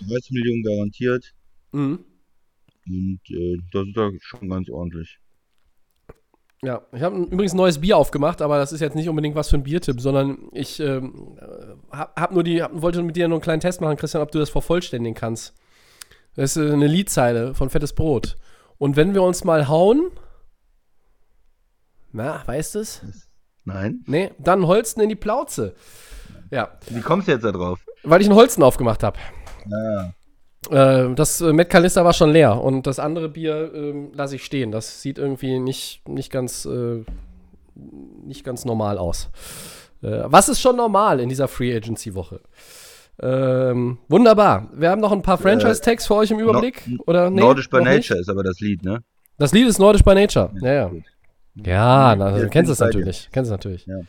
30 0.00 0.30
Millionen 0.32 0.62
garantiert. 0.62 1.32
Mhm. 1.72 2.04
Und 2.86 3.20
äh, 3.30 3.58
das 3.72 3.86
ist 3.86 3.96
da 3.96 4.10
schon 4.20 4.48
ganz 4.48 4.68
ordentlich. 4.68 5.18
Ja, 6.64 6.82
ich 6.92 7.02
habe 7.02 7.16
übrigens 7.16 7.54
ein 7.54 7.56
neues 7.56 7.80
Bier 7.80 7.96
aufgemacht, 7.96 8.40
aber 8.40 8.58
das 8.58 8.72
ist 8.72 8.80
jetzt 8.80 8.94
nicht 8.94 9.08
unbedingt 9.08 9.34
was 9.34 9.48
für 9.48 9.56
ein 9.56 9.64
Biertipp, 9.64 10.00
sondern 10.00 10.48
ich 10.52 10.78
ähm, 10.78 11.36
hab, 11.90 12.18
hab, 12.18 12.32
nur 12.32 12.44
die, 12.44 12.62
hab, 12.62 12.80
wollte 12.80 13.02
mit 13.02 13.16
dir 13.16 13.26
nur 13.26 13.38
einen 13.38 13.42
kleinen 13.42 13.60
Test 13.60 13.80
machen, 13.80 13.96
Christian, 13.96 14.22
ob 14.22 14.30
du 14.30 14.38
das 14.38 14.50
vervollständigen 14.50 15.14
kannst. 15.14 15.54
Das 16.36 16.56
ist 16.56 16.72
eine 16.72 16.86
Liedzeile 16.86 17.54
von 17.54 17.68
Fettes 17.68 17.94
Brot. 17.94 18.36
Und 18.78 18.94
wenn 18.94 19.12
wir 19.12 19.22
uns 19.22 19.42
mal 19.42 19.66
hauen, 19.66 20.12
na, 22.12 22.42
weißt 22.46 22.74
du 22.74 22.78
es? 22.80 23.02
Nein. 23.64 24.02
Nee, 24.06 24.30
dann 24.38 24.66
Holsten 24.66 25.02
in 25.02 25.08
die 25.08 25.16
Plauze. 25.16 25.74
Ja. 26.50 26.70
Wie 26.90 27.00
kommst 27.00 27.28
du 27.28 27.32
jetzt 27.32 27.44
da 27.44 27.52
drauf? 27.52 27.80
Weil 28.02 28.20
ich 28.20 28.28
einen 28.28 28.36
Holsten 28.36 28.62
aufgemacht 28.62 29.02
habe. 29.02 29.18
Ja. 29.66 30.12
Äh, 30.70 31.14
das 31.14 31.40
äh, 31.40 31.52
Met 31.52 31.70
Calister 31.70 32.04
war 32.04 32.12
schon 32.12 32.30
leer 32.30 32.60
und 32.60 32.86
das 32.86 32.98
andere 32.98 33.28
Bier 33.28 33.72
äh, 33.74 34.08
lasse 34.14 34.36
ich 34.36 34.44
stehen. 34.44 34.70
Das 34.70 35.02
sieht 35.02 35.18
irgendwie 35.18 35.58
nicht, 35.58 36.08
nicht, 36.08 36.30
ganz, 36.30 36.64
äh, 36.66 37.04
nicht 38.24 38.44
ganz 38.44 38.64
normal 38.64 38.98
aus. 38.98 39.30
Äh, 40.02 40.22
was 40.24 40.48
ist 40.48 40.60
schon 40.60 40.76
normal 40.76 41.20
in 41.20 41.28
dieser 41.28 41.48
Free 41.48 41.74
Agency 41.74 42.14
Woche? 42.14 42.40
Ähm, 43.20 43.98
wunderbar. 44.08 44.68
Wir 44.74 44.90
haben 44.90 45.00
noch 45.00 45.12
ein 45.12 45.22
paar 45.22 45.38
äh, 45.38 45.42
Franchise-Tags 45.42 46.06
für 46.06 46.16
euch 46.16 46.30
im 46.30 46.40
Überblick. 46.40 46.86
No 46.86 47.02
oder, 47.06 47.30
nee, 47.30 47.40
Nordisch 47.40 47.70
by 47.70 47.78
Nature 47.78 47.96
nicht? 47.96 48.10
ist 48.10 48.28
aber 48.28 48.42
das 48.42 48.58
Lied, 48.60 48.82
ne? 48.82 49.02
Das 49.38 49.52
Lied 49.52 49.66
ist 49.66 49.78
Nordisch 49.78 50.02
by 50.02 50.14
Nature. 50.14 50.50
Ja, 50.60 50.72
ja. 50.72 50.90
Ja, 50.90 51.00
na, 51.54 52.38
du 52.38 52.48
kennst 52.48 52.70
es 52.70 52.78
natürlich. 52.78 53.28
Kennst 53.32 53.50
es 53.50 53.52
natürlich. 53.52 53.86
Ja. 53.86 54.00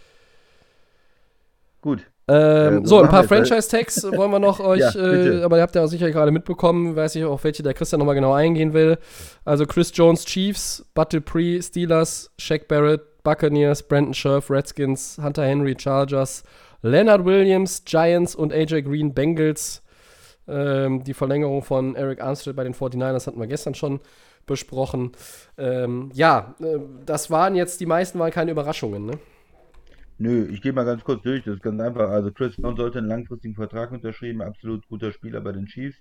Gut. 1.82 2.06
Ähm, 2.28 2.84
äh, 2.84 2.88
so, 2.88 3.02
ein 3.02 3.10
paar 3.10 3.26
Franchise-Tags 3.26 4.04
wollen 4.16 4.32
wir 4.32 4.40
noch 4.40 4.62
euch, 4.62 4.80
ja, 4.80 4.96
äh, 4.96 5.44
aber 5.44 5.58
ihr 5.58 5.62
habt 5.62 5.76
ja 5.76 5.84
auch 5.84 5.88
sicher 5.88 6.10
gerade 6.10 6.32
mitbekommen, 6.32 6.96
weiß 6.96 7.16
ich 7.16 7.26
auch, 7.26 7.44
welche 7.44 7.64
der 7.64 7.74
Christian 7.74 8.00
nochmal 8.00 8.16
genau 8.16 8.34
eingehen 8.34 8.74
will. 8.74 8.98
Also 9.44 9.66
Chris 9.66 9.92
Jones, 9.94 10.24
Chiefs, 10.24 10.86
Bud 10.94 11.12
Dupree, 11.12 11.62
Steelers, 11.62 12.32
Shaq 12.38 12.70
Barrett, 12.70 13.02
Buccaneers, 13.24 13.84
Brandon 13.84 14.14
Scherf, 14.14 14.50
Redskins, 14.50 15.20
Hunter 15.22 15.44
Henry, 15.44 15.76
Chargers, 15.78 16.44
Leonard 16.82 17.26
Williams, 17.26 17.84
Giants 17.84 18.36
und 18.36 18.54
AJ 18.54 18.84
Green, 18.84 19.14
Bengals. 19.14 19.82
Ähm, 20.48 21.04
die 21.04 21.14
Verlängerung 21.14 21.62
von 21.62 21.96
Eric 21.96 22.22
Armstead 22.22 22.56
bei 22.56 22.64
den 22.64 22.74
49ers 22.74 23.28
hatten 23.28 23.40
wir 23.40 23.48
gestern 23.48 23.76
schon 23.76 24.02
besprochen. 24.46 25.12
Ähm, 25.58 26.12
ja, 26.14 26.56
äh, 26.60 26.80
das 27.06 27.32
waren 27.32 27.56
jetzt, 27.56 27.80
die 27.80 27.86
meisten 27.86 28.20
waren 28.20 28.32
keine 28.32 28.52
Überraschungen, 28.52 29.06
ne? 29.06 29.20
Nö, 30.18 30.48
ich 30.52 30.62
gehe 30.62 30.74
mal 30.74 30.86
ganz 30.86 31.04
kurz 31.04 31.24
durch. 31.24 31.44
Das 31.44 31.56
ist 31.56 31.64
ganz 31.64 31.82
einfach. 31.82 32.10
Also 32.10 32.32
Chris 32.32 32.56
Jones 32.58 32.78
sollte 32.78 33.00
einen 33.00 33.08
langfristigen 33.08 33.56
Vertrag 33.56 33.92
unterschrieben, 33.92 34.42
absolut 34.42 34.88
guter 34.88 35.12
Spieler 35.12 35.42
bei 35.42 35.52
den 35.52 35.66
Chiefs. 35.66 35.98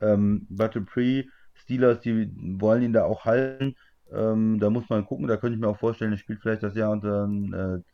Ähm, 0.00 0.46
Pre, 0.86 1.24
Steelers, 1.54 2.00
die 2.00 2.30
wollen 2.60 2.82
ihn 2.82 2.92
da 2.92 3.04
auch 3.04 3.24
halten. 3.24 3.76
Ähm, 4.12 4.58
da 4.60 4.68
muss 4.68 4.88
man 4.88 5.06
gucken. 5.06 5.26
Da 5.26 5.36
könnte 5.36 5.54
ich 5.54 5.60
mir 5.60 5.68
auch 5.68 5.78
vorstellen, 5.78 6.12
er 6.12 6.18
spielt 6.18 6.40
vielleicht 6.42 6.62
das 6.62 6.74
Jahr 6.74 6.90
unter 6.90 7.28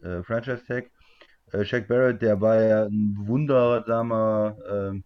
äh, 0.03 0.07
äh, 0.07 0.23
Franchise-Tag. 0.25 0.91
Äh, 1.53 1.65
Shaq 1.65 1.89
Barrett, 1.89 2.23
der 2.23 2.41
war 2.41 2.61
ja 2.61 2.85
ein 2.85 3.17
wundersamer 3.21 4.57
ähm, 4.71 5.05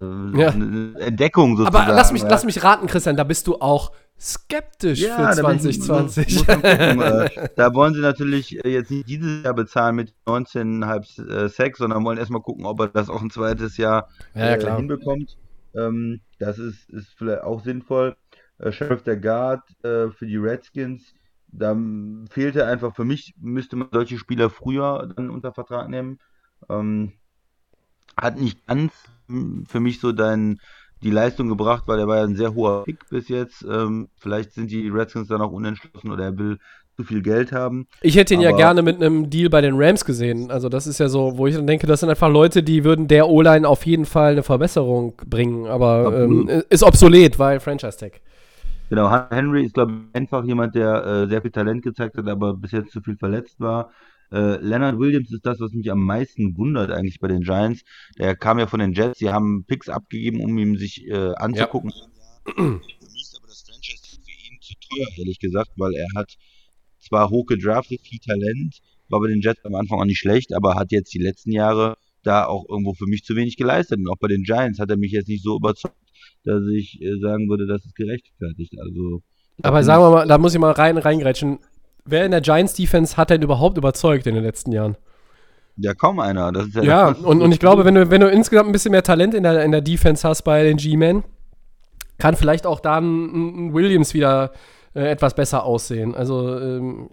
äh, 0.00 0.38
ja. 0.38 0.48
Entdeckung 0.48 1.56
sozusagen. 1.56 1.84
Aber 1.84 1.94
lass 1.94 2.12
mich, 2.12 2.22
ja. 2.22 2.28
lass 2.28 2.44
mich 2.44 2.62
raten, 2.62 2.86
Christian, 2.86 3.16
da 3.16 3.24
bist 3.24 3.46
du 3.46 3.56
auch 3.60 3.92
skeptisch 4.18 5.00
ja, 5.00 5.30
für 5.30 5.40
2020. 5.40 6.26
Ich, 6.28 6.48
äh, 6.48 7.48
da 7.56 7.74
wollen 7.74 7.94
sie 7.94 8.00
natürlich 8.00 8.64
äh, 8.64 8.68
jetzt 8.68 8.90
nicht 8.90 9.08
dieses 9.08 9.42
Jahr 9.42 9.54
bezahlen 9.54 9.96
mit 9.96 10.14
19,5 10.26 11.28
äh, 11.28 11.48
Sex, 11.48 11.78
sondern 11.78 12.04
wollen 12.04 12.18
erstmal 12.18 12.42
gucken, 12.42 12.64
ob 12.64 12.80
er 12.80 12.88
das 12.88 13.10
auch 13.10 13.20
ein 13.20 13.30
zweites 13.30 13.76
Jahr 13.76 14.08
ja, 14.34 14.76
hinbekommt. 14.76 15.36
Ähm, 15.74 16.20
das 16.38 16.58
ist, 16.58 16.88
ist 16.90 17.14
vielleicht 17.16 17.42
auch 17.42 17.64
sinnvoll. 17.64 18.16
Äh, 18.58 18.72
Sheriff 18.72 19.02
der 19.02 19.16
Guard 19.16 19.62
äh, 19.84 20.08
für 20.10 20.26
die 20.26 20.36
Redskins, 20.36 21.14
da 21.48 21.76
fehlte 22.30 22.66
einfach 22.66 22.94
für 22.94 23.04
mich, 23.04 23.34
müsste 23.38 23.76
man 23.76 23.88
solche 23.92 24.18
Spieler 24.18 24.50
früher 24.50 25.12
dann 25.16 25.30
unter 25.30 25.52
Vertrag 25.52 25.88
nehmen. 25.88 26.18
Ähm, 26.68 27.12
hat 28.16 28.38
nicht 28.38 28.66
ganz 28.66 28.92
für 29.68 29.80
mich 29.80 30.00
so 30.00 30.12
dein 30.12 30.58
die 31.02 31.10
Leistung 31.10 31.48
gebracht, 31.48 31.84
weil 31.86 31.98
er 31.98 32.06
war 32.06 32.18
ja 32.18 32.24
ein 32.24 32.36
sehr 32.36 32.54
hoher 32.54 32.84
Pick 32.84 33.08
bis 33.10 33.28
jetzt. 33.28 33.64
Ähm, 33.68 34.08
vielleicht 34.18 34.52
sind 34.52 34.70
die 34.70 34.88
Redskins 34.88 35.28
dann 35.28 35.40
auch 35.40 35.50
unentschlossen 35.50 36.10
oder 36.10 36.24
er 36.24 36.38
will 36.38 36.58
zu 36.96 37.04
viel 37.04 37.22
Geld 37.22 37.52
haben. 37.52 37.86
Ich 38.02 38.16
hätte 38.16 38.34
ihn 38.34 38.40
Aber 38.40 38.50
ja 38.50 38.56
gerne 38.56 38.82
mit 38.82 38.96
einem 38.96 39.30
Deal 39.30 39.48
bei 39.48 39.60
den 39.60 39.74
Rams 39.76 40.04
gesehen. 40.04 40.50
Also 40.50 40.68
das 40.68 40.86
ist 40.86 40.98
ja 40.98 41.08
so, 41.08 41.38
wo 41.38 41.46
ich 41.46 41.56
dann 41.56 41.66
denke, 41.66 41.86
das 41.86 42.00
sind 42.00 42.10
einfach 42.10 42.30
Leute, 42.30 42.62
die 42.62 42.84
würden 42.84 43.08
der 43.08 43.28
O-Line 43.28 43.66
auf 43.66 43.86
jeden 43.86 44.04
Fall 44.04 44.32
eine 44.32 44.42
Verbesserung 44.42 45.14
bringen. 45.26 45.66
Aber 45.66 46.24
ähm, 46.24 46.62
ist 46.68 46.82
obsolet, 46.82 47.38
weil 47.38 47.60
Franchise 47.60 47.98
Tag. 47.98 48.20
Genau, 48.90 49.10
Henry 49.30 49.64
ist, 49.64 49.74
glaube 49.74 49.92
ich, 49.92 50.14
einfach 50.14 50.44
jemand, 50.44 50.74
der 50.74 51.04
äh, 51.06 51.26
sehr 51.26 51.40
viel 51.40 51.50
Talent 51.50 51.82
gezeigt 51.82 52.18
hat, 52.18 52.28
aber 52.28 52.54
bis 52.54 52.72
jetzt 52.72 52.92
zu 52.92 53.00
viel 53.00 53.16
verletzt 53.16 53.58
war. 53.58 53.90
Äh, 54.32 54.56
Leonard 54.60 54.98
Williams 54.98 55.30
ist 55.30 55.44
das, 55.44 55.60
was 55.60 55.72
mich 55.72 55.90
am 55.90 56.02
meisten 56.02 56.56
wundert 56.56 56.90
eigentlich 56.90 57.20
bei 57.20 57.28
den 57.28 57.42
Giants. 57.42 57.82
Der 58.18 58.34
kam 58.34 58.58
ja 58.58 58.66
von 58.66 58.80
den 58.80 58.94
Jets, 58.94 59.18
die 59.18 59.28
haben 59.28 59.64
Picks 59.66 59.88
abgegeben, 59.88 60.40
um 60.40 60.56
ihm 60.56 60.76
sich 60.76 61.06
äh, 61.06 61.34
anzugucken. 61.36 61.92
Ja. 61.94 62.54
Für 62.54 62.62
mich 62.62 63.22
ist 63.22 63.36
aber 63.38 63.48
das 63.48 63.62
Franchise 63.62 64.02
für 64.24 64.30
ihn 64.30 64.58
zu 64.60 64.74
teuer, 64.88 65.06
ehrlich 65.18 65.38
gesagt, 65.38 65.70
weil 65.76 65.94
er 65.94 66.08
hat 66.16 66.32
zwar 66.98 67.28
hoch 67.28 67.46
gedraftet, 67.46 68.00
viel 68.00 68.20
Talent, 68.20 68.78
war 69.10 69.20
bei 69.20 69.28
den 69.28 69.42
Jets 69.42 69.64
am 69.64 69.74
Anfang 69.74 70.00
auch 70.00 70.06
nicht 70.06 70.18
schlecht, 70.18 70.54
aber 70.54 70.76
hat 70.76 70.92
jetzt 70.92 71.12
die 71.12 71.18
letzten 71.18 71.52
Jahre 71.52 71.96
da 72.22 72.46
auch 72.46 72.64
irgendwo 72.68 72.94
für 72.94 73.06
mich 73.06 73.24
zu 73.24 73.36
wenig 73.36 73.56
geleistet. 73.56 73.98
Und 73.98 74.08
auch 74.08 74.18
bei 74.18 74.28
den 74.28 74.44
Giants 74.44 74.78
hat 74.78 74.90
er 74.90 74.96
mich 74.96 75.12
jetzt 75.12 75.28
nicht 75.28 75.42
so 75.42 75.56
überzeugt, 75.56 75.94
dass 76.44 76.62
ich 76.72 77.02
äh, 77.02 77.18
sagen 77.20 77.50
würde, 77.50 77.66
das 77.66 77.84
ist 77.84 77.94
gerechtfertigt. 77.94 78.74
Also 78.80 79.22
aber 79.62 79.84
sagen 79.84 80.02
wir 80.02 80.10
mal, 80.10 80.26
da 80.26 80.38
muss 80.38 80.54
ich 80.54 80.60
mal 80.60 80.72
rein 80.72 80.96
reingrätschen 80.96 81.58
wer 82.04 82.24
in 82.24 82.30
der 82.30 82.40
Giants 82.40 82.74
Defense 82.74 83.16
hat 83.16 83.30
denn 83.30 83.42
überhaupt 83.42 83.78
überzeugt 83.78 84.26
in 84.26 84.34
den 84.34 84.44
letzten 84.44 84.72
Jahren? 84.72 84.96
Ja, 85.76 85.94
kaum 85.94 86.20
einer. 86.20 86.52
ja, 86.74 86.82
ja 86.82 87.08
und, 87.08 87.40
und 87.40 87.52
ich 87.52 87.58
glaube, 87.58 87.84
wenn 87.84 87.94
du, 87.94 88.10
wenn 88.10 88.20
du 88.20 88.28
insgesamt 88.28 88.68
ein 88.68 88.72
bisschen 88.72 88.92
mehr 88.92 89.02
Talent 89.02 89.34
in 89.34 89.42
der, 89.42 89.64
in 89.64 89.72
der 89.72 89.80
Defense 89.80 90.26
hast 90.28 90.42
bei 90.42 90.62
den 90.64 90.76
G-Men, 90.76 91.24
kann 92.18 92.36
vielleicht 92.36 92.66
auch 92.66 92.80
da 92.80 92.98
ein, 92.98 93.68
ein 93.68 93.74
Williams 93.74 94.14
wieder 94.14 94.52
äh, 94.94 95.10
etwas 95.10 95.34
besser 95.34 95.64
aussehen. 95.64 96.14
Also, 96.14 96.58
ähm, 96.58 97.08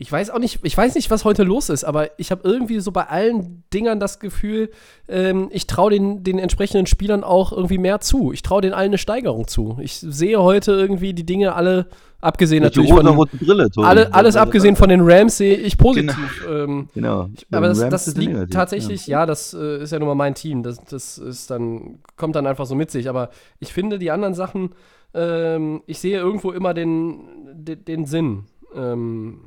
ich 0.00 0.10
weiß 0.10 0.30
auch 0.30 0.38
nicht, 0.38 0.60
ich 0.62 0.74
weiß 0.74 0.94
nicht, 0.94 1.10
was 1.10 1.26
heute 1.26 1.42
los 1.42 1.68
ist, 1.68 1.84
aber 1.84 2.18
ich 2.18 2.30
habe 2.30 2.40
irgendwie 2.42 2.80
so 2.80 2.90
bei 2.90 3.04
allen 3.08 3.62
Dingern 3.74 4.00
das 4.00 4.18
Gefühl, 4.18 4.70
ähm, 5.08 5.50
ich 5.52 5.66
traue 5.66 5.90
den, 5.90 6.24
den 6.24 6.38
entsprechenden 6.38 6.86
Spielern 6.86 7.22
auch 7.22 7.52
irgendwie 7.52 7.76
mehr 7.76 8.00
zu. 8.00 8.32
Ich 8.32 8.40
traue 8.40 8.62
denen 8.62 8.72
allen 8.72 8.88
eine 8.92 8.98
Steigerung 8.98 9.46
zu. 9.46 9.76
Ich 9.82 10.00
sehe 10.00 10.42
heute 10.42 10.72
irgendwie 10.72 11.12
die 11.12 11.26
Dinge 11.26 11.54
alle, 11.54 11.86
abgesehen 12.22 12.62
Mit 12.62 12.74
natürlich 12.74 12.94
von 12.94 13.28
Brille, 13.38 13.68
alle, 13.76 14.14
alles 14.14 14.36
abgesehen 14.36 14.74
von 14.74 14.88
den 14.88 15.02
Rams 15.02 15.36
sehe 15.36 15.56
ich 15.56 15.76
positiv. 15.76 16.44
Genau. 16.46 16.64
Ähm, 16.64 16.88
genau. 16.94 17.28
aber 17.52 17.68
das, 17.68 17.86
das 17.86 18.16
liegt 18.16 18.32
negativ, 18.32 18.54
tatsächlich, 18.54 19.06
ja, 19.06 19.20
ja 19.20 19.26
das 19.26 19.52
äh, 19.52 19.82
ist 19.82 19.92
ja 19.92 19.98
nun 19.98 20.08
mal 20.08 20.14
mein 20.14 20.34
Team. 20.34 20.62
Das, 20.62 20.82
das 20.82 21.18
ist 21.18 21.50
dann, 21.50 21.98
kommt 22.16 22.36
dann 22.36 22.46
einfach 22.46 22.64
so 22.64 22.74
mit 22.74 22.90
sich. 22.90 23.10
Aber 23.10 23.28
ich 23.58 23.74
finde 23.74 23.98
die 23.98 24.10
anderen 24.10 24.32
Sachen, 24.32 24.70
ähm, 25.12 25.82
ich 25.84 25.98
sehe 25.98 26.18
irgendwo 26.18 26.52
immer 26.52 26.72
den, 26.72 27.20
den, 27.52 27.84
den 27.84 28.06
Sinn. 28.06 28.44
Ähm, 28.74 29.40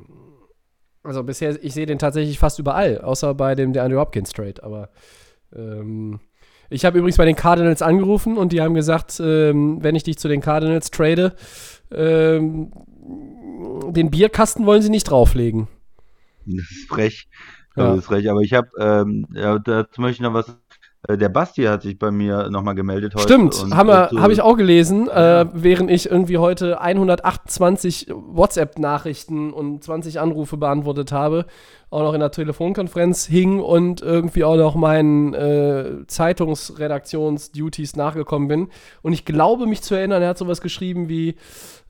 also 1.04 1.22
bisher, 1.22 1.62
ich 1.62 1.74
sehe 1.74 1.86
den 1.86 1.98
tatsächlich 1.98 2.38
fast 2.38 2.58
überall, 2.58 3.00
außer 3.00 3.34
bei 3.34 3.54
dem 3.54 3.72
der 3.72 3.84
Andrew 3.84 4.00
Hopkins 4.00 4.30
Trade, 4.32 4.62
aber 4.62 4.88
ähm, 5.54 6.20
Ich 6.70 6.84
habe 6.84 6.98
übrigens 6.98 7.16
bei 7.18 7.24
den 7.24 7.36
Cardinals 7.36 7.82
angerufen 7.82 8.36
und 8.36 8.52
die 8.52 8.60
haben 8.60 8.74
gesagt, 8.74 9.20
ähm, 9.20 9.78
wenn 9.82 9.94
ich 9.94 10.02
dich 10.02 10.18
zu 10.18 10.28
den 10.28 10.40
Cardinals 10.40 10.90
trade, 10.90 11.34
ähm, 11.92 12.72
den 13.90 14.10
Bierkasten 14.10 14.66
wollen 14.66 14.82
sie 14.82 14.90
nicht 14.90 15.04
drauflegen. 15.04 15.68
Das 16.46 16.70
ist 16.70 16.88
frech. 16.88 17.28
Ja. 17.76 17.90
Das 17.90 17.98
ist 17.98 18.04
frech. 18.06 18.28
Aber 18.30 18.40
ich 18.40 18.54
habe, 18.54 18.68
ähm, 18.78 19.26
ja, 19.32 19.58
dazu 19.58 20.00
möchte 20.00 20.14
ich 20.14 20.20
noch 20.20 20.34
was 20.34 20.56
der 21.08 21.28
Basti 21.28 21.64
hat 21.64 21.82
sich 21.82 21.98
bei 21.98 22.10
mir 22.10 22.48
nochmal 22.50 22.74
gemeldet 22.74 23.14
heute. 23.14 23.24
Stimmt, 23.24 23.66
habe 23.74 24.10
hab 24.10 24.30
ich 24.30 24.40
auch 24.40 24.56
gelesen, 24.56 25.06
ja. 25.06 25.42
äh, 25.42 25.46
während 25.52 25.90
ich 25.90 26.10
irgendwie 26.10 26.38
heute 26.38 26.80
128 26.80 28.08
WhatsApp-Nachrichten 28.10 29.52
und 29.52 29.84
20 29.84 30.20
Anrufe 30.20 30.56
beantwortet 30.56 31.12
habe, 31.12 31.44
auch 31.90 32.02
noch 32.02 32.14
in 32.14 32.20
der 32.20 32.30
Telefonkonferenz 32.30 33.26
hing 33.26 33.60
und 33.60 34.00
irgendwie 34.00 34.44
auch 34.44 34.56
noch 34.56 34.74
meinen 34.74 35.34
äh, 35.34 36.06
Zeitungsredaktionsduties 36.06 37.96
nachgekommen 37.96 38.48
bin. 38.48 38.68
Und 39.02 39.12
ich 39.12 39.24
glaube, 39.24 39.66
mich 39.66 39.82
zu 39.82 39.94
erinnern, 39.94 40.22
er 40.22 40.30
hat 40.30 40.38
sowas 40.38 40.60
geschrieben 40.60 41.08
wie, 41.08 41.36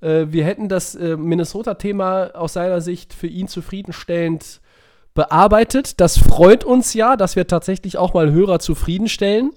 äh, 0.00 0.26
wir 0.28 0.44
hätten 0.44 0.68
das 0.68 0.94
äh, 0.96 1.16
Minnesota-Thema 1.16 2.32
aus 2.34 2.54
seiner 2.54 2.80
Sicht 2.80 3.14
für 3.14 3.28
ihn 3.28 3.46
zufriedenstellend 3.46 4.60
bearbeitet. 5.14 6.00
Das 6.00 6.18
freut 6.18 6.64
uns 6.64 6.94
ja, 6.94 7.16
dass 7.16 7.36
wir 7.36 7.46
tatsächlich 7.46 7.96
auch 7.98 8.14
mal 8.14 8.32
Hörer 8.32 8.58
zufriedenstellen, 8.58 9.52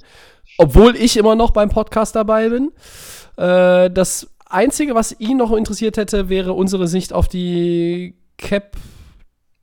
obwohl 0.58 0.96
ich 0.96 1.18
immer 1.18 1.36
noch 1.36 1.52
beim 1.52 1.70
Podcast 1.70 2.16
dabei 2.16 2.50
bin. 2.50 2.72
Äh, 3.38 3.90
das 3.92 4.30
Einzige, 4.46 4.96
was 4.96 5.20
ihn 5.20 5.38
noch 5.38 5.52
interessiert 5.52 5.98
hätte, 5.98 6.30
wäre 6.30 6.54
unsere 6.54 6.88
Sicht 6.88 7.12
auf 7.12 7.28
die 7.28 8.16
Cap. 8.38 8.78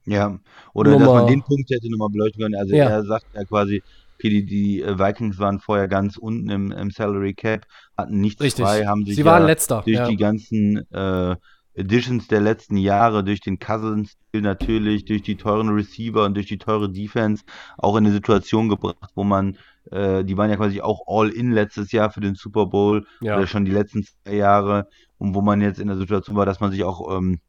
Ja, 0.04 0.38
oder 0.74 0.90
Nummer. 0.90 1.06
dass 1.06 1.14
man 1.14 1.26
den 1.28 1.42
Punkt 1.42 1.70
hätte 1.70 1.90
nochmal 1.90 2.10
beleuchten 2.10 2.42
können. 2.42 2.56
Also 2.56 2.74
ja. 2.74 2.88
er 2.88 3.04
sagt 3.04 3.26
ja 3.34 3.44
quasi, 3.44 3.82
die, 4.22 4.44
die 4.44 4.82
äh, 4.82 4.98
Vikings 4.98 5.38
waren 5.38 5.60
vorher 5.60 5.88
ganz 5.88 6.16
unten 6.16 6.50
im, 6.50 6.72
im 6.72 6.90
Salary 6.90 7.34
Cap, 7.34 7.66
hatten 7.96 8.20
nichts 8.20 8.42
Richtig. 8.42 8.64
frei, 8.64 8.84
haben 8.86 9.04
sich 9.04 9.16
Sie 9.16 9.24
waren 9.24 9.42
ja 9.42 9.48
letzter. 9.48 9.82
durch 9.84 9.96
ja. 9.96 10.08
die 10.08 10.16
ganzen 10.16 10.90
äh, 10.92 11.36
Editions 11.74 12.28
der 12.28 12.40
letzten 12.40 12.76
Jahre, 12.76 13.24
durch 13.24 13.40
den 13.40 13.58
Cousins 13.58 14.16
natürlich, 14.32 15.04
durch 15.04 15.22
die 15.22 15.36
teuren 15.36 15.68
Receiver 15.68 16.24
und 16.24 16.34
durch 16.34 16.46
die 16.46 16.58
teure 16.58 16.90
Defense 16.90 17.44
auch 17.78 17.96
in 17.96 18.04
eine 18.04 18.12
Situation 18.12 18.68
gebracht, 18.68 19.10
wo 19.14 19.24
man, 19.24 19.56
äh, 19.90 20.24
die 20.24 20.36
waren 20.36 20.50
ja 20.50 20.56
quasi 20.56 20.80
auch 20.80 21.02
All-In 21.06 21.52
letztes 21.52 21.92
Jahr 21.92 22.10
für 22.10 22.20
den 22.20 22.34
Super 22.34 22.66
Bowl, 22.66 23.06
ja. 23.20 23.36
oder 23.36 23.46
schon 23.46 23.64
die 23.64 23.72
letzten 23.72 24.04
zwei 24.04 24.34
Jahre, 24.34 24.88
und 25.18 25.34
wo 25.34 25.40
man 25.40 25.60
jetzt 25.60 25.78
in 25.78 25.88
der 25.88 25.96
Situation 25.96 26.36
war, 26.36 26.46
dass 26.46 26.60
man 26.60 26.70
sich 26.70 26.84
auch 26.84 27.16
ähm, 27.16 27.40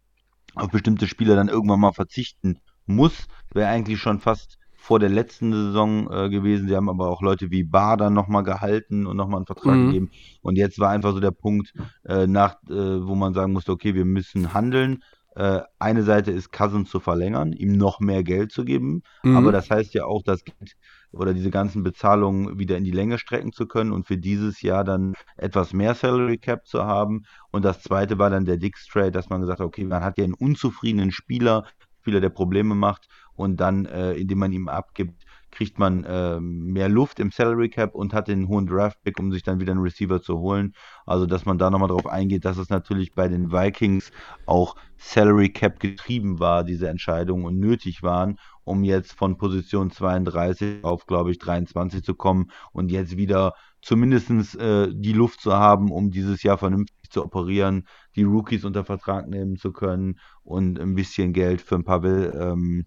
auf 0.56 0.70
bestimmte 0.70 1.08
Spieler 1.08 1.36
dann 1.36 1.50
irgendwann 1.50 1.80
mal 1.80 1.94
verzichten 1.94 2.60
muss, 2.86 3.28
wäre 3.54 3.70
eigentlich 3.70 4.00
schon 4.00 4.20
fast 4.20 4.58
vor 4.86 5.00
der 5.00 5.10
letzten 5.10 5.52
Saison 5.52 6.08
äh, 6.12 6.30
gewesen. 6.30 6.68
Sie 6.68 6.76
haben 6.76 6.90
aber 6.90 7.10
auch 7.10 7.24
Leute 7.24 7.50
wie 7.50 7.64
Bar 7.64 7.98
dann 7.98 8.14
nochmal 8.14 8.44
gehalten 8.44 9.08
und 9.08 9.18
nochmal 9.18 9.38
einen 9.38 9.48
Vertrag 9.48 9.76
mhm. 9.76 9.88
gegeben. 9.88 10.12
Und 10.42 10.58
jetzt 10.58 10.78
war 10.78 10.92
einfach 10.92 11.12
so 11.12 11.20
der 11.20 11.32
Punkt, 11.32 11.74
äh, 12.04 12.28
nach, 12.28 12.58
äh, 12.70 13.02
wo 13.02 13.16
man 13.16 13.34
sagen 13.34 13.52
musste, 13.52 13.72
okay, 13.72 13.96
wir 13.96 14.06
müssen 14.06 14.54
handeln. 14.54 15.04
Äh, 15.36 15.62
eine 15.80 16.04
Seite 16.04 16.30
ist 16.30 16.52
Cousins 16.52 16.92
zu 16.92 17.00
verlängern, 17.00 17.52
ihm 17.52 17.76
noch 17.78 18.00
mehr 18.00 18.24
Geld 18.24 18.52
zu 18.52 18.64
geben. 18.64 19.02
Mhm. 19.24 19.36
Aber 19.36 19.52
das 19.52 19.72
heißt 19.72 19.96
ja 19.96 20.06
auch, 20.06 20.22
das 20.24 20.44
Geld 20.44 20.74
oder 21.12 21.34
diese 21.34 21.50
ganzen 21.50 21.82
Bezahlungen 21.82 22.60
wieder 22.60 22.78
in 22.78 22.84
die 22.84 22.92
Länge 22.92 23.18
strecken 23.18 23.54
zu 23.54 23.66
können 23.66 23.92
und 23.92 24.06
für 24.06 24.18
dieses 24.18 24.62
Jahr 24.62 24.84
dann 24.84 25.16
etwas 25.36 25.74
mehr 25.74 25.96
Salary 25.96 26.38
Cap 26.38 26.68
zu 26.68 26.84
haben. 26.84 27.24
Und 27.52 27.66
das 27.66 27.82
zweite 27.82 28.20
war 28.20 28.30
dann 28.30 28.46
der 28.46 28.58
Dix 28.58 28.86
Trade, 28.86 29.12
dass 29.12 29.30
man 29.30 29.42
gesagt 29.42 29.62
hat, 29.62 29.66
okay, 29.66 29.84
man 29.84 30.04
hat 30.04 30.20
ja 30.20 30.26
einen 30.26 30.36
unzufriedenen 30.36 31.12
Spieler, 31.12 31.66
Spieler, 32.02 32.22
der 32.22 32.30
Probleme 32.30 32.76
macht 32.76 33.08
und 33.36 33.60
dann, 33.60 33.86
äh, 33.86 34.14
indem 34.14 34.40
man 34.40 34.52
ihm 34.52 34.68
abgibt, 34.68 35.26
kriegt 35.56 35.80
man 35.80 36.04
äh, 36.04 36.40
mehr 36.40 36.90
Luft 36.90 37.20
im 37.20 37.32
Salary 37.32 37.70
Cap 37.70 37.96
und 37.96 38.14
hat 38.14 38.28
den 38.28 38.50
hohen 38.50 38.68
Draft 38.68 39.02
Pick, 39.04 39.18
um 39.20 39.32
sich 39.32 39.42
dann 39.42 39.60
wieder 39.60 39.72
einen 39.72 39.82
Receiver 39.82 40.22
zu 40.22 40.38
holen. 40.40 40.74
Also, 41.06 41.26
dass 41.26 41.46
man 41.46 41.58
da 41.58 41.70
nochmal 41.70 41.88
drauf 41.88 42.08
eingeht, 42.08 42.44
dass 42.44 42.58
es 42.58 42.70
natürlich 42.70 43.14
bei 43.14 43.30
den 43.30 43.52
Vikings 43.52 44.12
auch 44.46 44.76
Salary 44.98 45.50
Cap 45.50 45.80
getrieben 45.80 46.40
war, 46.40 46.66
diese 46.66 46.90
Entscheidungen 46.90 47.46
und 47.46 47.58
nötig 47.58 48.04
waren, 48.04 48.38
um 48.66 48.84
jetzt 48.84 49.14
von 49.14 49.38
Position 49.38 49.92
32 49.92 50.84
auf, 50.84 51.06
glaube 51.06 51.32
ich, 51.32 51.40
23 51.40 52.04
zu 52.04 52.16
kommen 52.16 52.52
und 52.74 52.92
jetzt 52.92 53.16
wieder 53.16 53.54
zumindest 53.82 54.60
äh, 54.60 54.90
die 54.92 55.14
Luft 55.14 55.40
zu 55.40 55.54
haben, 55.54 55.92
um 55.92 56.12
dieses 56.12 56.44
Jahr 56.44 56.58
vernünftig 56.58 57.10
zu 57.12 57.24
operieren, 57.24 57.88
die 58.16 58.24
Rookies 58.24 58.66
unter 58.66 58.84
Vertrag 58.84 59.28
nehmen 59.28 59.56
zu 59.56 59.72
können 59.72 60.20
und 60.44 60.80
ein 60.80 60.96
bisschen 60.96 61.32
Geld 61.32 61.62
für 61.62 61.76
ein 61.76 61.84
paar 61.84 62.04
ähm, 62.04 62.86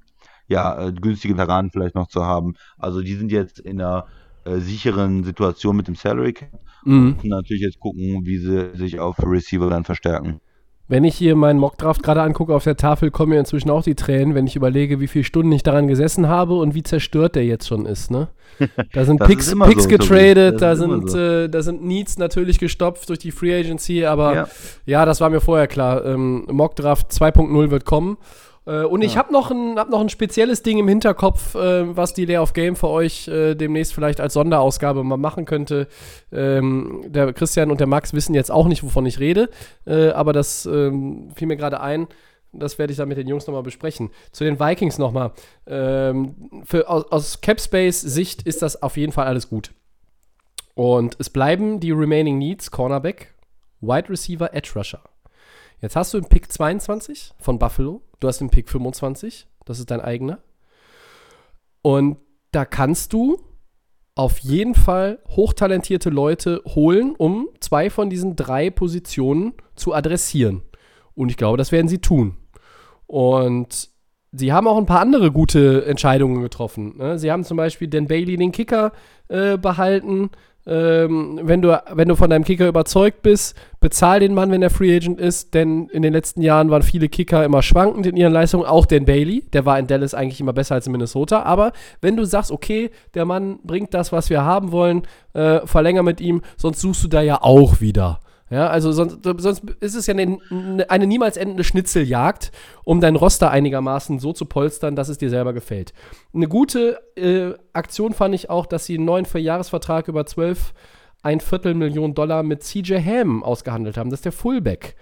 ja, 0.48 0.88
äh, 0.88 0.92
günstige 0.92 1.36
Veteranen 1.36 1.70
vielleicht 1.70 1.94
noch 1.94 2.08
zu 2.08 2.24
haben. 2.24 2.54
Also 2.78 3.02
die 3.02 3.14
sind 3.14 3.30
jetzt 3.30 3.60
in 3.60 3.80
einer 3.80 4.06
äh, 4.44 4.58
sicheren 4.58 5.24
Situation 5.24 5.76
mit 5.76 5.88
dem 5.88 5.94
Salary 5.94 6.32
Cap 6.32 6.60
mhm. 6.84 7.16
und 7.22 7.24
natürlich 7.24 7.62
jetzt 7.62 7.80
gucken, 7.80 8.24
wie 8.24 8.38
sie 8.38 8.70
sich 8.74 8.98
auf 8.98 9.16
Receiver 9.18 9.70
dann 9.70 9.84
verstärken. 9.84 10.40
Wenn 10.90 11.04
ich 11.04 11.16
hier 11.16 11.36
meinen 11.36 11.58
Mockdraft 11.58 12.02
gerade 12.02 12.22
angucke 12.22 12.54
auf 12.54 12.64
der 12.64 12.78
Tafel, 12.78 13.10
kommen 13.10 13.32
mir 13.32 13.38
inzwischen 13.38 13.68
auch 13.68 13.82
die 13.82 13.94
Tränen, 13.94 14.34
wenn 14.34 14.46
ich 14.46 14.56
überlege, 14.56 15.00
wie 15.00 15.06
viele 15.06 15.24
Stunden 15.24 15.52
ich 15.52 15.62
daran 15.62 15.86
gesessen 15.86 16.28
habe 16.28 16.54
und 16.54 16.74
wie 16.74 16.82
zerstört 16.82 17.34
der 17.34 17.44
jetzt 17.44 17.68
schon 17.68 17.84
ist. 17.84 18.10
Ne? 18.10 18.28
Da 18.94 19.04
sind 19.04 19.20
Picks, 19.20 19.54
Picks 19.54 19.82
so, 19.82 19.88
getradet, 19.90 20.62
da 20.62 20.74
sind, 20.76 21.10
so. 21.10 21.18
äh, 21.18 21.48
da 21.50 21.60
sind 21.60 21.84
Needs 21.84 22.16
natürlich 22.16 22.58
gestopft 22.58 23.08
durch 23.10 23.18
die 23.18 23.30
Free 23.30 23.54
Agency, 23.54 24.06
aber 24.06 24.34
ja, 24.34 24.48
ja 24.86 25.04
das 25.04 25.20
war 25.20 25.28
mir 25.28 25.40
vorher 25.40 25.66
klar. 25.66 26.04
Ähm, 26.06 26.46
Mockdraft 26.50 27.12
2.0 27.12 27.70
wird 27.70 27.84
kommen 27.84 28.16
und 28.68 29.00
ja. 29.00 29.06
ich 29.06 29.16
habe 29.16 29.32
noch, 29.32 29.50
ein, 29.50 29.78
hab 29.78 29.88
noch 29.88 30.00
ein 30.00 30.10
spezielles 30.10 30.62
Ding 30.62 30.78
im 30.78 30.88
Hinterkopf, 30.88 31.54
äh, 31.54 31.96
was 31.96 32.12
die 32.12 32.26
Lay 32.26 32.36
of 32.36 32.52
Game 32.52 32.76
für 32.76 32.88
euch 32.88 33.26
äh, 33.28 33.54
demnächst 33.54 33.94
vielleicht 33.94 34.20
als 34.20 34.34
Sonderausgabe 34.34 35.02
mal 35.04 35.16
machen 35.16 35.46
könnte. 35.46 35.88
Ähm, 36.30 37.02
der 37.06 37.32
Christian 37.32 37.70
und 37.70 37.80
der 37.80 37.86
Max 37.86 38.12
wissen 38.12 38.34
jetzt 38.34 38.50
auch 38.50 38.66
nicht, 38.66 38.82
wovon 38.82 39.06
ich 39.06 39.20
rede, 39.20 39.48
äh, 39.86 40.10
aber 40.10 40.32
das 40.32 40.66
ähm, 40.66 41.30
fiel 41.34 41.48
mir 41.48 41.56
gerade 41.56 41.80
ein. 41.80 42.08
Das 42.52 42.78
werde 42.78 42.92
ich 42.92 42.96
dann 42.96 43.08
mit 43.08 43.18
den 43.18 43.28
Jungs 43.28 43.46
nochmal 43.46 43.62
besprechen. 43.62 44.10
Zu 44.32 44.44
den 44.44 44.58
Vikings 44.58 44.98
nochmal. 44.98 45.32
Ähm, 45.66 46.34
aus, 46.86 47.04
aus 47.10 47.40
Capspace-Sicht 47.40 48.42
ist 48.42 48.62
das 48.62 48.82
auf 48.82 48.96
jeden 48.96 49.12
Fall 49.12 49.26
alles 49.26 49.48
gut. 49.48 49.72
Und 50.74 51.16
es 51.18 51.30
bleiben 51.30 51.80
die 51.80 51.90
remaining 51.90 52.38
Needs: 52.38 52.70
Cornerback, 52.70 53.34
Wide 53.80 54.08
Receiver, 54.08 54.52
Edge 54.54 54.72
Rusher. 54.76 55.02
Jetzt 55.80 55.96
hast 55.96 56.12
du 56.12 56.20
den 56.20 56.28
Pick 56.28 56.50
22 56.50 57.34
von 57.38 57.58
Buffalo. 57.58 58.02
Du 58.20 58.28
hast 58.28 58.40
den 58.40 58.50
Pick 58.50 58.68
25. 58.68 59.46
Das 59.64 59.78
ist 59.78 59.90
dein 59.90 60.00
eigener. 60.00 60.38
Und 61.82 62.18
da 62.50 62.64
kannst 62.64 63.12
du 63.12 63.38
auf 64.14 64.38
jeden 64.40 64.74
Fall 64.74 65.20
hochtalentierte 65.28 66.10
Leute 66.10 66.62
holen, 66.66 67.14
um 67.16 67.48
zwei 67.60 67.88
von 67.88 68.10
diesen 68.10 68.34
drei 68.34 68.70
Positionen 68.70 69.52
zu 69.76 69.94
adressieren. 69.94 70.62
Und 71.14 71.30
ich 71.30 71.36
glaube, 71.36 71.56
das 71.56 71.70
werden 71.70 71.86
sie 71.86 72.00
tun. 72.00 72.36
Und 73.06 73.90
sie 74.32 74.52
haben 74.52 74.66
auch 74.66 74.76
ein 74.76 74.86
paar 74.86 75.00
andere 75.00 75.30
gute 75.30 75.86
Entscheidungen 75.86 76.42
getroffen. 76.42 76.96
Ne? 76.96 77.18
Sie 77.18 77.30
haben 77.30 77.44
zum 77.44 77.56
Beispiel 77.56 77.86
Dan 77.86 78.08
Bailey 78.08 78.36
den 78.36 78.50
Kicker 78.50 78.92
äh, 79.28 79.56
behalten 79.56 80.30
ähm, 80.68 81.40
wenn, 81.42 81.62
du, 81.62 81.82
wenn 81.92 82.08
du 82.08 82.14
von 82.14 82.28
deinem 82.28 82.44
Kicker 82.44 82.68
überzeugt 82.68 83.22
bist, 83.22 83.56
bezahl 83.80 84.20
den 84.20 84.34
Mann, 84.34 84.50
wenn 84.50 84.62
er 84.62 84.68
Free 84.68 84.94
Agent 84.94 85.18
ist, 85.18 85.54
denn 85.54 85.88
in 85.88 86.02
den 86.02 86.12
letzten 86.12 86.42
Jahren 86.42 86.70
waren 86.70 86.82
viele 86.82 87.08
Kicker 87.08 87.44
immer 87.44 87.62
schwankend 87.62 88.06
in 88.06 88.16
ihren 88.16 88.32
Leistungen, 88.32 88.66
auch 88.66 88.84
Dan 88.84 89.06
Bailey, 89.06 89.46
der 89.52 89.64
war 89.64 89.78
in 89.78 89.86
Dallas 89.86 90.12
eigentlich 90.12 90.40
immer 90.40 90.52
besser 90.52 90.74
als 90.74 90.86
in 90.86 90.92
Minnesota, 90.92 91.42
aber 91.42 91.72
wenn 92.02 92.16
du 92.16 92.24
sagst, 92.24 92.52
okay, 92.52 92.90
der 93.14 93.24
Mann 93.24 93.60
bringt 93.64 93.94
das, 93.94 94.12
was 94.12 94.28
wir 94.28 94.44
haben 94.44 94.70
wollen, 94.70 95.02
äh, 95.32 95.60
verlänger 95.64 96.02
mit 96.02 96.20
ihm, 96.20 96.42
sonst 96.58 96.80
suchst 96.80 97.04
du 97.04 97.08
da 97.08 97.22
ja 97.22 97.42
auch 97.42 97.80
wieder. 97.80 98.20
Ja, 98.50 98.68
also 98.68 98.92
sonst, 98.92 99.18
sonst 99.22 99.62
ist 99.80 99.94
es 99.94 100.06
ja 100.06 100.14
eine, 100.14 100.38
eine, 100.88 101.06
niemals 101.06 101.36
endende 101.36 101.64
Schnitzeljagd, 101.64 102.50
um 102.82 103.00
dein 103.00 103.16
Roster 103.16 103.50
einigermaßen 103.50 104.18
so 104.18 104.32
zu 104.32 104.46
polstern, 104.46 104.96
dass 104.96 105.10
es 105.10 105.18
dir 105.18 105.28
selber 105.28 105.52
gefällt. 105.52 105.92
Eine 106.32 106.48
gute 106.48 107.00
äh, 107.16 107.52
Aktion 107.74 108.14
fand 108.14 108.34
ich 108.34 108.48
auch, 108.48 108.64
dass 108.64 108.86
sie 108.86 108.96
einen 108.96 109.04
neuen 109.04 109.26
Vierjahresvertrag 109.26 110.08
über 110.08 110.24
12, 110.24 110.72
ein 111.22 111.40
Viertel 111.40 111.74
Million 111.74 112.14
Dollar 112.14 112.42
mit 112.42 112.62
CJ 112.62 112.96
Ham 113.04 113.42
ausgehandelt 113.42 113.98
haben. 113.98 114.08
Das 114.08 114.20
ist 114.20 114.24
der 114.24 114.32
Fullback. 114.32 114.96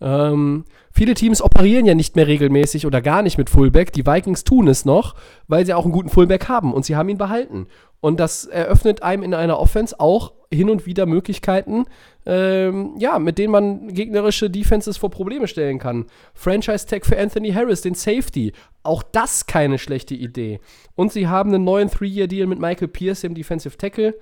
Ähm, 0.00 0.64
viele 0.92 1.14
Teams 1.14 1.42
operieren 1.42 1.86
ja 1.86 1.94
nicht 1.94 2.16
mehr 2.16 2.26
regelmäßig 2.26 2.86
oder 2.86 3.00
gar 3.00 3.22
nicht 3.22 3.38
mit 3.38 3.50
Fullback. 3.50 3.92
Die 3.92 4.06
Vikings 4.06 4.44
tun 4.44 4.68
es 4.68 4.84
noch, 4.84 5.14
weil 5.48 5.66
sie 5.66 5.74
auch 5.74 5.84
einen 5.84 5.92
guten 5.92 6.08
Fullback 6.08 6.48
haben 6.48 6.72
und 6.72 6.84
sie 6.84 6.96
haben 6.96 7.08
ihn 7.08 7.18
behalten. 7.18 7.66
Und 8.00 8.20
das 8.20 8.44
eröffnet 8.44 9.02
einem 9.02 9.24
in 9.24 9.34
einer 9.34 9.58
Offense 9.58 9.98
auch 9.98 10.32
hin 10.52 10.70
und 10.70 10.86
wieder 10.86 11.04
Möglichkeiten, 11.04 11.84
ähm, 12.24 12.94
ja, 12.98 13.18
mit 13.18 13.38
denen 13.38 13.52
man 13.52 13.88
gegnerische 13.88 14.48
Defenses 14.48 14.96
vor 14.96 15.10
Probleme 15.10 15.48
stellen 15.48 15.78
kann. 15.78 16.06
Franchise-Tag 16.34 17.04
für 17.04 17.18
Anthony 17.18 17.52
Harris, 17.52 17.82
den 17.82 17.94
Safety. 17.94 18.52
Auch 18.82 19.02
das 19.02 19.46
keine 19.46 19.78
schlechte 19.78 20.14
Idee. 20.14 20.60
Und 20.94 21.12
sie 21.12 21.26
haben 21.26 21.52
einen 21.52 21.64
neuen 21.64 21.90
Three-Year-Deal 21.90 22.46
mit 22.46 22.60
Michael 22.60 22.88
Pierce, 22.88 23.22
dem 23.22 23.34
Defensive 23.34 23.76
Tackle. 23.76 24.14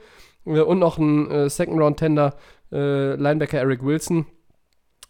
Äh, 0.46 0.60
und 0.60 0.78
noch 0.78 0.98
einen 0.98 1.30
äh, 1.30 1.50
Second-Round-Tender, 1.50 2.34
äh, 2.72 3.14
Linebacker 3.14 3.58
Eric 3.58 3.84
Wilson. 3.84 4.26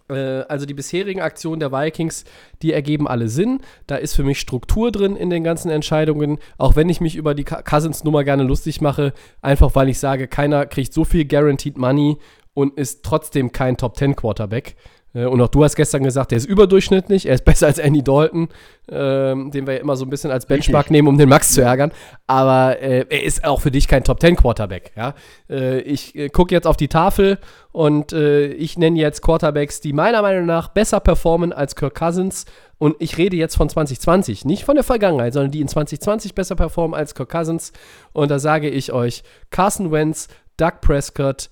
Äh, 0.09 0.43
also 0.49 0.67
die 0.67 0.75
bisherigen 0.75 1.21
Aktionen 1.21 1.61
der 1.61 1.73
Vikings, 1.73 2.25
die 2.63 2.73
ergeben 2.73 3.09
alle 3.09 3.29
Sinn. 3.29 3.61
Da 3.87 3.97
ist 3.97 4.15
für 4.15 4.25
mich 4.25 4.41
Struktur 4.41 4.93
drin 4.93 5.17
in 5.17 5.31
den 5.31 5.45
ganzen 5.45 5.71
Entscheidungen, 5.71 6.39
auch 6.59 6.77
wenn 6.77 6.89
ich 6.89 7.01
mich 7.01 7.17
über 7.17 7.35
die 7.35 7.45
Cousins-Nummer 7.45 8.25
gerne 8.25 8.43
lustig 8.43 8.81
mache, 8.81 9.13
einfach 9.43 9.75
weil 9.75 9.89
ich 9.89 9.99
sage, 9.99 10.29
keiner 10.29 10.67
kriegt 10.67 10.93
so 10.93 11.05
viel 11.05 11.25
Guaranteed 11.25 11.79
Money 11.79 12.19
und 12.55 12.79
ist 12.79 13.05
trotzdem 13.05 13.53
kein 13.53 13.77
Top-10-Quarterback. 13.77 14.77
Äh, 15.17 15.25
und 15.25 15.41
auch 15.41 15.49
du 15.49 15.65
hast 15.65 15.75
gestern 15.75 16.05
gesagt, 16.05 16.33
er 16.33 16.39
ist 16.39 16.47
überdurchschnittlich, 16.47 17.27
er 17.27 17.35
ist 17.35 17.45
besser 17.47 17.67
als 17.67 17.79
Andy 17.79 18.03
Dalton, 18.03 18.49
ähm, 18.89 19.51
den 19.51 19.67
wir 19.67 19.75
ja 19.75 19.81
immer 19.81 19.97
so 19.97 20.05
ein 20.05 20.11
bisschen 20.11 20.31
als 20.31 20.47
Benchmark 20.47 20.91
nehmen, 20.91 21.09
um 21.09 21.19
den 21.19 21.29
Max 21.29 21.53
zu 21.53 21.63
ärgern. 21.63 21.93
Aber 22.27 22.81
äh, 22.81 23.07
er 23.09 23.23
ist 23.25 23.45
auch 23.45 23.61
für 23.61 23.71
dich 23.71 23.89
kein 23.89 24.05
Top 24.05 24.21
Ten 24.21 24.37
Quarterback. 24.37 24.93
Ja? 24.97 25.15
Äh, 25.49 25.81
ich 25.81 26.15
äh, 26.15 26.29
gucke 26.29 26.55
jetzt 26.55 26.67
auf 26.67 26.77
die 26.77 26.89
Tafel 26.89 27.39
und 27.73 28.13
äh, 28.13 28.47
ich 28.47 28.79
nenne 28.79 28.99
jetzt 28.99 29.23
Quarterbacks, 29.23 29.81
die 29.81 29.93
meiner 29.93 30.23
Meinung 30.23 30.47
nach 30.47 30.69
besser 30.69 31.01
performen 31.01 31.53
als 31.53 31.75
Kirk 31.75 31.95
Cousins. 31.95 32.45
Und 32.79 32.97
ich 32.99 33.17
rede 33.17 33.37
jetzt 33.37 33.57
von 33.57 33.71
2020, 33.71 34.45
nicht 34.45 34.65
von 34.65 34.75
der 34.75 34.85
Vergangenheit, 34.85 35.33
sondern 35.33 35.51
die 35.51 35.63
in 35.63 35.69
2020 35.69 36.35
besser 36.35 36.57
performen 36.57 36.95
als 36.95 37.15
Kirk 37.15 37.31
Cousins. 37.31 37.73
Und 38.13 38.31
da 38.31 38.39
sage 38.39 38.69
ich 38.69 38.93
euch, 38.93 39.23
Carson 39.51 39.93
Wentz, 39.93 40.29
Doug 40.59 40.83
Prescott, 40.83 41.49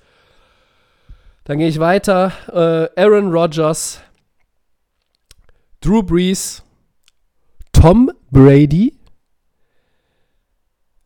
dann 1.45 1.59
gehe 1.59 1.69
ich 1.69 1.79
weiter. 1.79 2.33
Äh, 2.49 3.01
Aaron 3.01 3.33
Rodgers, 3.33 4.01
Drew 5.81 6.03
Brees, 6.03 6.63
Tom 7.73 8.11
Brady, 8.31 8.95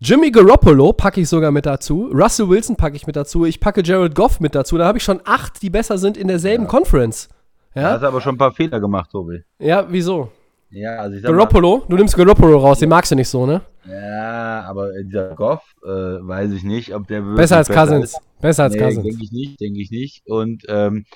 Jimmy 0.01 0.31
Garoppolo 0.31 0.93
packe 0.93 1.21
ich 1.21 1.29
sogar 1.29 1.51
mit 1.51 1.67
dazu. 1.67 2.09
Russell 2.13 2.49
Wilson 2.49 2.77
packe 2.77 2.95
ich 2.95 3.09
mit 3.09 3.17
dazu. 3.17 3.45
Ich 3.45 3.59
packe 3.59 3.83
Jared 3.83 4.15
Goff 4.15 4.39
mit 4.39 4.55
dazu. 4.55 4.79
Da 4.79 4.87
habe 4.87 4.99
ich 4.99 5.05
schon 5.05 5.21
acht, 5.25 5.61
die 5.61 5.71
besser 5.71 5.99
sind 5.99 6.17
in 6.17 6.29
derselben 6.29 6.65
ja. 6.65 6.71
Conference. 6.71 7.29
Ja? 7.75 7.83
Da 7.83 7.91
hast 7.95 8.03
aber 8.05 8.21
schon 8.21 8.37
ein 8.37 8.39
paar 8.39 8.53
Fehler 8.53 8.79
gemacht, 8.79 9.11
Tobi. 9.11 9.43
Ja, 9.59 9.87
wieso? 9.89 10.31
Ja, 10.71 10.97
also 10.97 11.17
ich 11.17 11.23
sag 11.23 11.31
Garoppolo? 11.31 11.79
Mal, 11.79 11.87
du 11.89 11.97
nimmst 11.97 12.17
Garoppolo 12.17 12.59
raus, 12.59 12.79
den 12.79 12.89
magst 12.89 13.11
du 13.11 13.17
nicht 13.17 13.29
so, 13.29 13.47
ne? 13.47 13.63
Ja, 13.87 14.65
aber 14.65 14.91
dieser 15.03 15.35
Goff, 15.35 15.63
äh, 15.83 15.89
weiß 15.89 16.53
ich 16.53 16.63
nicht, 16.63 16.95
ob 16.95 17.07
der 17.07 17.23
Besser 17.23 17.57
als 17.59 17.69
besser 17.69 17.81
Cousins. 17.81 18.05
Ist. 18.05 18.21
Besser 18.41 18.65
als 18.65 18.75
nee, 18.75 18.81
Cousins. 18.81 19.05
Denke 19.05 19.25
ich 19.25 19.33
nicht, 19.33 19.61
denke 19.61 19.81
ich 19.81 19.91
nicht. 19.91 20.27
Und 20.27 20.65
ähm, 20.69 21.07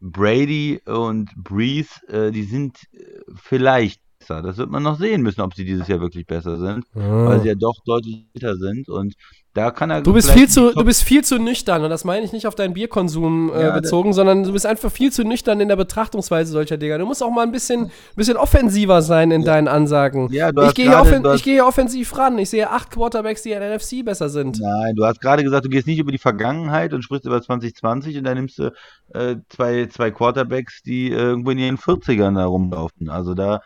Brady 0.00 0.80
und 0.84 1.30
Breeze, 1.36 2.06
äh, 2.08 2.30
die 2.30 2.44
sind 2.44 2.76
äh, 2.92 3.04
vielleicht 3.34 4.00
besser. 4.18 4.42
Das 4.42 4.56
wird 4.58 4.70
man 4.70 4.82
noch 4.82 4.98
sehen 4.98 5.22
müssen, 5.22 5.40
ob 5.40 5.54
sie 5.54 5.64
dieses 5.64 5.88
Jahr 5.88 6.00
wirklich 6.00 6.26
besser 6.26 6.58
sind, 6.58 6.84
ah. 6.94 7.26
weil 7.26 7.40
sie 7.40 7.48
ja 7.48 7.54
doch 7.54 7.76
deutlich 7.84 8.26
älter 8.34 8.56
sind. 8.56 8.88
Und 8.88 9.14
da 9.58 9.70
kann 9.72 9.90
er. 9.90 10.02
Du 10.02 10.12
bist 10.12 10.30
viel 10.30 10.48
zu, 10.48 10.72
du 10.72 10.84
bist 10.84 11.02
viel 11.02 11.24
zu 11.24 11.38
nüchtern 11.38 11.82
und 11.82 11.90
das 11.90 12.04
meine 12.04 12.24
ich 12.24 12.32
nicht 12.32 12.46
auf 12.46 12.54
deinen 12.54 12.74
Bierkonsum 12.74 13.52
äh, 13.52 13.62
ja, 13.62 13.70
bezogen, 13.72 14.12
sondern 14.12 14.44
du 14.44 14.52
bist 14.52 14.66
einfach 14.66 14.90
viel 14.90 15.10
zu 15.10 15.24
nüchtern 15.24 15.60
in 15.60 15.68
der 15.68 15.76
Betrachtungsweise 15.76 16.52
solcher 16.52 16.76
Dinger. 16.76 16.98
Du 16.98 17.06
musst 17.06 17.22
auch 17.22 17.30
mal 17.30 17.42
ein 17.42 17.50
bisschen, 17.50 17.90
bisschen 18.14 18.36
offensiver 18.36 19.02
sein 19.02 19.30
in 19.32 19.42
ja. 19.42 19.52
deinen 19.54 19.66
Ansagen. 19.66 20.32
Ja, 20.32 20.52
du 20.52 20.62
ich 20.62 20.74
gehe 20.74 20.96
offen, 20.96 21.24
geh 21.42 21.60
offensiv 21.60 22.16
ran. 22.16 22.38
Ich 22.38 22.50
sehe 22.50 22.70
acht 22.70 22.90
Quarterbacks, 22.90 23.42
die 23.42 23.50
in 23.50 23.60
der 23.60 23.76
NFC 23.76 24.04
besser 24.04 24.28
sind. 24.28 24.60
Nein, 24.60 24.94
du 24.94 25.04
hast 25.04 25.20
gerade 25.20 25.42
gesagt, 25.42 25.64
du 25.64 25.70
gehst 25.70 25.86
nicht 25.86 25.98
über 25.98 26.12
die 26.12 26.18
Vergangenheit 26.18 26.94
und 26.94 27.02
sprichst 27.02 27.26
über 27.26 27.42
2020 27.42 28.16
und 28.18 28.24
dann 28.24 28.36
nimmst 28.36 28.58
du 28.58 28.72
äh, 29.12 29.36
zwei, 29.48 29.86
zwei 29.86 30.12
Quarterbacks, 30.12 30.82
die 30.82 31.08
irgendwo 31.08 31.50
in 31.50 31.58
ihren 31.58 31.78
40ern 31.78 32.36
da 32.36 32.46
rumlaufen. 32.46 33.08
Also 33.08 33.34
da 33.34 33.60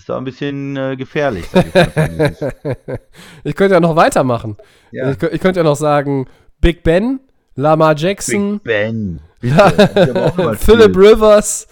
ist 0.00 0.08
doch 0.08 0.16
ein 0.16 0.24
bisschen 0.24 0.76
äh, 0.76 0.96
gefährlich. 0.96 1.44
ich 3.44 3.54
könnte 3.54 3.74
ja 3.74 3.80
noch 3.80 3.96
weitermachen. 3.96 4.56
Ja. 4.90 5.10
Ich, 5.10 5.22
ich, 5.22 5.40
könnte 5.40 5.60
ja 5.60 5.64
noch 5.64 5.76
sagen, 5.76 6.26
Big 6.60 6.82
Ben, 6.82 7.20
Lamar 7.54 7.94
Jackson, 7.94 8.60
Big 8.60 8.64
Ben, 8.64 9.20
Philip 9.40 10.96
Rivers, 10.96 11.68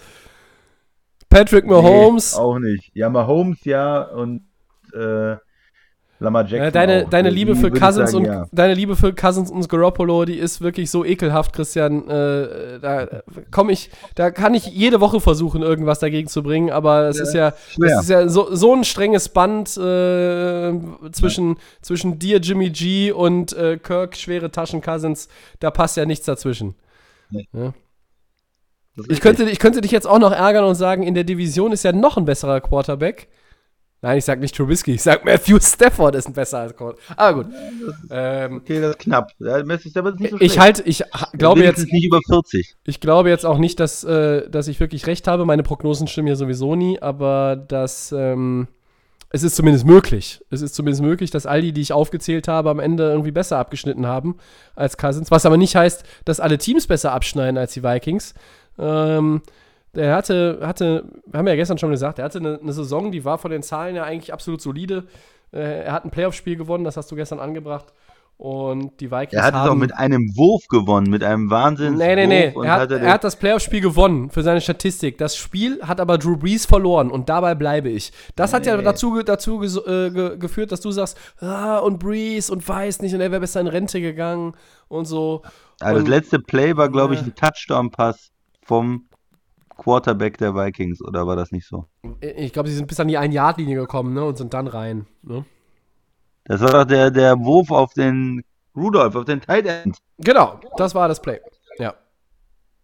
Patrick 1.27 1.65
Mahomes. 1.65 2.35
Nee, 2.35 2.39
auch 2.39 2.59
nicht. 2.59 2.91
Ja, 2.93 3.09
Mahomes 3.09 3.65
ja 3.65 4.03
und 4.03 4.43
äh, 4.93 5.35
Lamar 6.19 6.43
Jackson. 6.43 6.63
Ja, 6.63 6.71
deine, 6.71 7.05
auch. 7.05 7.09
deine, 7.09 7.29
Liebe 7.29 7.55
für 7.55 7.71
Cousins 7.71 8.11
sagen, 8.11 8.25
und, 8.25 8.31
ja. 8.31 8.45
deine 8.51 8.73
Liebe 8.73 8.97
für 8.97 9.13
Cousins 9.13 9.49
und 9.49 9.67
Garoppolo, 9.69 10.25
die 10.25 10.37
ist 10.37 10.59
wirklich 10.59 10.91
so 10.91 11.05
ekelhaft, 11.05 11.53
Christian. 11.53 12.07
Äh, 12.09 12.79
da 12.81 13.07
komme 13.51 13.71
ich, 13.71 13.89
da 14.15 14.29
kann 14.29 14.53
ich 14.53 14.65
jede 14.65 14.99
Woche 14.99 15.21
versuchen, 15.21 15.61
irgendwas 15.61 15.99
dagegen 15.99 16.27
zu 16.27 16.43
bringen, 16.43 16.71
aber 16.71 17.07
es 17.07 17.17
ja, 17.17 17.23
ist 17.23 17.33
ja, 17.33 17.47
es 17.85 18.01
ist 18.01 18.09
ja 18.09 18.27
so, 18.27 18.53
so 18.53 18.75
ein 18.75 18.83
strenges 18.83 19.29
Band 19.29 19.69
äh, 19.77 20.73
zwischen, 21.11 21.49
ja. 21.49 21.55
zwischen 21.81 22.19
dir, 22.19 22.39
Jimmy 22.39 22.69
G 22.69 23.11
und 23.13 23.53
äh, 23.53 23.77
Kirk, 23.77 24.17
schwere 24.17 24.51
Taschen 24.51 24.81
Cousins. 24.81 25.29
Da 25.61 25.71
passt 25.71 25.95
ja 25.95 26.05
nichts 26.05 26.25
dazwischen. 26.25 26.75
Nee. 27.29 27.47
Ich 29.07 29.21
könnte, 29.21 29.49
ich 29.49 29.59
könnte 29.59 29.79
dich 29.79 29.91
jetzt 29.91 30.07
auch 30.07 30.19
noch 30.19 30.33
ärgern 30.33 30.65
und 30.65 30.75
sagen, 30.75 31.03
in 31.03 31.13
der 31.13 31.23
Division 31.23 31.71
ist 31.71 31.83
ja 31.83 31.93
noch 31.93 32.17
ein 32.17 32.25
besserer 32.25 32.59
Quarterback. 32.59 33.29
Nein, 34.01 34.17
ich 34.17 34.25
sag 34.25 34.39
nicht 34.39 34.55
Trubisky, 34.55 34.93
ich 34.93 35.03
sag 35.03 35.25
Matthew 35.25 35.59
Stafford 35.61 36.15
ist 36.15 36.27
ein 36.27 36.33
besser 36.33 36.59
als 36.59 36.75
Colt. 36.75 36.97
Aber 37.17 37.43
gut. 37.43 37.53
Ähm, 38.09 38.57
okay, 38.57 38.79
das 38.79 38.91
ist 38.91 38.99
knapp. 38.99 39.31
Ja, 39.39 39.63
Matthew 39.63 39.89
Stafford 39.89 40.15
ist 40.15 40.21
nicht 40.21 40.31
so 40.31 40.37
ich 40.39 40.57
halt, 40.57 40.81
ich 40.85 41.03
glaube 41.33 41.63
jetzt 41.63 41.91
nicht 41.91 42.05
über 42.05 42.21
40. 42.25 42.75
Ich 42.85 43.01
glaube 43.01 43.29
jetzt 43.29 43.45
auch 43.45 43.57
nicht, 43.57 43.79
dass, 43.79 44.03
äh, 44.05 44.49
dass 44.49 44.69
ich 44.69 44.79
wirklich 44.79 45.05
recht 45.05 45.27
habe. 45.27 45.45
Meine 45.45 45.63
Prognosen 45.63 46.07
stimmen 46.07 46.29
ja 46.29 46.35
sowieso 46.35 46.75
nie, 46.75 47.01
aber 47.01 47.57
dass 47.57 48.13
ähm, 48.13 48.69
es 49.31 49.43
ist 49.43 49.55
zumindest 49.55 49.85
möglich. 49.85 50.43
Es 50.49 50.61
ist 50.61 50.73
zumindest 50.75 51.03
möglich, 51.03 51.29
dass 51.29 51.45
all 51.45 51.61
die, 51.61 51.73
die 51.73 51.81
ich 51.81 51.93
aufgezählt 51.93 52.47
habe, 52.47 52.69
am 52.69 52.79
Ende 52.79 53.03
irgendwie 53.03 53.31
besser 53.31 53.57
abgeschnitten 53.57 54.07
haben 54.07 54.37
als 54.75 54.97
Cousins. 54.97 55.29
Was 55.29 55.45
aber 55.45 55.57
nicht 55.57 55.75
heißt, 55.75 56.03
dass 56.25 56.39
alle 56.39 56.57
Teams 56.57 56.87
besser 56.87 57.11
abschneiden 57.11 57.57
als 57.57 57.73
die 57.73 57.83
Vikings. 57.83 58.33
Ähm, 58.79 59.41
der 59.95 60.15
hatte, 60.15 60.59
hatte, 60.61 61.05
haben 61.33 61.45
wir 61.45 61.53
ja 61.53 61.57
gestern 61.57 61.77
schon 61.77 61.91
gesagt, 61.91 62.19
er 62.19 62.25
hatte 62.25 62.39
eine, 62.39 62.59
eine 62.61 62.73
Saison, 62.73 63.11
die 63.11 63.25
war 63.25 63.37
von 63.37 63.51
den 63.51 63.63
Zahlen 63.63 63.95
ja 63.95 64.03
eigentlich 64.03 64.31
absolut 64.33 64.61
solide. 64.61 65.05
Äh, 65.51 65.83
er 65.85 65.93
hat 65.93 66.05
ein 66.05 66.11
Playoff-Spiel 66.11 66.55
gewonnen, 66.55 66.83
das 66.83 66.97
hast 66.97 67.11
du 67.11 67.15
gestern 67.15 67.39
angebracht. 67.39 67.93
Und 68.39 69.01
die 69.01 69.11
Vikings 69.11 69.33
Er 69.33 69.43
hat 69.43 69.53
es 69.53 69.69
auch 69.69 69.75
mit 69.75 69.93
einem 69.93 70.31
Wurf 70.37 70.65
gewonnen, 70.69 71.09
mit 71.09 71.25
einem 71.25 71.49
Wahnsinn. 71.49 71.95
Nee, 71.95 72.15
nee, 72.15 72.25
nee. 72.25 72.53
Er 72.63 72.71
hat, 72.71 72.89
er 72.89 73.11
hat 73.11 73.25
das 73.25 73.35
Playoff-Spiel 73.35 73.81
gewonnen 73.81 74.29
für 74.29 74.43
seine 74.43 74.61
Statistik. 74.61 75.17
Das 75.17 75.35
Spiel 75.35 75.81
hat 75.81 75.99
aber 75.99 76.17
Drew 76.17 76.37
Brees 76.37 76.65
verloren 76.65 77.11
und 77.11 77.27
dabei 77.27 77.53
bleibe 77.53 77.89
ich. 77.89 78.13
Das 78.37 78.51
nee. 78.51 78.55
hat 78.55 78.65
ja 78.65 78.77
dazu, 78.77 79.21
dazu 79.23 79.61
äh, 79.61 80.09
ge 80.09 80.37
geführt, 80.37 80.71
dass 80.71 80.79
du 80.79 80.91
sagst, 80.91 81.17
ah, 81.41 81.79
und 81.79 81.99
Brees 81.99 82.49
und 82.49 82.65
weiß 82.65 83.01
nicht 83.01 83.13
und 83.13 83.19
er 83.19 83.29
wäre 83.29 83.41
besser 83.41 83.59
in 83.59 83.67
Rente 83.67 83.99
gegangen 83.99 84.53
und 84.87 85.03
so. 85.03 85.41
Also 85.81 85.97
und, 85.97 86.07
das 86.07 86.09
letzte 86.09 86.39
Play 86.39 86.77
war, 86.77 86.87
glaube 86.87 87.15
ich, 87.15 87.21
ein 87.21 87.35
Touchdown-Pass 87.35 88.31
vom 88.61 89.08
Quarterback 89.79 90.37
der 90.37 90.53
Vikings, 90.53 91.01
oder 91.01 91.25
war 91.25 91.35
das 91.35 91.51
nicht 91.51 91.67
so? 91.67 91.87
Ich 92.21 92.53
glaube, 92.53 92.69
sie 92.69 92.75
sind 92.75 92.87
bis 92.87 92.99
an 92.99 93.07
die 93.07 93.17
Ein-Yard-Linie 93.17 93.77
gekommen, 93.77 94.13
ne? 94.13 94.23
Und 94.23 94.37
sind 94.37 94.53
dann 94.53 94.67
rein. 94.67 95.07
Ne? 95.23 95.45
Das 96.45 96.61
war 96.61 96.71
doch 96.71 96.85
der, 96.85 97.11
der 97.11 97.39
Wurf 97.39 97.71
auf 97.71 97.93
den 97.93 98.43
Rudolph, 98.75 99.15
auf 99.15 99.25
den 99.25 99.41
Tight 99.41 99.65
End. 99.65 99.97
Genau, 100.17 100.59
das 100.77 100.95
war 100.95 101.07
das 101.07 101.21
Play. 101.21 101.39
Ja. 101.77 101.95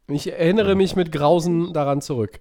Ich 0.07 0.31
erinnere 0.31 0.75
mich 0.75 0.95
mit 0.95 1.11
Grausen 1.11 1.73
daran 1.73 2.01
zurück. 2.01 2.39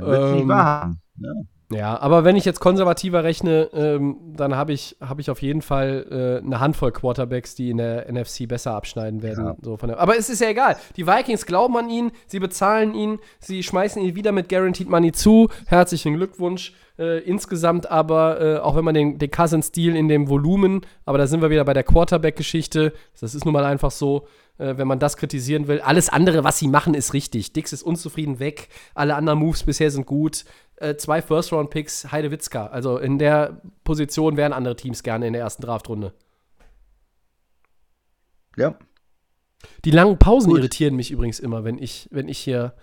Ja, 0.00 0.30
ähm, 0.30 0.36
nicht 0.36 0.48
wahr. 0.48 0.94
Ja. 1.16 1.32
Ja, 1.74 2.00
aber 2.00 2.24
wenn 2.24 2.36
ich 2.36 2.44
jetzt 2.44 2.60
konservativer 2.60 3.24
rechne, 3.24 3.68
ähm, 3.72 4.16
dann 4.36 4.56
habe 4.56 4.72
ich, 4.72 4.96
hab 5.00 5.18
ich 5.18 5.30
auf 5.30 5.42
jeden 5.42 5.62
Fall 5.62 6.40
äh, 6.42 6.44
eine 6.44 6.60
Handvoll 6.60 6.92
Quarterbacks, 6.92 7.54
die 7.54 7.70
in 7.70 7.78
der 7.78 8.10
NFC 8.12 8.46
besser 8.48 8.74
abschneiden 8.74 9.22
werden. 9.22 9.44
Ja. 9.44 9.56
So 9.62 9.76
der, 9.76 9.98
aber 9.98 10.16
es 10.16 10.30
ist 10.30 10.40
ja 10.40 10.48
egal. 10.48 10.76
Die 10.96 11.06
Vikings 11.06 11.46
glauben 11.46 11.76
an 11.76 11.90
ihn, 11.90 12.12
sie 12.26 12.38
bezahlen 12.38 12.94
ihn, 12.94 13.18
sie 13.40 13.62
schmeißen 13.62 14.02
ihn 14.02 14.14
wieder 14.14 14.32
mit 14.32 14.48
Guaranteed 14.48 14.88
Money 14.88 15.12
zu. 15.12 15.48
Herzlichen 15.66 16.14
Glückwunsch. 16.14 16.72
Äh, 16.96 17.18
insgesamt 17.24 17.90
aber, 17.90 18.40
äh, 18.40 18.58
auch 18.58 18.76
wenn 18.76 18.84
man 18.84 18.94
den, 18.94 19.18
den 19.18 19.30
Cousins-Deal 19.30 19.96
in 19.96 20.06
dem 20.06 20.28
Volumen, 20.28 20.82
aber 21.04 21.18
da 21.18 21.26
sind 21.26 21.42
wir 21.42 21.50
wieder 21.50 21.64
bei 21.64 21.74
der 21.74 21.82
Quarterback-Geschichte, 21.82 22.92
das 23.20 23.34
ist 23.34 23.44
nun 23.44 23.52
mal 23.52 23.64
einfach 23.64 23.90
so, 23.90 24.28
äh, 24.58 24.76
wenn 24.76 24.86
man 24.86 25.00
das 25.00 25.16
kritisieren 25.16 25.66
will. 25.66 25.80
Alles 25.80 26.08
andere, 26.08 26.44
was 26.44 26.60
sie 26.60 26.68
machen, 26.68 26.94
ist 26.94 27.12
richtig. 27.12 27.52
Dix 27.52 27.72
ist 27.72 27.82
unzufrieden 27.82 28.38
weg, 28.38 28.68
alle 28.94 29.16
anderen 29.16 29.40
Moves 29.40 29.64
bisher 29.64 29.90
sind 29.90 30.06
gut 30.06 30.44
äh, 30.76 30.96
zwei 30.96 31.22
First-Round-Picks 31.22 32.10
Heidewitzka. 32.10 32.66
Also 32.66 32.98
in 32.98 33.18
der 33.18 33.60
Position 33.84 34.36
wären 34.36 34.52
andere 34.52 34.76
Teams 34.76 35.02
gerne 35.02 35.26
in 35.26 35.32
der 35.32 35.42
ersten 35.42 35.62
Draftrunde. 35.62 36.12
Ja. 38.56 38.76
Die 39.84 39.90
langen 39.90 40.18
Pausen 40.18 40.50
Gut. 40.50 40.58
irritieren 40.58 40.96
mich 40.96 41.10
übrigens 41.10 41.40
immer, 41.40 41.64
wenn 41.64 41.78
ich, 41.78 42.08
wenn 42.10 42.28
ich 42.28 42.38
hier, 42.38 42.74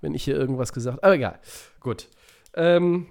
wenn 0.00 0.14
ich 0.14 0.24
hier 0.24 0.36
irgendwas 0.36 0.72
gesagt 0.72 0.96
habe. 0.96 1.04
Aber 1.04 1.14
egal. 1.14 1.38
Gut. 1.80 2.08
Ähm, 2.54 3.06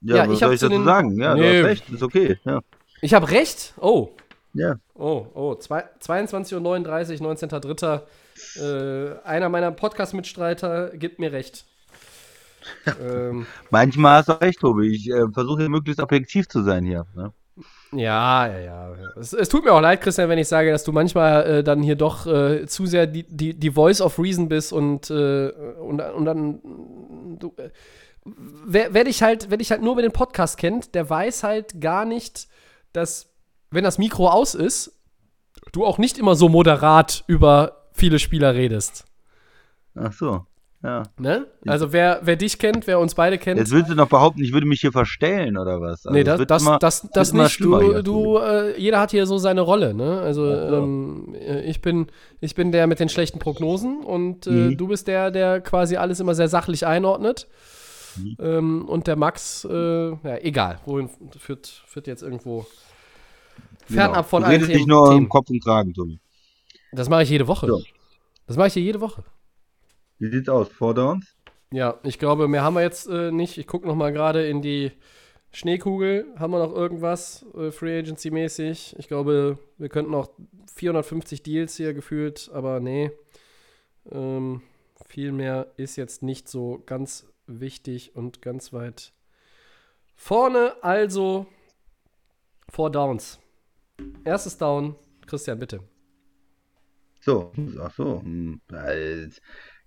ja, 0.00 0.16
ja, 0.16 0.26
was 0.26 0.34
ich 0.34 0.38
soll 0.40 0.54
ich 0.54 0.60
dazu 0.60 0.84
sagen? 0.84 1.20
Ja, 1.20 1.34
nee. 1.34 1.40
du 1.40 1.58
hast 1.58 1.64
recht, 1.70 1.90
ist 1.90 2.02
okay. 2.02 2.38
Ja. 2.44 2.60
Ich 3.00 3.14
habe 3.14 3.30
recht? 3.30 3.74
Oh. 3.80 4.10
Ja. 4.54 4.76
Oh, 4.94 5.26
oh. 5.34 5.52
22.39 5.52 6.54
Uhr, 6.54 7.32
19.03. 7.32 8.02
Äh, 8.60 9.20
einer 9.24 9.48
meiner 9.48 9.70
Podcast-Mitstreiter 9.70 10.90
gibt 10.96 11.18
mir 11.18 11.32
recht 11.32 11.64
ähm, 13.00 13.46
Manchmal 13.70 14.18
hast 14.18 14.28
du 14.28 14.32
recht, 14.32 14.60
Tobi. 14.60 14.94
Ich 14.94 15.10
äh, 15.10 15.28
versuche 15.32 15.68
möglichst 15.68 16.00
objektiv 16.00 16.48
zu 16.48 16.62
sein 16.62 16.84
hier. 16.84 17.06
Ne? 17.14 17.32
Ja, 17.92 18.46
ja, 18.46 18.60
ja. 18.60 18.94
Es, 19.18 19.32
es, 19.32 19.48
tut 19.48 19.64
mir 19.64 19.72
auch 19.72 19.80
leid, 19.80 20.00
Christian, 20.00 20.28
wenn 20.28 20.38
ich 20.38 20.48
sage, 20.48 20.70
dass 20.70 20.84
du 20.84 20.92
manchmal 20.92 21.46
äh, 21.46 21.64
dann 21.64 21.82
hier 21.82 21.96
doch 21.96 22.26
äh, 22.26 22.66
zu 22.66 22.86
sehr 22.86 23.06
die, 23.06 23.24
die, 23.24 23.54
die 23.54 23.70
Voice 23.70 24.00
of 24.00 24.18
Reason 24.18 24.48
bist 24.48 24.72
und, 24.72 25.10
äh, 25.10 25.48
und, 25.80 26.00
und 26.00 26.24
dann 26.24 26.60
du, 27.38 27.54
äh, 27.56 27.70
wer, 28.24 28.92
wer, 28.92 29.04
dich 29.04 29.22
halt, 29.22 29.50
wer 29.50 29.56
dich 29.56 29.70
halt 29.70 29.82
nur 29.82 29.92
über 29.92 30.02
den 30.02 30.12
Podcast 30.12 30.58
kennt, 30.58 30.94
der 30.94 31.08
weiß 31.08 31.42
halt 31.44 31.80
gar 31.80 32.04
nicht, 32.04 32.48
dass, 32.92 33.32
wenn 33.70 33.84
das 33.84 33.98
Mikro 33.98 34.28
aus 34.28 34.54
ist, 34.54 35.00
du 35.72 35.84
auch 35.86 35.98
nicht 35.98 36.18
immer 36.18 36.34
so 36.34 36.48
moderat 36.48 37.24
über 37.26 37.86
viele 37.92 38.18
Spieler 38.18 38.54
redest. 38.54 39.04
Ach 39.94 40.12
so. 40.12 40.46
Ja. 40.82 41.02
Ne? 41.18 41.46
Also 41.66 41.92
wer, 41.92 42.20
wer 42.22 42.36
dich 42.36 42.58
kennt, 42.58 42.86
wer 42.86 43.00
uns 43.00 43.16
beide 43.16 43.36
kennt. 43.36 43.58
Jetzt 43.58 43.72
willst 43.72 43.90
du 43.90 43.96
noch 43.96 44.08
behaupten, 44.08 44.42
ich 44.42 44.52
würde 44.52 44.66
mich 44.66 44.80
hier 44.80 44.92
verstellen 44.92 45.58
oder 45.58 45.80
was? 45.80 46.06
Also 46.06 46.10
nee, 46.10 46.22
das, 46.22 46.46
das, 46.46 46.62
immer, 46.62 46.78
das, 46.78 47.08
das 47.12 47.32
nicht. 47.32 47.60
Du, 47.60 48.02
du 48.02 48.38
äh, 48.38 48.80
jeder 48.80 49.00
hat 49.00 49.10
hier 49.10 49.26
so 49.26 49.38
seine 49.38 49.62
Rolle, 49.62 49.92
ne? 49.92 50.20
Also 50.20 50.48
ähm, 50.48 51.34
äh, 51.34 51.62
ich 51.62 51.82
bin, 51.82 52.06
ich 52.40 52.54
bin 52.54 52.70
der 52.70 52.86
mit 52.86 53.00
den 53.00 53.08
schlechten 53.08 53.40
Prognosen 53.40 54.04
und 54.04 54.46
äh, 54.46 54.50
mhm. 54.50 54.76
du 54.76 54.86
bist 54.86 55.08
der, 55.08 55.32
der 55.32 55.60
quasi 55.60 55.96
alles 55.96 56.20
immer 56.20 56.36
sehr 56.36 56.48
sachlich 56.48 56.86
einordnet. 56.86 57.48
Mhm. 58.16 58.36
Ähm, 58.38 58.88
und 58.88 59.08
der 59.08 59.16
Max, 59.16 59.66
äh, 59.68 60.10
ja, 60.10 60.36
egal, 60.42 60.78
wohin 60.86 61.10
führt, 61.38 61.66
führt 61.86 62.06
jetzt 62.06 62.22
irgendwo 62.22 62.66
fernab 63.86 64.12
genau. 64.12 64.22
von 64.22 64.44
einem 64.44 64.62
Thema. 64.62 64.74
nicht 64.76 64.86
nur 64.86 65.08
Themen. 65.08 65.24
im 65.24 65.28
Kopf 65.28 65.50
und 65.50 65.62
Kragen, 65.62 65.92
Tommy. 65.92 66.20
Das 66.92 67.08
mache 67.08 67.24
ich 67.24 67.30
jede 67.30 67.48
Woche. 67.48 67.66
Ja. 67.66 67.78
Das 68.46 68.56
mache 68.56 68.68
ich 68.68 68.74
hier 68.74 68.82
jede 68.82 69.00
Woche. 69.00 69.24
Wie 70.18 70.30
sieht's 70.30 70.48
aus? 70.48 70.68
Four 70.68 70.94
Downs? 70.94 71.36
Ja, 71.70 71.98
ich 72.02 72.18
glaube, 72.18 72.48
mehr 72.48 72.62
haben 72.62 72.74
wir 72.74 72.82
jetzt 72.82 73.08
äh, 73.08 73.30
nicht. 73.30 73.58
Ich 73.58 73.66
gucke 73.66 73.86
noch 73.86 73.94
mal 73.94 74.12
gerade 74.12 74.46
in 74.48 74.62
die 74.62 74.92
Schneekugel. 75.52 76.26
Haben 76.38 76.52
wir 76.52 76.66
noch 76.66 76.74
irgendwas 76.74 77.44
äh, 77.54 77.70
Free 77.70 77.98
Agency 77.98 78.30
mäßig? 78.30 78.96
Ich 78.98 79.08
glaube, 79.08 79.58
wir 79.76 79.88
könnten 79.88 80.12
noch 80.12 80.30
450 80.74 81.42
Deals 81.42 81.76
hier 81.76 81.94
gefühlt, 81.94 82.50
aber 82.52 82.80
nee. 82.80 83.10
Ähm, 84.10 84.62
viel 85.06 85.32
mehr 85.32 85.72
ist 85.76 85.96
jetzt 85.96 86.22
nicht 86.22 86.48
so 86.48 86.82
ganz 86.86 87.26
wichtig 87.46 88.16
und 88.16 88.42
ganz 88.42 88.72
weit 88.72 89.12
vorne. 90.16 90.74
Also 90.82 91.46
Four 92.70 92.90
Downs. 92.90 93.38
Erstes 94.24 94.56
Down. 94.58 94.94
Christian, 95.26 95.58
bitte. 95.58 95.80
So, 97.20 97.52
ach 97.80 97.94
so. 97.94 98.20
Hm, 98.22 98.60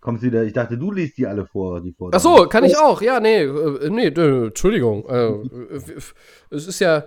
kommst 0.02 0.24
wieder, 0.24 0.44
ich 0.44 0.54
dachte, 0.54 0.78
du 0.78 0.92
liest 0.92 1.18
die 1.18 1.28
alle 1.28 1.46
vor, 1.46 1.80
die 1.80 1.94
vor. 1.94 2.10
Ach 2.14 2.20
so, 2.20 2.48
kann 2.48 2.64
ich 2.64 2.78
auch. 2.78 3.02
Ja, 3.02 3.20
nee, 3.20 3.44
äh, 3.44 3.90
nee, 3.90 4.08
äh, 4.08 4.48
Entschuldigung. 4.48 5.08
Äh, 5.08 5.76
es 6.50 6.68
ist 6.68 6.80
ja, 6.80 7.06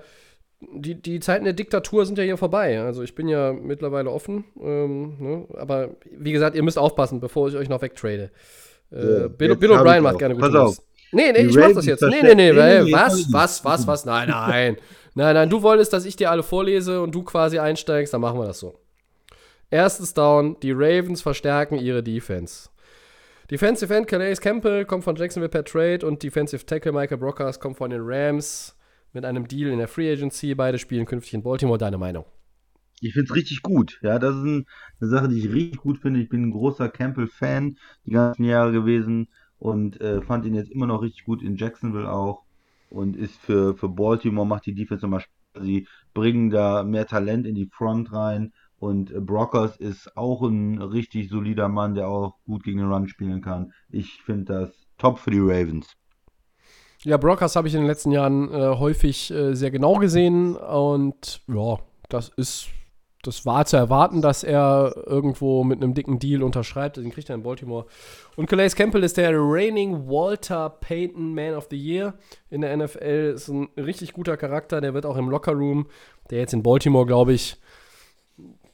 die, 0.60 0.94
die 0.94 1.20
Zeiten 1.20 1.44
der 1.44 1.52
Diktatur 1.52 2.06
sind 2.06 2.16
ja 2.16 2.24
hier 2.24 2.36
vorbei. 2.36 2.80
Also 2.80 3.02
ich 3.02 3.14
bin 3.14 3.28
ja 3.28 3.52
mittlerweile 3.52 4.10
offen. 4.10 4.44
Ähm, 4.60 5.16
ne? 5.18 5.46
Aber 5.58 5.90
wie 6.10 6.32
gesagt, 6.32 6.56
ihr 6.56 6.62
müsst 6.62 6.78
aufpassen, 6.78 7.20
bevor 7.20 7.48
ich 7.48 7.56
euch 7.56 7.68
noch 7.68 7.82
wegtrade. 7.82 8.30
Äh, 8.90 9.20
ja, 9.20 9.28
Bill, 9.28 9.56
Bill 9.56 9.72
O'Brien 9.72 10.00
macht 10.00 10.18
gerne 10.18 10.34
gute 10.34 10.50
Pass 10.50 10.54
auf. 10.54 10.78
Nee, 11.12 11.32
nee, 11.32 11.46
ich 11.46 11.56
mach 11.56 11.72
das 11.72 11.86
jetzt. 11.86 12.02
Nee, 12.02 12.22
nee, 12.22 12.34
nee, 12.34 12.52
nee, 12.52 12.92
was, 12.92 13.32
was, 13.32 13.64
was, 13.64 13.86
was? 13.86 14.04
Nein, 14.04 14.28
nein. 14.28 14.76
Nein, 15.14 15.34
nein, 15.34 15.48
du 15.48 15.62
wolltest, 15.62 15.92
dass 15.92 16.04
ich 16.04 16.16
dir 16.16 16.30
alle 16.30 16.42
vorlese 16.42 17.00
und 17.00 17.14
du 17.14 17.22
quasi 17.22 17.58
einsteigst, 17.60 18.12
dann 18.12 18.20
machen 18.20 18.38
wir 18.38 18.46
das 18.46 18.58
so. 18.58 18.80
Erstes 19.70 20.12
Down, 20.12 20.56
die 20.60 20.72
Ravens 20.72 21.22
verstärken 21.22 21.78
ihre 21.78 22.02
Defense. 22.02 22.68
Defensive 23.50 23.94
End 23.94 24.06
Calais 24.06 24.36
Campbell 24.40 24.86
kommt 24.86 25.04
von 25.04 25.16
Jacksonville 25.16 25.50
per 25.50 25.64
Trade 25.64 26.06
und 26.06 26.22
Defensive 26.22 26.64
Tackle 26.64 26.92
Michael 26.92 27.18
Brockers 27.18 27.60
kommt 27.60 27.76
von 27.76 27.90
den 27.90 28.00
Rams 28.02 28.74
mit 29.12 29.26
einem 29.26 29.46
Deal 29.46 29.70
in 29.70 29.78
der 29.78 29.88
Free 29.88 30.10
Agency. 30.10 30.54
Beide 30.54 30.78
spielen 30.78 31.04
künftig 31.04 31.34
in 31.34 31.42
Baltimore. 31.42 31.76
Deine 31.76 31.98
Meinung? 31.98 32.24
Ich 33.00 33.12
finde 33.12 33.26
es 33.30 33.36
richtig 33.36 33.60
gut. 33.60 33.98
Ja, 34.00 34.18
das 34.18 34.34
ist 34.34 34.44
ein, 34.44 34.66
eine 34.98 35.10
Sache, 35.10 35.28
die 35.28 35.40
ich 35.40 35.52
richtig 35.52 35.80
gut 35.80 35.98
finde. 35.98 36.20
Ich 36.20 36.30
bin 36.30 36.44
ein 36.44 36.50
großer 36.52 36.88
Campbell-Fan 36.88 37.76
die 38.06 38.12
ganzen 38.12 38.44
Jahre 38.44 38.72
gewesen 38.72 39.28
und 39.58 40.00
äh, 40.00 40.22
fand 40.22 40.46
ihn 40.46 40.54
jetzt 40.54 40.70
immer 40.70 40.86
noch 40.86 41.02
richtig 41.02 41.26
gut 41.26 41.42
in 41.42 41.56
Jacksonville 41.56 42.10
auch 42.10 42.44
und 42.88 43.14
ist 43.14 43.36
für, 43.36 43.76
für 43.76 43.90
Baltimore 43.90 44.46
macht 44.46 44.64
die 44.64 44.74
Defense 44.74 45.04
nochmal. 45.04 45.22
Sie 45.60 45.86
bringen 46.14 46.48
da 46.48 46.82
mehr 46.82 47.06
Talent 47.06 47.46
in 47.46 47.54
die 47.54 47.68
Front 47.70 48.10
rein 48.10 48.54
und 48.78 49.10
äh, 49.10 49.20
Brockers 49.20 49.76
ist 49.76 50.16
auch 50.16 50.42
ein 50.42 50.80
richtig 50.80 51.28
solider 51.28 51.68
Mann, 51.68 51.94
der 51.94 52.08
auch 52.08 52.36
gut 52.44 52.64
gegen 52.64 52.78
den 52.78 52.92
Run 52.92 53.08
spielen 53.08 53.40
kann. 53.40 53.72
Ich 53.90 54.22
finde 54.22 54.52
das 54.52 54.86
top 54.98 55.18
für 55.18 55.30
die 55.30 55.40
Ravens. 55.40 55.96
Ja, 57.02 57.18
Brockers 57.18 57.54
habe 57.54 57.68
ich 57.68 57.74
in 57.74 57.80
den 57.80 57.86
letzten 57.86 58.12
Jahren 58.12 58.50
äh, 58.52 58.76
häufig 58.78 59.30
äh, 59.30 59.54
sehr 59.54 59.70
genau 59.70 59.96
gesehen 59.96 60.56
und 60.56 61.42
ja, 61.48 61.78
das 62.08 62.30
ist, 62.30 62.68
das 63.22 63.44
war 63.44 63.66
zu 63.66 63.76
erwarten, 63.76 64.22
dass 64.22 64.42
er 64.42 64.94
irgendwo 65.06 65.64
mit 65.64 65.82
einem 65.82 65.92
dicken 65.92 66.18
Deal 66.18 66.42
unterschreibt. 66.42 66.96
Den 66.96 67.10
kriegt 67.10 67.28
er 67.28 67.34
in 67.34 67.42
Baltimore. 67.42 67.86
Und 68.36 68.48
Calais 68.48 68.74
Campbell 68.74 69.02
ist 69.04 69.18
der 69.18 69.32
reigning 69.34 70.06
Walter 70.08 70.70
Payton 70.70 71.34
Man 71.34 71.54
of 71.54 71.66
the 71.70 71.76
Year 71.76 72.14
in 72.48 72.62
der 72.62 72.74
NFL. 72.74 73.32
Ist 73.34 73.48
ein 73.48 73.68
richtig 73.76 74.14
guter 74.14 74.38
Charakter, 74.38 74.80
der 74.80 74.94
wird 74.94 75.04
auch 75.04 75.16
im 75.16 75.28
Lockerroom, 75.28 75.86
der 76.30 76.38
jetzt 76.38 76.54
in 76.54 76.62
Baltimore, 76.62 77.04
glaube 77.04 77.34
ich, 77.34 77.58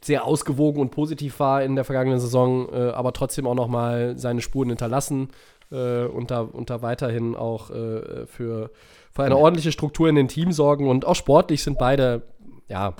sehr 0.02 0.24
ausgewogen 0.24 0.80
und 0.80 0.90
positiv 0.90 1.40
war 1.40 1.62
in 1.62 1.74
der 1.74 1.84
vergangenen 1.84 2.20
Saison, 2.20 2.68
äh, 2.72 2.90
aber 2.90 3.12
trotzdem 3.12 3.46
auch 3.46 3.54
nochmal 3.54 4.16
seine 4.16 4.40
Spuren 4.40 4.70
hinterlassen 4.70 5.28
äh, 5.70 6.04
und, 6.04 6.30
da, 6.30 6.40
und 6.40 6.70
da 6.70 6.82
weiterhin 6.82 7.34
auch 7.34 7.70
äh, 7.70 8.26
für, 8.26 8.70
für 9.12 9.22
eine 9.22 9.36
ordentliche 9.36 9.72
Struktur 9.72 10.08
in 10.08 10.14
den 10.14 10.28
Team 10.28 10.52
sorgen. 10.52 10.88
Und 10.88 11.06
auch 11.06 11.16
sportlich 11.16 11.62
sind 11.62 11.78
beide, 11.78 12.22
ja, 12.68 12.94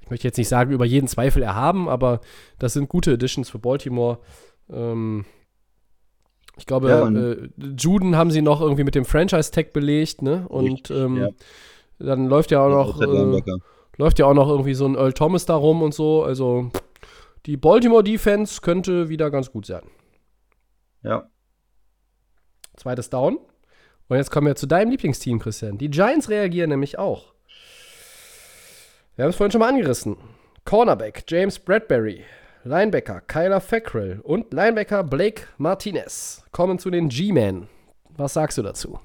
ich 0.00 0.10
möchte 0.10 0.26
jetzt 0.26 0.38
nicht 0.38 0.48
sagen, 0.48 0.72
über 0.72 0.84
jeden 0.84 1.06
Zweifel 1.06 1.42
erhaben, 1.42 1.88
aber 1.88 2.20
das 2.58 2.72
sind 2.72 2.88
gute 2.88 3.12
Additions 3.12 3.50
für 3.50 3.58
Baltimore. 3.58 4.18
Ähm, 4.70 5.24
ich 6.56 6.66
glaube, 6.66 6.88
ja, 6.88 7.08
äh, 7.08 7.48
Juden 7.78 8.16
haben 8.16 8.32
sie 8.32 8.42
noch 8.42 8.60
irgendwie 8.60 8.82
mit 8.82 8.96
dem 8.96 9.04
Franchise-Tag 9.04 9.72
belegt, 9.72 10.22
ne? 10.22 10.46
Und 10.48 10.90
ähm, 10.90 11.16
ja. 11.16 11.28
dann 12.00 12.26
läuft 12.26 12.50
ja 12.50 12.60
auch 12.64 12.70
noch. 12.70 13.00
Läuft 13.98 14.20
ja 14.20 14.26
auch 14.26 14.34
noch 14.34 14.48
irgendwie 14.48 14.74
so 14.74 14.86
ein 14.86 14.94
Earl 14.94 15.12
Thomas 15.12 15.44
da 15.44 15.56
rum 15.56 15.82
und 15.82 15.92
so. 15.92 16.22
Also 16.22 16.70
die 17.46 17.56
Baltimore 17.56 18.04
Defense 18.04 18.60
könnte 18.60 19.08
wieder 19.08 19.30
ganz 19.30 19.50
gut 19.50 19.66
sein. 19.66 19.82
Ja. 21.02 21.28
Zweites 22.76 23.10
Down. 23.10 23.38
Und 24.08 24.16
jetzt 24.16 24.30
kommen 24.30 24.46
wir 24.46 24.56
zu 24.56 24.66
deinem 24.66 24.90
Lieblingsteam, 24.90 25.40
Christian. 25.40 25.78
Die 25.78 25.90
Giants 25.90 26.30
reagieren 26.30 26.70
nämlich 26.70 26.98
auch. 26.98 27.34
Wir 29.16 29.24
haben 29.24 29.30
es 29.30 29.36
vorhin 29.36 29.50
schon 29.50 29.60
mal 29.60 29.68
angerissen. 29.68 30.16
Cornerback 30.64 31.24
James 31.26 31.58
Bradbury, 31.58 32.24
Linebacker 32.62 33.20
Kyler 33.22 33.60
Fackrell 33.60 34.20
und 34.20 34.52
Linebacker 34.52 35.02
Blake 35.02 35.42
Martinez 35.56 36.44
kommen 36.52 36.78
zu 36.78 36.90
den 36.90 37.08
G-Men. 37.08 37.66
Was 38.10 38.34
sagst 38.34 38.58
du 38.58 38.62
dazu? 38.62 39.00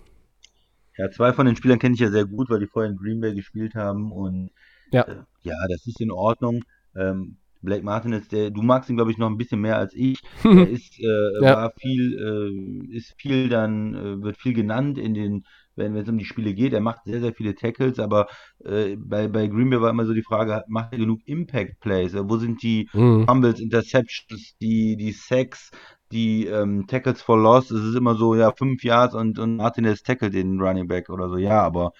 Ja, 0.97 1.09
zwei 1.09 1.33
von 1.33 1.47
den 1.47 1.55
Spielern 1.55 1.79
kenne 1.79 1.95
ich 1.95 2.01
ja 2.01 2.11
sehr 2.11 2.25
gut, 2.25 2.49
weil 2.49 2.59
die 2.59 2.67
vorher 2.67 2.91
in 2.91 2.97
Green 2.97 3.21
Bay 3.21 3.33
gespielt 3.33 3.73
haben 3.73 4.11
und 4.11 4.51
ja. 4.93 5.03
Äh, 5.03 5.23
ja, 5.41 5.55
das 5.69 5.85
ist 5.85 5.99
in 5.99 6.11
Ordnung. 6.11 6.63
Ähm, 6.95 7.37
Blake 7.63 7.83
Martinez, 7.83 8.27
der, 8.27 8.51
du 8.51 8.61
magst 8.61 8.89
ihn, 8.89 8.97
glaube 8.97 9.11
ich, 9.11 9.17
noch 9.17 9.29
ein 9.29 9.37
bisschen 9.37 9.61
mehr 9.61 9.77
als 9.77 9.93
ich. 9.95 10.19
er 10.43 10.69
ist, 10.69 10.99
äh, 10.99 11.41
ja. 11.41 11.55
war 11.55 11.73
viel, 11.79 12.17
äh, 12.91 12.95
ist 12.95 13.13
viel 13.17 13.49
dann, 13.49 13.95
äh, 13.95 14.21
wird 14.21 14.37
viel 14.37 14.53
genannt 14.53 14.97
in 14.97 15.13
den, 15.13 15.45
wenn 15.75 15.95
es 15.95 16.09
um 16.09 16.17
die 16.17 16.25
Spiele 16.25 16.53
geht. 16.53 16.73
Er 16.73 16.81
macht 16.81 17.05
sehr, 17.05 17.21
sehr 17.21 17.33
viele 17.33 17.55
Tackles, 17.55 17.99
aber 17.99 18.27
äh, 18.63 18.95
bei, 18.97 19.27
bei 19.27 19.47
Green 19.47 19.69
Bay 19.69 19.81
war 19.81 19.89
immer 19.89 20.05
so 20.05 20.13
die 20.13 20.23
Frage, 20.23 20.63
macht 20.67 20.91
er 20.91 20.99
genug 20.99 21.21
Impact 21.25 21.79
Plays? 21.79 22.13
Wo 22.15 22.37
sind 22.37 22.61
die 22.61 22.89
mhm. 22.93 23.25
Fumbles, 23.25 23.59
Interceptions, 23.59 24.55
die, 24.61 24.97
die 24.97 25.13
Sacks, 25.13 25.71
die 26.11 26.45
ähm, 26.47 26.85
Tackles 26.87 27.21
for 27.21 27.37
Loss? 27.37 27.71
Es 27.71 27.83
ist 27.83 27.95
immer 27.95 28.15
so, 28.15 28.35
ja, 28.35 28.51
fünf 28.51 28.83
Yards 28.83 29.15
und, 29.15 29.39
und 29.39 29.55
Martinez 29.55 30.03
tackelt 30.03 30.33
den 30.33 30.59
Running 30.59 30.87
Back 30.87 31.09
oder 31.09 31.29
so. 31.29 31.37
Ja, 31.37 31.61
aber 31.61 31.93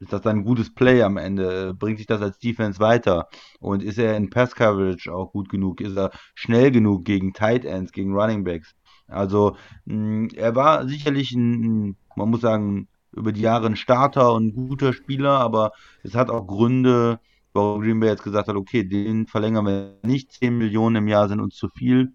ist 0.00 0.12
das 0.12 0.26
ein 0.26 0.44
gutes 0.44 0.74
Play 0.74 1.02
am 1.02 1.16
Ende? 1.16 1.74
Bringt 1.74 1.98
sich 1.98 2.06
das 2.06 2.20
als 2.22 2.38
Defense 2.38 2.80
weiter? 2.80 3.28
Und 3.60 3.82
ist 3.82 3.98
er 3.98 4.16
in 4.16 4.30
Pass 4.30 4.54
Coverage 4.54 5.12
auch 5.12 5.32
gut 5.32 5.48
genug? 5.48 5.80
Ist 5.80 5.96
er 5.96 6.10
schnell 6.34 6.70
genug 6.70 7.04
gegen 7.04 7.32
Tight 7.32 7.64
Ends, 7.64 7.92
gegen 7.92 8.14
Running 8.14 8.44
Backs? 8.44 8.74
Also, 9.08 9.56
mh, 9.86 10.28
er 10.36 10.54
war 10.54 10.86
sicherlich 10.88 11.32
ein, 11.32 11.96
man 12.16 12.30
muss 12.30 12.40
sagen, 12.40 12.88
über 13.12 13.32
die 13.32 13.40
Jahre 13.40 13.66
ein 13.66 13.76
Starter 13.76 14.32
und 14.34 14.48
ein 14.48 14.68
guter 14.68 14.92
Spieler, 14.92 15.38
aber 15.40 15.72
es 16.02 16.14
hat 16.14 16.30
auch 16.30 16.46
Gründe, 16.46 17.18
warum 17.54 17.80
Green 17.80 18.00
Bay 18.00 18.10
jetzt 18.10 18.22
gesagt 18.24 18.48
hat, 18.48 18.56
okay, 18.56 18.84
den 18.84 19.26
verlängern 19.26 19.64
wir 19.66 19.98
nicht, 20.02 20.32
10 20.32 20.58
Millionen 20.58 20.96
im 20.96 21.08
Jahr 21.08 21.28
sind 21.28 21.40
uns 21.40 21.56
zu 21.56 21.68
viel, 21.70 22.12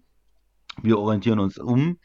wir 0.82 0.98
orientieren 0.98 1.38
uns 1.40 1.58
um. 1.58 1.98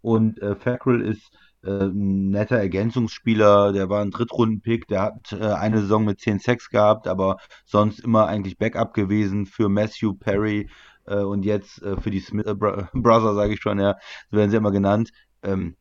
Und 0.00 0.40
äh, 0.42 0.56
Fackrell 0.56 1.00
ist 1.00 1.30
ein 1.70 2.30
netter 2.30 2.56
Ergänzungsspieler, 2.56 3.72
der 3.72 3.88
war 3.88 4.02
ein 4.02 4.10
Drittrunden-Pick, 4.10 4.88
der 4.88 5.02
hat 5.02 5.32
äh, 5.32 5.44
eine 5.44 5.80
Saison 5.80 6.04
mit 6.04 6.20
10 6.20 6.40
Sacks 6.40 6.70
gehabt, 6.70 7.06
aber 7.06 7.38
sonst 7.64 8.00
immer 8.00 8.26
eigentlich 8.26 8.58
Backup 8.58 8.94
gewesen 8.94 9.46
für 9.46 9.68
Matthew 9.68 10.14
Perry 10.14 10.68
äh, 11.06 11.16
und 11.16 11.44
jetzt 11.44 11.82
äh, 11.82 12.00
für 12.00 12.10
die 12.10 12.20
Smith 12.20 12.46
äh, 12.46 12.54
Brother, 12.92 13.34
sage 13.34 13.54
ich 13.54 13.60
schon, 13.60 13.78
ja, 13.78 13.96
so 14.30 14.36
werden 14.36 14.50
sie 14.50 14.56
immer 14.56 14.72
genannt. 14.72 15.12
Ähm, 15.42 15.76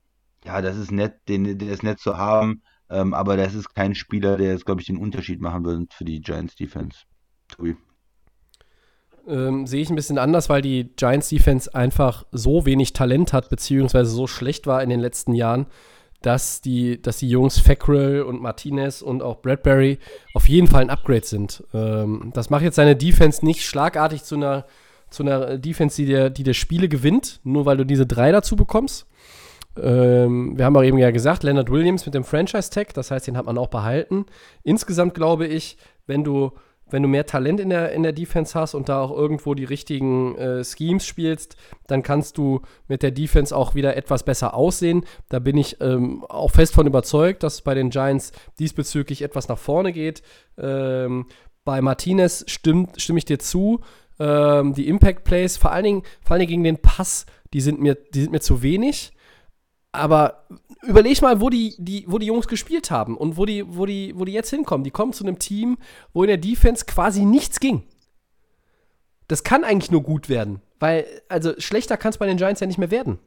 ja, 0.45 0.61
das 0.61 0.77
ist 0.77 0.91
nett, 0.91 1.19
den, 1.27 1.57
der 1.57 1.71
ist 1.71 1.83
nett 1.83 1.99
zu 1.99 2.17
haben. 2.17 2.61
Ähm, 2.89 3.13
aber 3.13 3.37
das 3.37 3.53
ist 3.53 3.73
kein 3.73 3.95
Spieler, 3.95 4.37
der 4.37 4.51
jetzt, 4.51 4.65
glaube 4.65 4.81
ich, 4.81 4.87
den 4.87 4.97
Unterschied 4.97 5.39
machen 5.39 5.63
wird 5.63 5.93
für 5.93 6.03
die 6.03 6.19
Giants 6.19 6.55
Defense. 6.55 7.03
Tobi. 7.47 7.77
Ähm, 9.27 9.67
sehe 9.67 9.81
ich 9.81 9.89
ein 9.89 9.95
bisschen 9.95 10.17
anders, 10.17 10.49
weil 10.49 10.61
die 10.61 10.89
Giants 10.95 11.29
Defense 11.29 11.73
einfach 11.75 12.25
so 12.31 12.65
wenig 12.65 12.93
Talent 12.93 13.33
hat, 13.33 13.49
beziehungsweise 13.49 14.09
so 14.09 14.27
schlecht 14.27 14.65
war 14.67 14.81
in 14.81 14.89
den 14.89 14.99
letzten 14.99 15.33
Jahren, 15.33 15.67
dass 16.21 16.61
die, 16.61 17.01
dass 17.01 17.17
die 17.17 17.29
Jungs 17.29 17.59
Fackrell 17.59 18.23
und 18.23 18.41
Martinez 18.41 19.01
und 19.01 19.21
auch 19.21 19.41
Bradbury 19.41 19.99
auf 20.33 20.47
jeden 20.47 20.67
Fall 20.67 20.81
ein 20.81 20.89
Upgrade 20.89 21.25
sind. 21.25 21.63
Ähm, 21.73 22.31
das 22.33 22.49
macht 22.49 22.63
jetzt 22.63 22.75
seine 22.75 22.95
Defense 22.95 23.45
nicht 23.45 23.63
schlagartig 23.63 24.23
zu 24.23 24.35
einer, 24.35 24.65
zu 25.09 25.23
einer 25.23 25.57
Defense, 25.57 25.95
die 25.95 26.05
der, 26.05 26.29
die 26.29 26.43
der 26.43 26.53
Spiele 26.53 26.89
gewinnt, 26.89 27.39
nur 27.43 27.65
weil 27.65 27.77
du 27.77 27.85
diese 27.85 28.05
drei 28.05 28.31
dazu 28.31 28.55
bekommst. 28.55 29.07
Ähm, 29.79 30.57
wir 30.57 30.65
haben 30.65 30.75
auch 30.75 30.83
eben 30.83 30.97
ja 30.97 31.11
gesagt, 31.11 31.43
Leonard 31.43 31.69
Williams 31.69 32.05
mit 32.05 32.15
dem 32.15 32.23
Franchise-Tag, 32.23 32.93
das 32.93 33.11
heißt, 33.11 33.27
den 33.27 33.37
hat 33.37 33.45
man 33.45 33.57
auch 33.57 33.69
behalten. 33.69 34.25
Insgesamt 34.63 35.13
glaube 35.13 35.47
ich, 35.47 35.77
wenn 36.07 36.23
du 36.23 36.51
wenn 36.91 37.03
du 37.03 37.09
mehr 37.09 37.25
Talent 37.25 37.59
in 37.59 37.69
der, 37.69 37.91
in 37.91 38.03
der 38.03 38.13
Defense 38.13 38.57
hast 38.59 38.73
und 38.73 38.89
da 38.89 39.01
auch 39.01 39.11
irgendwo 39.11 39.53
die 39.53 39.63
richtigen 39.63 40.35
äh, 40.37 40.63
Schemes 40.63 41.05
spielst, 41.05 41.55
dann 41.87 42.03
kannst 42.03 42.37
du 42.37 42.61
mit 42.87 43.03
der 43.03 43.11
Defense 43.11 43.55
auch 43.55 43.75
wieder 43.75 43.97
etwas 43.97 44.23
besser 44.23 44.53
aussehen. 44.53 45.05
Da 45.29 45.39
bin 45.39 45.57
ich 45.57 45.81
ähm, 45.81 46.23
auch 46.29 46.51
fest 46.51 46.73
von 46.73 46.87
überzeugt, 46.87 47.43
dass 47.43 47.61
bei 47.61 47.73
den 47.73 47.89
Giants 47.89 48.31
diesbezüglich 48.59 49.21
etwas 49.21 49.47
nach 49.47 49.57
vorne 49.57 49.91
geht. 49.91 50.21
Ähm, 50.57 51.25
bei 51.63 51.81
Martinez 51.81 52.43
stimmt, 52.47 53.01
stimme 53.01 53.19
ich 53.19 53.25
dir 53.25 53.39
zu. 53.39 53.81
Ähm, 54.19 54.73
die 54.73 54.87
Impact 54.87 55.23
Plays, 55.23 55.57
vor 55.57 55.71
allen, 55.71 55.83
Dingen, 55.83 56.03
vor 56.21 56.33
allen 56.33 56.41
Dingen 56.41 56.49
gegen 56.49 56.63
den 56.63 56.81
Pass, 56.81 57.25
die 57.53 57.61
sind 57.61 57.81
mir, 57.81 57.95
die 57.95 58.21
sind 58.21 58.31
mir 58.31 58.41
zu 58.41 58.61
wenig. 58.61 59.13
Aber 59.91 60.47
überleg 60.83 61.21
mal, 61.21 61.41
wo 61.41 61.49
die, 61.49 61.75
die, 61.77 62.05
wo 62.07 62.17
die 62.17 62.27
Jungs 62.27 62.47
gespielt 62.47 62.91
haben 62.91 63.17
und 63.17 63.37
wo 63.37 63.45
die, 63.45 63.63
wo, 63.67 63.85
die, 63.85 64.13
wo 64.15 64.25
die 64.25 64.33
jetzt 64.33 64.49
hinkommen. 64.49 64.83
Die 64.83 64.91
kommen 64.91 65.13
zu 65.13 65.23
einem 65.23 65.39
Team, 65.39 65.77
wo 66.13 66.23
in 66.23 66.27
der 66.27 66.37
Defense 66.37 66.85
quasi 66.85 67.25
nichts 67.25 67.59
ging. 67.59 67.83
Das 69.27 69.43
kann 69.43 69.63
eigentlich 69.63 69.91
nur 69.91 70.03
gut 70.03 70.27
werden, 70.27 70.61
weil, 70.79 71.05
also 71.29 71.53
schlechter 71.57 71.97
kann 71.97 72.09
es 72.09 72.17
bei 72.17 72.25
den 72.25 72.37
Giants 72.37 72.59
ja 72.59 72.67
nicht 72.67 72.79
mehr 72.79 72.91
werden. 72.91 73.19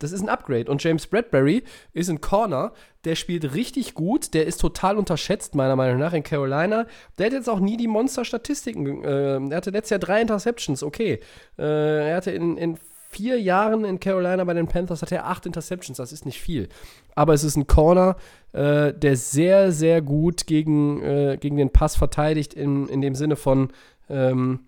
Das 0.00 0.12
ist 0.12 0.22
ein 0.22 0.28
Upgrade. 0.28 0.70
Und 0.70 0.82
James 0.82 1.06
Bradbury 1.06 1.62
ist 1.92 2.08
ein 2.08 2.20
Corner, 2.20 2.72
der 3.04 3.14
spielt 3.14 3.54
richtig 3.54 3.94
gut, 3.94 4.32
der 4.32 4.46
ist 4.46 4.58
total 4.58 4.96
unterschätzt, 4.96 5.54
meiner 5.54 5.76
Meinung 5.76 5.98
nach, 5.98 6.14
in 6.14 6.22
Carolina. 6.22 6.86
Der 7.18 7.26
hat 7.26 7.32
jetzt 7.34 7.50
auch 7.50 7.60
nie 7.60 7.76
die 7.76 7.86
Monster-Statistiken. 7.86 9.04
Äh, 9.04 9.36
er 9.50 9.56
hatte 9.56 9.70
letztes 9.70 9.90
Jahr 9.90 10.00
drei 10.00 10.22
Interceptions, 10.22 10.82
okay. 10.82 11.20
Äh, 11.58 12.08
er 12.10 12.16
hatte 12.16 12.30
in, 12.30 12.56
in 12.56 12.78
vier 13.10 13.40
Jahren 13.40 13.84
in 13.84 13.98
Carolina 13.98 14.44
bei 14.44 14.54
den 14.54 14.68
Panthers 14.68 15.02
hat 15.02 15.10
er 15.10 15.26
acht 15.26 15.44
Interceptions. 15.44 15.98
Das 15.98 16.12
ist 16.12 16.24
nicht 16.24 16.40
viel. 16.40 16.68
Aber 17.16 17.34
es 17.34 17.42
ist 17.42 17.56
ein 17.56 17.66
Corner, 17.66 18.16
äh, 18.52 18.94
der 18.94 19.16
sehr, 19.16 19.72
sehr 19.72 20.00
gut 20.00 20.46
gegen, 20.46 21.02
äh, 21.02 21.36
gegen 21.38 21.56
den 21.56 21.70
Pass 21.70 21.96
verteidigt, 21.96 22.54
in, 22.54 22.88
in 22.88 23.00
dem 23.00 23.16
Sinne 23.16 23.34
von, 23.34 23.72
ähm, 24.08 24.60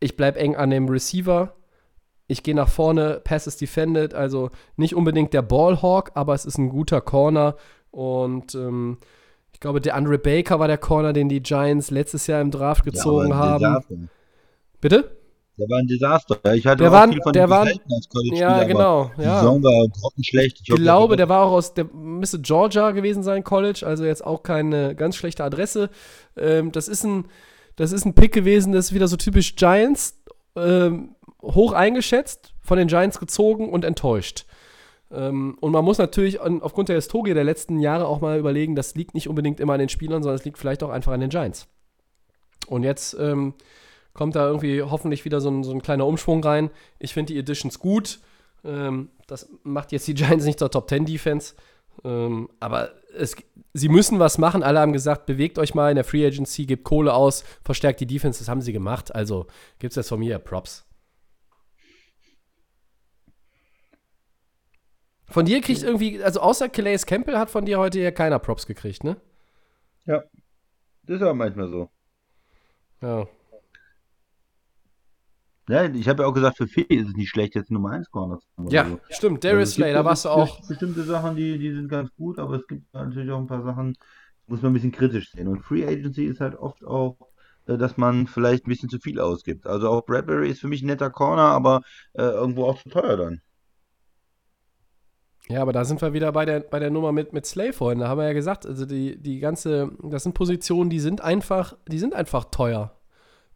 ich 0.00 0.16
bleibe 0.16 0.38
eng 0.38 0.56
an 0.56 0.70
dem 0.70 0.88
Receiver. 0.88 1.54
Ich 2.26 2.42
gehe 2.42 2.54
nach 2.54 2.70
vorne, 2.70 3.20
Pass 3.22 3.46
ist 3.46 3.60
defended, 3.60 4.14
also 4.14 4.50
nicht 4.76 4.94
unbedingt 4.96 5.34
der 5.34 5.42
Ballhawk, 5.42 6.12
aber 6.14 6.34
es 6.34 6.46
ist 6.46 6.56
ein 6.58 6.70
guter 6.70 7.02
Corner. 7.02 7.56
Und 7.90 8.54
ähm, 8.54 8.98
ich 9.52 9.60
glaube, 9.60 9.82
der 9.82 9.94
Andre 9.94 10.18
Baker 10.18 10.58
war 10.58 10.68
der 10.68 10.78
Corner, 10.78 11.12
den 11.12 11.28
die 11.28 11.42
Giants 11.42 11.90
letztes 11.90 12.26
Jahr 12.26 12.40
im 12.40 12.50
Draft 12.50 12.84
gezogen 12.84 13.28
ja, 13.28 13.36
haben. 13.36 14.08
Bitte? 14.80 15.15
Der 15.58 15.68
war 15.68 15.78
ein 15.78 15.86
Desaster. 15.86 16.54
Ich 16.54 16.66
hatte 16.66 16.82
der 16.82 16.88
auch 16.88 16.92
war, 16.92 17.08
viel 17.08 17.22
von 17.22 17.32
der 17.32 17.48
war, 17.48 17.66
als 17.66 18.08
college 18.08 18.36
Ja, 18.36 18.64
genau. 18.64 19.10
Die 19.16 19.22
ja. 19.22 19.40
Saison 19.40 19.62
war 19.62 19.88
grottenschlecht. 19.88 20.60
Ich, 20.62 20.68
ich 20.68 20.76
glaube, 20.76 21.16
der 21.16 21.28
war 21.28 21.46
auch 21.46 21.52
aus 21.52 21.72
der 21.72 21.84
müsste 21.84 22.40
Georgia 22.40 22.90
gewesen 22.90 23.22
sein, 23.22 23.42
College, 23.42 23.86
also 23.86 24.04
jetzt 24.04 24.24
auch 24.24 24.42
keine 24.42 24.94
ganz 24.94 25.16
schlechte 25.16 25.44
Adresse. 25.44 25.90
Ähm, 26.36 26.72
das 26.72 26.88
ist 26.88 27.04
ein 27.04 27.26
das 27.76 27.92
ist 27.92 28.06
ein 28.06 28.14
Pick 28.14 28.32
gewesen, 28.32 28.72
das 28.72 28.86
ist 28.86 28.94
wieder 28.94 29.06
so 29.06 29.16
typisch 29.16 29.54
Giants, 29.54 30.18
ähm, 30.56 31.14
hoch 31.42 31.72
eingeschätzt, 31.72 32.54
von 32.62 32.78
den 32.78 32.88
Giants 32.88 33.20
gezogen 33.20 33.70
und 33.70 33.84
enttäuscht. 33.84 34.46
Ähm, 35.12 35.56
und 35.60 35.72
man 35.72 35.84
muss 35.84 35.98
natürlich 35.98 36.40
an, 36.40 36.62
aufgrund 36.62 36.88
der 36.88 36.96
Historie 36.96 37.34
der 37.34 37.44
letzten 37.44 37.78
Jahre 37.78 38.06
auch 38.06 38.20
mal 38.20 38.38
überlegen, 38.38 38.74
das 38.74 38.94
liegt 38.94 39.14
nicht 39.14 39.28
unbedingt 39.28 39.60
immer 39.60 39.74
an 39.74 39.78
den 39.78 39.90
Spielern, 39.90 40.22
sondern 40.22 40.38
es 40.38 40.44
liegt 40.44 40.58
vielleicht 40.58 40.82
auch 40.82 40.90
einfach 40.90 41.12
an 41.12 41.20
den 41.20 41.30
Giants. 41.30 41.68
Und 42.66 42.82
jetzt 42.82 43.14
ähm, 43.20 43.54
kommt 44.16 44.34
da 44.34 44.46
irgendwie 44.46 44.82
hoffentlich 44.82 45.24
wieder 45.26 45.40
so 45.40 45.50
ein, 45.50 45.62
so 45.62 45.72
ein 45.72 45.82
kleiner 45.82 46.06
Umschwung 46.06 46.42
rein. 46.42 46.70
Ich 46.98 47.12
finde 47.12 47.34
die 47.34 47.38
Editions 47.38 47.78
gut. 47.78 48.20
Ähm, 48.64 49.10
das 49.26 49.48
macht 49.62 49.92
jetzt 49.92 50.08
die 50.08 50.14
Giants 50.14 50.46
nicht 50.46 50.58
zur 50.58 50.70
Top 50.70 50.88
10 50.88 51.04
Defense. 51.04 51.54
Ähm, 52.02 52.48
aber 52.58 52.90
es, 53.14 53.36
sie 53.74 53.90
müssen 53.90 54.18
was 54.18 54.38
machen. 54.38 54.62
Alle 54.62 54.80
haben 54.80 54.94
gesagt, 54.94 55.26
bewegt 55.26 55.58
euch 55.58 55.74
mal 55.74 55.90
in 55.90 55.96
der 55.96 56.04
Free 56.04 56.26
Agency, 56.26 56.64
gebt 56.64 56.84
Kohle 56.84 57.12
aus, 57.12 57.44
verstärkt 57.62 58.00
die 58.00 58.06
Defense. 58.06 58.38
Das 58.38 58.48
haben 58.48 58.62
sie 58.62 58.72
gemacht. 58.72 59.14
Also 59.14 59.46
gibt 59.78 59.92
es 59.92 59.96
jetzt 59.96 60.08
von 60.08 60.18
mir 60.18 60.38
Props. 60.38 60.86
Von 65.28 65.44
dir 65.44 65.60
kriegt 65.60 65.82
irgendwie, 65.82 66.22
also 66.22 66.40
außer 66.40 66.70
Calais 66.70 67.04
Campbell 67.04 67.36
hat 67.36 67.50
von 67.50 67.66
dir 67.66 67.78
heute 67.78 68.00
ja 68.00 68.12
keiner 68.12 68.38
Props 68.38 68.66
gekriegt, 68.66 69.04
ne? 69.04 69.20
Ja. 70.06 70.22
Das 71.02 71.16
ist 71.16 71.22
aber 71.22 71.34
manchmal 71.34 71.68
so. 71.68 71.90
Ja. 73.02 73.26
Ja, 75.68 75.84
ich 75.84 76.08
habe 76.08 76.22
ja 76.22 76.28
auch 76.28 76.32
gesagt, 76.32 76.58
für 76.58 76.68
Fee 76.68 76.82
ist 76.82 77.08
es 77.08 77.14
nicht 77.16 77.28
schlecht, 77.28 77.56
jetzt 77.56 77.72
Nummer 77.72 77.90
1 77.90 78.10
Corner 78.10 78.38
zu 78.38 78.46
haben. 78.56 78.68
Ja, 78.70 78.88
so. 78.88 79.00
stimmt. 79.10 79.42
Darius 79.42 79.70
also 79.70 79.74
Slay, 79.74 79.92
da 79.92 80.04
warst 80.04 80.24
du 80.24 80.28
auch. 80.28 80.66
Bestimmte 80.68 81.02
Sachen, 81.02 81.34
die, 81.34 81.58
die 81.58 81.72
sind 81.72 81.88
ganz 81.88 82.14
gut, 82.16 82.38
aber 82.38 82.56
es 82.56 82.66
gibt 82.68 82.92
natürlich 82.94 83.30
auch 83.32 83.38
ein 83.38 83.48
paar 83.48 83.62
Sachen, 83.62 83.96
muss 84.46 84.62
man 84.62 84.70
ein 84.70 84.74
bisschen 84.74 84.92
kritisch 84.92 85.32
sehen. 85.32 85.48
Und 85.48 85.62
Free 85.62 85.84
Agency 85.84 86.26
ist 86.26 86.40
halt 86.40 86.54
oft 86.54 86.84
auch, 86.84 87.16
äh, 87.66 87.76
dass 87.76 87.96
man 87.96 88.28
vielleicht 88.28 88.66
ein 88.66 88.70
bisschen 88.70 88.88
zu 88.88 89.00
viel 89.00 89.18
ausgibt. 89.18 89.66
Also 89.66 89.90
auch 89.90 90.06
Bradbury 90.06 90.50
ist 90.50 90.60
für 90.60 90.68
mich 90.68 90.82
ein 90.82 90.86
netter 90.86 91.10
Corner, 91.10 91.42
aber 91.42 91.82
äh, 92.12 92.22
irgendwo 92.22 92.66
auch 92.66 92.80
zu 92.80 92.88
teuer 92.88 93.16
dann. 93.16 93.40
Ja, 95.48 95.62
aber 95.62 95.72
da 95.72 95.84
sind 95.84 96.00
wir 96.00 96.12
wieder 96.12 96.30
bei 96.32 96.44
der, 96.44 96.60
bei 96.60 96.78
der 96.78 96.90
Nummer 96.90 97.10
mit, 97.10 97.32
mit 97.32 97.44
Slay 97.44 97.72
vorhin. 97.72 98.00
Da 98.00 98.08
haben 98.08 98.18
wir 98.18 98.26
ja 98.26 98.32
gesagt, 98.32 98.66
also 98.66 98.84
die, 98.84 99.20
die 99.20 99.40
ganze, 99.40 99.90
das 100.02 100.24
sind 100.24 100.34
Positionen, 100.34 100.90
die 100.90 101.00
sind 101.00 101.20
einfach, 101.20 101.76
die 101.88 101.98
sind 101.98 102.14
einfach 102.14 102.46
teuer 102.46 102.95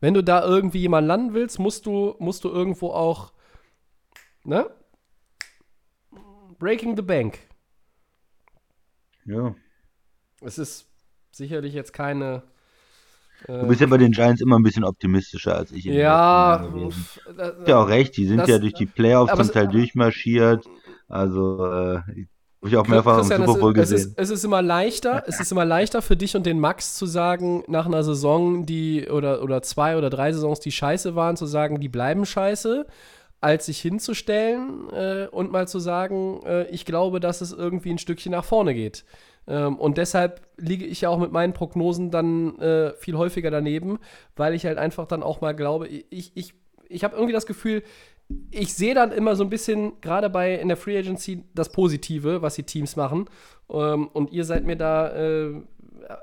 wenn 0.00 0.14
du 0.14 0.22
da 0.22 0.44
irgendwie 0.44 0.80
jemanden 0.80 1.08
landen 1.08 1.34
willst, 1.34 1.58
musst 1.58 1.86
du, 1.86 2.16
musst 2.18 2.44
du 2.44 2.48
irgendwo 2.48 2.88
auch, 2.88 3.32
ne? 4.44 4.70
Breaking 6.58 6.96
the 6.96 7.02
Bank. 7.02 7.38
Ja. 9.24 9.54
Es 10.40 10.58
ist 10.58 10.86
sicherlich 11.30 11.74
jetzt 11.74 11.92
keine. 11.92 12.42
Äh, 13.46 13.60
du 13.60 13.68
bist 13.68 13.80
ja 13.80 13.86
bei 13.86 13.98
den 13.98 14.12
Giants 14.12 14.40
immer 14.40 14.58
ein 14.58 14.62
bisschen 14.62 14.84
optimistischer 14.84 15.56
als 15.56 15.72
ich. 15.72 15.84
Ja. 15.84 16.58
Du 16.58 16.86
hast 16.86 17.20
ja 17.66 17.82
auch 17.82 17.88
recht, 17.88 18.16
die 18.16 18.26
sind 18.26 18.38
das, 18.38 18.48
ja 18.48 18.58
durch 18.58 18.74
die 18.74 18.86
Playoffs 18.86 19.34
zum 19.34 19.52
Teil 19.52 19.68
durchmarschiert. 19.68 20.66
Also, 21.08 21.66
äh, 21.66 22.00
habe 22.60 22.68
ich 22.68 22.76
auch 22.76 22.86
mehrfach 22.86 23.16
Christian, 23.16 23.40
im 23.40 23.46
Super 23.46 23.60
Bowl 23.60 23.72
gesehen. 23.72 23.96
Es 23.96 24.04
ist, 24.04 24.18
es 24.18 24.30
ist, 24.30 24.44
immer 24.44 24.60
leichter, 24.60 25.24
es 25.26 25.40
ist 25.40 25.50
immer 25.50 25.64
leichter 25.64 26.02
für 26.02 26.16
dich 26.16 26.36
und 26.36 26.44
den 26.44 26.60
Max 26.60 26.94
zu 26.94 27.06
sagen, 27.06 27.64
nach 27.68 27.86
einer 27.86 28.02
Saison, 28.02 28.66
die 28.66 29.08
oder, 29.08 29.42
oder 29.42 29.62
zwei 29.62 29.96
oder 29.96 30.10
drei 30.10 30.32
Saisons, 30.32 30.60
die 30.60 30.70
scheiße 30.70 31.14
waren, 31.14 31.36
zu 31.36 31.46
sagen, 31.46 31.80
die 31.80 31.88
bleiben 31.88 32.26
scheiße, 32.26 32.86
als 33.40 33.66
sich 33.66 33.80
hinzustellen 33.80 34.90
äh, 34.90 35.26
und 35.30 35.50
mal 35.50 35.66
zu 35.66 35.78
sagen, 35.78 36.42
äh, 36.44 36.64
ich 36.68 36.84
glaube, 36.84 37.18
dass 37.20 37.40
es 37.40 37.52
irgendwie 37.52 37.90
ein 37.90 37.98
Stückchen 37.98 38.32
nach 38.32 38.44
vorne 38.44 38.74
geht. 38.74 39.04
Ähm, 39.48 39.78
und 39.78 39.96
deshalb 39.96 40.42
liege 40.58 40.84
ich 40.84 41.00
ja 41.00 41.08
auch 41.08 41.18
mit 41.18 41.32
meinen 41.32 41.54
Prognosen 41.54 42.10
dann 42.10 42.58
äh, 42.58 42.92
viel 42.94 43.16
häufiger 43.16 43.50
daneben, 43.50 43.98
weil 44.36 44.54
ich 44.54 44.66
halt 44.66 44.76
einfach 44.76 45.06
dann 45.06 45.22
auch 45.22 45.40
mal 45.40 45.54
glaube, 45.54 45.88
ich, 45.88 46.32
ich, 46.34 46.54
ich 46.90 47.04
habe 47.04 47.14
irgendwie 47.14 47.32
das 47.32 47.46
Gefühl, 47.46 47.82
ich 48.50 48.74
sehe 48.74 48.94
dann 48.94 49.12
immer 49.12 49.36
so 49.36 49.44
ein 49.44 49.50
bisschen, 49.50 49.92
gerade 50.00 50.30
bei 50.30 50.54
in 50.54 50.68
der 50.68 50.76
Free 50.76 50.98
Agency, 50.98 51.44
das 51.54 51.70
Positive, 51.70 52.42
was 52.42 52.54
die 52.54 52.62
Teams 52.62 52.96
machen. 52.96 53.26
Ähm, 53.70 54.08
und 54.12 54.32
ihr 54.32 54.44
seid 54.44 54.64
mir 54.64 54.76
da, 54.76 55.14
äh, 55.14 55.52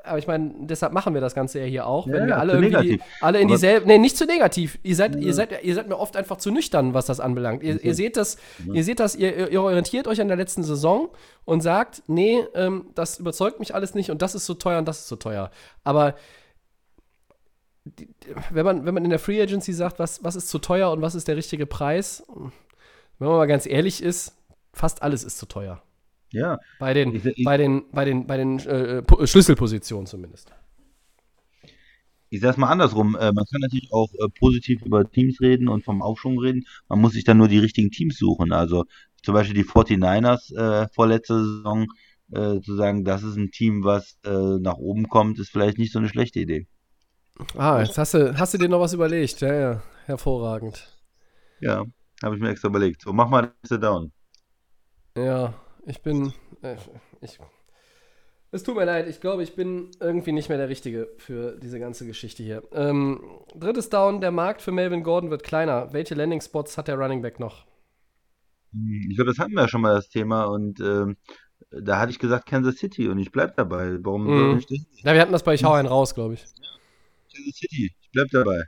aber 0.04 0.18
ich 0.18 0.28
meine, 0.28 0.52
deshalb 0.60 0.92
machen 0.92 1.14
wir 1.14 1.22
das 1.22 1.34
Ganze 1.34 1.60
ja 1.60 1.66
hier 1.66 1.88
auch, 1.88 2.08
ja, 2.08 2.14
wenn 2.14 2.28
wir 2.28 2.38
alle 2.38 2.54
irgendwie 2.54 3.00
alle 3.22 3.40
in 3.40 3.48
dieselbe, 3.48 3.88
nee, 3.88 3.98
nicht 3.98 4.18
zu 4.18 4.26
negativ. 4.26 4.78
Ihr 4.84 4.96
seid, 4.96 5.16
ja. 5.16 5.22
ihr 5.22 5.34
seid, 5.34 5.64
ihr 5.64 5.76
seid 5.76 5.88
mir 5.88 5.98
oft 5.98 6.18
einfach 6.18 6.38
zu 6.38 6.52
nüchtern, 6.52 6.94
was 6.94 7.06
das 7.06 7.20
anbelangt. 7.20 7.64
Ihr, 7.64 7.84
ihr 7.84 7.96
seht 7.96 8.18
das, 8.18 8.38
ja. 8.66 8.74
ihr 8.74 8.84
seht 8.84 9.00
das, 9.00 9.16
ihr, 9.16 9.50
ihr, 9.50 9.62
orientiert 9.62 10.08
euch 10.08 10.20
an 10.20 10.28
der 10.28 10.38
letzten 10.38 10.64
Saison 10.64 11.10
und 11.46 11.62
sagt, 11.62 12.04
nee, 12.08 12.40
ähm, 12.54 12.88
das 12.96 13.20
überzeugt 13.20 13.60
mich 13.60 13.74
alles 13.76 13.96
nicht 13.96 14.12
und 14.12 14.22
das 14.22 14.36
ist 14.36 14.46
so 14.46 14.56
teuer 14.56 14.80
und 14.80 14.88
das 14.88 15.00
ist 15.00 15.08
so 15.08 15.16
teuer. 15.16 15.52
Aber 15.84 16.16
wenn 18.52 18.66
man, 18.66 18.86
wenn 18.86 18.94
man 18.94 19.04
in 19.04 19.10
der 19.10 19.20
Free 19.20 19.42
Agency 19.42 19.74
sagt, 19.74 20.00
was, 20.00 20.24
was 20.24 20.36
ist 20.36 20.50
zu 20.50 20.60
teuer 20.60 20.92
und 20.92 21.02
was 21.02 21.16
ist 21.16 21.28
der 21.28 21.36
richtige 21.38 21.66
Preis, 21.66 22.24
wenn 22.28 23.28
man 23.28 23.38
mal 23.38 23.48
ganz 23.48 23.66
ehrlich 23.66 24.02
ist, 24.02 24.36
fast 24.74 25.02
alles 25.02 25.24
ist 25.24 25.38
zu 25.38 25.46
teuer. 25.46 25.82
Ja. 26.32 26.60
Bei 26.80 26.94
den, 26.94 27.16
ich, 27.16 27.26
ich, 27.26 27.44
bei 27.44 27.58
den, 27.58 27.86
bei 27.92 28.06
den, 28.06 28.28
bei 28.28 28.38
den 28.38 28.60
äh, 28.60 29.04
Schlüsselpositionen 29.26 30.08
zumindest. 30.08 30.52
Ich 32.30 32.42
sag's 32.42 32.58
mal 32.58 32.70
andersrum. 32.70 33.16
Äh, 33.16 33.32
man 33.32 33.46
kann 33.46 33.62
natürlich 33.62 33.92
auch 33.94 34.10
äh, 34.14 34.28
positiv 34.38 34.82
über 34.82 35.10
Teams 35.10 35.40
reden 35.40 35.70
und 35.70 35.86
vom 35.86 36.02
Aufschwung 36.02 36.40
reden. 36.40 36.66
Man 36.90 37.00
muss 37.00 37.14
sich 37.14 37.24
dann 37.24 37.38
nur 37.38 37.48
die 37.48 37.60
richtigen 37.60 37.92
Teams 37.92 38.18
suchen. 38.18 38.52
Also 38.52 38.84
zum 39.24 39.34
Beispiel 39.34 39.56
die 39.56 39.64
49ers 39.64 40.54
äh, 40.56 40.88
vorletzte 40.94 41.42
Saison 41.44 41.88
äh, 42.32 42.60
zu 42.60 42.76
sagen, 42.76 43.06
das 43.06 43.24
ist 43.24 43.38
ein 43.38 43.52
Team, 43.52 43.84
was 43.84 44.18
äh, 44.26 44.60
nach 44.60 44.76
oben 44.76 45.08
kommt, 45.08 45.40
ist 45.40 45.50
vielleicht 45.50 45.78
nicht 45.78 45.94
so 45.94 46.00
eine 46.00 46.10
schlechte 46.10 46.40
Idee. 46.40 46.68
Ah, 47.58 47.82
jetzt 47.82 47.98
hast 47.98 48.14
du, 48.14 48.38
hast 48.38 48.54
du 48.54 48.58
dir 48.58 48.70
noch 48.70 48.80
was 48.80 48.94
überlegt. 48.94 49.42
Ja, 49.42 49.54
ja, 49.54 49.82
hervorragend. 50.06 50.88
Ja, 51.60 51.86
habe 52.24 52.36
ich 52.36 52.42
mir 52.42 52.50
extra 52.50 52.68
überlegt. 52.70 53.02
So, 53.02 53.14
mach 53.14 53.30
mal 53.30 53.54
das 53.64 53.80
Down. 53.80 54.12
Ja, 55.18 55.54
ich 55.86 56.02
bin. 56.02 56.34
Äh, 56.62 56.78
ich, 57.22 57.40
es 58.52 58.64
tut 58.64 58.76
mir 58.76 58.86
leid, 58.86 59.08
ich 59.08 59.20
glaube, 59.20 59.44
ich 59.44 59.56
bin 59.56 59.92
irgendwie 60.00 60.32
nicht 60.32 60.48
mehr 60.50 60.58
der 60.58 60.70
Richtige 60.70 61.10
für 61.18 61.58
diese 61.58 61.80
ganze 61.80 62.06
Geschichte 62.06 62.44
hier. 62.44 62.64
Ähm, 62.72 63.22
drittes 63.56 63.90
Down, 63.90 64.22
der 64.22 64.32
Markt 64.32 64.62
für 64.62 64.72
Melvin 64.72 65.04
Gordon 65.04 65.30
wird 65.30 65.44
kleiner. 65.44 65.92
Welche 65.94 66.16
Landing-Spots 66.16 66.78
hat 66.78 66.88
der 66.88 66.96
Running 66.98 67.22
Back 67.22 67.40
noch? 67.40 67.66
Ich 69.10 69.16
glaube, 69.16 69.32
das 69.32 69.40
hatten 69.40 69.54
wir 69.54 69.62
ja 69.64 69.68
schon 69.68 69.82
mal 69.82 69.96
das 69.96 70.10
Thema 70.10 70.46
und 70.46 70.80
ähm, 70.80 71.18
da 71.72 72.00
hatte 72.00 72.12
ich 72.12 72.20
gesagt 72.20 72.46
Kansas 72.48 72.78
City 72.78 73.08
und 73.10 73.20
ich 73.20 73.32
bleibe 73.32 73.54
dabei. 73.58 73.98
Warum 74.04 74.30
Mhm. 74.30 74.58
ich 74.58 74.68
das 74.68 74.86
nicht? 74.92 75.06
Ja, 75.06 75.14
wir 75.14 75.22
hatten 75.22 75.32
das 75.32 75.44
bei 75.44 75.54
Ich 75.56 75.64
hau 75.64 75.74
einen 75.74 75.88
raus, 75.88 76.14
glaube 76.16 76.36
ich. 76.36 76.46
Kansas 77.38 77.56
City, 77.56 77.92
ich 78.02 78.10
bleib 78.12 78.28
dabei. 78.32 78.64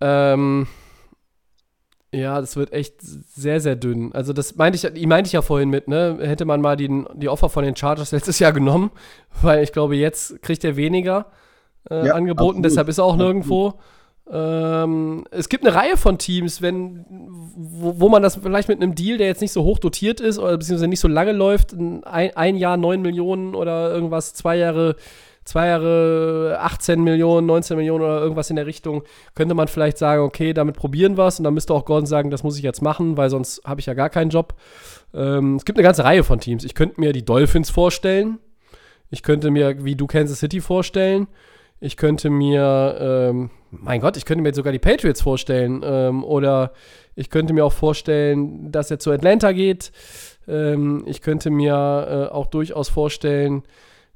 Ähm, 0.00 0.66
ja, 2.12 2.40
das 2.40 2.56
wird 2.56 2.72
echt 2.72 3.00
sehr, 3.00 3.60
sehr 3.60 3.76
dünn. 3.76 4.12
Also 4.12 4.32
das 4.32 4.56
meinte 4.56 4.76
ich, 4.94 5.06
meinte 5.06 5.28
ich 5.28 5.32
ja 5.32 5.42
vorhin 5.42 5.68
mit, 5.68 5.88
ne? 5.88 6.18
Hätte 6.20 6.44
man 6.44 6.60
mal 6.60 6.76
die, 6.76 7.04
die 7.14 7.28
Offer 7.28 7.48
von 7.48 7.64
den 7.64 7.76
Chargers 7.76 8.12
letztes 8.12 8.38
Jahr 8.38 8.52
genommen, 8.52 8.90
weil 9.42 9.62
ich 9.62 9.72
glaube, 9.72 9.96
jetzt 9.96 10.40
kriegt 10.42 10.64
er 10.64 10.76
weniger 10.76 11.26
äh, 11.90 12.06
Ja, 12.06 12.14
angeboten, 12.14 12.58
absolut. 12.58 12.64
deshalb 12.64 12.88
ist 12.88 12.98
er 12.98 13.04
auch 13.04 13.14
Absolut. 13.14 13.34
nirgendwo. 13.34 13.74
Ähm, 14.30 15.24
es 15.30 15.48
gibt 15.48 15.66
eine 15.66 15.74
Reihe 15.74 15.96
von 15.96 16.18
Teams, 16.18 16.60
wenn, 16.60 17.04
wo, 17.08 17.98
wo 18.00 18.08
man 18.10 18.22
das 18.22 18.36
vielleicht 18.36 18.68
mit 18.68 18.80
einem 18.80 18.94
Deal, 18.94 19.16
der 19.16 19.26
jetzt 19.26 19.40
nicht 19.40 19.52
so 19.52 19.64
hoch 19.64 19.78
dotiert 19.78 20.20
ist 20.20 20.38
oder 20.38 20.56
beziehungsweise 20.58 20.88
nicht 20.88 21.00
so 21.00 21.08
lange 21.08 21.32
läuft, 21.32 21.72
ein, 21.72 22.04
ein 22.04 22.56
Jahr 22.56 22.76
9 22.76 23.00
Millionen 23.00 23.54
oder 23.54 23.90
irgendwas, 23.90 24.34
zwei 24.34 24.56
Jahre, 24.56 24.96
zwei 25.48 25.68
Jahre 25.68 26.58
18 26.60 27.02
Millionen, 27.02 27.46
19 27.46 27.76
Millionen 27.76 28.04
oder 28.04 28.20
irgendwas 28.20 28.50
in 28.50 28.56
der 28.56 28.66
Richtung, 28.66 29.02
könnte 29.34 29.54
man 29.54 29.66
vielleicht 29.66 29.96
sagen, 29.96 30.22
okay, 30.22 30.52
damit 30.52 30.76
probieren 30.76 31.16
wir 31.16 31.26
es 31.26 31.38
und 31.38 31.44
dann 31.44 31.54
müsste 31.54 31.72
auch 31.72 31.86
Gordon 31.86 32.06
sagen, 32.06 32.30
das 32.30 32.42
muss 32.42 32.58
ich 32.58 32.62
jetzt 32.62 32.82
machen, 32.82 33.16
weil 33.16 33.30
sonst 33.30 33.62
habe 33.64 33.80
ich 33.80 33.86
ja 33.86 33.94
gar 33.94 34.10
keinen 34.10 34.30
Job. 34.30 34.54
Ähm, 35.14 35.56
es 35.56 35.64
gibt 35.64 35.78
eine 35.78 35.84
ganze 35.84 36.04
Reihe 36.04 36.22
von 36.22 36.38
Teams. 36.38 36.64
Ich 36.64 36.74
könnte 36.74 37.00
mir 37.00 37.14
die 37.14 37.24
Dolphins 37.24 37.70
vorstellen. 37.70 38.38
Ich 39.10 39.22
könnte 39.22 39.50
mir, 39.50 39.84
wie 39.84 39.96
du 39.96 40.06
Kansas 40.06 40.40
City 40.40 40.60
vorstellen. 40.60 41.28
Ich 41.80 41.96
könnte 41.96 42.28
mir, 42.28 42.98
ähm, 43.00 43.50
mein 43.70 44.02
Gott, 44.02 44.18
ich 44.18 44.26
könnte 44.26 44.42
mir 44.42 44.50
jetzt 44.50 44.56
sogar 44.56 44.72
die 44.72 44.78
Patriots 44.78 45.22
vorstellen. 45.22 45.80
Ähm, 45.82 46.24
oder 46.24 46.72
ich 47.14 47.30
könnte 47.30 47.54
mir 47.54 47.64
auch 47.64 47.72
vorstellen, 47.72 48.70
dass 48.70 48.90
er 48.90 48.98
zu 48.98 49.10
Atlanta 49.12 49.52
geht. 49.52 49.92
Ähm, 50.46 51.04
ich 51.06 51.22
könnte 51.22 51.50
mir 51.50 52.28
äh, 52.30 52.34
auch 52.34 52.46
durchaus 52.46 52.90
vorstellen, 52.90 53.62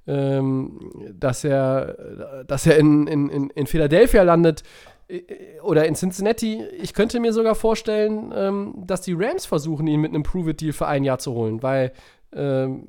ähm, 0.06 0.90
dass 1.12 1.44
er, 1.44 2.44
dass 2.44 2.66
er 2.66 2.76
in, 2.78 3.06
in, 3.06 3.50
in, 3.50 3.66
Philadelphia 3.66 4.22
landet 4.22 4.62
äh, 5.08 5.22
oder 5.62 5.86
in 5.86 5.94
Cincinnati. 5.94 6.62
Ich 6.80 6.94
könnte 6.94 7.20
mir 7.20 7.32
sogar 7.32 7.54
vorstellen, 7.54 8.32
ähm, 8.34 8.74
dass 8.86 9.02
die 9.02 9.12
Rams 9.12 9.46
versuchen, 9.46 9.86
ihn 9.86 10.00
mit 10.00 10.12
einem 10.12 10.22
Prove-It-Deal 10.22 10.72
für 10.72 10.86
ein 10.86 11.04
Jahr 11.04 11.18
zu 11.18 11.32
holen, 11.32 11.62
weil 11.62 11.92
ähm, 12.32 12.88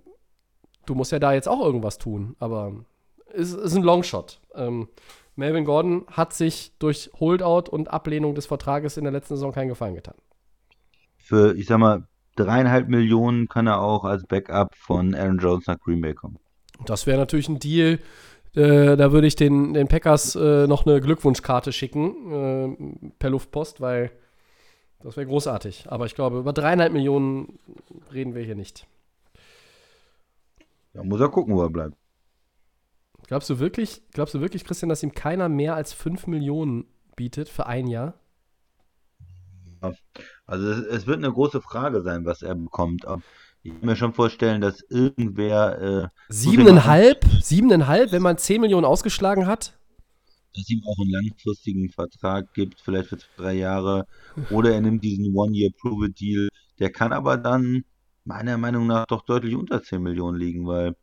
du 0.86 0.96
musst 0.96 1.12
ja 1.12 1.20
da 1.20 1.34
jetzt 1.34 1.48
auch 1.48 1.64
irgendwas 1.64 1.98
tun. 1.98 2.36
Aber 2.40 2.74
es 3.34 3.54
ist 3.54 3.76
ein 3.76 3.84
Longshot. 3.84 4.40
Ähm, 4.56 4.88
Melvin 5.36 5.66
Gordon 5.66 6.06
hat 6.08 6.34
sich 6.34 6.74
durch 6.80 7.10
Holdout 7.20 7.70
und 7.70 7.90
Ablehnung 7.90 8.36
des 8.36 8.46
Vertrages 8.46 8.98
in 8.98 9.04
der 9.04 9.14
letzten 9.14 9.36
Saison 9.36 9.52
keinen 9.52 9.70
Gefallen 9.70 9.96
getan. 9.96 10.16
Für, 11.18 11.56
ich 11.56 11.66
sag 11.66 11.80
mal, 11.80 12.08
dreieinhalb 12.36 12.88
Millionen 12.88 13.48
kann 13.48 13.68
er 13.68 13.82
auch 13.82 14.04
als 14.04 14.26
Backup 14.26 14.76
von 14.76 15.16
Aaron 15.16 15.38
Jones 15.38 15.66
nach 15.68 15.80
Green 15.80 16.02
Bay 16.02 16.14
kommen. 16.14 16.38
Das 16.86 17.08
wäre 17.08 17.18
natürlich 17.18 17.50
ein 17.50 17.60
Deal. 17.60 18.00
Äh, 18.56 18.98
da 18.98 19.12
würde 19.12 19.28
ich 19.28 19.36
den, 19.36 19.74
den 19.74 19.88
Packers 19.88 20.36
äh, 20.36 20.68
noch 20.68 20.86
eine 20.86 21.02
Glückwunschkarte 21.02 21.72
schicken 21.72 22.32
äh, 22.32 23.10
per 23.20 23.30
Luftpost, 23.30 23.82
weil 23.82 24.12
das 25.02 25.18
wäre 25.18 25.28
großartig. 25.28 25.86
Aber 25.90 26.06
ich 26.06 26.16
glaube, 26.16 26.40
über 26.40 26.54
dreieinhalb 26.54 26.94
Millionen 26.94 27.60
reden 28.14 28.36
wir 28.36 28.44
hier 28.44 28.56
nicht. 28.56 28.88
Da 30.94 31.04
muss 31.04 31.20
er 31.20 31.30
gucken, 31.30 31.56
wo 31.56 31.64
er 31.64 31.70
bleibt. 31.70 31.96
Glaubst 33.28 33.50
du 33.50 33.60
wirklich, 33.60 34.02
glaubst 34.12 34.36
du 34.36 34.42
wirklich, 34.42 34.64
Christian, 34.64 34.90
dass 34.90 35.02
ihm 35.02 35.14
keiner 35.14 35.50
mehr 35.50 35.76
als 35.76 35.94
5 35.94 36.28
Millionen 36.28 36.86
bietet 37.16 37.50
für 37.50 37.66
ein 37.66 37.88
Jahr? 37.88 38.14
Also 40.46 40.70
es, 40.70 40.86
es 40.86 41.08
wird 41.08 41.18
eine 41.18 41.32
große 41.32 41.62
Frage 41.62 42.02
sein, 42.02 42.26
was 42.26 42.42
er 42.42 42.56
bekommt. 42.56 43.06
Aber 43.06 43.22
ich 43.64 43.72
kann 43.72 43.86
mir 43.86 43.96
schon 43.96 44.14
vorstellen, 44.14 44.62
dass 44.62 44.82
irgendwer, 44.90 45.82
äh, 45.82 46.08
Siebeneinhalb? 46.30 47.26
Siebeneinhalb, 47.42 48.12
wenn 48.12 48.22
man 48.22 48.38
10 48.38 48.62
Millionen 48.62 48.86
ausgeschlagen 48.86 49.48
hat? 49.48 49.78
dass 50.56 50.70
ihm 50.70 50.84
auch 50.86 51.00
einen 51.00 51.10
langfristigen 51.10 51.90
Vertrag 51.90 52.54
gibt, 52.54 52.80
vielleicht 52.80 53.10
für 53.10 53.18
zwei, 53.18 53.28
drei 53.38 53.54
Jahre, 53.54 54.06
oder 54.52 54.72
er 54.72 54.82
nimmt 54.82 55.04
diesen 55.04 55.36
One-Year-Prove-It-Deal. 55.36 56.50
Der 56.80 56.92
kann 56.92 57.12
aber 57.12 57.38
dann 57.38 57.86
meiner 58.24 58.58
Meinung 58.58 58.88
nach 58.88 59.06
doch 59.08 59.24
deutlich 59.26 59.56
unter 59.56 59.82
10 59.82 60.02
Millionen 60.02 60.38
liegen, 60.38 60.68
weil 60.68 60.96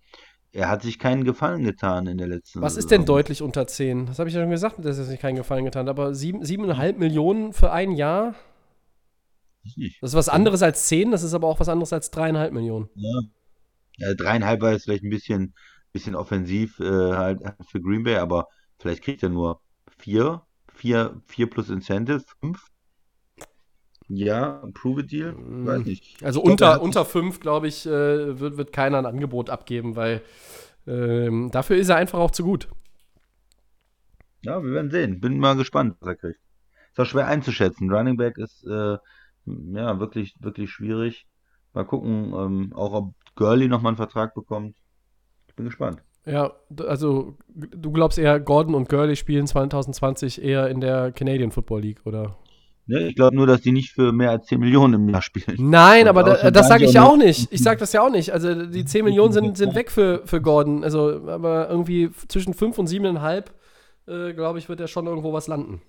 er 0.52 0.68
hat 0.68 0.82
sich 0.82 0.98
keinen 0.98 1.24
Gefallen 1.24 1.64
getan 1.64 2.06
in 2.06 2.18
der 2.18 2.26
letzten 2.28 2.60
Was 2.60 2.76
ist 2.76 2.90
denn 2.90 3.02
Saison. 3.02 3.16
deutlich 3.16 3.42
unter 3.42 3.66
10? 3.66 4.06
Das 4.06 4.18
habe 4.18 4.28
ich 4.28 4.34
ja 4.34 4.40
schon 4.40 4.50
gesagt, 4.50 4.84
dass 4.84 4.98
er 4.98 5.04
sich 5.04 5.20
keinen 5.20 5.36
Gefallen 5.36 5.64
getan 5.64 5.86
hat. 5.86 5.90
Aber 5.90 6.14
sieben, 6.14 6.42
7,5 6.42 6.98
Millionen 6.98 7.52
für 7.52 7.72
ein 7.72 7.92
Jahr. 7.92 8.34
Das 10.00 10.10
ist 10.10 10.14
was 10.16 10.28
anderes 10.28 10.62
als 10.62 10.86
10, 10.88 11.10
das 11.10 11.22
ist 11.22 11.34
aber 11.34 11.46
auch 11.48 11.60
was 11.60 11.68
anderes 11.68 11.92
als 11.92 12.12
3,5 12.12 12.50
Millionen. 12.52 12.88
Ja. 12.94 13.20
Ja, 13.98 14.14
dreieinhalb 14.14 14.62
war 14.62 14.72
jetzt 14.72 14.84
vielleicht 14.84 15.04
ein 15.04 15.10
bisschen, 15.10 15.54
bisschen 15.92 16.14
offensiv 16.14 16.80
äh, 16.80 16.84
halt 17.14 17.40
für 17.68 17.80
Green 17.82 18.02
Bay, 18.02 18.16
aber 18.16 18.46
vielleicht 18.78 19.02
kriegt 19.02 19.22
er 19.22 19.28
nur 19.28 19.60
vier, 19.98 20.42
vier, 20.74 21.20
vier 21.26 21.50
plus 21.50 21.68
Incentive, 21.68 22.24
fünf. 22.40 22.64
Ja, 24.08 24.62
Prove 24.74 25.04
Deal, 25.04 25.32
Mm. 25.32 25.66
weiß 25.66 25.84
nicht. 25.84 26.24
Also 26.24 26.40
glaub, 26.42 26.48
er 26.60 26.80
unter, 26.80 26.82
unter 26.82 27.04
5, 27.04 27.40
glaube 27.40 27.68
ich, 27.68 27.86
äh, 27.86 28.40
wird, 28.40 28.56
wird 28.56 28.72
keiner 28.72 28.98
ein 28.98 29.06
Angebot 29.06 29.50
abgeben, 29.50 29.94
weil 29.96 30.22
ähm, 30.86 31.50
dafür 31.52 31.76
ist 31.76 31.90
er 31.90 31.96
einfach 31.96 32.18
auch 32.18 32.30
zu 32.30 32.42
gut. 32.42 32.68
Ja, 34.42 34.62
wir 34.62 34.72
werden 34.72 34.90
sehen. 34.90 35.20
Bin 35.20 35.38
mal 35.38 35.54
gespannt, 35.56 35.96
was 36.00 36.08
er 36.08 36.16
kriegt. 36.16 36.40
Ist 36.92 36.98
auch 36.98 37.04
schwer 37.04 37.26
einzuschätzen. 37.26 37.92
Running 37.92 38.16
Back 38.16 38.38
ist 38.38 38.64
äh, 38.66 38.96
ja 39.74 39.98
wirklich, 40.00 40.36
wirklich 40.40 40.70
schwierig. 40.70 41.26
Mal 41.72 41.84
gucken, 41.84 42.32
ähm, 42.34 42.72
auch 42.74 42.92
ob 42.92 43.14
Gurley 43.36 43.68
nochmal 43.68 43.90
einen 43.90 43.96
Vertrag 43.96 44.34
bekommt. 44.34 44.76
Ich 45.48 45.54
bin 45.54 45.66
gespannt. 45.66 46.02
Ja, 46.26 46.52
also 46.86 47.36
du 47.48 47.92
glaubst 47.92 48.18
eher, 48.18 48.40
Gordon 48.40 48.74
und 48.74 48.88
Gurley 48.88 49.16
spielen 49.16 49.46
2020 49.46 50.42
eher 50.42 50.68
in 50.68 50.80
der 50.80 51.12
Canadian 51.12 51.50
Football 51.50 51.80
League, 51.80 52.00
oder? 52.04 52.36
Ne, 52.86 53.08
ich 53.08 53.14
glaube 53.14 53.36
nur, 53.36 53.46
dass 53.46 53.60
die 53.60 53.72
nicht 53.72 53.92
für 53.92 54.12
mehr 54.12 54.30
als 54.30 54.46
10 54.46 54.58
Millionen 54.58 54.94
im 54.94 55.08
Jahr 55.08 55.22
spielen. 55.22 55.70
Nein, 55.70 56.02
Und 56.02 56.08
aber 56.08 56.24
da, 56.24 56.50
das 56.50 56.68
sage 56.68 56.84
ich 56.84 56.92
ja 56.92 57.04
auch 57.04 57.16
nicht. 57.16 57.52
Ich 57.52 57.62
sage 57.62 57.78
das 57.78 57.92
ja 57.92 58.02
auch 58.02 58.10
nicht. 58.10 58.32
Also 58.32 58.66
die 58.66 58.84
10 58.84 59.04
Millionen 59.04 59.32
sind, 59.32 59.56
sind 59.56 59.74
weg 59.74 59.90
für, 59.90 60.22
für 60.24 60.40
Gordon. 60.40 60.82
Also, 60.82 61.28
aber 61.28 61.70
irgendwie 61.70 62.10
zwischen 62.26 62.52
5 62.52 62.78
und 62.78 62.88
7,5, 62.88 63.44
äh, 64.08 64.34
glaube 64.34 64.58
ich, 64.58 64.68
wird 64.68 64.80
er 64.80 64.88
schon 64.88 65.06
irgendwo 65.06 65.32
was 65.32 65.46
landen. 65.46 65.82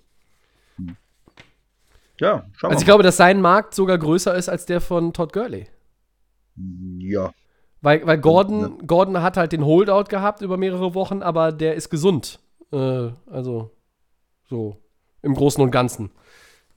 Ja, 2.22 2.46
schauen 2.52 2.70
Also 2.70 2.82
ich 2.82 2.86
wir 2.86 2.92
glaube, 2.92 3.02
dass 3.02 3.16
sein 3.16 3.40
Markt 3.40 3.74
sogar 3.74 3.98
größer 3.98 4.32
ist 4.36 4.48
als 4.48 4.64
der 4.64 4.80
von 4.80 5.12
Todd 5.12 5.32
Gurley. 5.32 5.66
Ja, 6.98 7.32
Weil, 7.80 8.06
weil 8.06 8.18
Gordon, 8.18 8.86
Gordon 8.86 9.20
hat 9.22 9.36
halt 9.36 9.50
den 9.50 9.64
Holdout 9.66 10.04
gehabt 10.04 10.40
über 10.40 10.56
mehrere 10.56 10.94
Wochen, 10.94 11.22
aber 11.22 11.50
der 11.50 11.74
ist 11.74 11.90
gesund. 11.90 12.38
Äh, 12.72 13.08
also 13.28 13.72
so 14.44 14.76
im 15.22 15.34
Großen 15.34 15.60
und 15.64 15.72
Ganzen. 15.72 16.12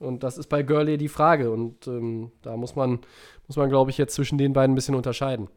Und 0.00 0.24
das 0.24 0.36
ist 0.36 0.48
bei 0.48 0.64
Gurley 0.64 0.98
die 0.98 1.08
Frage. 1.08 1.52
Und 1.52 1.86
ähm, 1.86 2.32
da 2.42 2.56
muss 2.56 2.74
man, 2.74 2.98
muss 3.46 3.56
man, 3.56 3.68
glaube 3.68 3.92
ich, 3.92 3.98
jetzt 3.98 4.16
zwischen 4.16 4.38
den 4.38 4.52
beiden 4.52 4.72
ein 4.72 4.74
bisschen 4.74 4.96
unterscheiden. 4.96 5.48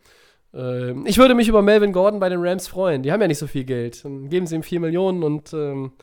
Ähm, 0.53 1.03
ich 1.07 1.18
würde 1.18 1.34
mich 1.34 1.48
über 1.48 1.64
Melvin 1.64 1.94
Gordon 1.94 2.20
bei 2.20 2.30
den 2.30 2.45
Rams 2.45 2.68
freuen. 2.68 3.02
Die 3.02 3.11
haben 3.11 3.22
ja 3.22 3.28
nicht 3.28 3.40
so 3.40 3.48
viel 3.48 3.64
Geld. 3.64 4.06
Dann 4.06 4.30
geben 4.30 4.45
sie 4.45 4.56
ihm 4.56 4.64
4 4.64 4.82
Millionen 4.82 5.24
und 5.24 5.52
ähm, 5.52 5.94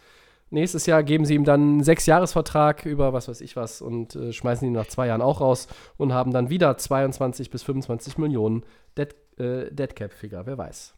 nächstes 0.57 0.87
Jahr 0.87 1.03
geben 1.05 1.25
sie 1.25 1.35
ihm 1.35 1.45
dann 1.45 1.61
einen 1.61 1.85
Sechsjahresvertrag 1.85 2.85
über 2.87 3.13
was 3.13 3.29
weiß 3.29 3.41
ich 3.43 3.55
was 3.55 3.81
und 3.81 4.17
äh, 4.17 4.33
schmeißen 4.33 4.67
ihn 4.67 4.73
nach 4.73 4.89
zwei 4.89 5.07
Jahren 5.07 5.23
auch 5.23 5.41
raus 5.41 5.69
und 5.97 6.13
haben 6.13 6.33
dann 6.33 6.51
wieder 6.51 6.77
22 6.77 7.51
bis 7.51 7.63
25 7.63 8.19
Millionen 8.19 8.65
Dead, 8.99 9.15
äh, 9.39 9.71
Deadcap-Figure, 9.71 10.47
wer 10.47 10.59
weiß. 10.59 10.95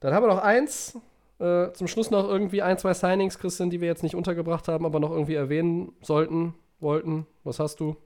Dann 0.00 0.12
haben 0.12 0.24
wir 0.24 0.34
noch 0.34 0.42
eins. 0.42 0.98
Äh, 1.38 1.72
zum 1.72 1.88
Schluss 1.88 2.10
noch 2.10 2.28
irgendwie 2.28 2.62
ein, 2.62 2.78
zwei 2.78 2.92
Signings, 2.92 3.38
Christian, 3.38 3.70
die 3.70 3.80
wir 3.80 3.88
jetzt 3.88 4.02
nicht 4.02 4.14
untergebracht 4.14 4.68
haben, 4.68 4.84
aber 4.84 5.00
noch 5.00 5.10
irgendwie 5.10 5.34
erwähnen 5.34 5.92
sollten, 6.02 6.54
wollten. 6.78 7.26
Was 7.44 7.58
hast 7.58 7.80
du? 7.80 7.96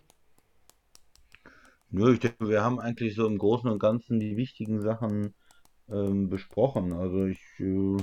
Nö, 1.90 2.12
ich 2.12 2.20
denke, 2.20 2.48
wir 2.48 2.62
haben 2.62 2.78
eigentlich 2.78 3.14
so 3.14 3.26
im 3.26 3.38
Großen 3.38 3.68
und 3.70 3.78
Ganzen 3.78 4.20
die 4.20 4.36
wichtigen 4.36 4.80
Sachen 4.80 5.34
ähm, 5.88 6.28
besprochen. 6.28 6.92
Also 6.92 7.24
ich 7.24 7.40
äh, 7.60 7.96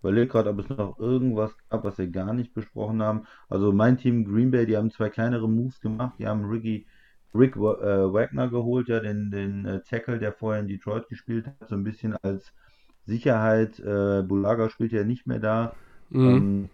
überlege 0.00 0.28
gerade, 0.28 0.50
ob 0.50 0.58
es 0.58 0.68
noch 0.68 0.98
irgendwas 0.98 1.52
gab, 1.68 1.84
was 1.84 1.98
wir 1.98 2.08
gar 2.08 2.32
nicht 2.32 2.54
besprochen 2.54 3.02
haben. 3.02 3.26
Also 3.48 3.72
mein 3.72 3.96
Team 3.98 4.24
Green 4.24 4.50
Bay, 4.50 4.66
die 4.66 4.76
haben 4.76 4.90
zwei 4.90 5.08
kleinere 5.10 5.48
Moves 5.48 5.80
gemacht. 5.80 6.14
Die 6.18 6.26
haben 6.26 6.44
Ricky 6.44 6.86
Rick 7.34 7.56
äh, 7.56 7.60
Wagner 7.60 8.48
geholt, 8.48 8.88
ja, 8.88 9.00
den, 9.00 9.30
den 9.30 9.64
äh, 9.64 9.80
Tackle, 9.82 10.18
der 10.18 10.32
vorher 10.32 10.60
in 10.60 10.68
Detroit 10.68 11.08
gespielt 11.08 11.46
hat, 11.46 11.68
so 11.68 11.76
ein 11.76 11.84
bisschen 11.84 12.16
als 12.22 12.52
Sicherheit. 13.06 13.78
Äh, 13.78 14.22
Bulaga 14.22 14.68
spielt 14.68 14.92
ja 14.92 15.04
nicht 15.04 15.26
mehr 15.26 15.38
da. 15.38 15.74
Mhm. 16.10 16.28
Ähm, 16.28 16.68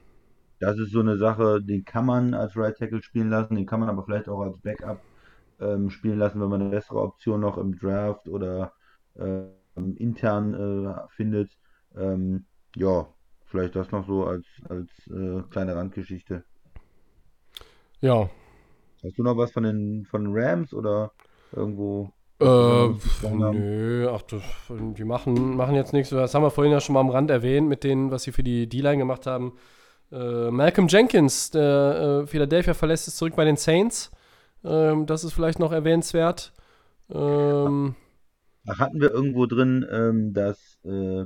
das 0.59 0.79
ist 0.79 0.93
so 0.93 1.01
eine 1.01 1.19
Sache, 1.19 1.61
den 1.63 1.85
kann 1.85 2.07
man 2.07 2.33
als 2.33 2.57
Right 2.57 2.77
Tackle 2.77 3.03
spielen 3.03 3.29
lassen, 3.29 3.57
den 3.57 3.67
kann 3.67 3.81
man 3.81 3.91
aber 3.91 4.05
vielleicht 4.05 4.29
auch 4.29 4.41
als 4.41 4.59
Backup 4.59 5.01
ähm, 5.61 5.91
spielen 5.91 6.19
lassen, 6.19 6.41
wenn 6.41 6.49
man 6.49 6.63
eine 6.63 6.71
bessere 6.71 7.03
Option 7.03 7.41
noch 7.41 7.59
im 7.59 7.79
Draft 7.79 8.29
oder 8.29 8.73
ähm, 9.19 9.97
intern 9.97 10.55
äh, 10.55 11.09
findet. 11.11 11.51
Ähm, 11.95 12.47
ja, 12.75 13.07
vielleicht 13.57 13.77
das 13.77 13.91
noch 13.91 14.07
so 14.07 14.25
als, 14.25 14.45
als 14.69 14.89
äh, 15.09 15.43
kleine 15.51 15.75
Randgeschichte. 15.75 16.45
Ja. 18.01 18.29
Hast 19.03 19.19
du 19.19 19.23
noch 19.23 19.37
was 19.37 19.53
von 19.53 19.63
den 19.63 20.07
von 20.11 20.27
Rams 20.31 20.75
oder 20.75 21.13
irgendwo? 21.53 22.11
Äh, 22.39 22.89
nö, 23.33 24.11
ach 24.11 24.23
du, 24.23 24.41
die 24.69 25.05
machen, 25.05 25.57
machen 25.57 25.75
jetzt 25.75 25.95
nichts. 25.95 26.11
Das 26.11 26.35
haben 26.35 26.43
wir 26.43 26.51
vorhin 26.51 26.73
ja 26.73 26.81
schon 26.81 26.93
mal 26.93 27.01
am 27.01 27.09
Rand 27.09 27.31
erwähnt 27.31 27.67
mit 27.67 27.83
denen, 27.83 28.11
was 28.11 28.25
sie 28.25 28.33
für 28.33 28.43
die 28.43 28.69
D-Line 28.69 28.99
gemacht 28.99 29.27
haben. 29.27 29.55
Äh, 30.13 30.51
Malcolm 30.51 30.89
Jenkins, 30.89 31.51
der 31.51 32.25
äh, 32.25 32.27
Philadelphia 32.27 32.75
verlässt 32.75 33.09
es 33.09 33.17
zurück 33.17 33.37
bei 33.37 33.47
den 33.47 33.57
Saints. 33.57 34.11
Ähm, 34.65 35.07
das 35.07 35.25
ist 35.25 35.33
vielleicht 35.33 35.59
noch 35.59 35.73
erwähnenswert. 35.73 36.53
Ähm, 37.11 37.95
Hatten 38.69 39.01
wir 39.01 39.13
irgendwo 39.13 39.47
drin, 39.47 39.87
ähm, 39.91 40.35
dass 40.35 40.79
äh, 40.85 41.25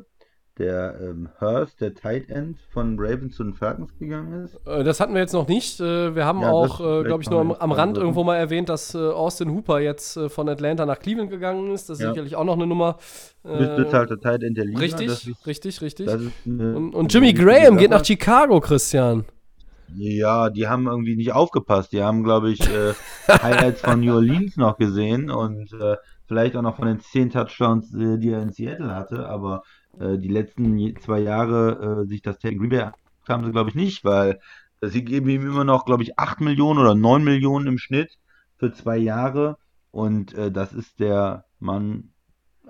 der 0.60 0.94
ähm, 1.00 1.28
Hurst, 1.40 1.80
der 1.80 1.94
Tight 1.94 2.28
End 2.28 2.58
von 2.68 2.96
Ravens 2.98 3.34
zu 3.34 3.44
den 3.44 3.54
Falcons 3.54 3.96
gegangen 3.98 4.44
ist? 4.44 4.54
Äh, 4.66 4.84
das 4.84 5.00
hatten 5.00 5.14
wir 5.14 5.20
jetzt 5.20 5.32
noch 5.32 5.48
nicht. 5.48 5.80
Äh, 5.80 6.14
wir 6.14 6.26
haben 6.26 6.42
ja, 6.42 6.50
auch, 6.50 6.80
äh, 6.80 7.02
glaube 7.02 7.22
ich, 7.22 7.30
nur 7.30 7.40
am, 7.40 7.52
am 7.52 7.72
Rand 7.72 7.96
irgendwo 7.96 8.22
mal 8.22 8.36
erwähnt, 8.36 8.68
dass 8.68 8.94
äh, 8.94 8.98
Austin 8.98 9.50
Hooper 9.50 9.80
jetzt 9.80 10.18
äh, 10.18 10.28
von 10.28 10.48
Atlanta 10.48 10.84
nach 10.84 10.98
Cleveland 10.98 11.30
gegangen 11.30 11.72
ist. 11.72 11.88
Das 11.88 11.98
ist 11.98 12.04
ja. 12.04 12.10
sicherlich 12.10 12.36
auch 12.36 12.44
noch 12.44 12.56
eine 12.56 12.66
Nummer. 12.66 12.98
Bestbezahlter 13.42 14.14
äh, 14.14 14.18
Tight 14.18 14.42
End 14.42 14.58
der 14.58 14.66
Liga. 14.66 14.80
Richtig, 14.80 15.08
ist, 15.08 15.46
richtig, 15.46 15.80
richtig. 15.80 16.08
Und, 16.44 16.94
und 16.94 17.12
Jimmy 17.12 17.32
Graham 17.32 17.78
geht 17.78 17.90
nach 17.90 18.04
Chicago, 18.04 18.60
Christian. 18.60 19.24
Ja, 19.96 20.50
die 20.50 20.68
haben 20.68 20.86
irgendwie 20.86 21.16
nicht 21.16 21.32
aufgepasst. 21.32 21.92
Die 21.92 22.02
haben, 22.02 22.22
glaube 22.22 22.50
ich, 22.50 22.60
Highlights 23.28 23.80
von 23.80 24.00
New 24.00 24.14
Orleans 24.14 24.56
noch 24.56 24.76
gesehen 24.76 25.30
und 25.30 25.70
vielleicht 26.28 26.54
auch 26.54 26.62
noch 26.62 26.76
von 26.76 26.86
den 26.86 27.00
zehn 27.00 27.30
Touchdowns, 27.30 27.90
die 27.90 28.30
er 28.30 28.42
in 28.42 28.52
Seattle 28.52 28.94
hatte, 28.94 29.26
aber 29.26 29.62
äh, 30.00 30.18
die 30.18 30.28
letzten 30.28 30.96
zwei 31.00 31.20
Jahre 31.20 32.02
äh, 32.04 32.08
sich 32.08 32.22
das 32.22 32.38
Green 32.40 32.68
Bay 32.68 32.90
haben 33.28 33.44
sie, 33.44 33.52
glaube 33.52 33.70
ich, 33.70 33.76
nicht, 33.76 34.04
weil 34.04 34.40
sie 34.80 35.04
geben 35.04 35.28
ihm 35.28 35.46
immer 35.46 35.64
noch, 35.64 35.84
glaube 35.84 36.02
ich, 36.02 36.18
8 36.18 36.40
Millionen 36.40 36.80
oder 36.80 36.94
9 36.94 37.22
Millionen 37.22 37.66
im 37.66 37.78
Schnitt 37.78 38.18
für 38.56 38.72
zwei 38.72 38.96
Jahre. 38.96 39.56
Und 39.90 40.34
äh, 40.34 40.50
das 40.50 40.72
ist 40.72 41.00
der 41.00 41.44
Mann 41.58 42.12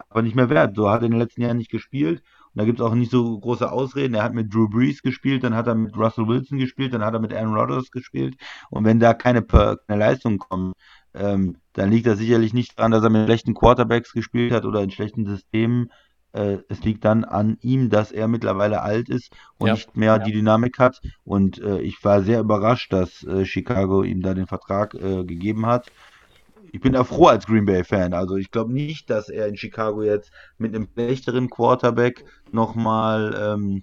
aber 0.09 0.23
nicht 0.23 0.35
mehr 0.35 0.51
wert. 0.51 0.77
So 0.77 0.90
hat 0.90 1.02
er 1.02 1.07
in 1.07 1.12
den 1.12 1.20
letzten 1.20 1.43
Jahren 1.43 1.59
nicht 1.59 1.70
gespielt. 1.70 2.23
Und 2.52 2.59
da 2.61 2.65
gibt 2.65 2.81
es 2.81 2.86
auch 2.86 2.94
nicht 2.94 3.11
so 3.11 3.39
große 3.39 3.70
Ausreden. 3.70 4.15
Er 4.15 4.24
hat 4.24 4.35
mit 4.35 4.52
Drew 4.52 4.69
Brees 4.69 5.02
gespielt, 5.02 5.44
dann 5.44 5.55
hat 5.55 5.66
er 5.66 5.74
mit 5.74 5.97
Russell 5.97 6.27
Wilson 6.27 6.59
gespielt, 6.59 6.94
dann 6.94 7.05
hat 7.05 7.15
er 7.15 7.20
mit 7.20 7.32
Aaron 7.32 7.55
Rodgers 7.55 7.90
gespielt. 7.90 8.36
Und 8.70 8.85
wenn 8.85 8.98
da 8.98 9.15
keine, 9.15 9.43
keine 9.43 9.78
Leistung 9.89 10.39
kommt, 10.39 10.74
ähm, 11.15 11.59
dann 11.74 11.90
liegt 11.90 12.07
das 12.07 12.19
sicherlich 12.19 12.52
nicht 12.52 12.78
daran, 12.78 12.90
dass 12.90 13.05
er 13.05 13.11
mit 13.11 13.24
schlechten 13.24 13.55
Quarterbacks 13.55 14.12
gespielt 14.12 14.52
hat 14.52 14.65
oder 14.65 14.82
in 14.82 14.90
schlechten 14.90 15.27
Systemen, 15.27 15.90
äh, 16.32 16.59
es 16.69 16.82
liegt 16.85 17.05
dann 17.05 17.24
an 17.24 17.59
ihm, 17.61 17.90
dass 17.90 18.12
er 18.12 18.28
mittlerweile 18.28 18.82
alt 18.82 19.09
ist 19.09 19.32
und 19.59 19.69
ja. 19.69 19.74
nicht 19.74 19.97
mehr 19.97 20.16
ja. 20.16 20.19
die 20.19 20.32
Dynamik 20.32 20.78
hat. 20.78 21.01
Und 21.24 21.61
äh, 21.61 21.81
ich 21.81 22.02
war 22.05 22.23
sehr 22.23 22.40
überrascht, 22.40 22.93
dass 22.93 23.23
äh, 23.24 23.44
Chicago 23.44 24.02
ihm 24.02 24.23
da 24.23 24.35
den 24.35 24.47
Vertrag 24.47 24.94
äh, 24.94 25.24
gegeben 25.24 25.66
hat. 25.66 25.90
Ich 26.73 26.81
bin 26.81 26.93
da 26.93 27.02
froh 27.02 27.27
als 27.27 27.47
Green 27.47 27.66
Bay-Fan. 27.66 28.15
Also 28.15 28.36
ich 28.36 28.51
glaube 28.51 28.73
nicht, 28.73 29.11
dass 29.11 29.28
er 29.28 29.48
in 29.48 29.57
Chicago 29.57 30.02
jetzt 30.02 30.31
mit 30.57 30.74
einem 30.74 30.89
schlechteren 30.93 31.51
Quarterback 31.51 32.24
nochmal 32.52 33.35
ähm, 33.36 33.82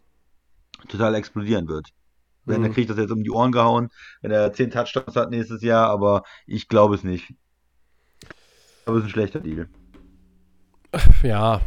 total 0.88 1.16
explodieren 1.16 1.68
wird. 1.68 1.90
Wenn 2.46 2.62
mhm. 2.62 2.68
er 2.68 2.72
kriegt 2.72 2.90
das 2.90 2.98
jetzt 2.98 3.12
um 3.12 3.24
die 3.24 3.32
Ohren 3.32 3.52
gehauen, 3.52 3.90
wenn 4.22 4.32
er 4.32 4.54
10 4.54 4.72
Touchdowns 4.72 5.18
hat 5.18 5.32
nächstes 5.32 5.62
Jahr, 5.62 5.90
aber 5.90 6.24
ich 6.46 6.70
glaube 6.70 6.96
es 6.96 7.04
nicht. 7.04 7.30
Ich 7.30 8.86
glaube, 8.86 9.00
es 9.00 9.04
ist 9.04 9.10
ein 9.10 9.12
schlechter 9.12 9.42
Deal. 9.42 9.68
Ja, 11.22 11.60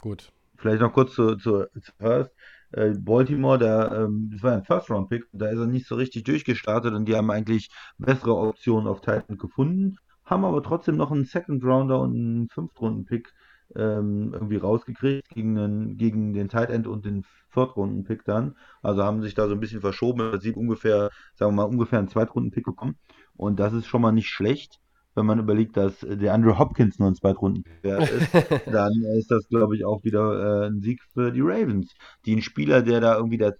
Gut. 0.00 0.32
Vielleicht 0.56 0.80
noch 0.80 0.92
kurz 0.92 1.14
zu, 1.14 1.36
zu, 1.36 1.66
Hurst. 2.00 2.32
Äh, 2.72 2.90
Baltimore, 2.98 3.58
der, 3.58 3.92
ähm, 3.92 4.30
das 4.32 4.42
war 4.42 4.52
ein 4.52 4.64
First-Round-Pick, 4.64 5.26
da 5.32 5.46
ist 5.48 5.58
er 5.58 5.66
nicht 5.66 5.86
so 5.86 5.94
richtig 5.94 6.24
durchgestartet 6.24 6.92
und 6.92 7.06
die 7.06 7.16
haben 7.16 7.30
eigentlich 7.30 7.70
bessere 7.96 8.36
Optionen 8.36 8.86
auf 8.86 9.00
Titan 9.00 9.38
gefunden, 9.38 9.96
haben 10.24 10.44
aber 10.44 10.62
trotzdem 10.62 10.96
noch 10.96 11.10
einen 11.10 11.24
Second-Rounder 11.24 12.00
und 12.00 12.14
einen 12.14 12.48
Fünft-Runden-Pick 12.50 13.32
ähm, 13.76 14.32
irgendwie 14.34 14.56
rausgekriegt 14.56 15.28
gegen 15.30 15.54
den, 15.54 15.96
gegen 15.96 16.32
den 16.34 16.48
Tight 16.48 16.70
End 16.70 16.86
und 16.86 17.06
den 17.06 17.24
Viertrunden-Pick 17.50 18.24
dann. 18.24 18.56
Also 18.82 19.02
haben 19.02 19.22
sich 19.22 19.34
da 19.34 19.46
so 19.46 19.54
ein 19.54 19.60
bisschen 19.60 19.80
verschoben. 19.80 20.20
Im 20.20 20.30
Prinzip 20.30 20.56
ungefähr, 20.56 21.10
sagen 21.34 21.52
wir 21.52 21.62
mal, 21.62 21.70
ungefähr 21.70 21.98
einen 21.98 22.08
Zweitrunden-Pick 22.08 22.64
bekommen. 22.64 22.96
Und 23.36 23.60
das 23.60 23.72
ist 23.72 23.86
schon 23.86 24.02
mal 24.02 24.12
nicht 24.12 24.28
schlecht 24.28 24.80
wenn 25.14 25.26
man 25.26 25.38
überlegt, 25.38 25.76
dass 25.76 26.00
der 26.00 26.32
Andrew 26.32 26.58
Hopkins 26.58 26.98
nur 26.98 27.08
ein 27.08 27.14
Zweitrunden 27.14 27.64
ist, 27.82 28.28
dann 28.66 28.92
ist 29.16 29.30
das, 29.30 29.48
glaube 29.48 29.76
ich, 29.76 29.84
auch 29.84 30.04
wieder 30.04 30.64
äh, 30.64 30.66
ein 30.68 30.80
Sieg 30.80 31.02
für 31.12 31.32
die 31.32 31.40
Ravens. 31.40 31.92
Die 32.24 32.36
ein 32.36 32.42
Spieler, 32.42 32.82
der 32.82 33.00
da 33.00 33.16
irgendwie 33.16 33.38
der 33.38 33.56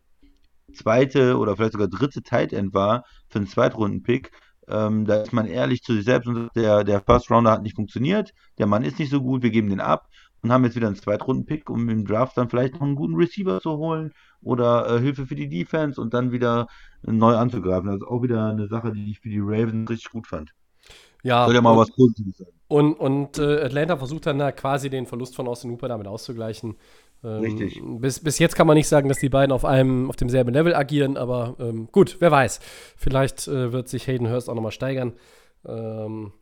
zweite 0.72 1.38
oder 1.38 1.56
vielleicht 1.56 1.72
sogar 1.72 1.88
dritte 1.88 2.22
Tight 2.22 2.52
End 2.52 2.74
war 2.74 3.04
für 3.28 3.38
einen 3.38 3.48
Zweitrunden-Pick, 3.48 4.30
ähm, 4.68 5.06
da 5.06 5.22
ist 5.22 5.32
man 5.32 5.46
ehrlich 5.46 5.82
zu 5.82 5.94
sich 5.94 6.04
selbst 6.04 6.26
und 6.26 6.34
sagt, 6.36 6.56
der, 6.56 6.84
der 6.84 7.00
First 7.00 7.30
Rounder 7.30 7.52
hat 7.52 7.62
nicht 7.62 7.76
funktioniert, 7.76 8.34
der 8.58 8.66
Mann 8.66 8.84
ist 8.84 8.98
nicht 8.98 9.10
so 9.10 9.22
gut, 9.22 9.42
wir 9.42 9.50
geben 9.50 9.70
den 9.70 9.80
ab 9.80 10.08
und 10.42 10.52
haben 10.52 10.64
jetzt 10.64 10.76
wieder 10.76 10.86
einen 10.86 10.96
Zweitrunden-Pick, 10.96 11.70
um 11.70 11.88
im 11.88 12.04
Draft 12.04 12.36
dann 12.36 12.48
vielleicht 12.48 12.74
noch 12.74 12.82
einen 12.82 12.94
guten 12.94 13.14
Receiver 13.14 13.60
zu 13.60 13.78
holen 13.78 14.12
oder 14.42 14.88
äh, 14.88 15.00
Hilfe 15.00 15.26
für 15.26 15.34
die 15.34 15.48
Defense 15.48 16.00
und 16.00 16.14
dann 16.14 16.32
wieder 16.32 16.66
neu 17.02 17.34
anzugreifen. 17.34 17.88
Das 17.88 17.96
ist 17.96 18.06
auch 18.06 18.22
wieder 18.22 18.46
eine 18.46 18.68
Sache, 18.68 18.92
die 18.92 19.10
ich 19.10 19.20
für 19.20 19.30
die 19.30 19.40
Ravens 19.40 19.90
richtig 19.90 20.10
gut 20.10 20.26
fand. 20.26 20.52
Ja, 21.22 21.46
Soll 21.46 21.54
ja 21.54 21.60
mal 21.60 21.72
und, 21.72 21.78
was 21.78 21.90
Positives 21.90 22.38
sein. 22.38 22.48
Und, 22.68 22.94
und 22.94 23.38
äh, 23.38 23.62
Atlanta 23.62 23.96
versucht 23.96 24.26
dann 24.26 24.38
da 24.38 24.52
quasi 24.52 24.90
den 24.90 25.06
Verlust 25.06 25.34
von 25.34 25.48
Austin 25.48 25.70
Hooper 25.70 25.88
damit 25.88 26.06
auszugleichen. 26.06 26.76
Ähm, 27.24 27.40
Richtig. 27.40 27.80
Bis, 27.82 28.20
bis 28.20 28.38
jetzt 28.38 28.54
kann 28.54 28.66
man 28.66 28.76
nicht 28.76 28.88
sagen, 28.88 29.08
dass 29.08 29.18
die 29.18 29.28
beiden 29.28 29.52
auf 29.52 29.64
einem, 29.64 30.08
auf 30.08 30.16
demselben 30.16 30.52
Level 30.52 30.74
agieren, 30.74 31.16
aber 31.16 31.56
ähm, 31.58 31.88
gut, 31.90 32.16
wer 32.20 32.30
weiß. 32.30 32.60
Vielleicht 32.96 33.48
äh, 33.48 33.72
wird 33.72 33.88
sich 33.88 34.06
Hayden 34.06 34.30
Hurst 34.30 34.48
auch 34.48 34.54
nochmal 34.54 34.72
steigern. 34.72 35.14
Ähm, 35.66 36.32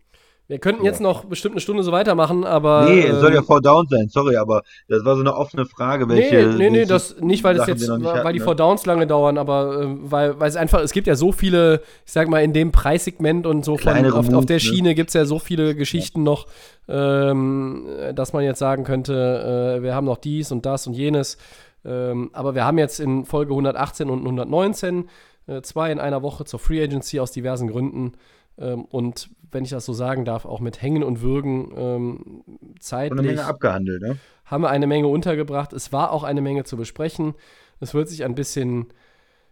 wir 0.49 0.59
könnten 0.59 0.85
jetzt 0.85 1.01
noch 1.01 1.25
bestimmt 1.25 1.55
eine 1.55 1.61
Stunde 1.61 1.83
so 1.83 1.91
weitermachen, 1.91 2.45
aber. 2.45 2.85
Nee, 2.89 3.03
es 3.03 3.21
soll 3.21 3.35
ja 3.35 3.43
Four 3.43 3.57
ähm, 3.57 3.63
Down 3.63 3.87
sein, 3.89 4.09
sorry, 4.09 4.37
aber 4.37 4.63
das 4.89 5.05
war 5.05 5.17
so 5.17 5.21
eine 5.21 5.35
offene 5.35 5.67
Frage, 5.67 6.09
welche. 6.09 6.47
Nee, 6.47 6.57
nee, 6.57 6.71
nee 6.71 6.85
das 6.85 7.21
nicht, 7.21 7.43
weil 7.43 7.57
das 7.57 7.67
jetzt, 7.67 7.89
weil 7.89 8.05
hatten, 8.05 8.33
die 8.33 8.39
ne? 8.39 8.45
Four 8.45 8.55
Downs 8.55 8.87
lange 8.87 9.09
dauern, 9.09 9.39
aber 9.39 9.83
äh, 9.83 9.87
weil, 10.03 10.39
weil 10.39 10.49
es 10.49 10.55
einfach, 10.55 10.81
es 10.83 10.93
gibt 10.93 11.09
ja 11.09 11.17
so 11.17 11.33
viele, 11.33 11.83
ich 12.05 12.13
sag 12.13 12.29
mal, 12.29 12.45
in 12.45 12.53
dem 12.53 12.71
Preissegment 12.71 13.45
und 13.45 13.65
so 13.65 13.77
von, 13.77 14.13
auf, 14.13 14.33
auf, 14.33 14.47
der 14.47 14.57
ne? 14.57 14.61
Schiene 14.61 14.95
gibt 14.95 15.11
es 15.11 15.15
ja 15.15 15.25
so 15.25 15.41
viele 15.41 15.75
Geschichten 15.75 16.21
ja. 16.21 16.25
noch, 16.25 16.47
ähm, 16.89 17.87
dass 18.15 18.33
man 18.33 18.45
jetzt 18.45 18.61
sagen 18.61 18.85
könnte, 18.85 19.79
äh, 19.79 19.83
wir 19.83 19.97
haben 19.97 20.07
noch 20.07 20.19
dies 20.19 20.53
und 20.53 20.65
das 20.65 20.87
und 20.87 20.95
jenes. 20.95 21.39
Ähm, 21.85 22.31
aber 22.33 22.55
wir 22.55 22.65
haben 22.65 22.79
jetzt 22.79 23.01
in 23.01 23.25
Folge 23.25 23.53
118 23.53 24.11
und 24.11 24.21
119 24.21 25.09
äh, 25.47 25.63
zwei 25.63 25.93
in 25.93 25.99
einer 25.99 26.23
Woche 26.23 26.45
zur 26.45 26.61
Free 26.61 26.83
Agency 26.83 27.21
aus 27.21 27.33
diversen 27.33 27.69
Gründen. 27.69 28.13
Ähm, 28.59 28.85
und 28.85 29.31
wenn 29.51 29.65
ich 29.65 29.71
das 29.71 29.85
so 29.85 29.93
sagen 29.93 30.25
darf, 30.25 30.45
auch 30.45 30.61
mit 30.61 30.83
Hängen 30.83 31.03
und 31.03 31.23
Würgen 31.23 31.73
ähm, 31.77 32.45
zeitlich. 32.81 33.19
eine 33.19 33.29
Menge 33.29 33.45
abgehandelt, 33.45 34.03
ne? 34.03 34.19
Haben 34.45 34.63
wir 34.63 34.71
eine 34.71 34.87
Menge 34.87 35.09
untergebracht. 35.09 35.73
Es 35.73 35.93
war 35.93 36.13
auch 36.13 36.23
eine 36.23 36.41
Menge 36.41 36.65
zu 36.65 36.77
besprechen. 36.77 37.35
Es 37.81 37.95
wird 37.95 38.09
sich 38.09 38.25
ein 38.25 38.35
bisschen 38.35 38.87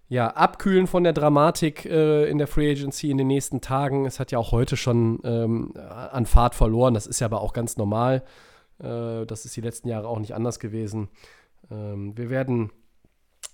ja, 0.09 0.29
abkühlen 0.29 0.87
von 0.87 1.03
der 1.03 1.13
Dramatik 1.13 1.85
äh, 1.87 2.29
in 2.29 2.39
der 2.39 2.47
Free 2.47 2.71
Agency 2.71 3.11
in 3.11 3.19
den 3.19 3.27
nächsten 3.27 3.61
Tagen. 3.61 4.07
Es 4.07 4.21
hat 4.21 4.31
ja 4.31 4.39
auch 4.39 4.53
heute 4.53 4.77
schon 4.77 5.21
ähm, 5.25 5.73
an 5.77 6.27
Fahrt 6.27 6.55
verloren. 6.55 6.95
Das 6.95 7.07
ist 7.07 7.21
ja 7.21 7.27
aber 7.27 7.41
auch 7.41 7.53
ganz 7.53 7.77
normal. 7.77 8.23
Äh, 8.79 9.27
das 9.27 9.45
ist 9.45 9.57
die 9.57 9.61
letzten 9.61 9.89
Jahre 9.89 10.09
auch 10.09 10.19
nicht 10.19 10.35
anders 10.35 10.59
gewesen. 10.59 11.09
Ähm, 11.71 12.17
wir 12.17 12.31
werden 12.31 12.71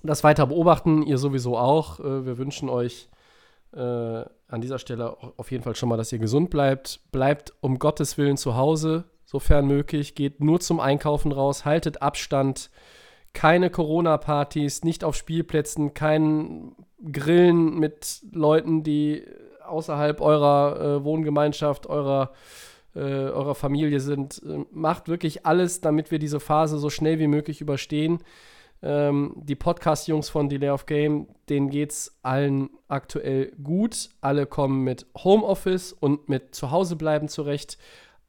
das 0.03 0.25
weiter 0.25 0.47
beobachten, 0.47 1.03
ihr 1.03 1.19
sowieso 1.19 1.57
auch. 1.57 2.01
Äh, 2.01 2.27
wir 2.27 2.39
wünschen 2.39 2.69
euch 2.69 3.09
äh, 3.73 4.25
an 4.49 4.61
dieser 4.61 4.79
Stelle 4.79 5.17
auf 5.37 5.51
jeden 5.51 5.63
Fall 5.63 5.77
schon 5.77 5.89
mal, 5.89 5.97
dass 5.97 6.13
ihr 6.13 6.19
gesund 6.19 6.51
bleibt. 6.51 7.01
Bleibt 7.13 7.53
um 7.61 7.79
Gottes 7.79 8.19
Willen 8.19 8.37
zu 8.37 8.57
Hause, 8.57 9.05
sofern 9.25 9.67
möglich. 9.67 10.15
Geht 10.15 10.43
nur 10.43 10.61
zum 10.61 10.81
Einkaufen 10.81 11.33
raus, 11.33 11.65
haltet 11.65 12.03
Abstand. 12.03 12.71
Keine 13.33 13.71
Corona-Partys, 13.71 14.83
nicht 14.83 15.05
auf 15.05 15.15
Spielplätzen, 15.15 15.95
kein 15.95 16.75
Grillen 17.13 17.79
mit 17.79 18.23
Leuten, 18.33 18.83
die 18.83 19.25
außerhalb 19.65 20.21
eurer 20.21 20.81
äh, 20.81 21.05
Wohngemeinschaft, 21.05 21.87
eurer, 21.87 22.33
äh, 22.97 22.99
eurer 22.99 23.55
Familie 23.55 24.01
sind. 24.01 24.43
Äh, 24.45 24.65
macht 24.73 25.09
wirklich 25.09 25.47
alles, 25.47 25.81
damit 25.81 26.11
wir 26.11 26.19
diese 26.19 26.41
Phase 26.41 26.79
so 26.79 26.91
schnell 26.91 27.21
wie 27.21 27.29
möglich 27.29 27.61
überstehen. 27.61 28.19
Ähm, 28.83 29.35
die 29.37 29.57
Podcast-Jungs 29.57 30.31
von 30.31 30.49
Delay 30.49 30.71
of 30.71 30.87
Game, 30.87 31.29
denen 31.49 31.69
geht 31.69 31.93
es 31.93 32.19
allen 32.23 32.71
aktuell 32.89 33.53
gut. 33.63 34.09
Alle 34.21 34.47
kommen 34.47 34.85
mit 34.85 35.07
Homeoffice 35.17 35.93
und 35.93 36.29
mit 36.29 36.55
Zuhausebleiben 36.55 37.29
zurecht. 37.29 37.79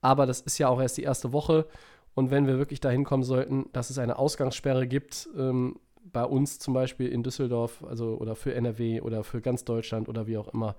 Aber 0.02 0.26
das 0.26 0.42
ist 0.42 0.58
ja 0.58 0.68
auch 0.68 0.82
erst 0.82 0.98
die 0.98 1.04
erste 1.04 1.32
Woche. 1.32 1.68
Und 2.14 2.32
wenn 2.32 2.48
wir 2.48 2.58
wirklich 2.58 2.82
dahin 2.82 3.06
kommen 3.06 3.24
sollten, 3.24 3.70
dass 3.72 3.90
es 3.90 3.98
eine 3.98 4.20
Ausgangssperre 4.20 4.88
gibt, 4.88 5.30
ähm, 5.38 5.80
bei 6.04 6.26
uns 6.26 6.60
zum 6.60 6.74
Beispiel 6.74 7.08
in 7.08 7.24
Düsseldorf, 7.24 7.84
also 7.88 8.18
oder 8.18 8.36
für 8.36 8.54
NRW 8.54 9.02
oder 9.02 9.24
für 9.24 9.40
ganz 9.40 9.64
Deutschland 9.64 10.10
oder 10.10 10.28
wie 10.28 10.38
auch 10.38 10.50
immer, 10.50 10.76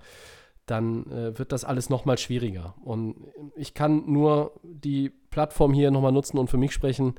dann 0.65 1.11
äh, 1.11 1.37
wird 1.37 1.51
das 1.51 1.65
alles 1.65 1.89
nochmal 1.89 2.17
schwieriger. 2.17 2.75
Und 2.83 3.15
ich 3.55 3.73
kann 3.73 4.03
nur 4.11 4.53
die 4.63 5.09
Plattform 5.09 5.73
hier 5.73 5.91
nochmal 5.91 6.11
nutzen 6.11 6.37
und 6.37 6.49
für 6.49 6.57
mich 6.57 6.71
sprechen. 6.71 7.15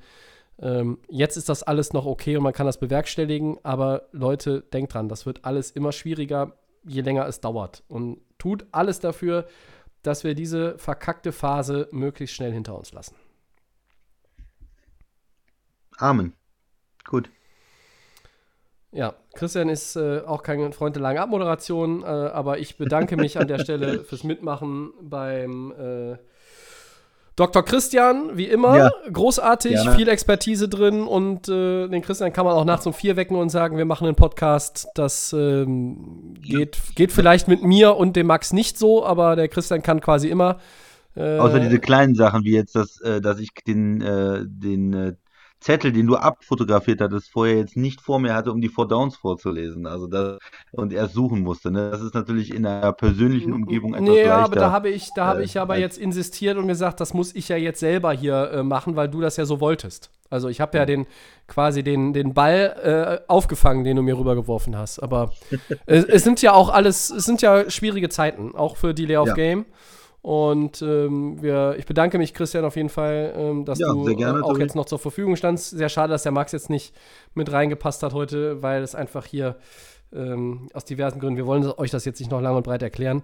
Ähm, 0.59 0.99
jetzt 1.09 1.37
ist 1.37 1.49
das 1.49 1.63
alles 1.63 1.93
noch 1.93 2.07
okay 2.07 2.37
und 2.37 2.43
man 2.43 2.53
kann 2.53 2.67
das 2.67 2.79
bewerkstelligen, 2.79 3.59
aber 3.63 4.09
Leute, 4.13 4.61
denkt 4.61 4.95
dran, 4.95 5.09
das 5.09 5.27
wird 5.27 5.45
alles 5.45 5.71
immer 5.71 5.93
schwieriger, 5.93 6.57
je 6.85 7.01
länger 7.01 7.27
es 7.27 7.41
dauert. 7.41 7.83
Und 7.89 8.21
tut 8.39 8.67
alles 8.73 9.01
dafür, 9.01 9.47
dass 10.03 10.23
wir 10.23 10.35
diese 10.35 10.79
verkackte 10.79 11.33
Phase 11.33 11.89
möglichst 11.91 12.37
schnell 12.37 12.53
hinter 12.53 12.77
uns 12.77 12.93
lassen. 12.93 13.17
Amen. 15.97 16.35
Gut. 17.05 17.31
Ja, 18.93 19.15
Christian 19.35 19.69
ist 19.69 19.97
äh, 19.97 20.21
auch 20.21 20.43
kein 20.45 20.73
Freund 20.73 20.95
der 20.95 21.03
langen 21.03 21.19
Abmoderation, 21.19 22.03
äh, 22.03 22.07
aber 22.07 22.59
ich 22.59 22.77
bedanke 22.77 23.17
mich 23.17 23.39
an 23.39 23.49
der 23.49 23.59
Stelle 23.59 24.05
fürs 24.05 24.23
Mitmachen 24.23 24.93
beim 25.01 25.73
äh, 25.73 26.17
Dr. 27.37 27.65
Christian, 27.65 28.37
wie 28.37 28.45
immer, 28.45 28.77
ja. 28.77 28.91
großartig, 29.13 29.73
Gerne. 29.73 29.93
viel 29.97 30.09
Expertise 30.09 30.69
drin 30.69 31.03
und 31.03 31.49
äh, 31.49 31.89
den 31.89 32.01
Christian 32.01 32.33
kann 32.33 32.47
man 32.47 32.55
auch 32.55 32.65
nachts 32.65 32.87
um 32.87 32.93
vier 32.93 33.17
wecken 33.17 33.37
und 33.37 33.49
sagen, 33.49 33.77
wir 33.77 33.85
machen 33.85 34.07
einen 34.07 34.15
Podcast. 34.15 34.87
Das 34.95 35.33
ähm, 35.33 36.35
geht, 36.41 36.79
geht 36.95 37.11
vielleicht 37.11 37.49
mit 37.49 37.65
mir 37.65 37.97
und 37.97 38.15
dem 38.15 38.29
Max 38.29 38.53
nicht 38.53 38.79
so, 38.79 39.05
aber 39.05 39.35
der 39.35 39.49
Christian 39.49 39.83
kann 39.83 40.01
quasi 40.01 40.29
immer. 40.29 40.59
Äh, 41.17 41.39
Außer 41.39 41.59
diese 41.59 41.81
kleinen 41.81 42.15
Sachen, 42.15 42.45
wie 42.45 42.53
jetzt, 42.53 42.77
das, 42.77 43.01
äh, 43.01 43.21
dass 43.21 43.41
ich 43.41 43.51
den, 43.67 44.01
äh, 44.01 44.45
den 44.45 44.93
äh, 44.93 45.15
Zettel, 45.65 45.93
den 45.93 46.07
du 46.07 46.17
abfotografiert 46.17 47.01
hattest, 47.01 47.31
vorher 47.31 47.57
jetzt 47.57 47.75
nicht 47.75 48.03
vor 48.03 48.19
mir 48.19 48.35
hatte, 48.35 48.53
um 48.53 48.61
die 48.61 48.69
Four 48.69 48.87
Downs 48.87 49.17
vorzulesen. 49.17 49.87
Also 49.87 50.07
das, 50.07 50.39
und 50.73 50.93
erst 50.93 51.15
suchen 51.15 51.41
musste. 51.41 51.71
Ne? 51.71 51.91
Das 51.91 52.03
ist 52.03 52.13
natürlich 52.13 52.53
in 52.53 52.67
einer 52.67 52.93
persönlichen 52.93 53.51
Umgebung 53.51 53.95
etwas 53.95 54.07
nee, 54.07 54.25
leichter. 54.25 54.45
aber 54.45 54.57
da 54.57 54.73
habe 54.73 54.91
ich, 54.91 55.09
da 55.17 55.25
habe 55.25 55.41
äh, 55.41 55.45
ich 55.45 55.59
aber 55.59 55.79
jetzt 55.79 55.97
insistiert 55.97 56.59
und 56.59 56.69
gesagt, 56.69 57.01
das 57.01 57.15
muss 57.15 57.35
ich 57.35 57.49
ja 57.49 57.57
jetzt 57.57 57.81
selber 57.81 58.13
hier 58.13 58.51
äh, 58.51 58.63
machen, 58.63 58.95
weil 58.95 59.09
du 59.09 59.23
das 59.23 59.39
ja 59.39 59.47
so 59.47 59.59
wolltest. 59.59 60.11
Also 60.29 60.51
ich 60.51 60.61
habe 60.61 60.77
ja 60.77 60.85
den 60.85 61.07
quasi 61.49 61.83
den, 61.83 62.13
den 62.13 62.35
Ball 62.35 63.23
äh, 63.27 63.31
aufgefangen, 63.33 63.85
den 63.85 63.97
du 63.97 64.03
mir 64.03 64.19
rübergeworfen 64.19 64.77
hast. 64.77 64.99
Aber 64.99 65.33
es, 65.87 66.05
es, 66.05 66.25
sind 66.25 66.43
ja 66.43 66.53
auch 66.53 66.69
alles, 66.69 67.09
es 67.09 67.25
sind 67.25 67.41
ja 67.41 67.71
schwierige 67.71 68.11
Zeiten, 68.11 68.55
auch 68.55 68.77
für 68.77 68.93
Delay 68.93 69.17
of 69.17 69.29
ja. 69.29 69.35
Und 70.25 70.81
ähm, 70.81 71.43
wir, 71.43 71.75
ich 71.77 71.85
bedanke 71.85 72.17
mich, 72.17 72.33
Christian, 72.33 72.65
auf 72.65 72.77
jeden 72.77 72.89
Fall, 72.89 73.35
ähm, 73.37 73.67
dass 73.67 73.79
ja, 73.79 73.89
du 73.89 74.05
gerne, 74.17 74.43
auch 74.43 74.57
jetzt 74.57 74.75
noch 74.75 74.87
zur 74.87 74.99
Verfügung 74.99 75.37
standst. 75.37 75.73
Sehr 75.73 75.91
schade, 75.91 76.13
dass 76.13 76.23
der 76.23 76.33
Max 76.33 76.53
jetzt 76.53 76.71
nicht 76.71 76.95
mit 77.35 77.53
reingepasst 77.53 78.03
hat 78.03 78.15
heute, 78.15 78.63
weil 78.63 78.83
es 78.83 78.95
einfach 78.95 79.27
hier 79.27 79.57
ähm, 80.15 80.71
aus 80.73 80.87
diversen 80.87 81.21
Gründen, 81.21 81.37
wir 81.37 81.47
wollen 81.47 81.71
euch 81.77 81.91
das 81.91 82.07
jetzt 82.07 82.21
nicht 82.21 82.31
noch 82.31 82.41
lang 82.41 82.57
und 82.57 82.63
breit 82.63 82.83
erklären. 82.83 83.23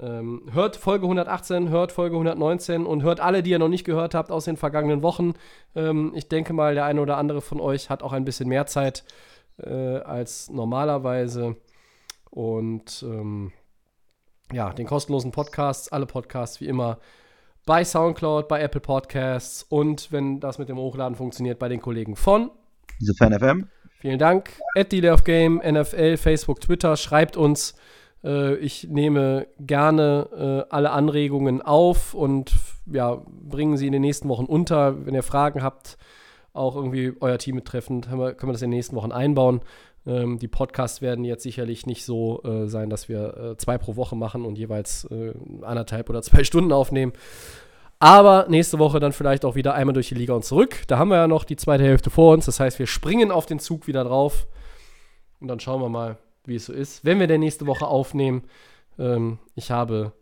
Ähm, 0.00 0.42
hört 0.52 0.74
Folge 0.74 1.04
118, 1.04 1.68
hört 1.68 1.92
Folge 1.92 2.16
119 2.16 2.84
und 2.84 3.04
hört 3.04 3.20
alle, 3.20 3.44
die 3.44 3.50
ihr 3.50 3.60
noch 3.60 3.68
nicht 3.68 3.84
gehört 3.84 4.16
habt 4.16 4.32
aus 4.32 4.46
den 4.46 4.56
vergangenen 4.56 5.04
Wochen. 5.04 5.34
Ähm, 5.76 6.10
ich 6.16 6.26
denke 6.26 6.52
mal, 6.52 6.74
der 6.74 6.84
eine 6.84 7.00
oder 7.00 7.16
andere 7.16 7.42
von 7.42 7.60
euch 7.60 7.90
hat 7.90 8.02
auch 8.02 8.12
ein 8.12 8.24
bisschen 8.24 8.48
mehr 8.48 8.66
Zeit 8.66 9.04
äh, 9.58 9.98
als 9.98 10.50
normalerweise. 10.50 11.54
Und 12.28 13.04
ähm, 13.08 13.52
ja, 14.52 14.72
den 14.72 14.86
kostenlosen 14.86 15.30
Podcast, 15.30 15.92
alle 15.92 16.06
Podcasts 16.06 16.60
wie 16.60 16.66
immer 16.66 16.98
bei 17.66 17.84
Soundcloud, 17.84 18.48
bei 18.48 18.60
Apple 18.60 18.80
Podcasts 18.80 19.62
und 19.62 20.10
wenn 20.10 20.40
das 20.40 20.58
mit 20.58 20.68
dem 20.68 20.76
Hochladen 20.76 21.14
funktioniert, 21.14 21.58
bei 21.58 21.68
den 21.68 21.80
Kollegen 21.80 22.16
von 22.16 22.50
The 22.98 23.14
Fan 23.16 23.38
FM. 23.38 23.68
Vielen 24.00 24.18
Dank. 24.18 24.50
At 24.74 24.92
Delay 24.92 25.10
of 25.10 25.24
Game, 25.24 25.60
NFL, 25.64 26.16
Facebook, 26.16 26.60
Twitter. 26.60 26.96
Schreibt 26.96 27.36
uns. 27.36 27.74
Äh, 28.24 28.56
ich 28.56 28.88
nehme 28.88 29.46
gerne 29.58 30.66
äh, 30.68 30.74
alle 30.74 30.90
Anregungen 30.90 31.62
auf 31.62 32.14
und 32.14 32.54
ja, 32.86 33.22
bringen 33.26 33.76
sie 33.76 33.86
in 33.86 33.92
den 33.92 34.02
nächsten 34.02 34.28
Wochen 34.28 34.46
unter. 34.46 35.06
Wenn 35.06 35.14
ihr 35.14 35.22
Fragen 35.22 35.62
habt, 35.62 35.98
auch 36.52 36.76
irgendwie 36.76 37.12
euer 37.20 37.38
Team 37.38 37.56
betreffend, 37.56 38.08
können 38.08 38.20
wir, 38.20 38.34
können 38.34 38.48
wir 38.48 38.54
das 38.54 38.62
in 38.62 38.70
den 38.70 38.78
nächsten 38.78 38.96
Wochen 38.96 39.12
einbauen. 39.12 39.60
Ähm, 40.06 40.38
die 40.38 40.48
Podcasts 40.48 41.02
werden 41.02 41.24
jetzt 41.24 41.42
sicherlich 41.42 41.86
nicht 41.86 42.04
so 42.04 42.42
äh, 42.42 42.66
sein, 42.66 42.90
dass 42.90 43.08
wir 43.08 43.36
äh, 43.36 43.56
zwei 43.56 43.78
pro 43.78 43.96
Woche 43.96 44.16
machen 44.16 44.44
und 44.44 44.56
jeweils 44.56 45.04
äh, 45.04 45.34
anderthalb 45.62 46.10
oder 46.10 46.22
zwei 46.22 46.44
Stunden 46.44 46.72
aufnehmen. 46.72 47.12
Aber 47.98 48.46
nächste 48.48 48.78
Woche 48.78 48.98
dann 48.98 49.12
vielleicht 49.12 49.44
auch 49.44 49.56
wieder 49.56 49.74
einmal 49.74 49.92
durch 49.92 50.08
die 50.08 50.14
Liga 50.14 50.32
und 50.32 50.44
zurück. 50.44 50.84
Da 50.86 50.96
haben 50.98 51.08
wir 51.08 51.18
ja 51.18 51.28
noch 51.28 51.44
die 51.44 51.56
zweite 51.56 51.84
Hälfte 51.84 52.08
vor 52.08 52.32
uns. 52.32 52.46
Das 52.46 52.58
heißt, 52.58 52.78
wir 52.78 52.86
springen 52.86 53.30
auf 53.30 53.44
den 53.44 53.58
Zug 53.58 53.86
wieder 53.86 54.04
drauf. 54.04 54.46
Und 55.38 55.48
dann 55.48 55.60
schauen 55.60 55.82
wir 55.82 55.90
mal, 55.90 56.16
wie 56.44 56.54
es 56.54 56.66
so 56.66 56.72
ist. 56.72 57.04
Wenn 57.04 57.20
wir 57.20 57.26
denn 57.26 57.40
nächste 57.40 57.66
Woche 57.66 57.86
aufnehmen, 57.86 58.44
ähm, 58.98 59.38
ich 59.54 59.70
habe 59.70 60.12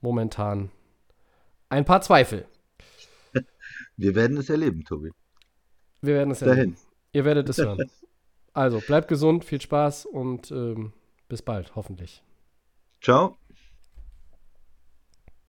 momentan 0.00 0.70
ein 1.68 1.84
paar 1.84 2.00
Zweifel. 2.02 2.46
Wir 3.96 4.14
werden 4.14 4.36
es 4.36 4.50
erleben, 4.50 4.84
Tobi. 4.84 5.10
Wir 6.02 6.14
werden 6.14 6.30
es 6.30 6.42
erleben. 6.42 6.76
Ihr 7.12 7.24
werdet 7.24 7.48
es 7.48 7.58
hören. 7.58 7.78
Also, 8.54 8.80
bleibt 8.80 9.08
gesund, 9.08 9.44
viel 9.44 9.60
Spaß 9.60 10.06
und 10.06 10.50
ähm, 10.50 10.92
bis 11.28 11.42
bald, 11.42 11.74
hoffentlich. 11.74 12.22
Ciao. 13.02 13.36